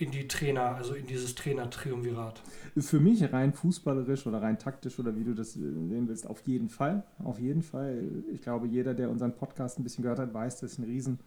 in 0.00 0.10
die 0.10 0.28
Trainer, 0.28 0.76
also 0.76 0.94
in 0.94 1.06
dieses 1.06 1.34
Trainer-Triumvirat. 1.34 2.40
Für 2.78 3.00
mich 3.00 3.32
rein 3.32 3.52
fußballerisch 3.52 4.26
oder 4.26 4.40
rein 4.40 4.58
taktisch 4.58 4.98
oder 4.98 5.16
wie 5.16 5.24
du 5.24 5.34
das 5.34 5.56
äh, 5.56 5.60
sehen 5.60 6.08
willst, 6.08 6.26
auf 6.26 6.40
jeden 6.46 6.68
Fall. 6.68 7.02
Auf 7.22 7.38
jeden 7.38 7.62
Fall. 7.62 8.04
Ich 8.32 8.42
glaube, 8.42 8.66
jeder, 8.66 8.94
der 8.94 9.10
unseren 9.10 9.34
Podcast 9.34 9.78
ein 9.78 9.82
bisschen 9.82 10.02
gehört 10.02 10.18
hat, 10.18 10.32
weiß, 10.32 10.60
dass 10.60 10.74
ich 10.74 10.78
ein 10.78 10.84
riesen 10.84 11.18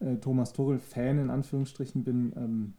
äh, 0.00 0.16
Thomas 0.16 0.52
Tuchel-Fan 0.52 1.18
in 1.18 1.30
Anführungsstrichen 1.30 2.04
bin. 2.04 2.32
Ähm, 2.36 2.72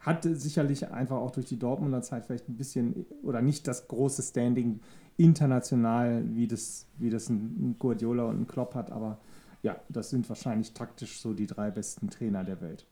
hat 0.00 0.22
sicherlich 0.22 0.90
einfach 0.90 1.16
auch 1.16 1.32
durch 1.32 1.46
die 1.46 1.58
Dortmunder 1.58 2.02
Zeit 2.02 2.26
vielleicht 2.26 2.48
ein 2.48 2.56
bisschen 2.56 3.04
oder 3.22 3.42
nicht 3.42 3.66
das 3.66 3.88
große 3.88 4.22
Standing 4.22 4.80
international, 5.16 6.22
wie 6.34 6.46
das, 6.46 6.86
wie 6.98 7.10
das 7.10 7.28
ein 7.28 7.76
Guardiola 7.78 8.24
und 8.24 8.42
ein 8.42 8.46
Klopp 8.46 8.74
hat, 8.74 8.92
aber 8.92 9.18
ja, 9.62 9.76
das 9.88 10.10
sind 10.10 10.28
wahrscheinlich 10.28 10.72
taktisch 10.72 11.20
so 11.20 11.34
die 11.34 11.46
drei 11.46 11.70
besten 11.70 12.08
Trainer 12.10 12.44
der 12.44 12.60
Welt. 12.60 12.86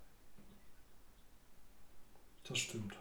Das 2.48 2.58
stimmt. 2.58 2.94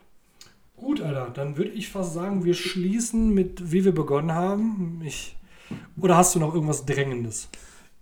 Gut, 0.78 1.02
Alter, 1.02 1.30
dann 1.30 1.58
würde 1.58 1.72
ich 1.72 1.90
fast 1.90 2.14
sagen, 2.14 2.44
wir 2.44 2.54
schließen 2.54 3.34
mit, 3.34 3.72
wie 3.72 3.86
wir 3.86 3.94
begonnen 3.94 4.34
haben. 4.34 5.02
Ich, 5.06 5.38
oder 5.98 6.18
hast 6.18 6.36
du 6.36 6.40
noch 6.40 6.54
irgendwas 6.54 6.86
Drängendes? 6.86 7.48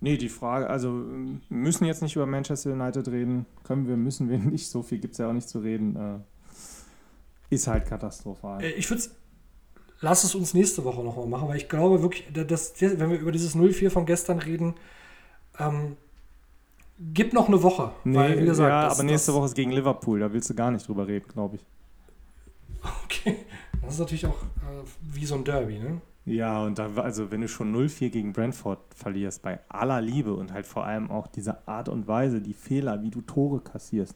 Nee, 0.00 0.16
die 0.16 0.28
Frage, 0.28 0.68
also 0.68 0.92
wir 0.92 1.40
müssen 1.48 1.84
jetzt 1.84 2.02
nicht 2.02 2.16
über 2.16 2.26
Manchester 2.26 2.72
United 2.72 3.08
reden. 3.08 3.46
Können 3.62 3.86
wir, 3.86 3.96
müssen 3.96 4.28
wir 4.28 4.38
nicht. 4.38 4.68
So 4.68 4.82
viel 4.82 4.98
gibt 4.98 5.12
es 5.12 5.18
ja 5.18 5.28
auch 5.28 5.32
nicht 5.32 5.48
zu 5.48 5.60
reden. 5.60 5.96
Äh, 5.96 7.54
ist 7.54 7.66
halt 7.66 7.86
katastrophal. 7.86 8.62
Äh, 8.62 8.72
ich 8.72 8.90
würde 8.90 9.02
lass 10.00 10.22
es 10.24 10.34
uns 10.34 10.54
nächste 10.54 10.84
Woche 10.84 11.02
nochmal 11.02 11.26
machen, 11.26 11.48
weil 11.48 11.56
ich 11.56 11.68
glaube 11.68 12.02
wirklich, 12.02 12.24
dass, 12.32 12.74
wenn 12.80 13.10
wir 13.10 13.18
über 13.18 13.32
dieses 13.32 13.56
0-4 13.56 13.90
von 13.90 14.04
gestern 14.06 14.38
reden, 14.38 14.74
ähm, 15.58 15.96
gib 16.98 17.32
noch 17.32 17.48
eine 17.48 17.62
Woche. 17.62 17.92
Nee, 18.04 18.16
weil, 18.16 18.40
wie 18.40 18.46
gesagt, 18.46 18.70
ja, 18.70 18.84
das, 18.84 18.98
aber 18.98 19.04
nächste 19.04 19.32
das, 19.32 19.36
Woche 19.36 19.46
ist 19.46 19.54
gegen 19.54 19.72
Liverpool, 19.72 20.20
da 20.20 20.32
willst 20.32 20.50
du 20.50 20.54
gar 20.54 20.70
nicht 20.70 20.86
drüber 20.86 21.06
reden, 21.06 21.26
glaube 21.28 21.56
ich. 21.56 21.64
Okay, 23.04 23.38
das 23.82 23.94
ist 23.94 24.00
natürlich 24.00 24.26
auch 24.26 24.42
äh, 24.42 24.84
wie 25.02 25.24
so 25.24 25.36
ein 25.36 25.44
Derby, 25.44 25.78
ne? 25.78 26.00
Ja, 26.26 26.62
und 26.62 26.78
da, 26.78 26.88
also 26.96 27.30
wenn 27.30 27.42
du 27.42 27.48
schon 27.48 27.74
0-4 27.74 28.08
gegen 28.08 28.32
Brentford 28.32 28.78
verlierst, 28.94 29.42
bei 29.42 29.60
aller 29.68 30.00
Liebe 30.00 30.34
und 30.34 30.52
halt 30.52 30.66
vor 30.66 30.84
allem 30.84 31.10
auch 31.10 31.26
diese 31.26 31.68
Art 31.68 31.88
und 31.88 32.08
Weise, 32.08 32.40
die 32.40 32.54
Fehler, 32.54 33.02
wie 33.02 33.10
du 33.10 33.20
Tore 33.20 33.60
kassierst. 33.60 34.14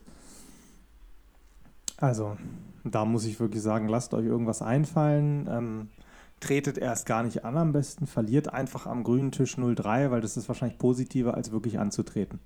Also, 1.97 2.37
da 2.83 3.05
muss 3.05 3.25
ich 3.25 3.39
wirklich 3.39 3.61
sagen, 3.61 3.87
lasst 3.87 4.13
euch 4.13 4.25
irgendwas 4.25 4.61
einfallen. 4.61 5.47
Ähm, 5.51 5.89
tretet 6.39 6.77
erst 6.77 7.05
gar 7.05 7.23
nicht 7.23 7.43
an 7.43 7.57
am 7.57 7.73
besten, 7.73 8.07
verliert 8.07 8.53
einfach 8.53 8.87
am 8.87 9.03
grünen 9.03 9.31
Tisch 9.31 9.57
0-3, 9.57 10.09
weil 10.09 10.21
das 10.21 10.37
ist 10.37 10.47
wahrscheinlich 10.47 10.79
positiver, 10.79 11.33
als 11.33 11.51
wirklich 11.51 11.79
anzutreten. 11.79 12.39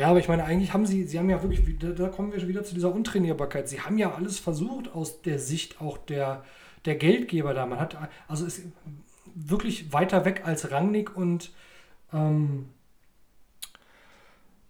Ja, 0.00 0.08
aber 0.08 0.18
ich 0.18 0.28
meine, 0.28 0.44
eigentlich 0.44 0.72
haben 0.72 0.86
sie, 0.86 1.04
sie 1.04 1.18
haben 1.18 1.28
ja 1.28 1.42
wirklich, 1.42 1.60
da 1.78 2.08
kommen 2.08 2.32
wir 2.32 2.48
wieder 2.48 2.64
zu 2.64 2.72
dieser 2.72 2.90
Untrainierbarkeit. 2.90 3.68
Sie 3.68 3.82
haben 3.82 3.98
ja 3.98 4.14
alles 4.14 4.38
versucht 4.38 4.94
aus 4.94 5.20
der 5.20 5.38
Sicht 5.38 5.82
auch 5.82 5.98
der, 5.98 6.42
der 6.86 6.94
Geldgeber 6.94 7.52
da. 7.52 7.66
Man 7.66 7.78
hat, 7.78 7.98
also 8.26 8.46
ist 8.46 8.62
wirklich 9.34 9.92
weiter 9.92 10.24
weg 10.24 10.40
als 10.46 10.70
Rangnick 10.70 11.14
und 11.14 11.52
ähm, 12.14 12.70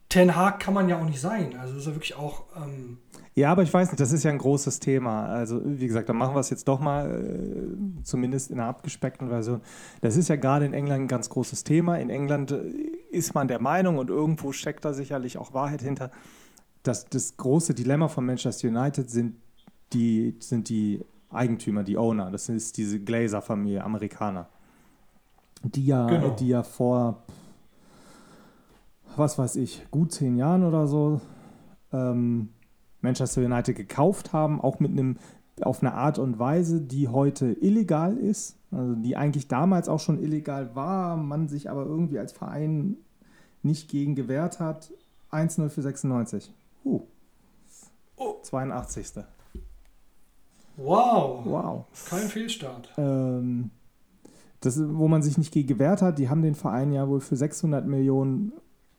Ten 0.08 0.34
Hag 0.34 0.58
kann 0.58 0.74
man 0.74 0.88
ja 0.88 0.98
auch 0.98 1.04
nicht 1.04 1.20
sein. 1.20 1.56
Also 1.60 1.76
ist 1.76 1.86
er 1.86 1.94
wirklich 1.94 2.16
auch. 2.16 2.46
Ähm 2.56 2.98
ja, 3.34 3.52
aber 3.52 3.62
ich 3.62 3.72
weiß 3.72 3.88
nicht, 3.88 4.00
das 4.00 4.12
ist 4.12 4.24
ja 4.24 4.30
ein 4.30 4.38
großes 4.38 4.80
Thema. 4.80 5.26
Also, 5.26 5.60
wie 5.64 5.86
gesagt, 5.86 6.08
dann 6.08 6.16
machen 6.16 6.34
wir 6.34 6.40
es 6.40 6.50
jetzt 6.50 6.66
doch 6.66 6.80
mal, 6.80 7.08
äh, 7.10 8.02
zumindest 8.02 8.50
in 8.50 8.58
einer 8.58 8.68
abgespeckten 8.68 9.28
Version. 9.28 9.60
Das 10.00 10.16
ist 10.16 10.28
ja 10.28 10.36
gerade 10.36 10.64
in 10.66 10.72
England 10.72 11.02
ein 11.02 11.08
ganz 11.08 11.28
großes 11.30 11.62
Thema. 11.62 11.96
In 11.96 12.10
England 12.10 12.50
äh, 12.50 12.62
ist 13.10 13.34
man 13.34 13.46
der 13.46 13.60
Meinung, 13.60 13.98
und 13.98 14.10
irgendwo 14.10 14.52
steckt 14.52 14.84
da 14.84 14.92
sicherlich 14.92 15.38
auch 15.38 15.54
Wahrheit 15.54 15.80
hinter, 15.80 16.10
dass 16.82 17.06
das 17.06 17.36
große 17.36 17.74
Dilemma 17.74 18.08
von 18.08 18.26
Manchester 18.26 18.68
United 18.68 19.10
sind 19.10 19.36
die, 19.92 20.36
sind 20.40 20.68
die 20.68 21.04
Eigentümer, 21.30 21.84
die 21.84 21.96
Owner. 21.96 22.30
Das 22.30 22.48
ist 22.48 22.76
diese 22.76 23.00
Glazer-Familie, 23.00 23.84
Amerikaner. 23.84 24.48
Die 25.62 25.86
ja, 25.86 26.06
genau. 26.06 26.30
die 26.30 26.48
ja 26.48 26.62
vor 26.62 27.22
was 29.16 29.38
weiß 29.38 29.56
ich, 29.56 29.86
gut 29.90 30.12
zehn 30.12 30.36
Jahren 30.36 30.64
oder 30.64 30.86
so 30.86 31.20
ähm, 31.92 32.50
Manchester 33.02 33.44
United 33.44 33.76
gekauft 33.76 34.32
haben, 34.32 34.60
auch 34.60 34.80
mit 34.80 34.92
einem 34.92 35.16
auf 35.62 35.82
eine 35.82 35.94
Art 35.94 36.18
und 36.18 36.38
Weise, 36.38 36.80
die 36.80 37.08
heute 37.08 37.52
illegal 37.60 38.16
ist, 38.16 38.56
also 38.70 38.94
die 38.94 39.16
eigentlich 39.16 39.48
damals 39.48 39.88
auch 39.88 40.00
schon 40.00 40.22
illegal 40.22 40.74
war, 40.74 41.16
man 41.16 41.48
sich 41.48 41.68
aber 41.68 41.84
irgendwie 41.84 42.18
als 42.18 42.32
Verein 42.32 42.96
nicht 43.62 43.90
gegen 43.90 44.14
gewehrt 44.14 44.60
hat. 44.60 44.92
1-0 45.30 45.68
für 45.68 45.82
96. 45.82 46.52
Uh. 46.84 47.02
Oh. 48.16 48.36
82. 48.42 49.24
Wow. 50.76 51.44
Wow. 51.44 51.84
Kein 52.08 52.28
Fehlstart. 52.28 52.90
Ähm, 52.96 53.70
das, 54.60 54.80
wo 54.82 55.08
man 55.08 55.22
sich 55.22 55.38
nicht 55.38 55.52
gegen 55.52 55.68
gewehrt 55.68 56.02
hat, 56.02 56.18
die 56.18 56.28
haben 56.28 56.42
den 56.42 56.54
Verein 56.54 56.92
ja 56.92 57.08
wohl 57.08 57.20
für 57.20 57.36
600 57.36 57.86
Millionen 57.86 58.52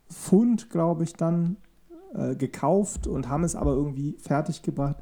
Pfund, 0.09 0.69
glaube 0.69 1.03
ich, 1.03 1.13
dann 1.13 1.57
äh, 2.13 2.35
gekauft 2.35 3.07
und 3.07 3.29
haben 3.29 3.43
es 3.43 3.55
aber 3.55 3.73
irgendwie 3.73 4.17
fertiggebracht, 4.19 4.97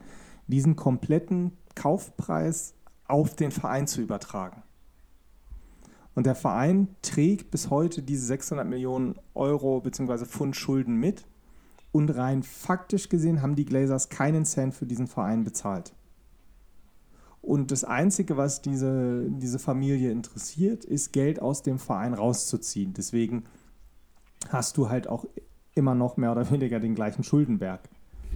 diesen 0.47 0.75
kompletten 0.75 1.51
Kaufpreis 1.75 2.73
auf 3.07 3.35
den 3.35 3.51
Verein 3.51 3.87
zu 3.87 4.01
übertragen. 4.01 4.63
Und 6.15 6.25
der 6.25 6.35
Verein 6.35 6.89
trägt 7.01 7.51
bis 7.51 7.69
heute 7.69 8.01
diese 8.01 8.25
600 8.25 8.67
Millionen 8.67 9.15
Euro 9.35 9.79
bzw. 9.79 10.25
Pfund 10.25 10.55
Schulden 10.55 10.95
mit. 10.95 11.25
Und 11.91 12.09
rein 12.09 12.43
faktisch 12.43 13.09
gesehen 13.09 13.41
haben 13.41 13.55
die 13.55 13.65
Glazers 13.65 14.09
keinen 14.09 14.45
Cent 14.45 14.75
für 14.75 14.85
diesen 14.85 15.07
Verein 15.07 15.43
bezahlt. 15.43 15.93
Und 17.41 17.71
das 17.71 17.83
Einzige, 17.83 18.37
was 18.37 18.61
diese, 18.61 19.27
diese 19.29 19.59
Familie 19.59 20.11
interessiert, 20.11 20.85
ist 20.85 21.13
Geld 21.13 21.41
aus 21.41 21.63
dem 21.63 21.79
Verein 21.79 22.13
rauszuziehen. 22.13 22.93
Deswegen 22.93 23.45
hast 24.49 24.77
du 24.77 24.89
halt 24.89 25.07
auch 25.07 25.25
immer 25.79 25.95
noch 25.95 26.17
mehr 26.17 26.31
oder 26.31 26.49
weniger 26.51 26.79
den 26.79 26.93
gleichen 26.93 27.23
Schuldenberg, 27.23 27.81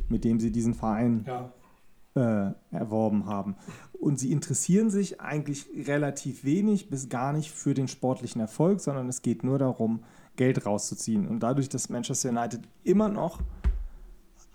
mit 0.10 0.24
dem 0.24 0.40
sie 0.40 0.52
diesen 0.52 0.74
Verein 0.74 1.26
ja. 1.28 2.52
äh, 2.52 2.76
erworben 2.76 3.28
haben. 3.28 3.56
Und 4.00 4.20
sie 4.20 4.32
interessieren 4.32 4.90
sich 4.90 5.22
eigentlich 5.22 5.68
relativ 5.88 6.44
wenig 6.44 6.90
bis 6.90 7.08
gar 7.08 7.32
nicht 7.32 7.52
für 7.52 7.74
den 7.74 7.88
sportlichen 7.88 8.42
Erfolg, 8.42 8.82
sondern 8.82 9.08
es 9.08 9.22
geht 9.22 9.44
nur 9.44 9.60
darum, 9.60 10.00
Geld 10.36 10.66
rauszuziehen. 10.66 11.28
Und 11.28 11.42
dadurch, 11.42 11.70
dass 11.70 11.90
Manchester 11.90 12.30
United 12.30 12.62
immer 12.84 13.08
noch 13.08 13.40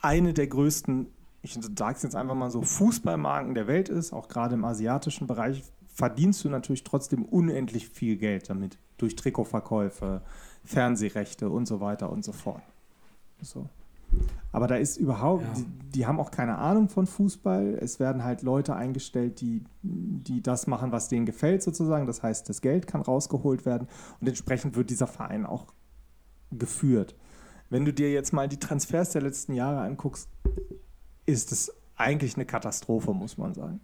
eine 0.01 0.35
der 0.35 0.49
größten, 0.49 1.07
ich 1.43 1.55
sage 1.55 1.97
es 1.97 2.03
jetzt 2.03 2.17
einfach 2.17 2.35
mal 2.35 2.51
so, 2.51 2.63
Fußballmarken 2.63 3.55
der 3.55 3.69
Welt 3.69 3.89
ist, 3.89 4.13
auch 4.13 4.29
gerade 4.29 4.55
im 4.55 4.65
asiatischen 4.65 5.27
Bereich, 5.27 5.63
verdienst 5.87 6.45
du 6.45 6.49
natürlich 6.49 6.85
trotzdem 6.85 7.25
unendlich 7.25 7.89
viel 7.89 8.17
Geld 8.17 8.51
damit. 8.51 8.79
Durch 8.99 9.17
Trikotverkäufe, 9.17 10.23
Fernsehrechte 10.65 11.49
und 11.49 11.67
so 11.67 11.81
weiter 11.81 12.11
und 12.11 12.25
so 12.25 12.33
fort. 12.33 12.63
So. 13.43 13.69
Aber 14.53 14.67
da 14.67 14.77
ist 14.77 14.97
überhaupt, 14.97 15.43
ja. 15.43 15.53
die, 15.55 15.67
die, 15.95 16.07
haben 16.07 16.19
auch 16.19 16.31
keine 16.31 16.57
Ahnung 16.57 16.89
von 16.89 17.07
Fußball. 17.07 17.79
Es 17.81 18.01
werden 18.01 18.25
halt 18.25 18.43
Leute 18.43 18.75
eingestellt, 18.75 19.41
die, 19.41 19.65
die 19.83 20.43
das 20.43 20.67
machen, 20.67 20.93
was 20.93 21.09
denen 21.09 21.27
gefällt, 21.27 21.63
sozusagen. 21.63 22.07
Das 22.07 22.23
heißt, 22.23 22.49
das 22.49 22.63
Geld 22.63 22.87
kann 22.87 23.03
rausgeholt 23.03 23.67
werden 23.67 23.87
und 24.21 24.27
entsprechend 24.27 24.77
wird 24.77 24.91
dieser 24.91 25.07
Verein 25.07 25.45
auch 25.45 25.67
geführt. 26.51 27.15
Wenn 27.69 27.85
du 27.85 27.93
dir 27.93 28.11
jetzt 28.11 28.33
mal 28.33 28.49
die 28.49 28.59
Transfers 28.59 29.11
der 29.11 29.21
letzten 29.21 29.53
Jahre 29.53 29.81
anguckst, 29.81 30.31
ist 31.27 31.53
es 31.53 31.71
eigentlich 31.97 32.37
eine 32.37 32.47
Katastrophe, 32.47 33.13
muss 33.13 33.37
man 33.37 33.53
sagen. 33.53 33.81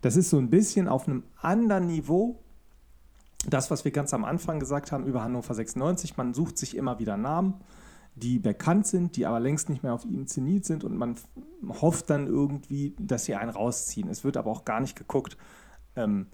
Das 0.00 0.16
ist 0.16 0.30
so 0.30 0.38
ein 0.38 0.50
bisschen 0.50 0.88
auf 0.88 1.06
einem 1.06 1.22
anderen 1.40 1.86
Niveau 1.86 2.40
das, 3.46 3.70
was 3.70 3.84
wir 3.84 3.92
ganz 3.92 4.12
am 4.14 4.24
Anfang 4.24 4.58
gesagt 4.60 4.92
haben 4.92 5.06
über 5.06 5.22
Hannover 5.22 5.54
96, 5.54 6.16
man 6.16 6.34
sucht 6.34 6.58
sich 6.58 6.76
immer 6.76 6.98
wieder 6.98 7.16
Namen, 7.16 7.54
die 8.18 8.38
bekannt 8.38 8.86
sind, 8.86 9.16
die 9.16 9.26
aber 9.26 9.40
längst 9.40 9.68
nicht 9.68 9.82
mehr 9.82 9.94
auf 9.94 10.04
ihm 10.04 10.26
zenit 10.26 10.64
sind 10.64 10.84
und 10.84 10.96
man 10.96 11.16
hofft 11.68 12.10
dann 12.10 12.26
irgendwie, 12.26 12.94
dass 12.98 13.24
sie 13.24 13.34
einen 13.34 13.50
rausziehen. 13.50 14.08
Es 14.08 14.24
wird 14.24 14.36
aber 14.36 14.50
auch 14.50 14.64
gar 14.64 14.80
nicht 14.80 14.96
geguckt, 14.96 15.36
ähm, 15.96 16.26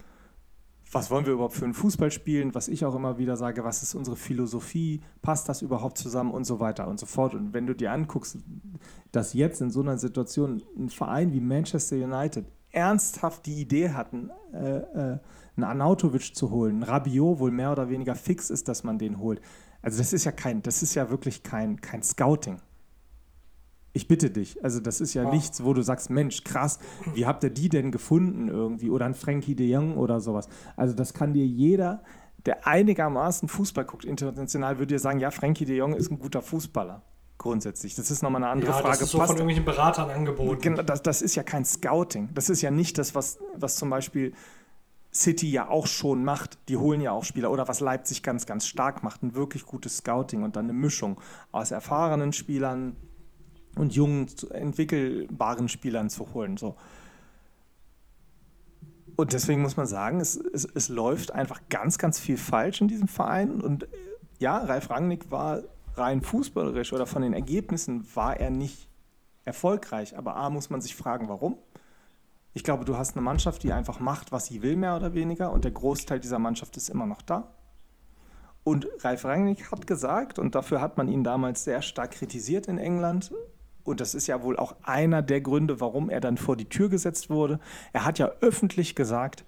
was 0.91 1.11
wollen 1.11 1.25
wir 1.25 1.33
überhaupt 1.33 1.55
für 1.55 1.65
einen 1.65 1.73
Fußball 1.73 2.11
spielen, 2.11 2.53
was 2.55 2.67
ich 2.67 2.85
auch 2.85 2.95
immer 2.95 3.17
wieder 3.17 3.35
sage, 3.37 3.63
was 3.63 3.83
ist 3.83 3.95
unsere 3.95 4.15
Philosophie, 4.15 5.01
passt 5.21 5.49
das 5.49 5.61
überhaupt 5.61 5.97
zusammen 5.97 6.31
und 6.31 6.45
so 6.45 6.59
weiter 6.59 6.87
und 6.87 6.99
so 6.99 7.05
fort. 7.05 7.33
Und 7.33 7.53
wenn 7.53 7.67
du 7.67 7.73
dir 7.73 7.91
anguckst, 7.91 8.37
dass 9.11 9.33
jetzt 9.33 9.61
in 9.61 9.71
so 9.71 9.81
einer 9.81 9.97
Situation 9.97 10.61
ein 10.77 10.89
Verein 10.89 11.33
wie 11.33 11.41
Manchester 11.41 11.95
United 11.95 12.45
ernsthaft 12.71 13.45
die 13.45 13.61
Idee 13.61 13.89
hatten, 13.89 14.29
äh, 14.53 14.77
äh, 14.77 15.19
einen 15.55 15.63
Arnautovic 15.63 16.35
zu 16.35 16.51
holen, 16.51 16.79
ein 16.79 16.83
Rabiot 16.83 17.39
wohl 17.39 17.51
mehr 17.51 17.71
oder 17.71 17.89
weniger 17.89 18.15
fix 18.15 18.49
ist, 18.49 18.67
dass 18.67 18.83
man 18.83 18.97
den 18.97 19.19
holt. 19.19 19.41
Also 19.85 19.99
das 19.99 20.13
ist 20.13 20.25
ja 20.25 20.31
kein, 20.31 20.63
das 20.63 20.81
ist 20.81 20.95
ja 20.95 21.11
wirklich 21.11 21.43
kein, 21.43 21.79
kein 21.79 22.01
Scouting. 22.01 22.57
Ich 23.93 24.07
bitte 24.07 24.31
dich. 24.31 24.63
Also 24.63 24.79
das 24.79 24.99
ist 24.99 25.13
ja 25.13 25.25
oh. 25.25 25.31
nichts, 25.31 25.63
wo 25.63 25.75
du 25.75 25.83
sagst, 25.83 26.09
Mensch, 26.09 26.43
krass, 26.43 26.79
wie 27.13 27.27
habt 27.27 27.43
ihr 27.43 27.51
die 27.51 27.69
denn 27.69 27.91
gefunden 27.91 28.47
irgendwie? 28.47 28.89
Oder 28.89 29.05
ein 29.05 29.13
Frankie 29.13 29.53
de 29.53 29.69
Jong 29.69 29.95
oder 29.95 30.19
sowas. 30.21 30.49
Also 30.75 30.95
das 30.95 31.13
kann 31.13 31.33
dir 31.33 31.45
jeder, 31.45 32.01
der 32.47 32.65
einigermaßen 32.65 33.47
Fußball 33.47 33.85
guckt, 33.85 34.05
international, 34.05 34.79
würde 34.79 34.95
dir 34.95 34.99
sagen, 34.99 35.19
ja, 35.19 35.29
Frankie 35.29 35.65
de 35.65 35.77
Jong 35.77 35.93
ist 35.93 36.09
ein 36.09 36.17
guter 36.17 36.41
Fußballer 36.41 37.03
grundsätzlich. 37.37 37.93
Das 37.93 38.09
ist 38.09 38.23
nochmal 38.23 38.43
eine 38.43 38.51
andere 38.51 38.71
ja, 38.71 38.77
Frage. 38.77 38.93
Das 38.93 39.01
ist 39.03 39.11
so 39.11 39.19
von 39.19 39.27
irgendwelchen 39.27 39.65
Beratern 39.65 40.09
angeboten. 40.09 40.81
Das, 40.83 41.03
das, 41.03 41.21
ist 41.21 41.35
ja 41.35 41.43
kein 41.43 41.63
Scouting. 41.63 42.29
Das 42.33 42.49
ist 42.49 42.63
ja 42.63 42.71
nicht 42.71 42.97
das, 42.97 43.13
was, 43.13 43.37
was 43.55 43.75
zum 43.75 43.91
Beispiel 43.91 44.33
City 45.15 45.49
ja 45.49 45.69
auch 45.69 45.87
schon 45.87 46.23
macht. 46.23 46.57
Die 46.69 46.77
holen 46.77 47.01
ja 47.01 47.11
auch 47.11 47.23
Spieler. 47.23 47.51
Oder 47.51 47.67
was 47.67 47.79
Leipzig 47.79 48.21
ganz, 48.21 48.45
ganz 48.45 48.67
stark 48.67 49.03
macht. 49.03 49.23
Ein 49.23 49.35
wirklich 49.35 49.65
gutes 49.65 49.97
Scouting 49.97 50.43
und 50.43 50.55
dann 50.55 50.65
eine 50.65 50.73
Mischung 50.73 51.19
aus 51.51 51.71
erfahrenen 51.71 52.33
Spielern, 52.33 52.95
und 53.75 53.93
jungen, 53.93 54.27
entwickelbaren 54.51 55.69
Spielern 55.69 56.09
zu 56.09 56.33
holen. 56.33 56.57
So. 56.57 56.75
Und 59.15 59.33
deswegen 59.33 59.61
muss 59.61 59.77
man 59.77 59.85
sagen, 59.85 60.19
es, 60.19 60.35
es, 60.35 60.65
es 60.65 60.89
läuft 60.89 61.31
einfach 61.31 61.61
ganz, 61.69 61.97
ganz 61.97 62.19
viel 62.19 62.37
falsch 62.37 62.81
in 62.81 62.87
diesem 62.87 63.07
Verein. 63.07 63.61
Und 63.61 63.87
ja, 64.39 64.57
Ralf 64.57 64.89
Rangnick 64.89 65.31
war 65.31 65.63
rein 65.95 66.21
fußballerisch 66.21 66.91
oder 66.93 67.05
von 67.05 67.21
den 67.21 67.33
Ergebnissen 67.33 68.05
war 68.15 68.39
er 68.39 68.49
nicht 68.49 68.89
erfolgreich. 69.45 70.17
Aber 70.17 70.35
A, 70.35 70.49
muss 70.49 70.69
man 70.69 70.81
sich 70.81 70.95
fragen, 70.95 71.29
warum. 71.29 71.57
Ich 72.55 72.63
glaube, 72.63 72.85
du 72.85 72.97
hast 72.97 73.15
eine 73.15 73.21
Mannschaft, 73.21 73.63
die 73.63 73.73
einfach 73.73 73.99
macht, 73.99 74.31
was 74.31 74.45
sie 74.45 74.61
will, 74.61 74.77
mehr 74.77 74.95
oder 74.95 75.13
weniger. 75.13 75.51
Und 75.51 75.65
der 75.65 75.71
Großteil 75.71 76.21
dieser 76.21 76.39
Mannschaft 76.39 76.77
ist 76.77 76.89
immer 76.89 77.05
noch 77.05 77.21
da. 77.21 77.53
Und 78.63 78.87
Ralf 79.01 79.25
Rangnick 79.25 79.71
hat 79.71 79.85
gesagt, 79.85 80.39
und 80.39 80.55
dafür 80.55 80.79
hat 80.79 80.97
man 80.97 81.09
ihn 81.09 81.23
damals 81.23 81.65
sehr 81.65 81.81
stark 81.81 82.11
kritisiert 82.11 82.67
in 82.67 82.77
England, 82.77 83.31
und 83.83 83.99
das 84.01 84.15
ist 84.15 84.25
ja 84.25 84.41
wohl 84.41 84.57
auch 84.57 84.77
einer 84.83 85.21
der 85.21 85.41
Gründe, 85.41 85.79
warum 85.79 86.09
er 86.09 86.19
dann 86.19 86.37
vor 86.37 86.57
die 86.57 86.67
Tür 86.67 86.89
gesetzt 86.89 87.29
wurde. 87.29 87.59
Er 87.93 88.03
hat 88.03 88.17
ja 88.17 88.31
öffentlich 88.41 88.95
gesagt, 88.95 89.45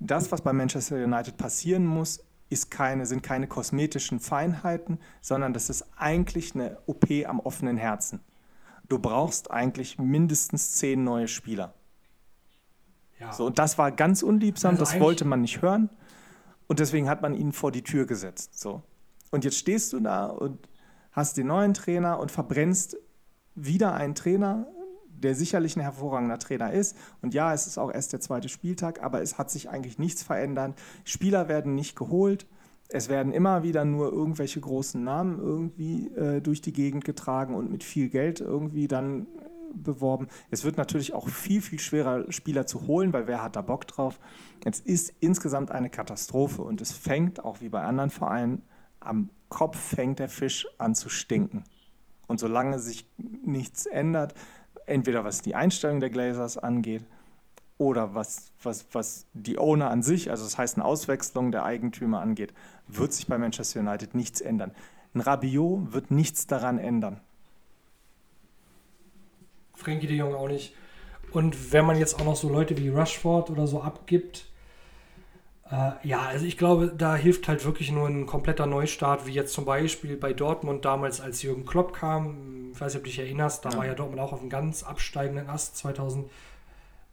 das, 0.00 0.32
was 0.32 0.40
bei 0.42 0.52
Manchester 0.52 0.96
United 0.96 1.36
passieren 1.36 1.86
muss, 1.86 2.24
keine, 2.70 3.06
sind 3.06 3.22
keine 3.22 3.46
kosmetischen 3.46 4.18
Feinheiten, 4.18 4.98
sondern 5.20 5.52
das 5.52 5.70
ist 5.70 5.84
eigentlich 5.96 6.54
eine 6.54 6.78
OP 6.86 7.06
am 7.26 7.38
offenen 7.38 7.76
Herzen. 7.76 8.20
Du 8.88 8.98
brauchst 8.98 9.50
eigentlich 9.50 9.98
mindestens 9.98 10.72
zehn 10.74 11.02
neue 11.02 11.28
Spieler. 11.28 11.74
Ja. 13.18 13.32
So, 13.32 13.46
und 13.46 13.58
das 13.58 13.78
war 13.78 13.90
ganz 13.92 14.22
unliebsam, 14.22 14.72
also 14.72 14.84
das 14.84 15.00
wollte 15.00 15.24
man 15.24 15.40
nicht 15.40 15.62
hören. 15.62 15.90
Und 16.66 16.80
deswegen 16.80 17.08
hat 17.08 17.22
man 17.22 17.34
ihn 17.34 17.52
vor 17.52 17.72
die 17.72 17.82
Tür 17.82 18.06
gesetzt. 18.06 18.58
So. 18.58 18.82
Und 19.30 19.44
jetzt 19.44 19.56
stehst 19.56 19.92
du 19.92 20.00
da 20.00 20.26
und 20.26 20.68
hast 21.12 21.36
den 21.36 21.46
neuen 21.46 21.74
Trainer 21.74 22.18
und 22.18 22.30
verbrennst 22.30 22.96
wieder 23.54 23.94
einen 23.94 24.14
Trainer, 24.14 24.66
der 25.08 25.34
sicherlich 25.34 25.76
ein 25.76 25.80
hervorragender 25.80 26.38
Trainer 26.38 26.72
ist. 26.72 26.96
Und 27.22 27.32
ja, 27.34 27.54
es 27.54 27.66
ist 27.66 27.78
auch 27.78 27.90
erst 27.90 28.12
der 28.12 28.20
zweite 28.20 28.48
Spieltag, 28.48 29.02
aber 29.02 29.22
es 29.22 29.38
hat 29.38 29.50
sich 29.50 29.70
eigentlich 29.70 29.98
nichts 29.98 30.22
verändert. 30.22 30.74
Spieler 31.04 31.48
werden 31.48 31.74
nicht 31.74 31.96
geholt. 31.96 32.46
Es 32.88 33.08
werden 33.08 33.32
immer 33.32 33.62
wieder 33.62 33.84
nur 33.84 34.12
irgendwelche 34.12 34.60
großen 34.60 35.02
Namen 35.02 35.38
irgendwie 35.38 36.08
äh, 36.14 36.40
durch 36.40 36.60
die 36.60 36.72
Gegend 36.72 37.04
getragen 37.04 37.54
und 37.54 37.70
mit 37.70 37.82
viel 37.82 38.08
Geld 38.08 38.40
irgendwie 38.40 38.86
dann 38.86 39.22
äh, 39.22 39.26
beworben. 39.74 40.28
Es 40.50 40.64
wird 40.64 40.76
natürlich 40.76 41.12
auch 41.12 41.28
viel, 41.28 41.60
viel 41.60 41.80
schwerer, 41.80 42.30
Spieler 42.30 42.66
zu 42.66 42.86
holen, 42.86 43.12
weil 43.12 43.26
wer 43.26 43.42
hat 43.42 43.56
da 43.56 43.62
Bock 43.62 43.86
drauf? 43.86 44.20
Es 44.64 44.80
ist 44.80 45.12
insgesamt 45.20 45.70
eine 45.70 45.90
Katastrophe 45.90 46.62
und 46.62 46.80
es 46.80 46.92
fängt, 46.92 47.44
auch 47.44 47.60
wie 47.60 47.68
bei 47.68 47.82
anderen 47.82 48.10
Vereinen, 48.10 48.62
am 49.00 49.30
Kopf 49.48 49.78
fängt 49.78 50.18
der 50.18 50.28
Fisch 50.28 50.66
an 50.78 50.94
zu 50.94 51.08
stinken. 51.08 51.64
Und 52.28 52.40
solange 52.40 52.78
sich 52.78 53.08
nichts 53.16 53.86
ändert, 53.86 54.34
entweder 54.86 55.24
was 55.24 55.42
die 55.42 55.54
Einstellung 55.54 56.00
der 56.00 56.10
Glazers 56.10 56.58
angeht 56.58 57.04
oder 57.78 58.14
was, 58.14 58.52
was, 58.62 58.86
was 58.92 59.26
die 59.34 59.58
Owner 59.58 59.90
an 59.90 60.02
sich, 60.02 60.30
also 60.30 60.44
das 60.44 60.56
heißt 60.56 60.76
eine 60.76 60.84
Auswechslung 60.84 61.52
der 61.52 61.64
Eigentümer 61.64 62.20
angeht, 62.20 62.54
wird 62.88 63.12
sich 63.12 63.26
bei 63.26 63.38
Manchester 63.38 63.80
United 63.80 64.14
nichts 64.14 64.40
ändern. 64.40 64.72
Ein 65.14 65.20
Rabiot 65.20 65.92
wird 65.92 66.10
nichts 66.10 66.46
daran 66.46 66.78
ändern. 66.78 67.20
Frankie 69.74 70.06
de 70.06 70.16
Jong 70.16 70.34
auch 70.34 70.48
nicht. 70.48 70.74
Und 71.32 71.72
wenn 71.72 71.84
man 71.84 71.98
jetzt 71.98 72.18
auch 72.20 72.24
noch 72.24 72.36
so 72.36 72.48
Leute 72.48 72.78
wie 72.78 72.88
Rushford 72.88 73.50
oder 73.50 73.66
so 73.66 73.82
abgibt, 73.82 74.46
äh, 75.70 75.90
ja, 76.02 76.20
also 76.20 76.46
ich 76.46 76.56
glaube, 76.56 76.94
da 76.96 77.16
hilft 77.16 77.48
halt 77.48 77.64
wirklich 77.64 77.90
nur 77.90 78.08
ein 78.08 78.26
kompletter 78.26 78.66
Neustart, 78.66 79.26
wie 79.26 79.32
jetzt 79.32 79.52
zum 79.52 79.64
Beispiel 79.64 80.16
bei 80.16 80.32
Dortmund 80.32 80.84
damals, 80.84 81.20
als 81.20 81.42
Jürgen 81.42 81.66
Klopp 81.66 81.92
kam. 81.92 82.70
Ich 82.72 82.80
weiß 82.80 82.94
nicht, 82.94 83.00
ob 83.00 83.04
du 83.04 83.10
dich 83.10 83.18
erinnerst, 83.18 83.64
da 83.64 83.70
ja. 83.70 83.78
war 83.78 83.86
ja 83.86 83.94
Dortmund 83.94 84.20
auch 84.20 84.32
auf 84.32 84.40
einem 84.40 84.50
ganz 84.50 84.82
absteigenden 84.82 85.48
Ast 85.48 85.76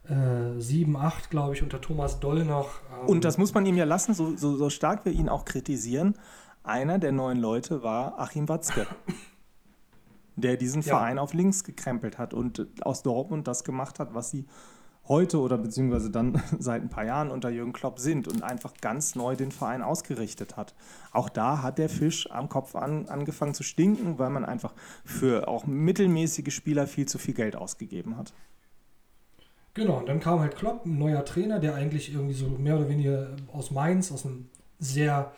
2007, 0.06 0.96
8, 0.96 1.30
glaube 1.30 1.54
ich, 1.54 1.62
unter 1.62 1.80
Thomas 1.80 2.20
Doll 2.20 2.44
noch. 2.44 2.80
Ähm 3.02 3.08
Und 3.08 3.24
das 3.24 3.38
muss 3.38 3.54
man 3.54 3.64
ihm 3.66 3.76
ja 3.76 3.84
lassen, 3.84 4.14
so, 4.14 4.36
so, 4.36 4.56
so 4.56 4.70
stark 4.70 5.04
wir 5.04 5.12
ihn 5.12 5.28
auch 5.28 5.44
kritisieren. 5.44 6.14
Einer 6.62 6.98
der 6.98 7.12
neuen 7.12 7.38
Leute 7.38 7.82
war 7.82 8.18
Achim 8.18 8.48
Watzke. 8.48 8.86
der 10.36 10.56
diesen 10.56 10.82
ja. 10.82 10.96
Verein 10.96 11.18
auf 11.18 11.32
links 11.32 11.64
gekrempelt 11.64 12.18
hat 12.18 12.34
und 12.34 12.66
aus 12.82 13.02
Dortmund 13.02 13.46
das 13.46 13.64
gemacht 13.64 13.98
hat, 13.98 14.14
was 14.14 14.30
sie 14.30 14.46
heute 15.06 15.38
oder 15.38 15.58
beziehungsweise 15.58 16.10
dann 16.10 16.42
seit 16.58 16.82
ein 16.82 16.88
paar 16.88 17.04
Jahren 17.04 17.30
unter 17.30 17.50
Jürgen 17.50 17.72
Klopp 17.72 17.98
sind 17.98 18.26
und 18.26 18.42
einfach 18.42 18.74
ganz 18.80 19.14
neu 19.14 19.36
den 19.36 19.52
Verein 19.52 19.82
ausgerichtet 19.82 20.56
hat. 20.56 20.74
Auch 21.12 21.28
da 21.28 21.62
hat 21.62 21.78
der 21.78 21.88
Fisch 21.88 22.30
am 22.30 22.48
Kopf 22.48 22.74
an, 22.74 23.06
angefangen 23.08 23.54
zu 23.54 23.62
stinken, 23.62 24.18
weil 24.18 24.30
man 24.30 24.44
einfach 24.44 24.74
für 25.04 25.48
auch 25.48 25.66
mittelmäßige 25.66 26.52
Spieler 26.52 26.86
viel 26.86 27.06
zu 27.06 27.18
viel 27.18 27.34
Geld 27.34 27.54
ausgegeben 27.56 28.16
hat. 28.16 28.32
Genau, 29.74 29.98
und 29.98 30.08
dann 30.08 30.20
kam 30.20 30.38
halt 30.38 30.56
Klopp, 30.56 30.86
ein 30.86 30.98
neuer 30.98 31.24
Trainer, 31.24 31.58
der 31.58 31.74
eigentlich 31.74 32.12
irgendwie 32.14 32.34
so 32.34 32.46
mehr 32.46 32.76
oder 32.76 32.88
weniger 32.88 33.34
aus 33.52 33.72
Mainz, 33.72 34.12
aus 34.12 34.24
einem 34.24 34.48
sehr 34.78 35.32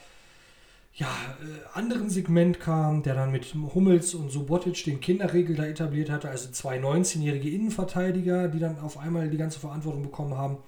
ja, 0.92 1.08
äh, 1.42 1.78
anderen 1.78 2.10
Segment 2.10 2.60
kam, 2.60 3.02
der 3.02 3.14
dann 3.14 3.32
mit 3.32 3.54
Hummels 3.74 4.14
und 4.14 4.30
Subotic 4.30 4.84
den 4.84 5.00
Kinderregel 5.00 5.56
da 5.56 5.66
etabliert 5.66 6.10
hatte, 6.10 6.28
also 6.28 6.50
zwei 6.50 6.78
19-jährige 6.78 7.50
Innenverteidiger, 7.50 8.48
die 8.48 8.58
dann 8.58 8.78
auf 8.80 8.98
einmal 8.98 9.28
die 9.28 9.36
ganze 9.36 9.60
Verantwortung 9.60 10.02
bekommen 10.02 10.36
haben. 10.36 10.58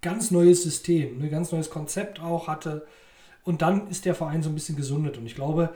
Ganz 0.00 0.30
neues 0.30 0.62
System, 0.62 1.16
ein 1.16 1.22
ne, 1.22 1.28
ganz 1.28 1.50
neues 1.50 1.70
Konzept 1.70 2.20
auch 2.20 2.46
hatte. 2.46 2.86
Und 3.44 3.62
dann 3.62 3.88
ist 3.88 4.04
der 4.04 4.14
Verein 4.14 4.42
so 4.42 4.48
ein 4.48 4.54
bisschen 4.54 4.76
gesundet. 4.76 5.16
Und 5.16 5.26
ich 5.26 5.34
glaube, 5.34 5.74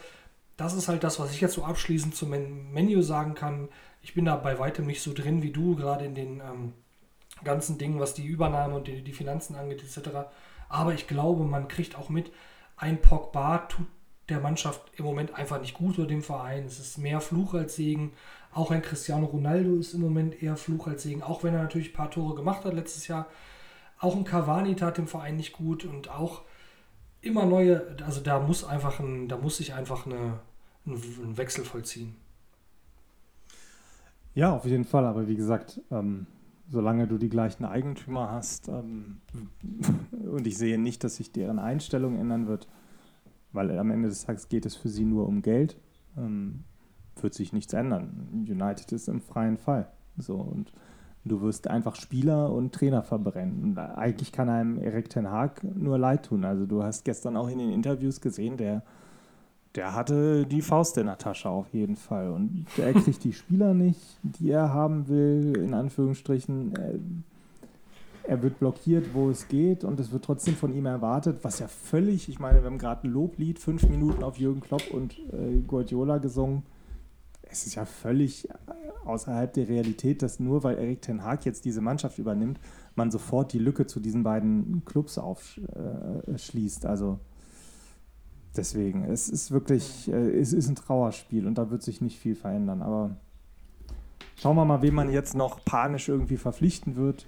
das 0.57 0.75
ist 0.75 0.89
halt 0.89 1.03
das, 1.05 1.19
was 1.19 1.33
ich 1.33 1.41
jetzt 1.41 1.55
so 1.55 1.65
abschließend 1.65 2.15
zum 2.15 2.31
Menü 2.73 3.03
sagen 3.03 3.35
kann. 3.35 3.69
Ich 4.01 4.15
bin 4.15 4.25
da 4.25 4.37
bei 4.37 4.59
weitem 4.59 4.87
nicht 4.87 5.03
so 5.03 5.13
drin 5.13 5.43
wie 5.43 5.51
du, 5.51 5.77
gerade 5.77 6.05
in 6.05 6.15
den 6.15 6.41
ähm, 6.41 6.73
ganzen 7.45 7.79
Dingen, 7.79 8.01
was 8.01 8.15
die 8.15 8.27
Übernahme 8.27 8.75
und 8.75 8.87
die, 8.87 9.03
die 9.03 9.13
Finanzen 9.13 9.55
angeht, 9.55 9.83
etc. 9.83 10.11
Aber 10.69 10.95
ich 10.95 11.07
glaube, 11.07 11.45
man 11.45 11.69
kriegt 11.69 11.97
auch 11.97 12.09
mit, 12.09 12.33
ein 12.77 13.01
Pogba 13.01 13.59
tut 13.59 13.87
der 14.29 14.41
Mannschaft 14.41 14.81
im 14.97 15.05
Moment 15.05 15.35
einfach 15.35 15.61
nicht 15.61 15.75
gut 15.75 15.99
oder 15.99 16.09
dem 16.09 16.23
Verein. 16.23 16.65
Es 16.65 16.79
ist 16.79 16.99
mehr 16.99 17.21
Fluch 17.21 17.55
als 17.55 17.77
Segen. 17.77 18.13
Auch 18.53 18.71
ein 18.71 18.83
Cristiano 18.83 19.27
Ronaldo 19.27 19.77
ist 19.77 19.95
im 19.95 20.01
Moment 20.01 20.43
eher 20.43 20.57
Fluch 20.57 20.87
als 20.87 21.03
Segen, 21.03 21.23
auch 21.23 21.43
wenn 21.43 21.55
er 21.55 21.63
natürlich 21.63 21.91
ein 21.91 21.97
paar 21.97 22.11
Tore 22.11 22.35
gemacht 22.35 22.65
hat 22.65 22.75
letztes 22.75 23.09
Jahr. 23.09 23.27
Auch 23.99 24.17
ein 24.17 24.25
Cavani 24.25 24.75
tat 24.75 24.99
dem 24.99 25.07
Verein 25.07 25.37
nicht 25.37 25.53
gut 25.53 25.85
und 25.85 26.11
auch 26.11 26.43
immer 27.21 27.47
neue, 27.47 27.97
also 28.05 28.21
da 28.21 28.41
muss 28.41 28.65
einfach 28.65 28.99
ein, 29.01 29.29
da 29.29 29.37
muss 29.37 29.59
sich 29.59 29.75
einfach 29.75 30.07
eine, 30.07 30.41
ein, 30.87 31.37
Wechsel 31.37 31.65
vollziehen. 31.65 32.17
Ja, 34.35 34.55
auf 34.57 34.65
jeden 34.65 34.85
Fall, 34.85 35.07
aber 35.07 35.29
wie 35.29 35.37
gesagt, 35.37 35.81
ähm, 35.91 36.27
solange 36.73 37.07
du 37.07 37.19
die 37.19 37.29
gleichen 37.29 37.65
Eigentümer 37.65 38.31
hast 38.31 38.69
ähm, 38.69 39.21
und 40.11 40.47
ich 40.47 40.57
sehe 40.57 40.79
nicht, 40.79 41.05
dass 41.05 41.17
sich 41.17 41.31
deren 41.31 41.59
Einstellung 41.59 42.19
ändern 42.19 42.49
wird, 42.49 42.67
weil 43.53 43.79
am 43.79 43.91
Ende 43.91 44.09
des 44.09 44.25
Tages 44.25 44.49
geht 44.49 44.67
es 44.67 44.75
für 44.75 44.89
sie 44.89 45.05
nur 45.05 45.29
um 45.29 45.43
Geld, 45.43 45.77
ähm, 46.17 46.65
wird 47.21 47.35
sich 47.35 47.53
nichts 47.53 47.75
ändern. 47.75 48.47
United 48.49 48.91
ist 48.91 49.09
im 49.09 49.21
freien 49.21 49.59
Fall. 49.59 49.93
So, 50.17 50.37
und 50.37 50.73
du 51.25 51.43
wirst 51.43 51.69
einfach 51.69 51.95
Spieler 51.95 52.51
und 52.51 52.75
Trainer 52.75 53.03
verbrennen. 53.03 53.63
Und 53.63 53.79
eigentlich 53.79 54.33
kann 54.33 54.49
einem 54.49 54.79
Erik 54.79 55.11
Ten 55.11 55.31
Haag 55.31 55.63
nur 55.63 55.99
leid 55.99 56.25
tun. 56.27 56.47
Also 56.47 56.65
du 56.65 56.83
hast 56.83 57.05
gestern 57.05 57.37
auch 57.37 57.49
in 57.49 57.59
den 57.59 57.71
Interviews 57.71 58.23
gesehen, 58.23 58.57
der 58.57 58.83
der 59.75 59.95
hatte 59.95 60.47
die 60.47 60.61
Faust 60.61 60.99
in 60.99 61.07
der 61.07 61.19
Tasche 61.19 61.49
auf 61.49 61.73
jeden 61.73 61.97
Fall. 61.97 62.31
Und 62.31 62.67
er 62.77 62.93
kriegt 62.93 63.25
die 63.25 63.33
Spieler 63.33 63.73
nicht, 63.73 64.01
die 64.23 64.51
er 64.51 64.73
haben 64.73 65.09
will, 65.09 65.57
in 65.57 65.75
Anführungsstrichen. 65.75 67.25
Er, 68.25 68.43
wird 68.43 68.59
blockiert, 68.59 69.15
wo 69.15 69.31
es 69.31 69.49
geht, 69.49 69.83
und 69.83 69.99
es 69.99 70.13
wird 70.13 70.25
trotzdem 70.25 70.55
von 70.55 70.73
ihm 70.75 70.87
erwartet, 70.87 71.41
was 71.43 71.59
ja 71.59 71.67
völlig, 71.69 72.29
ich 72.29 72.39
meine, 72.39 72.61
wir 72.61 72.67
haben 72.67 72.79
gerade 72.79 73.09
ein 73.09 73.13
Loblied, 73.13 73.59
fünf 73.59 73.89
Minuten 73.89 74.23
auf 74.23 74.39
Jürgen 74.39 74.61
Klopp 74.61 74.91
und 74.91 75.19
äh, 75.33 75.61
Guardiola 75.67 76.19
gesungen. 76.19 76.63
Es 77.43 77.67
ist 77.67 77.75
ja 77.75 77.85
völlig 77.85 78.49
außerhalb 79.05 79.53
der 79.53 79.69
Realität, 79.69 80.23
dass 80.23 80.39
nur 80.39 80.63
weil 80.63 80.79
Erik 80.79 81.03
Ten 81.03 81.25
Haag 81.25 81.45
jetzt 81.45 81.65
diese 81.65 81.81
Mannschaft 81.81 82.19
übernimmt, 82.19 82.61
man 82.95 83.11
sofort 83.11 83.53
die 83.53 83.59
Lücke 83.59 83.87
zu 83.87 84.01
diesen 84.01 84.23
beiden 84.23 84.85
Clubs 84.85 85.19
aufschließt. 85.19 86.85
Äh, 86.85 86.89
also 86.89 87.19
Deswegen, 88.57 89.05
es 89.05 89.29
ist 89.29 89.51
wirklich, 89.51 90.11
äh, 90.13 90.39
es 90.39 90.53
ist 90.53 90.69
ein 90.69 90.75
Trauerspiel 90.75 91.47
und 91.47 91.57
da 91.57 91.71
wird 91.71 91.83
sich 91.83 92.01
nicht 92.01 92.19
viel 92.19 92.35
verändern. 92.35 92.83
Aber 92.83 93.17
schauen 94.37 94.57
wir 94.57 94.65
mal, 94.65 94.83
wen 94.83 94.95
man 94.95 95.11
jetzt 95.11 95.35
noch 95.35 95.65
panisch 95.65 96.09
irgendwie 96.09 96.37
verpflichten 96.37 96.97
wird 96.97 97.27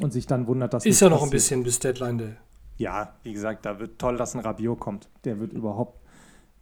und 0.00 0.12
sich 0.12 0.26
dann 0.26 0.46
wundert, 0.46 0.74
dass. 0.74 0.84
Ist 0.84 1.00
ja 1.00 1.08
noch 1.08 1.16
passiert. 1.16 1.28
ein 1.28 1.32
bisschen 1.32 1.62
bis 1.62 1.78
Deadline 1.78 2.18
Day. 2.18 2.32
Ja, 2.76 3.14
wie 3.22 3.32
gesagt, 3.32 3.66
da 3.66 3.78
wird 3.78 3.98
toll, 3.98 4.16
dass 4.16 4.34
ein 4.34 4.40
Rabiot 4.40 4.80
kommt. 4.80 5.08
Der 5.24 5.38
wird 5.38 5.52
überhaupt 5.52 6.00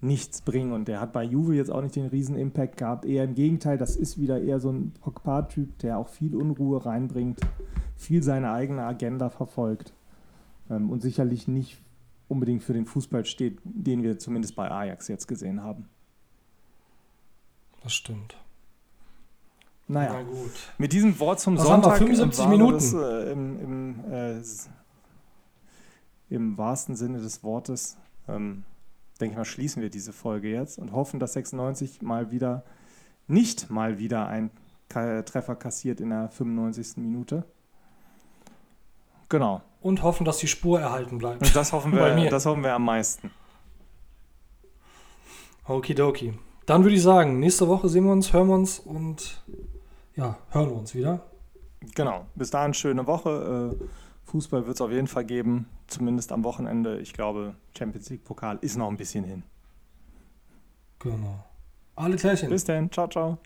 nichts 0.00 0.42
bringen 0.42 0.72
und 0.72 0.86
der 0.86 1.00
hat 1.00 1.12
bei 1.12 1.24
Juve 1.24 1.54
jetzt 1.54 1.70
auch 1.70 1.80
nicht 1.82 1.96
den 1.96 2.06
riesen 2.06 2.36
Impact 2.36 2.76
gehabt. 2.76 3.04
Eher 3.04 3.24
im 3.24 3.34
Gegenteil, 3.34 3.78
das 3.78 3.96
ist 3.96 4.18
wieder 4.18 4.40
eher 4.40 4.60
so 4.60 4.70
ein 4.70 4.92
Pogba-Typ, 5.00 5.78
der 5.78 5.98
auch 5.98 6.08
viel 6.08 6.36
Unruhe 6.36 6.84
reinbringt, 6.84 7.40
viel 7.96 8.22
seine 8.22 8.52
eigene 8.52 8.84
Agenda 8.84 9.28
verfolgt 9.30 9.92
ähm, 10.70 10.90
und 10.90 11.02
sicherlich 11.02 11.48
nicht 11.48 11.80
unbedingt 12.28 12.62
für 12.62 12.72
den 12.72 12.86
Fußball 12.86 13.24
steht, 13.24 13.58
den 13.64 14.02
wir 14.02 14.18
zumindest 14.18 14.54
bei 14.54 14.70
Ajax 14.70 15.08
jetzt 15.08 15.26
gesehen 15.26 15.62
haben. 15.62 15.88
Das 17.82 17.94
stimmt. 17.94 18.36
Naja, 19.86 20.12
Na 20.12 20.22
gut. 20.22 20.52
mit 20.76 20.92
diesem 20.92 21.18
Wort 21.18 21.40
zum 21.40 21.56
Was 21.56 21.68
haben 21.68 21.82
wir, 21.82 21.84
Sonntag 21.84 21.98
75 21.98 22.44
im, 22.44 22.50
Minuten? 22.50 22.74
Das, 22.74 22.92
äh, 22.92 23.32
im, 23.32 23.60
im, 23.60 24.12
äh, 24.12 24.42
im 26.28 26.58
wahrsten 26.58 26.94
Sinne 26.94 27.18
des 27.20 27.42
Wortes, 27.42 27.96
ähm, 28.28 28.64
denke 29.18 29.32
ich 29.32 29.38
mal, 29.38 29.46
schließen 29.46 29.80
wir 29.80 29.88
diese 29.88 30.12
Folge 30.12 30.50
jetzt 30.50 30.78
und 30.78 30.92
hoffen, 30.92 31.18
dass 31.20 31.32
96 31.32 32.02
mal 32.02 32.30
wieder, 32.30 32.64
nicht 33.26 33.70
mal 33.70 33.98
wieder 33.98 34.28
ein 34.28 34.50
Treffer 34.88 35.56
kassiert 35.56 36.00
in 36.00 36.10
der 36.10 36.28
95. 36.28 36.98
Minute. 36.98 37.44
Genau. 39.28 39.62
Und 39.80 40.02
hoffen, 40.02 40.24
dass 40.24 40.38
die 40.38 40.48
Spur 40.48 40.80
erhalten 40.80 41.18
bleibt. 41.18 41.42
Und 41.42 41.54
das 41.54 41.72
hoffen 41.72 41.92
wir, 41.96 42.30
das 42.30 42.46
hoffen 42.46 42.62
wir 42.62 42.74
am 42.74 42.84
meisten. 42.84 43.30
Okidoki. 45.66 46.34
Dann 46.66 46.82
würde 46.82 46.96
ich 46.96 47.02
sagen, 47.02 47.38
nächste 47.38 47.68
Woche 47.68 47.88
sehen 47.88 48.04
wir 48.04 48.12
uns, 48.12 48.32
hören 48.32 48.48
wir 48.48 48.54
uns 48.54 48.78
und 48.78 49.42
ja, 50.16 50.36
hören 50.50 50.70
wir 50.70 50.76
uns 50.76 50.94
wieder. 50.94 51.20
Genau. 51.94 52.26
Bis 52.34 52.50
dahin 52.50 52.74
schöne 52.74 53.06
Woche. 53.06 53.76
Äh, 53.80 53.84
Fußball 54.30 54.66
wird 54.66 54.74
es 54.74 54.80
auf 54.80 54.90
jeden 54.90 55.06
Fall 55.06 55.24
geben, 55.24 55.68
zumindest 55.86 56.32
am 56.32 56.44
Wochenende. 56.44 56.98
Ich 56.98 57.14
glaube, 57.14 57.54
Champions 57.76 58.10
League 58.10 58.24
Pokal 58.24 58.58
ist 58.60 58.76
noch 58.76 58.88
ein 58.88 58.96
bisschen 58.96 59.24
hin. 59.24 59.42
Genau. 60.98 61.44
Alle 61.96 62.16
Klärchen. 62.16 62.50
Bis 62.50 62.64
dann. 62.64 62.90
Ciao, 62.90 63.08
ciao. 63.08 63.38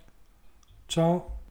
Ciao. 0.89 1.42